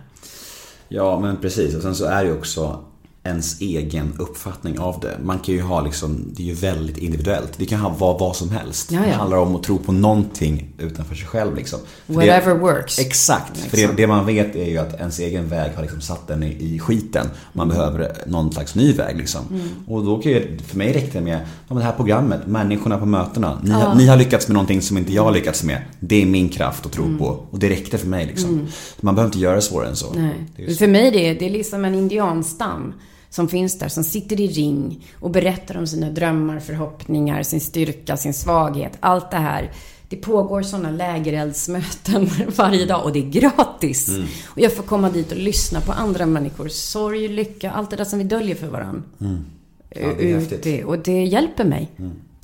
Ja, 0.89 1.21
men 1.21 1.37
precis. 1.37 1.75
Och 1.75 1.83
sen 1.83 1.95
så 1.95 2.05
är 2.05 2.25
det 2.25 2.31
ju 2.31 2.39
också 2.39 2.85
ens 3.25 3.61
egen 3.61 4.13
uppfattning 4.19 4.79
av 4.79 5.01
det. 5.01 5.19
Man 5.25 5.39
kan 5.39 5.55
ju 5.55 5.63
ha 5.63 5.81
liksom, 5.81 6.25
det 6.37 6.43
är 6.43 6.47
ju 6.47 6.55
väldigt 6.55 6.99
individuellt. 6.99 7.53
Det 7.57 7.67
kan 7.67 7.81
ha 7.81 7.95
vad, 7.99 8.19
vad 8.21 8.37
som 8.37 8.51
helst. 8.51 8.91
Ja, 8.93 9.01
ja. 9.01 9.07
Det 9.07 9.13
handlar 9.13 9.37
om 9.39 9.57
att 9.57 9.63
tro 9.63 9.79
på 9.79 9.93
någonting 9.93 10.69
utanför 10.79 11.15
sig 11.15 11.27
själv 11.27 11.57
liksom. 11.57 11.79
För 12.07 12.15
Whatever 12.15 12.55
det, 12.55 12.61
works. 12.61 12.99
Exakt. 12.99 13.59
För 13.59 13.77
det, 13.77 13.87
det 13.97 14.07
man 14.07 14.27
vet 14.27 14.57
är 14.57 14.65
ju 14.71 14.79
att 14.79 14.95
ens 15.01 15.19
egen 15.19 15.49
väg 15.49 15.73
har 15.75 15.83
liksom 15.83 16.01
satt 16.01 16.27
den 16.27 16.43
i, 16.43 16.75
i 16.75 16.79
skiten. 16.79 17.27
Man 17.53 17.69
behöver 17.69 18.13
någon 18.27 18.53
slags 18.53 18.75
ny 18.75 18.93
väg 18.93 19.17
liksom. 19.17 19.41
Mm. 19.51 19.69
Och 19.87 20.05
då 20.05 20.19
kan 20.23 20.33
ju, 20.33 20.59
för 20.67 20.77
mig 20.79 20.93
räcker 20.93 21.13
det 21.13 21.21
med, 21.25 21.41
ja, 21.69 21.75
det 21.75 21.83
här 21.83 21.93
programmet, 21.93 22.47
människorna 22.47 22.99
på 22.99 23.07
mötena. 23.07 23.59
Ni, 23.63 23.71
har- 23.71 23.95
ni 23.95 24.07
har 24.07 24.17
lyckats 24.17 24.49
med 24.49 24.55
någonting 24.55 24.83
som 24.83 24.99
inte 24.99 25.13
jag 25.13 25.25
har 25.25 25.33
lyckats 25.33 25.63
med. 25.65 25.83
Det 26.01 26.23
är 26.23 26.27
min 26.27 26.49
kraft 26.49 26.87
att 26.87 26.93
tro 26.93 27.05
Mm. 27.05 27.19
på. 27.19 27.25
Och 27.51 27.59
det 27.59 27.69
räckte 27.71 27.99
för 27.99 28.07
mig 28.09 28.27
liksom. 28.27 28.67
Man 29.01 29.15
behöver 29.15 29.29
inte 29.29 29.39
göra 29.39 29.55
det 29.55 29.63
svårare 29.63 29.89
än 29.89 29.97
så. 29.97 30.07
Nej. 30.15 30.75
För 30.77 30.87
mig 30.87 31.11
det 31.11 31.29
är 31.29 31.35
det 31.39 31.47
är 31.47 31.51
liksom 31.51 31.85
en 31.85 31.95
indianstam 31.95 32.93
som 33.31 33.49
finns 33.49 33.79
där, 33.79 33.89
som 33.89 34.05
sitter 34.05 34.41
i 34.41 34.47
ring 34.47 35.07
och 35.21 35.31
berättar 35.31 35.77
om 35.77 35.87
sina 35.87 36.11
drömmar, 36.11 36.61
förhoppningar, 36.61 37.43
sin 37.43 37.61
styrka, 37.61 38.17
sin 38.17 38.35
svaghet. 38.35 38.93
Allt 39.01 39.31
det 39.31 39.37
här. 39.37 39.73
Det 40.09 40.17
pågår 40.17 40.63
sådana 40.63 40.91
lägereldsmöten 40.91 42.31
varje 42.57 42.87
dag 42.87 43.05
och 43.05 43.13
det 43.13 43.19
är 43.19 43.31
gratis. 43.31 44.09
Mm. 44.09 44.27
Och 44.47 44.61
jag 44.61 44.77
får 44.77 44.83
komma 44.83 45.11
dit 45.11 45.33
och 45.33 45.39
lyssna 45.39 45.81
på 45.81 45.93
andra 45.93 46.27
människors 46.27 46.73
sorg, 46.73 47.29
lycka, 47.29 47.71
allt 47.71 47.91
det 47.91 47.97
där 47.97 48.05
som 48.05 48.19
vi 48.19 48.25
döljer 48.25 48.55
för 48.55 48.67
varandra. 48.67 49.03
Mm. 49.21 49.45
Ja, 49.91 50.09
det 50.19 50.33
är 50.33 50.39
häftigt. 50.39 50.67
Mm. 50.67 50.89
Och 50.89 50.99
det 50.99 51.25
hjälper 51.25 51.65
mig. 51.65 51.89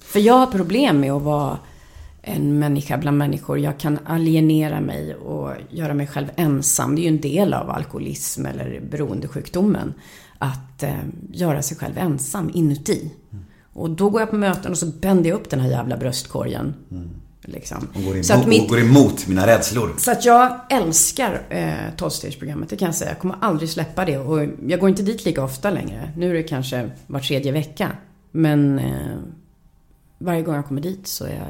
För 0.02 0.20
jag 0.20 0.34
har 0.34 0.46
problem 0.46 1.00
med 1.00 1.12
att 1.12 1.22
vara 1.22 1.58
en 2.22 2.58
människa 2.58 2.98
bland 2.98 3.18
människor. 3.18 3.58
Jag 3.58 3.78
kan 3.78 3.98
alienera 4.06 4.80
mig 4.80 5.14
och 5.14 5.50
göra 5.70 5.94
mig 5.94 6.06
själv 6.06 6.26
ensam. 6.36 6.94
Det 6.94 7.00
är 7.00 7.02
ju 7.02 7.08
en 7.08 7.20
del 7.20 7.54
av 7.54 7.70
alkoholism 7.70 8.46
eller 8.46 8.80
beroendesjukdomen. 8.90 9.94
Att 10.44 10.82
eh, 10.82 10.94
göra 11.32 11.62
sig 11.62 11.76
själv 11.76 11.98
ensam 11.98 12.50
inuti. 12.54 13.10
Och 13.72 13.90
då 13.90 14.10
går 14.10 14.20
jag 14.22 14.30
på 14.30 14.36
möten 14.36 14.72
och 14.72 14.78
så 14.78 14.86
bänder 14.86 15.30
jag 15.30 15.36
upp 15.40 15.50
den 15.50 15.60
här 15.60 15.68
jävla 15.70 15.96
bröstkorgen. 15.96 16.74
Liksom. 17.40 17.88
Och 17.94 18.02
går, 18.04 18.22
Så 18.22 18.32
att 18.32 18.38
emot, 18.38 18.48
mitt- 18.48 18.68
går 18.70 18.80
emot 18.80 19.26
mina 19.28 19.46
rädslor. 19.46 19.94
så 19.98 20.10
att 20.10 20.24
jag 20.24 20.60
älskar 20.70 21.42
eh, 21.48 21.96
tolvstegsprogrammet, 21.96 22.68
det 22.70 22.76
kan 22.76 22.86
jag 22.86 22.94
säga. 22.94 23.10
Jag 23.10 23.18
kommer 23.18 23.36
aldrig 23.40 23.70
släppa 23.70 24.04
det. 24.04 24.18
Och 24.18 24.48
jag 24.66 24.80
går 24.80 24.88
inte 24.88 25.02
dit 25.02 25.24
lika 25.24 25.44
ofta 25.44 25.70
längre. 25.70 26.12
Nu 26.16 26.30
är 26.30 26.34
det 26.34 26.42
kanske 26.42 26.90
var 27.06 27.20
tredje 27.20 27.52
vecka. 27.52 27.90
Men 28.32 28.78
eh, 28.78 29.16
varje 30.18 30.42
gång 30.42 30.54
jag 30.54 30.66
kommer 30.66 30.80
dit 30.80 31.06
så 31.06 31.24
är 31.24 31.34
jag 31.34 31.46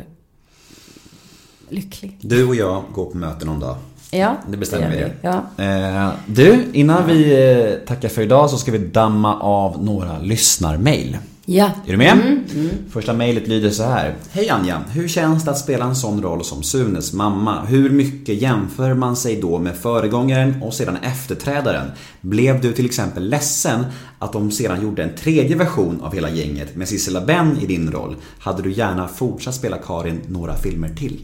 lycklig. 1.69 2.19
Du 2.21 2.49
och 2.49 2.55
jag 2.55 2.85
går 2.93 3.11
på 3.11 3.17
möte 3.17 3.47
någon 3.47 3.61
dag. 3.61 3.77
Ja, 4.19 4.37
Det 4.51 4.57
bestämmer 4.57 4.91
vi 4.91 4.99
gör 4.99 5.13
det. 5.23 5.43
Ja. 5.57 5.65
Eh, 5.65 6.13
du, 6.27 6.65
innan 6.73 7.07
vi 7.07 7.51
eh, 7.83 7.87
tackar 7.89 8.09
för 8.09 8.23
idag 8.23 8.51
så 8.51 8.57
ska 8.59 8.73
vi 8.73 8.79
damma 8.79 9.41
av 9.41 9.85
några 9.85 10.19
lyssnarmail. 10.19 11.19
ja. 11.47 11.71
Är 11.87 11.91
du 11.93 11.97
med? 11.97 12.39
Första 12.91 13.13
mejlet 13.13 13.49
lyder 13.49 13.71
så 13.71 13.83
här. 13.83 14.15
Hej 14.33 14.49
Anja, 14.51 14.81
hur 14.93 15.09
känns 15.09 15.45
det 15.45 15.51
att 15.51 15.59
spela 15.59 15.85
en 15.85 15.97
sån 15.97 16.23
roll 16.23 16.45
som 16.45 16.63
Sunes 16.63 17.13
mamma? 17.13 17.65
Hur 17.65 17.91
mycket 17.91 18.43
jämför 18.43 18.95
man 18.95 19.17
sig 19.17 19.41
då 19.41 19.59
med 19.59 19.75
föregångaren 19.77 20.63
och 20.63 20.75
sedan 20.75 20.97
efterträdaren? 21.03 21.91
Blev 22.21 22.61
du 22.61 22.73
till 22.73 22.87
exempel 22.87 23.29
ledsen 23.29 23.87
att 24.19 24.33
de 24.33 24.51
sedan 24.51 24.83
gjorde 24.83 25.03
en 25.03 25.15
tredje 25.17 25.57
version 25.57 26.01
av 26.03 26.15
hela 26.15 26.31
gänget 26.31 26.77
med 26.77 26.89
Sissela 26.89 27.21
Benn 27.21 27.59
i 27.63 27.67
din 27.67 27.91
roll? 27.93 28.17
Hade 28.39 28.63
du 28.63 28.73
gärna 28.73 29.09
fortsatt 29.09 29.55
spela 29.55 29.77
Karin 29.77 30.21
några 30.29 30.55
filmer 30.57 30.89
till? 30.89 31.21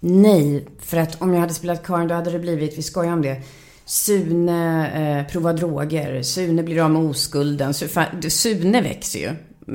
Nej, 0.00 0.66
för 0.78 0.96
att 0.96 1.22
om 1.22 1.34
jag 1.34 1.40
hade 1.40 1.54
spelat 1.54 1.86
Karin 1.86 2.08
då 2.08 2.14
hade 2.14 2.30
det 2.30 2.38
blivit, 2.38 2.78
vi 2.78 2.82
skojar 2.82 3.12
om 3.12 3.22
det. 3.22 3.42
Sune 3.84 5.20
eh, 5.20 5.32
provar 5.32 5.52
droger, 5.52 6.22
Sune 6.22 6.62
blir 6.62 6.84
av 6.84 6.90
med 6.90 7.02
oskulden. 7.02 7.74
Sune 8.28 8.80
växer 8.80 9.18
ju. 9.18 9.34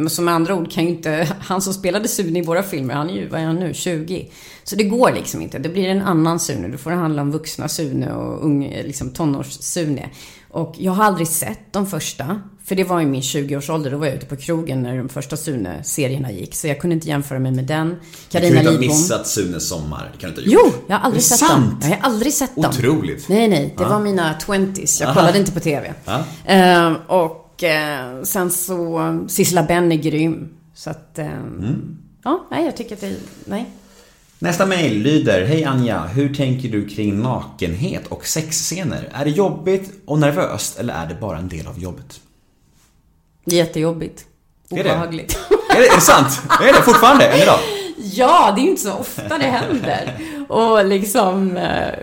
Som 0.10 0.26
med 0.26 0.34
andra 0.34 0.56
ord 0.56 0.72
kan 0.72 0.84
ju 0.84 0.90
inte, 0.90 1.28
han 1.40 1.62
som 1.62 1.74
spelade 1.74 2.08
Sune 2.08 2.40
i 2.40 2.42
våra 2.42 2.64
filmer, 2.64 2.94
han 2.94 3.10
är 3.10 3.14
ju, 3.14 3.28
vad 3.28 3.42
är 3.42 3.46
han 3.46 3.56
nu, 3.56 3.74
20. 3.74 4.32
Så 4.64 4.76
det 4.76 4.84
går 4.84 5.12
liksom 5.12 5.42
inte. 5.42 5.60
Det 5.60 5.70
blir 5.70 5.90
en 5.90 6.02
annan 6.02 6.40
Sune. 6.40 6.68
Då 6.68 6.78
får 6.78 6.92
det 6.92 6.98
handla 6.98 7.22
om 7.22 7.32
vuxna 7.32 7.68
Sune 7.68 8.14
och 8.14 8.46
unge, 8.46 8.84
liksom 8.84 9.10
tonårs-Sune. 9.10 10.10
Och 10.54 10.76
jag 10.78 10.92
har 10.92 11.04
aldrig 11.04 11.28
sett 11.28 11.60
de 11.74 11.88
första. 11.88 12.42
För 12.66 12.76
det 12.76 12.84
var 12.84 13.02
i 13.02 13.06
min 13.06 13.22
20-årsålder. 13.22 13.92
Då 13.92 13.98
var 13.98 14.06
jag 14.06 14.16
ute 14.16 14.26
på 14.26 14.36
krogen 14.36 14.84
när 14.84 14.98
de 14.98 15.10
första 15.10 15.38
Sune-serierna 15.38 16.32
gick. 16.32 16.56
Så 16.56 16.68
jag 16.68 16.80
kunde 16.80 16.94
inte 16.94 17.08
jämföra 17.08 17.40
mig 17.40 17.52
med 17.52 17.64
den. 17.66 17.90
Du 17.90 17.96
Carina 18.30 18.40
kan 18.40 18.54
ju 18.54 18.58
inte 18.60 18.70
ha 18.72 18.80
Lidbom. 18.80 18.88
missat 18.98 19.28
Sunes 19.28 19.68
sommar. 19.70 20.10
Det 20.14 20.20
kan 20.22 20.30
du 20.34 20.42
inte 20.42 20.50
ha 20.56 20.62
Jo, 20.64 20.68
gjort. 20.70 20.84
jag 20.88 20.96
har 20.96 21.06
aldrig 21.06 21.24
sett 21.24 21.38
sant? 21.40 21.82
dem. 21.82 21.90
Jag 21.90 21.98
har 21.98 22.10
aldrig 22.10 22.34
sett 22.34 22.56
dem. 22.56 22.66
Otroligt. 22.66 23.30
Nej, 23.30 23.48
nej. 23.48 23.74
Det 23.78 23.84
Ja. 23.84 23.90
var 23.90 24.00
mina 24.00 24.36
20s. 24.48 25.02
Jag 25.02 25.10
Aha. 25.10 25.20
kollade 25.20 25.40
inte 25.40 25.52
på 25.52 25.60
TV. 25.60 25.94
Ja. 26.06 26.24
Ehm, 26.46 26.96
och 27.08 27.64
eh, 27.64 28.22
sen 28.24 28.52
så, 28.52 29.00
Sissela 29.28 29.64
Benn 29.64 29.92
är 29.92 29.96
grym. 29.96 30.50
Så 30.76 30.90
att, 30.90 31.20
ehm, 31.20 31.28
Mm. 31.30 31.98
ja, 32.24 32.48
nej, 32.52 32.66
jag 32.66 32.78
tycker 32.78 32.96
att 32.96 33.02
det, 33.02 33.16
nej. 33.46 33.70
Nästa 34.40 34.66
mejl 34.66 35.02
lyder 35.02 35.46
Hej 35.46 35.64
Anja, 35.64 36.06
hur 36.06 36.34
tänker 36.34 36.70
du 36.70 36.88
kring 36.88 37.22
nakenhet 37.22 38.08
och 38.08 38.26
sexscener? 38.26 39.10
Är 39.14 39.26
det 39.26 39.32
jobbigt 39.32 39.92
och 40.06 40.20
nervöst 40.20 40.80
eller 40.80 40.94
är 40.94 41.08
det 41.08 41.16
bara 41.16 41.38
en 41.38 41.48
del 41.48 41.68
av 41.68 41.80
jobbet? 41.80 42.22
Jättejobbigt. 43.46 44.26
Är 44.70 44.76
det? 44.76 44.92
Obehagligt. 44.92 45.40
Är 45.70 45.80
det, 45.80 45.88
är 45.88 45.96
det 45.96 46.02
sant? 46.02 46.42
Är 46.62 46.74
det 46.74 46.82
fortfarande? 46.82 47.28
Än 47.28 47.42
idag? 47.42 47.60
ja, 47.98 48.54
det 48.56 48.62
är 48.62 48.64
ju 48.64 48.70
inte 48.70 48.82
så 48.82 48.94
ofta 48.94 49.38
det 49.38 49.46
händer. 49.46 50.18
Och 50.50 50.86
liksom, 50.86 51.58
eh, 51.58 51.94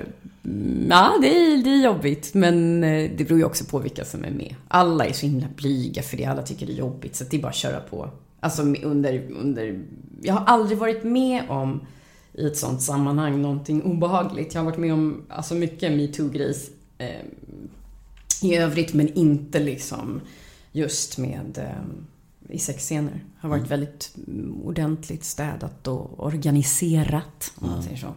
ja, 0.89 1.12
det 1.20 1.28
är, 1.28 1.65
det 1.65 1.70
är 1.70 1.85
jobbigt. 1.85 2.35
Men 2.35 2.85
eh, 2.85 3.11
det 3.16 3.24
beror 3.24 3.39
ju 3.39 3.44
också 3.44 3.65
på 3.65 3.78
vilka 3.78 4.05
som 4.05 4.24
är 4.24 4.31
med. 4.31 4.55
Alla 4.69 5.07
är 5.07 5.12
så 5.12 5.27
himla 5.27 5.47
blyga 5.57 6.02
för 6.02 6.16
det. 6.16 6.24
Alla 6.24 6.43
tycker 6.43 6.66
det 6.66 6.73
är 6.73 6.77
jobbigt. 6.77 7.16
Så 7.16 7.24
det 7.24 7.36
är 7.36 7.40
bara 7.40 7.48
att 7.48 7.55
köra 7.55 7.81
på. 7.81 8.11
Alltså 8.40 8.62
under, 8.62 9.31
under... 9.31 9.81
Jag 10.23 10.35
har 10.35 10.44
aldrig 10.47 10.78
varit 10.78 11.05
med 11.05 11.43
om 11.48 11.81
i 12.32 12.47
ett 12.47 12.57
sånt 12.57 12.82
sammanhang 12.82 13.43
någonting 13.43 13.82
obehagligt. 13.82 14.55
Jag 14.55 14.61
har 14.61 14.70
varit 14.70 14.78
med 14.78 14.93
om 14.93 15.23
alltså 15.28 15.55
mycket 15.55 15.93
metoo-grejs 15.93 16.70
eh, 16.98 17.24
i 18.43 18.57
övrigt 18.57 18.94
men 18.94 19.15
inte 19.15 19.59
liksom 19.59 20.20
just 20.73 21.19
med 21.19 21.59
eh, 21.59 22.55
i 22.55 22.59
sexscener. 22.59 23.24
Har 23.39 23.48
varit 23.48 23.70
väldigt 23.70 24.15
mm, 24.27 24.62
ordentligt 24.65 25.24
städat 25.24 25.89
och 25.89 26.24
organiserat 26.27 27.52
om 27.55 27.70
man 27.70 27.82
säger 27.82 27.97
så. 27.97 28.15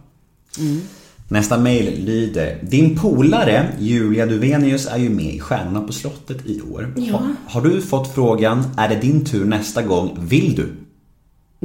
Nästa 1.27 1.57
mejl 1.57 2.05
lyder 2.05 2.59
Din 2.61 2.97
polare 2.97 3.75
Julia 3.79 4.25
Duvenius 4.25 4.87
är 4.87 4.97
ju 4.97 5.09
med 5.09 5.35
i 5.35 5.39
Stjärnorna 5.39 5.81
på 5.81 5.93
slottet 5.93 6.45
i 6.45 6.61
år. 6.61 6.93
Ja. 6.97 7.13
Har, 7.13 7.35
har 7.47 7.61
du 7.61 7.81
fått 7.81 8.13
frågan 8.13 8.63
Är 8.77 8.89
det 8.89 8.95
din 8.95 9.25
tur 9.25 9.45
nästa 9.45 9.81
gång? 9.81 10.17
Vill 10.19 10.55
du? 10.55 10.69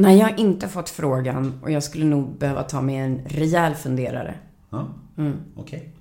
Nej, 0.01 0.19
jag 0.19 0.27
har 0.27 0.41
inte 0.41 0.69
fått 0.69 0.91
frågan 0.91 1.61
och 1.63 1.71
jag 1.71 1.83
skulle 1.83 2.05
nog 2.05 2.39
behöva 2.39 2.63
ta 2.63 2.81
mig 2.81 2.97
en 2.97 3.21
rejäl 3.27 3.75
funderare. 3.75 4.35
Ja, 4.71 4.89
okej. 5.57 5.93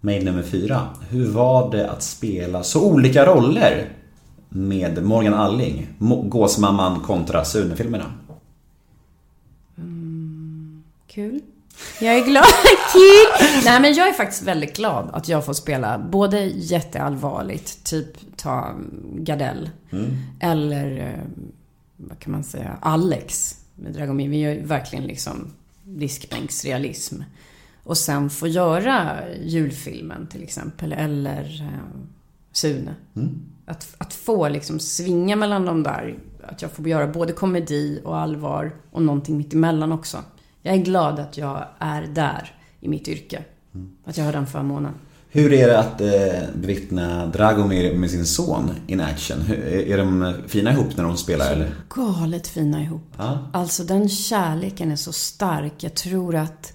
Mail 0.00 0.24
nummer 0.24 0.42
fyra. 0.42 0.88
Hur 1.08 1.30
var 1.30 1.70
det 1.70 1.90
att 1.90 2.02
spela 2.02 2.62
så 2.62 2.84
olika 2.90 3.26
roller 3.26 3.88
med 4.48 5.04
Morgan 5.04 5.34
Alling, 5.34 5.86
Gåsmamman 6.24 7.00
kontra 7.00 7.44
Sune-filmerna? 7.44 8.12
Kul. 11.06 11.40
Jag 12.00 12.18
är 12.18 12.24
glad. 12.24 12.44
Kul! 12.92 13.46
Nej, 13.64 13.80
men 13.80 13.94
jag 13.94 14.08
är 14.08 14.12
faktiskt 14.12 14.42
väldigt 14.42 14.76
glad 14.76 15.10
att 15.12 15.28
jag 15.28 15.46
får 15.46 15.52
spela 15.52 15.98
både 15.98 16.44
jätteallvarligt, 16.44 17.84
typ 17.84 18.36
ta 18.36 18.74
Gardell. 19.14 19.70
Eller, 20.40 20.98
eh, 20.98 21.44
vad 22.08 22.18
kan 22.18 22.32
man 22.32 22.44
säga, 22.44 22.78
Alex 22.80 23.60
med 23.74 23.92
Dragomir. 23.92 24.28
Vi 24.28 24.36
ju 24.36 24.62
verkligen 24.62 25.04
liksom 25.04 25.52
diskbänksrealism. 25.84 27.22
Och 27.82 27.98
sen 27.98 28.30
få 28.30 28.46
göra 28.46 29.20
julfilmen 29.42 30.26
till 30.26 30.42
exempel, 30.42 30.92
eller 30.92 31.62
eh, 31.62 32.00
Sune. 32.52 32.94
Att, 33.66 33.94
att 33.98 34.14
få 34.14 34.48
liksom 34.48 34.78
svinga 34.78 35.36
mellan 35.36 35.64
de 35.64 35.82
där. 35.82 36.18
Att 36.42 36.62
jag 36.62 36.70
får 36.70 36.88
göra 36.88 37.06
både 37.06 37.32
komedi 37.32 38.00
och 38.04 38.16
allvar 38.16 38.72
och 38.90 39.02
någonting 39.02 39.36
mitt 39.36 39.54
emellan 39.54 39.92
också. 39.92 40.18
Jag 40.62 40.74
är 40.74 40.78
glad 40.78 41.18
att 41.18 41.38
jag 41.38 41.64
är 41.78 42.02
där 42.02 42.58
i 42.80 42.88
mitt 42.88 43.08
yrke. 43.08 43.44
Att 44.04 44.16
jag 44.16 44.24
har 44.24 44.32
den 44.32 44.46
förmånen. 44.46 44.94
Hur 45.34 45.52
är 45.52 45.68
det 45.68 45.78
att 45.78 46.00
eh, 46.00 46.48
bevittna 46.54 47.26
Dragomir 47.26 47.94
med 47.94 48.10
sin 48.10 48.26
son 48.26 48.70
in 48.86 49.00
action? 49.00 49.38
Är 49.68 49.98
de 49.98 50.34
fina 50.46 50.72
ihop 50.72 50.96
när 50.96 51.04
de 51.04 51.16
spelar 51.16 51.52
eller? 51.52 51.74
Galet 51.88 52.48
fina 52.48 52.82
ihop. 52.82 53.02
Ja. 53.16 53.38
Alltså 53.52 53.84
den 53.84 54.08
kärleken 54.08 54.92
är 54.92 54.96
så 54.96 55.12
stark. 55.12 55.72
Jag 55.76 55.94
tror 55.94 56.36
att... 56.36 56.72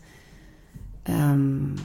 ehm, 1.05 1.79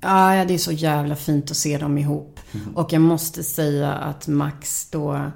ja, 0.00 0.44
det 0.48 0.54
är 0.54 0.58
så 0.58 0.72
jävla 0.72 1.16
fint 1.16 1.50
att 1.50 1.56
se 1.56 1.78
dem 1.78 1.98
ihop. 1.98 2.40
Och 2.74 2.92
jag 2.92 3.02
måste 3.02 3.42
säga 3.42 3.92
att 3.92 4.28
Max 4.28 4.90
då... 4.90 5.30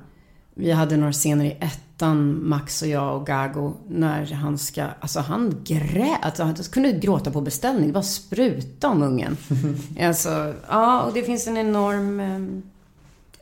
Vi 0.54 0.70
hade 0.72 0.96
några 0.96 1.12
scener 1.12 1.44
i 1.44 1.56
ettan, 1.94 2.48
Max 2.48 2.82
och 2.82 2.88
jag 2.88 3.16
och 3.16 3.26
Gago, 3.26 3.74
när 3.88 4.32
han 4.32 4.58
ska... 4.58 4.84
Alltså 5.00 5.20
han 5.20 5.62
grät. 5.64 6.18
Alltså, 6.22 6.42
han 6.42 6.54
kunde 6.54 6.92
gråta 6.92 7.30
på 7.30 7.40
beställning. 7.40 7.86
Det 7.86 7.92
bara 7.92 8.02
spruta 8.02 8.88
om 8.88 9.02
ungen. 9.02 9.36
alltså, 10.00 10.54
ja, 10.68 11.02
och 11.02 11.14
det 11.14 11.22
finns 11.22 11.46
en 11.46 11.56
enorm 11.56 12.20
ehm, 12.20 12.62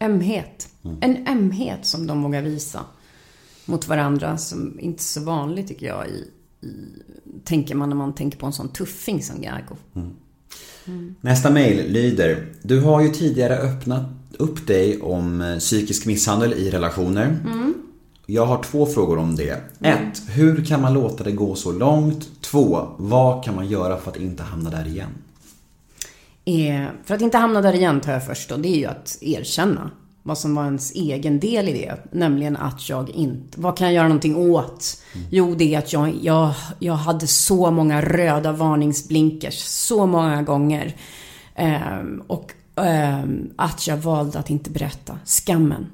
ömhet. 0.00 0.68
En 1.00 1.26
ömhet 1.28 1.86
som 1.86 2.06
de 2.06 2.22
vågar 2.22 2.42
visa 2.42 2.80
mot 3.64 3.88
varandra 3.88 4.38
som 4.38 4.80
inte 4.80 5.00
är 5.00 5.02
så 5.02 5.20
vanligt 5.20 5.68
tycker 5.68 5.86
jag 5.86 6.08
i, 6.08 6.28
i 6.66 6.74
tänker 7.44 7.74
man 7.74 7.88
när 7.88 7.96
man 7.96 8.14
tänker 8.14 8.38
på 8.38 8.46
en 8.46 8.52
sån 8.52 8.68
tuffing 8.68 9.22
som 9.22 9.40
Gago. 9.40 9.76
Nästa 11.20 11.50
mail 11.50 11.92
lyder. 11.92 12.46
Du 12.62 12.80
har 12.80 13.02
ju 13.02 13.08
tidigare 13.08 13.56
öppnat 13.56 14.04
upp 14.38 14.66
dig 14.66 15.00
om 15.00 15.40
eh, 15.40 15.58
psykisk 15.58 16.06
misshandel 16.06 16.52
i 16.52 16.70
relationer. 16.70 17.38
Jag 18.26 18.46
har 18.46 18.62
två 18.62 18.86
frågor 18.86 19.18
om 19.18 19.36
det. 19.36 19.60
Ett, 19.80 20.22
Hur 20.28 20.64
kan 20.64 20.82
man 20.82 20.94
låta 20.94 21.24
det 21.24 21.32
gå 21.32 21.54
så 21.54 21.72
långt? 21.72 22.28
Två, 22.40 22.88
Vad 22.96 23.44
kan 23.44 23.54
man 23.54 23.68
göra 23.68 23.96
för 23.96 24.10
att 24.10 24.16
inte 24.16 24.42
hamna 24.42 24.70
där 24.70 24.86
igen? 24.86 25.10
Eh, 26.44 26.88
för 27.04 27.14
att 27.14 27.20
inte 27.20 27.38
hamna 27.38 27.60
där 27.60 27.72
igen 27.72 28.00
tar 28.00 28.12
jag 28.12 28.26
först 28.26 28.48
då, 28.48 28.56
det 28.56 28.68
är 28.68 28.78
ju 28.78 28.86
att 28.86 29.18
erkänna 29.20 29.90
vad 30.22 30.38
som 30.38 30.54
var 30.54 30.64
ens 30.64 30.92
egen 30.92 31.40
del 31.40 31.68
i 31.68 31.72
det. 31.72 31.96
Nämligen 32.12 32.56
att 32.56 32.88
jag 32.88 33.10
inte, 33.10 33.60
vad 33.60 33.76
kan 33.76 33.86
jag 33.86 33.94
göra 33.94 34.08
någonting 34.08 34.36
åt? 34.36 35.02
Jo, 35.30 35.54
det 35.54 35.74
är 35.74 35.78
att 35.78 35.92
jag, 35.92 36.14
jag, 36.22 36.54
jag 36.78 36.94
hade 36.94 37.26
så 37.26 37.70
många 37.70 38.02
röda 38.02 38.52
varningsblinkers 38.52 39.58
så 39.58 40.06
många 40.06 40.42
gånger. 40.42 40.96
Ehm, 41.54 42.22
och 42.26 42.52
ehm, 42.76 43.50
att 43.56 43.86
jag 43.86 43.96
valde 43.96 44.38
att 44.38 44.50
inte 44.50 44.70
berätta. 44.70 45.18
Skammen. 45.24 45.86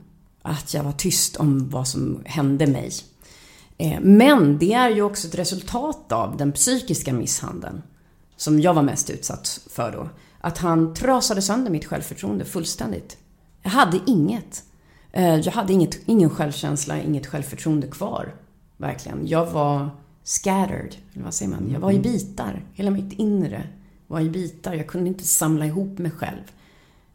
Att 0.42 0.74
jag 0.74 0.82
var 0.84 0.92
tyst 0.92 1.36
om 1.36 1.68
vad 1.68 1.88
som 1.88 2.22
hände 2.24 2.66
mig. 2.66 2.92
Eh, 3.78 4.00
Men 4.00 4.58
det 4.58 4.72
är 4.72 4.90
ju 4.90 5.02
också 5.02 5.28
ett 5.28 5.34
resultat 5.34 6.12
av 6.12 6.36
den 6.36 6.52
psykiska 6.52 7.12
misshandeln 7.12 7.82
som 8.36 8.60
jag 8.60 8.74
var 8.74 8.82
mest 8.82 9.10
utsatt 9.10 9.60
för 9.70 9.92
då. 9.92 10.08
Att 10.40 10.58
han 10.58 10.94
trasade 10.94 11.42
sönder 11.42 11.70
mitt 11.70 11.84
självförtroende 11.84 12.44
fullständigt. 12.44 13.16
Jag 13.62 13.70
hade 13.70 14.00
inget. 14.06 14.62
Eh, 15.12 15.34
Jag 15.36 15.52
hade 15.52 15.72
inget, 15.72 15.98
ingen 16.06 16.30
självkänsla, 16.30 17.02
inget 17.02 17.26
självförtroende 17.26 17.86
kvar. 17.86 18.34
Verkligen. 18.76 19.26
Jag 19.26 19.46
var 19.46 19.90
scattered, 20.24 20.96
eller 21.14 21.24
vad 21.24 21.34
säger 21.34 21.50
man? 21.50 21.70
Jag 21.72 21.80
var 21.80 21.92
i 21.92 21.98
bitar. 21.98 22.64
Hela 22.74 22.90
mitt 22.90 23.12
inre 23.12 23.62
var 24.06 24.20
i 24.20 24.30
bitar. 24.30 24.74
Jag 24.74 24.86
kunde 24.86 25.08
inte 25.08 25.24
samla 25.24 25.66
ihop 25.66 25.98
mig 25.98 26.10
själv. 26.10 26.42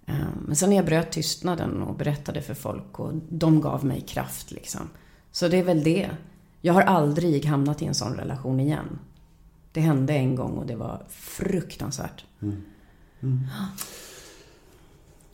Ehm, 0.05 0.43
men 0.47 0.55
sen 0.55 0.69
när 0.69 0.75
jag 0.75 0.85
bröt 0.85 1.11
tystnaden 1.11 1.81
och 1.81 1.95
berättade 1.95 2.41
för 2.41 2.53
folk 2.53 2.99
och 2.99 3.13
de 3.29 3.61
gav 3.61 3.85
mig 3.85 4.01
kraft 4.01 4.51
liksom. 4.51 4.89
Så 5.31 5.47
det 5.47 5.57
är 5.57 5.63
väl 5.63 5.83
det. 5.83 6.09
Jag 6.61 6.73
har 6.73 6.81
aldrig 6.81 7.45
hamnat 7.45 7.81
i 7.81 7.85
en 7.85 7.95
sån 7.95 8.13
relation 8.13 8.59
igen. 8.59 8.99
Det 9.71 9.81
hände 9.81 10.13
en 10.13 10.35
gång 10.35 10.51
och 10.51 10.65
det 10.65 10.75
var 10.75 11.05
fruktansvärt. 11.09 12.25
Mm. 12.41 12.63
Mm. 13.21 13.39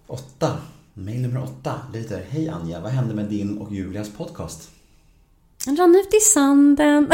Åtta. 0.07 0.57
Mail 0.93 1.21
nummer 1.21 1.43
åtta 1.43 1.81
lyder. 1.93 2.25
Hej 2.29 2.49
Anja, 2.49 2.79
vad 2.79 2.91
hände 2.91 3.15
med 3.15 3.25
din 3.25 3.57
och 3.57 3.73
Julias 3.73 4.09
podcast? 4.09 4.71
Rann 5.77 5.95
ut 5.95 6.13
i 6.13 6.19
sanden. 6.19 7.07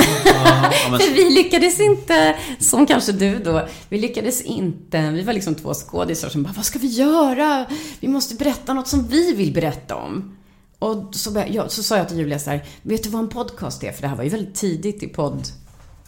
men- 0.91 0.99
För 0.99 1.13
vi 1.13 1.29
lyckades 1.29 1.79
inte, 1.79 2.35
som 2.59 2.85
kanske 2.85 3.11
du 3.11 3.39
då, 3.39 3.67
vi 3.89 3.97
lyckades 3.97 4.41
inte. 4.41 5.09
Vi 5.11 5.21
var 5.21 5.33
liksom 5.33 5.55
två 5.55 5.73
skådisar 5.73 6.29
som 6.29 6.43
bara, 6.43 6.53
vad 6.55 6.65
ska 6.65 6.79
vi 6.79 6.87
göra? 6.87 7.65
Vi 7.99 8.07
måste 8.07 8.35
berätta 8.35 8.73
något 8.73 8.87
som 8.87 9.07
vi 9.07 9.33
vill 9.33 9.53
berätta 9.53 9.95
om. 9.95 10.37
Och 10.79 11.15
så, 11.15 11.31
började, 11.31 11.53
jag, 11.53 11.71
så 11.71 11.83
sa 11.83 11.97
jag 11.97 12.07
till 12.09 12.17
Julia 12.17 12.39
så 12.39 12.49
här, 12.49 12.63
vet 12.81 13.03
du 13.03 13.09
vad 13.09 13.21
en 13.21 13.29
podcast 13.29 13.83
är? 13.83 13.91
För 13.91 14.01
det 14.01 14.07
här 14.07 14.15
var 14.15 14.23
ju 14.23 14.29
väldigt 14.29 14.55
tidigt 14.55 15.03
i 15.03 15.07
podd, 15.07 15.47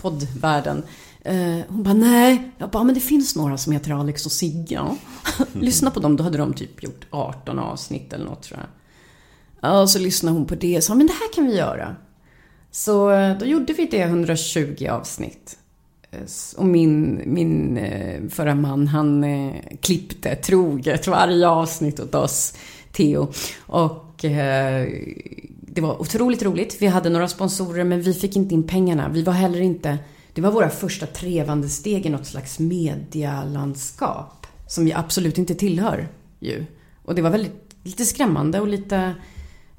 poddvärlden. 0.01 0.83
Eh, 1.21 1.35
hon 1.67 1.83
bara, 1.83 1.93
nej. 1.93 2.51
Jag 2.57 2.69
bara, 2.69 2.83
men 2.83 2.95
det 2.95 3.01
finns 3.01 3.35
några 3.35 3.57
som 3.57 3.73
heter 3.73 3.91
Alex 3.91 4.25
och 4.25 4.31
Sigga. 4.31 4.95
Lyssna 5.53 5.91
på 5.91 5.99
dem, 5.99 6.15
då 6.15 6.23
hade 6.23 6.37
de 6.37 6.53
typ 6.53 6.83
gjort 6.83 7.05
18 7.11 7.59
avsnitt 7.59 8.13
eller 8.13 8.25
något 8.25 8.43
tror 8.43 8.59
jag. 8.59 8.67
Ja, 9.71 9.81
och 9.81 9.89
så 9.89 9.99
lyssnade 9.99 10.37
hon 10.37 10.45
på 10.45 10.55
det 10.55 10.77
och 10.77 10.83
sa, 10.83 10.95
men 10.95 11.07
det 11.07 11.13
här 11.13 11.33
kan 11.35 11.45
vi 11.47 11.55
göra. 11.57 11.95
Så 12.77 13.11
eh, 13.11 13.37
då 13.37 13.45
gjorde 13.45 13.73
vi 13.73 13.85
det 13.85 14.01
120 14.01 14.87
avsnitt. 14.89 15.57
Eh, 16.11 16.19
och 16.57 16.65
min, 16.65 17.21
min 17.25 17.77
eh, 17.77 18.21
förra 18.29 18.55
man, 18.55 18.87
han 18.87 19.25
klippte 19.81 20.35
troget 20.35 21.07
varje 21.07 21.47
avsnitt 21.47 21.99
åt 21.99 22.15
oss, 22.15 22.53
Theo. 22.91 23.31
Och 23.59 24.25
det 25.61 25.81
var 25.81 26.01
otroligt 26.01 26.43
roligt. 26.43 26.77
Vi 26.79 26.87
hade 26.87 27.09
några 27.09 27.27
sponsorer 27.27 27.83
men 27.83 28.01
vi 28.01 28.13
fick 28.13 28.35
inte 28.35 28.53
in 28.53 28.67
pengarna. 28.67 29.09
Vi 29.09 29.21
var 29.21 29.33
heller 29.33 29.61
inte... 29.61 29.97
Det 30.33 30.41
var 30.41 30.51
våra 30.51 30.69
första 30.69 31.05
trevande 31.05 31.69
steg 31.69 32.05
i 32.05 32.09
något 32.09 32.27
slags 32.27 32.59
medialandskap. 32.59 34.47
Som 34.67 34.85
vi 34.85 34.93
absolut 34.93 35.37
inte 35.37 35.55
tillhör 35.55 36.07
ju. 36.39 36.65
Och 37.03 37.15
det 37.15 37.21
var 37.21 37.29
väldigt, 37.29 37.75
lite 37.83 38.05
skrämmande 38.05 38.59
och 38.59 38.67
lite... 38.67 39.13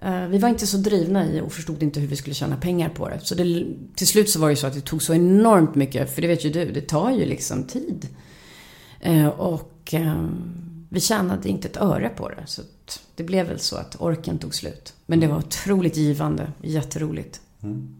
Eh, 0.02 0.26
Vi 0.28 0.38
var 0.38 0.48
inte 0.48 0.66
så 0.66 0.76
drivna 0.76 1.26
i 1.26 1.40
och 1.40 1.52
förstod 1.52 1.82
inte 1.82 2.00
hur 2.00 2.06
vi 2.08 2.16
skulle 2.16 2.34
tjäna 2.34 2.56
pengar 2.56 2.88
på 2.88 3.08
det. 3.08 3.20
Så 3.22 3.34
det, 3.34 3.66
till 3.94 4.06
slut 4.06 4.30
så 4.30 4.40
var 4.40 4.48
det 4.48 4.52
ju 4.52 4.56
så 4.56 4.66
att 4.66 4.74
det 4.74 4.80
tog 4.80 5.02
så 5.02 5.14
enormt 5.14 5.74
mycket, 5.74 6.14
för 6.14 6.22
det 6.22 6.28
vet 6.28 6.44
ju 6.44 6.50
du, 6.50 6.72
det 6.72 6.80
tar 6.80 7.10
ju 7.10 7.24
liksom 7.24 7.64
tid. 7.64 8.08
Eh, 9.00 9.26
Och 9.26 9.94
eh, 9.94 10.28
vi 10.88 11.00
tjänade 11.00 11.48
inte 11.48 11.68
ett 11.68 11.76
öre 11.76 12.08
på 12.08 12.28
det. 12.28 12.42
Så 12.46 12.62
det 13.14 13.22
blev 13.24 13.46
väl 13.46 13.58
så 13.58 13.76
att 13.76 13.96
orken 14.00 14.38
tog 14.38 14.54
slut. 14.54 14.94
Men 15.06 15.20
det 15.20 15.26
var 15.26 15.38
otroligt 15.38 15.96
givande, 15.96 16.52
jätteroligt. 16.62 17.40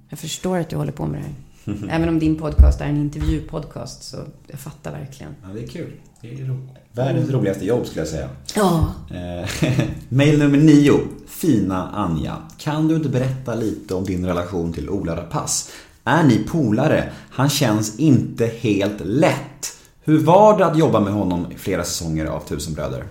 Jag 0.09 0.19
förstår 0.19 0.59
att 0.59 0.69
du 0.69 0.77
håller 0.77 0.93
på 0.93 1.07
med 1.07 1.20
det 1.20 1.25
här. 1.25 1.35
Även 1.90 2.09
om 2.09 2.19
din 2.19 2.36
podcast 2.36 2.81
är 2.81 2.85
en 2.85 2.97
intervjupodcast 2.97 4.03
så 4.03 4.16
jag 4.47 4.61
fattar 4.61 4.93
verkligen. 4.93 5.35
Ja, 5.43 5.49
det 5.55 5.62
är 5.62 5.66
kul. 5.66 5.93
Det 6.20 6.28
är 6.28 6.59
världens 6.93 7.31
roligaste 7.31 7.65
jobb 7.65 7.86
skulle 7.86 8.01
jag 8.01 8.09
säga. 8.09 8.28
Ja. 8.57 8.95
Eh, 9.11 9.70
Mail 10.09 10.39
nummer 10.39 10.59
nio. 10.59 11.01
Fina 11.27 11.89
Anja. 11.89 12.36
Kan 12.59 12.89
du 12.89 12.97
inte 12.97 13.09
berätta 13.09 13.55
lite 13.55 13.95
om 13.95 14.05
din 14.05 14.27
relation 14.27 14.73
till 14.73 14.90
Ola 14.90 15.16
Rapace? 15.16 15.70
Är 16.05 16.24
ni 16.24 16.39
polare? 16.39 17.12
Han 17.31 17.49
känns 17.49 17.99
inte 17.99 18.47
helt 18.47 19.01
lätt. 19.05 19.77
Hur 20.05 20.19
var 20.19 20.59
det 20.59 20.66
att 20.66 20.78
jobba 20.78 21.01
med 21.01 21.12
honom 21.12 21.47
i 21.53 21.55
flera 21.55 21.85
säsonger 21.85 22.27
av 22.27 22.40
Tusenbröder? 22.40 23.05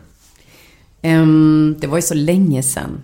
Ehm, 1.01 1.75
det 1.79 1.88
var 1.88 1.97
ju 1.97 2.01
så 2.01 2.13
länge 2.13 2.63
sedan. 2.63 3.03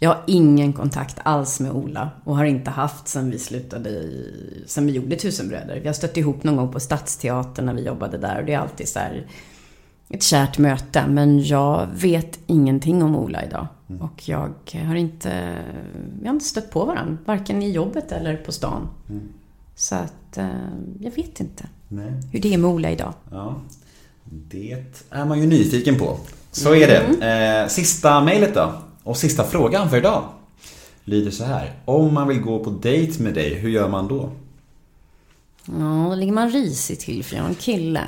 Jag 0.00 0.10
har 0.10 0.22
ingen 0.26 0.72
kontakt 0.72 1.16
alls 1.22 1.60
med 1.60 1.72
Ola 1.72 2.10
och 2.24 2.36
har 2.36 2.44
inte 2.44 2.70
haft 2.70 3.08
sen 3.08 3.30
vi 3.30 3.38
slutade 3.38 3.90
i, 3.90 4.64
sen 4.66 4.86
vi 4.86 4.92
gjorde 4.92 5.16
Tusenbröder. 5.16 5.80
Vi 5.80 5.86
har 5.86 5.94
stött 5.94 6.16
ihop 6.16 6.44
någon 6.44 6.56
gång 6.56 6.72
på 6.72 6.80
Stadsteatern 6.80 7.66
när 7.66 7.74
vi 7.74 7.82
jobbade 7.82 8.18
där 8.18 8.40
och 8.40 8.46
det 8.46 8.54
är 8.54 8.58
alltid 8.58 8.88
så 8.88 8.98
här 8.98 9.26
ett 10.08 10.22
kärt 10.22 10.58
möte. 10.58 11.06
Men 11.08 11.44
jag 11.44 11.86
vet 11.94 12.38
ingenting 12.46 13.02
om 13.02 13.16
Ola 13.16 13.44
idag. 13.44 13.66
Och 14.00 14.28
jag 14.28 14.52
har 14.86 14.94
inte, 14.94 15.58
vi 16.20 16.26
har 16.26 16.34
inte 16.34 16.46
stött 16.46 16.70
på 16.70 16.84
varandra. 16.84 17.16
Varken 17.24 17.62
i 17.62 17.70
jobbet 17.70 18.12
eller 18.12 18.36
på 18.36 18.52
stan. 18.52 18.88
Så 19.74 19.94
att 19.94 20.38
eh, 20.38 20.48
jag 21.00 21.10
vet 21.10 21.40
inte 21.40 21.66
Nej. 21.88 22.12
hur 22.32 22.40
det 22.40 22.54
är 22.54 22.58
med 22.58 22.70
Ola 22.70 22.90
idag. 22.90 23.12
Ja. 23.30 23.60
Det 24.24 24.84
är 25.10 25.24
man 25.24 25.40
ju 25.40 25.46
nyfiken 25.46 25.98
på. 25.98 26.18
Så 26.52 26.74
är 26.74 26.86
det. 26.86 27.26
Eh, 27.26 27.68
sista 27.68 28.24
mejlet 28.24 28.54
då. 28.54 28.72
Och 29.08 29.16
sista 29.16 29.44
frågan 29.44 29.90
för 29.90 29.96
idag. 29.96 30.28
Lyder 31.04 31.30
så 31.30 31.44
här. 31.44 31.72
Om 31.84 32.14
man 32.14 32.28
vill 32.28 32.40
gå 32.40 32.64
på 32.64 32.70
dejt 32.70 33.22
med 33.22 33.34
dig, 33.34 33.54
hur 33.54 33.68
gör 33.68 33.88
man 33.88 34.08
då? 34.08 34.30
Ja, 35.64 36.06
då 36.08 36.14
ligger 36.14 36.32
man 36.32 36.50
risigt 36.50 37.00
till 37.00 37.24
för 37.24 37.36
jag 37.36 37.42
har 37.42 37.48
en 37.48 37.54
kille. 37.54 38.04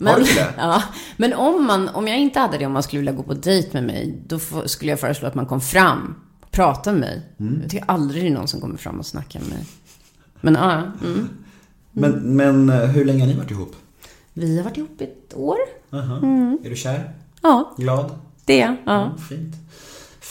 Har 0.00 0.18
du 0.18 0.24
det? 0.24 0.54
Ja, 0.56 0.82
men 1.16 1.32
om, 1.32 1.66
man, 1.66 1.88
om 1.88 2.08
jag 2.08 2.18
inte 2.18 2.40
hade 2.40 2.58
det, 2.58 2.66
om 2.66 2.72
man 2.72 2.82
skulle 2.82 3.00
vilja 3.00 3.12
gå 3.12 3.22
på 3.22 3.34
dejt 3.34 3.68
med 3.72 3.84
mig, 3.84 4.18
då 4.26 4.38
skulle 4.66 4.90
jag 4.90 5.00
föreslå 5.00 5.28
att 5.28 5.34
man 5.34 5.46
kom 5.46 5.60
fram 5.60 6.14
och 6.40 6.50
pratade 6.50 6.98
med 6.98 7.08
mig. 7.08 7.22
Mm. 7.40 7.60
Jag 7.62 7.70
tycker 7.70 7.90
aldrig 7.90 8.22
det 8.22 8.28
är 8.28 8.34
någon 8.34 8.48
som 8.48 8.60
kommer 8.60 8.76
fram 8.76 8.98
och 8.98 9.06
snackar 9.06 9.40
med 9.40 9.48
mig. 9.48 9.64
Men 10.40 10.54
ja, 10.54 10.82
mm. 11.04 11.28
Men, 11.92 12.36
men 12.36 12.70
eh, 12.70 12.88
hur 12.88 13.04
länge 13.04 13.20
har 13.20 13.26
ni 13.26 13.34
varit 13.34 13.50
ihop? 13.50 13.76
vi 14.32 14.56
har 14.56 14.64
varit 14.64 14.76
ihop 14.76 15.00
ett 15.00 15.34
år. 15.34 15.56
Aha. 15.92 16.16
Är 16.64 16.70
du 16.70 16.76
kär? 16.76 17.12
Ja, 17.42 17.74
Glad? 17.76 18.10
det 18.44 18.60
är 18.60 18.66
jag. 18.66 18.76
Ja, 18.84 19.16
Fint. 19.28 19.56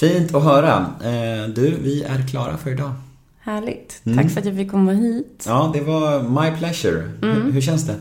Fint 0.02 0.36
att 0.36 0.44
höra. 0.44 0.86
Eh, 1.04 1.50
du, 1.50 1.78
vi 1.84 2.04
är 2.04 2.28
klara 2.28 2.58
för 2.58 2.72
idag. 2.72 2.92
härligt. 3.40 4.02
Mm. 4.04 4.18
Tack 4.18 4.32
för 4.32 4.40
att 4.40 4.46
jag 4.46 4.56
fick 4.56 4.72
komma 4.72 4.92
hit. 4.92 5.44
Ja, 5.48 5.72
det 5.74 5.82
var 5.82 6.22
my 6.22 6.58
pleasure. 6.58 7.12
Hur, 7.22 7.52
hur 7.52 7.62
känns 7.62 7.88
det? 7.88 7.96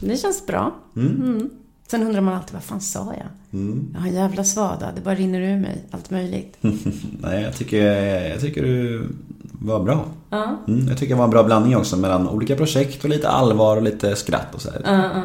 Det 0.00 0.16
känns 0.16 0.46
bra. 0.46 0.74
Mm. 0.96 1.50
Sen 1.90 2.02
undrar 2.02 2.20
man 2.20 2.34
alltid, 2.34 2.54
vad 2.54 2.62
fan 2.62 2.80
sa 2.80 3.14
jag? 3.14 3.60
Jag 3.94 4.00
har 4.00 4.08
en 4.08 4.14
jävla 4.14 4.44
svada, 4.44 4.92
det 4.96 5.00
bara 5.00 5.14
rinner 5.14 5.40
ur 5.40 5.56
mig. 5.56 5.84
Allt 5.90 6.10
möjligt. 6.10 6.56
Nej, 7.20 7.42
jag 7.42 7.56
tycker, 7.56 7.82
jag 8.28 8.40
tycker 8.40 8.62
du 8.62 9.08
var 9.52 9.84
bra. 9.84 10.04
Ja. 10.30 10.56
Mm, 10.68 10.88
jag 10.88 10.98
tycker 10.98 11.14
det 11.14 11.18
var 11.18 11.24
en 11.24 11.30
bra 11.30 11.42
blandning 11.42 11.76
också 11.76 11.96
mellan 11.96 12.28
olika 12.28 12.56
projekt 12.56 13.04
och 13.04 13.10
lite 13.10 13.28
allvar 13.28 13.76
och 13.76 13.82
lite 13.82 14.16
skratt 14.16 14.54
och 14.54 14.62
så 14.62 14.70
här. 14.70 14.80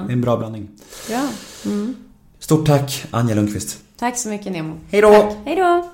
Det 0.08 0.12
är 0.12 0.14
en 0.14 0.22
bra 0.22 0.38
blandning. 0.38 0.70
Bra. 1.08 1.30
Stort 2.40 2.68
tack, 2.68 3.06
Anja 3.12 3.36
Lundqvist. 3.36 3.80
Tack 4.04 4.18
så 4.18 4.30
mycket 4.30 4.52
Nemo. 4.52 4.76
Hej 4.92 5.02
då! 5.02 5.36
Hej 5.46 5.56
då! 5.56 5.90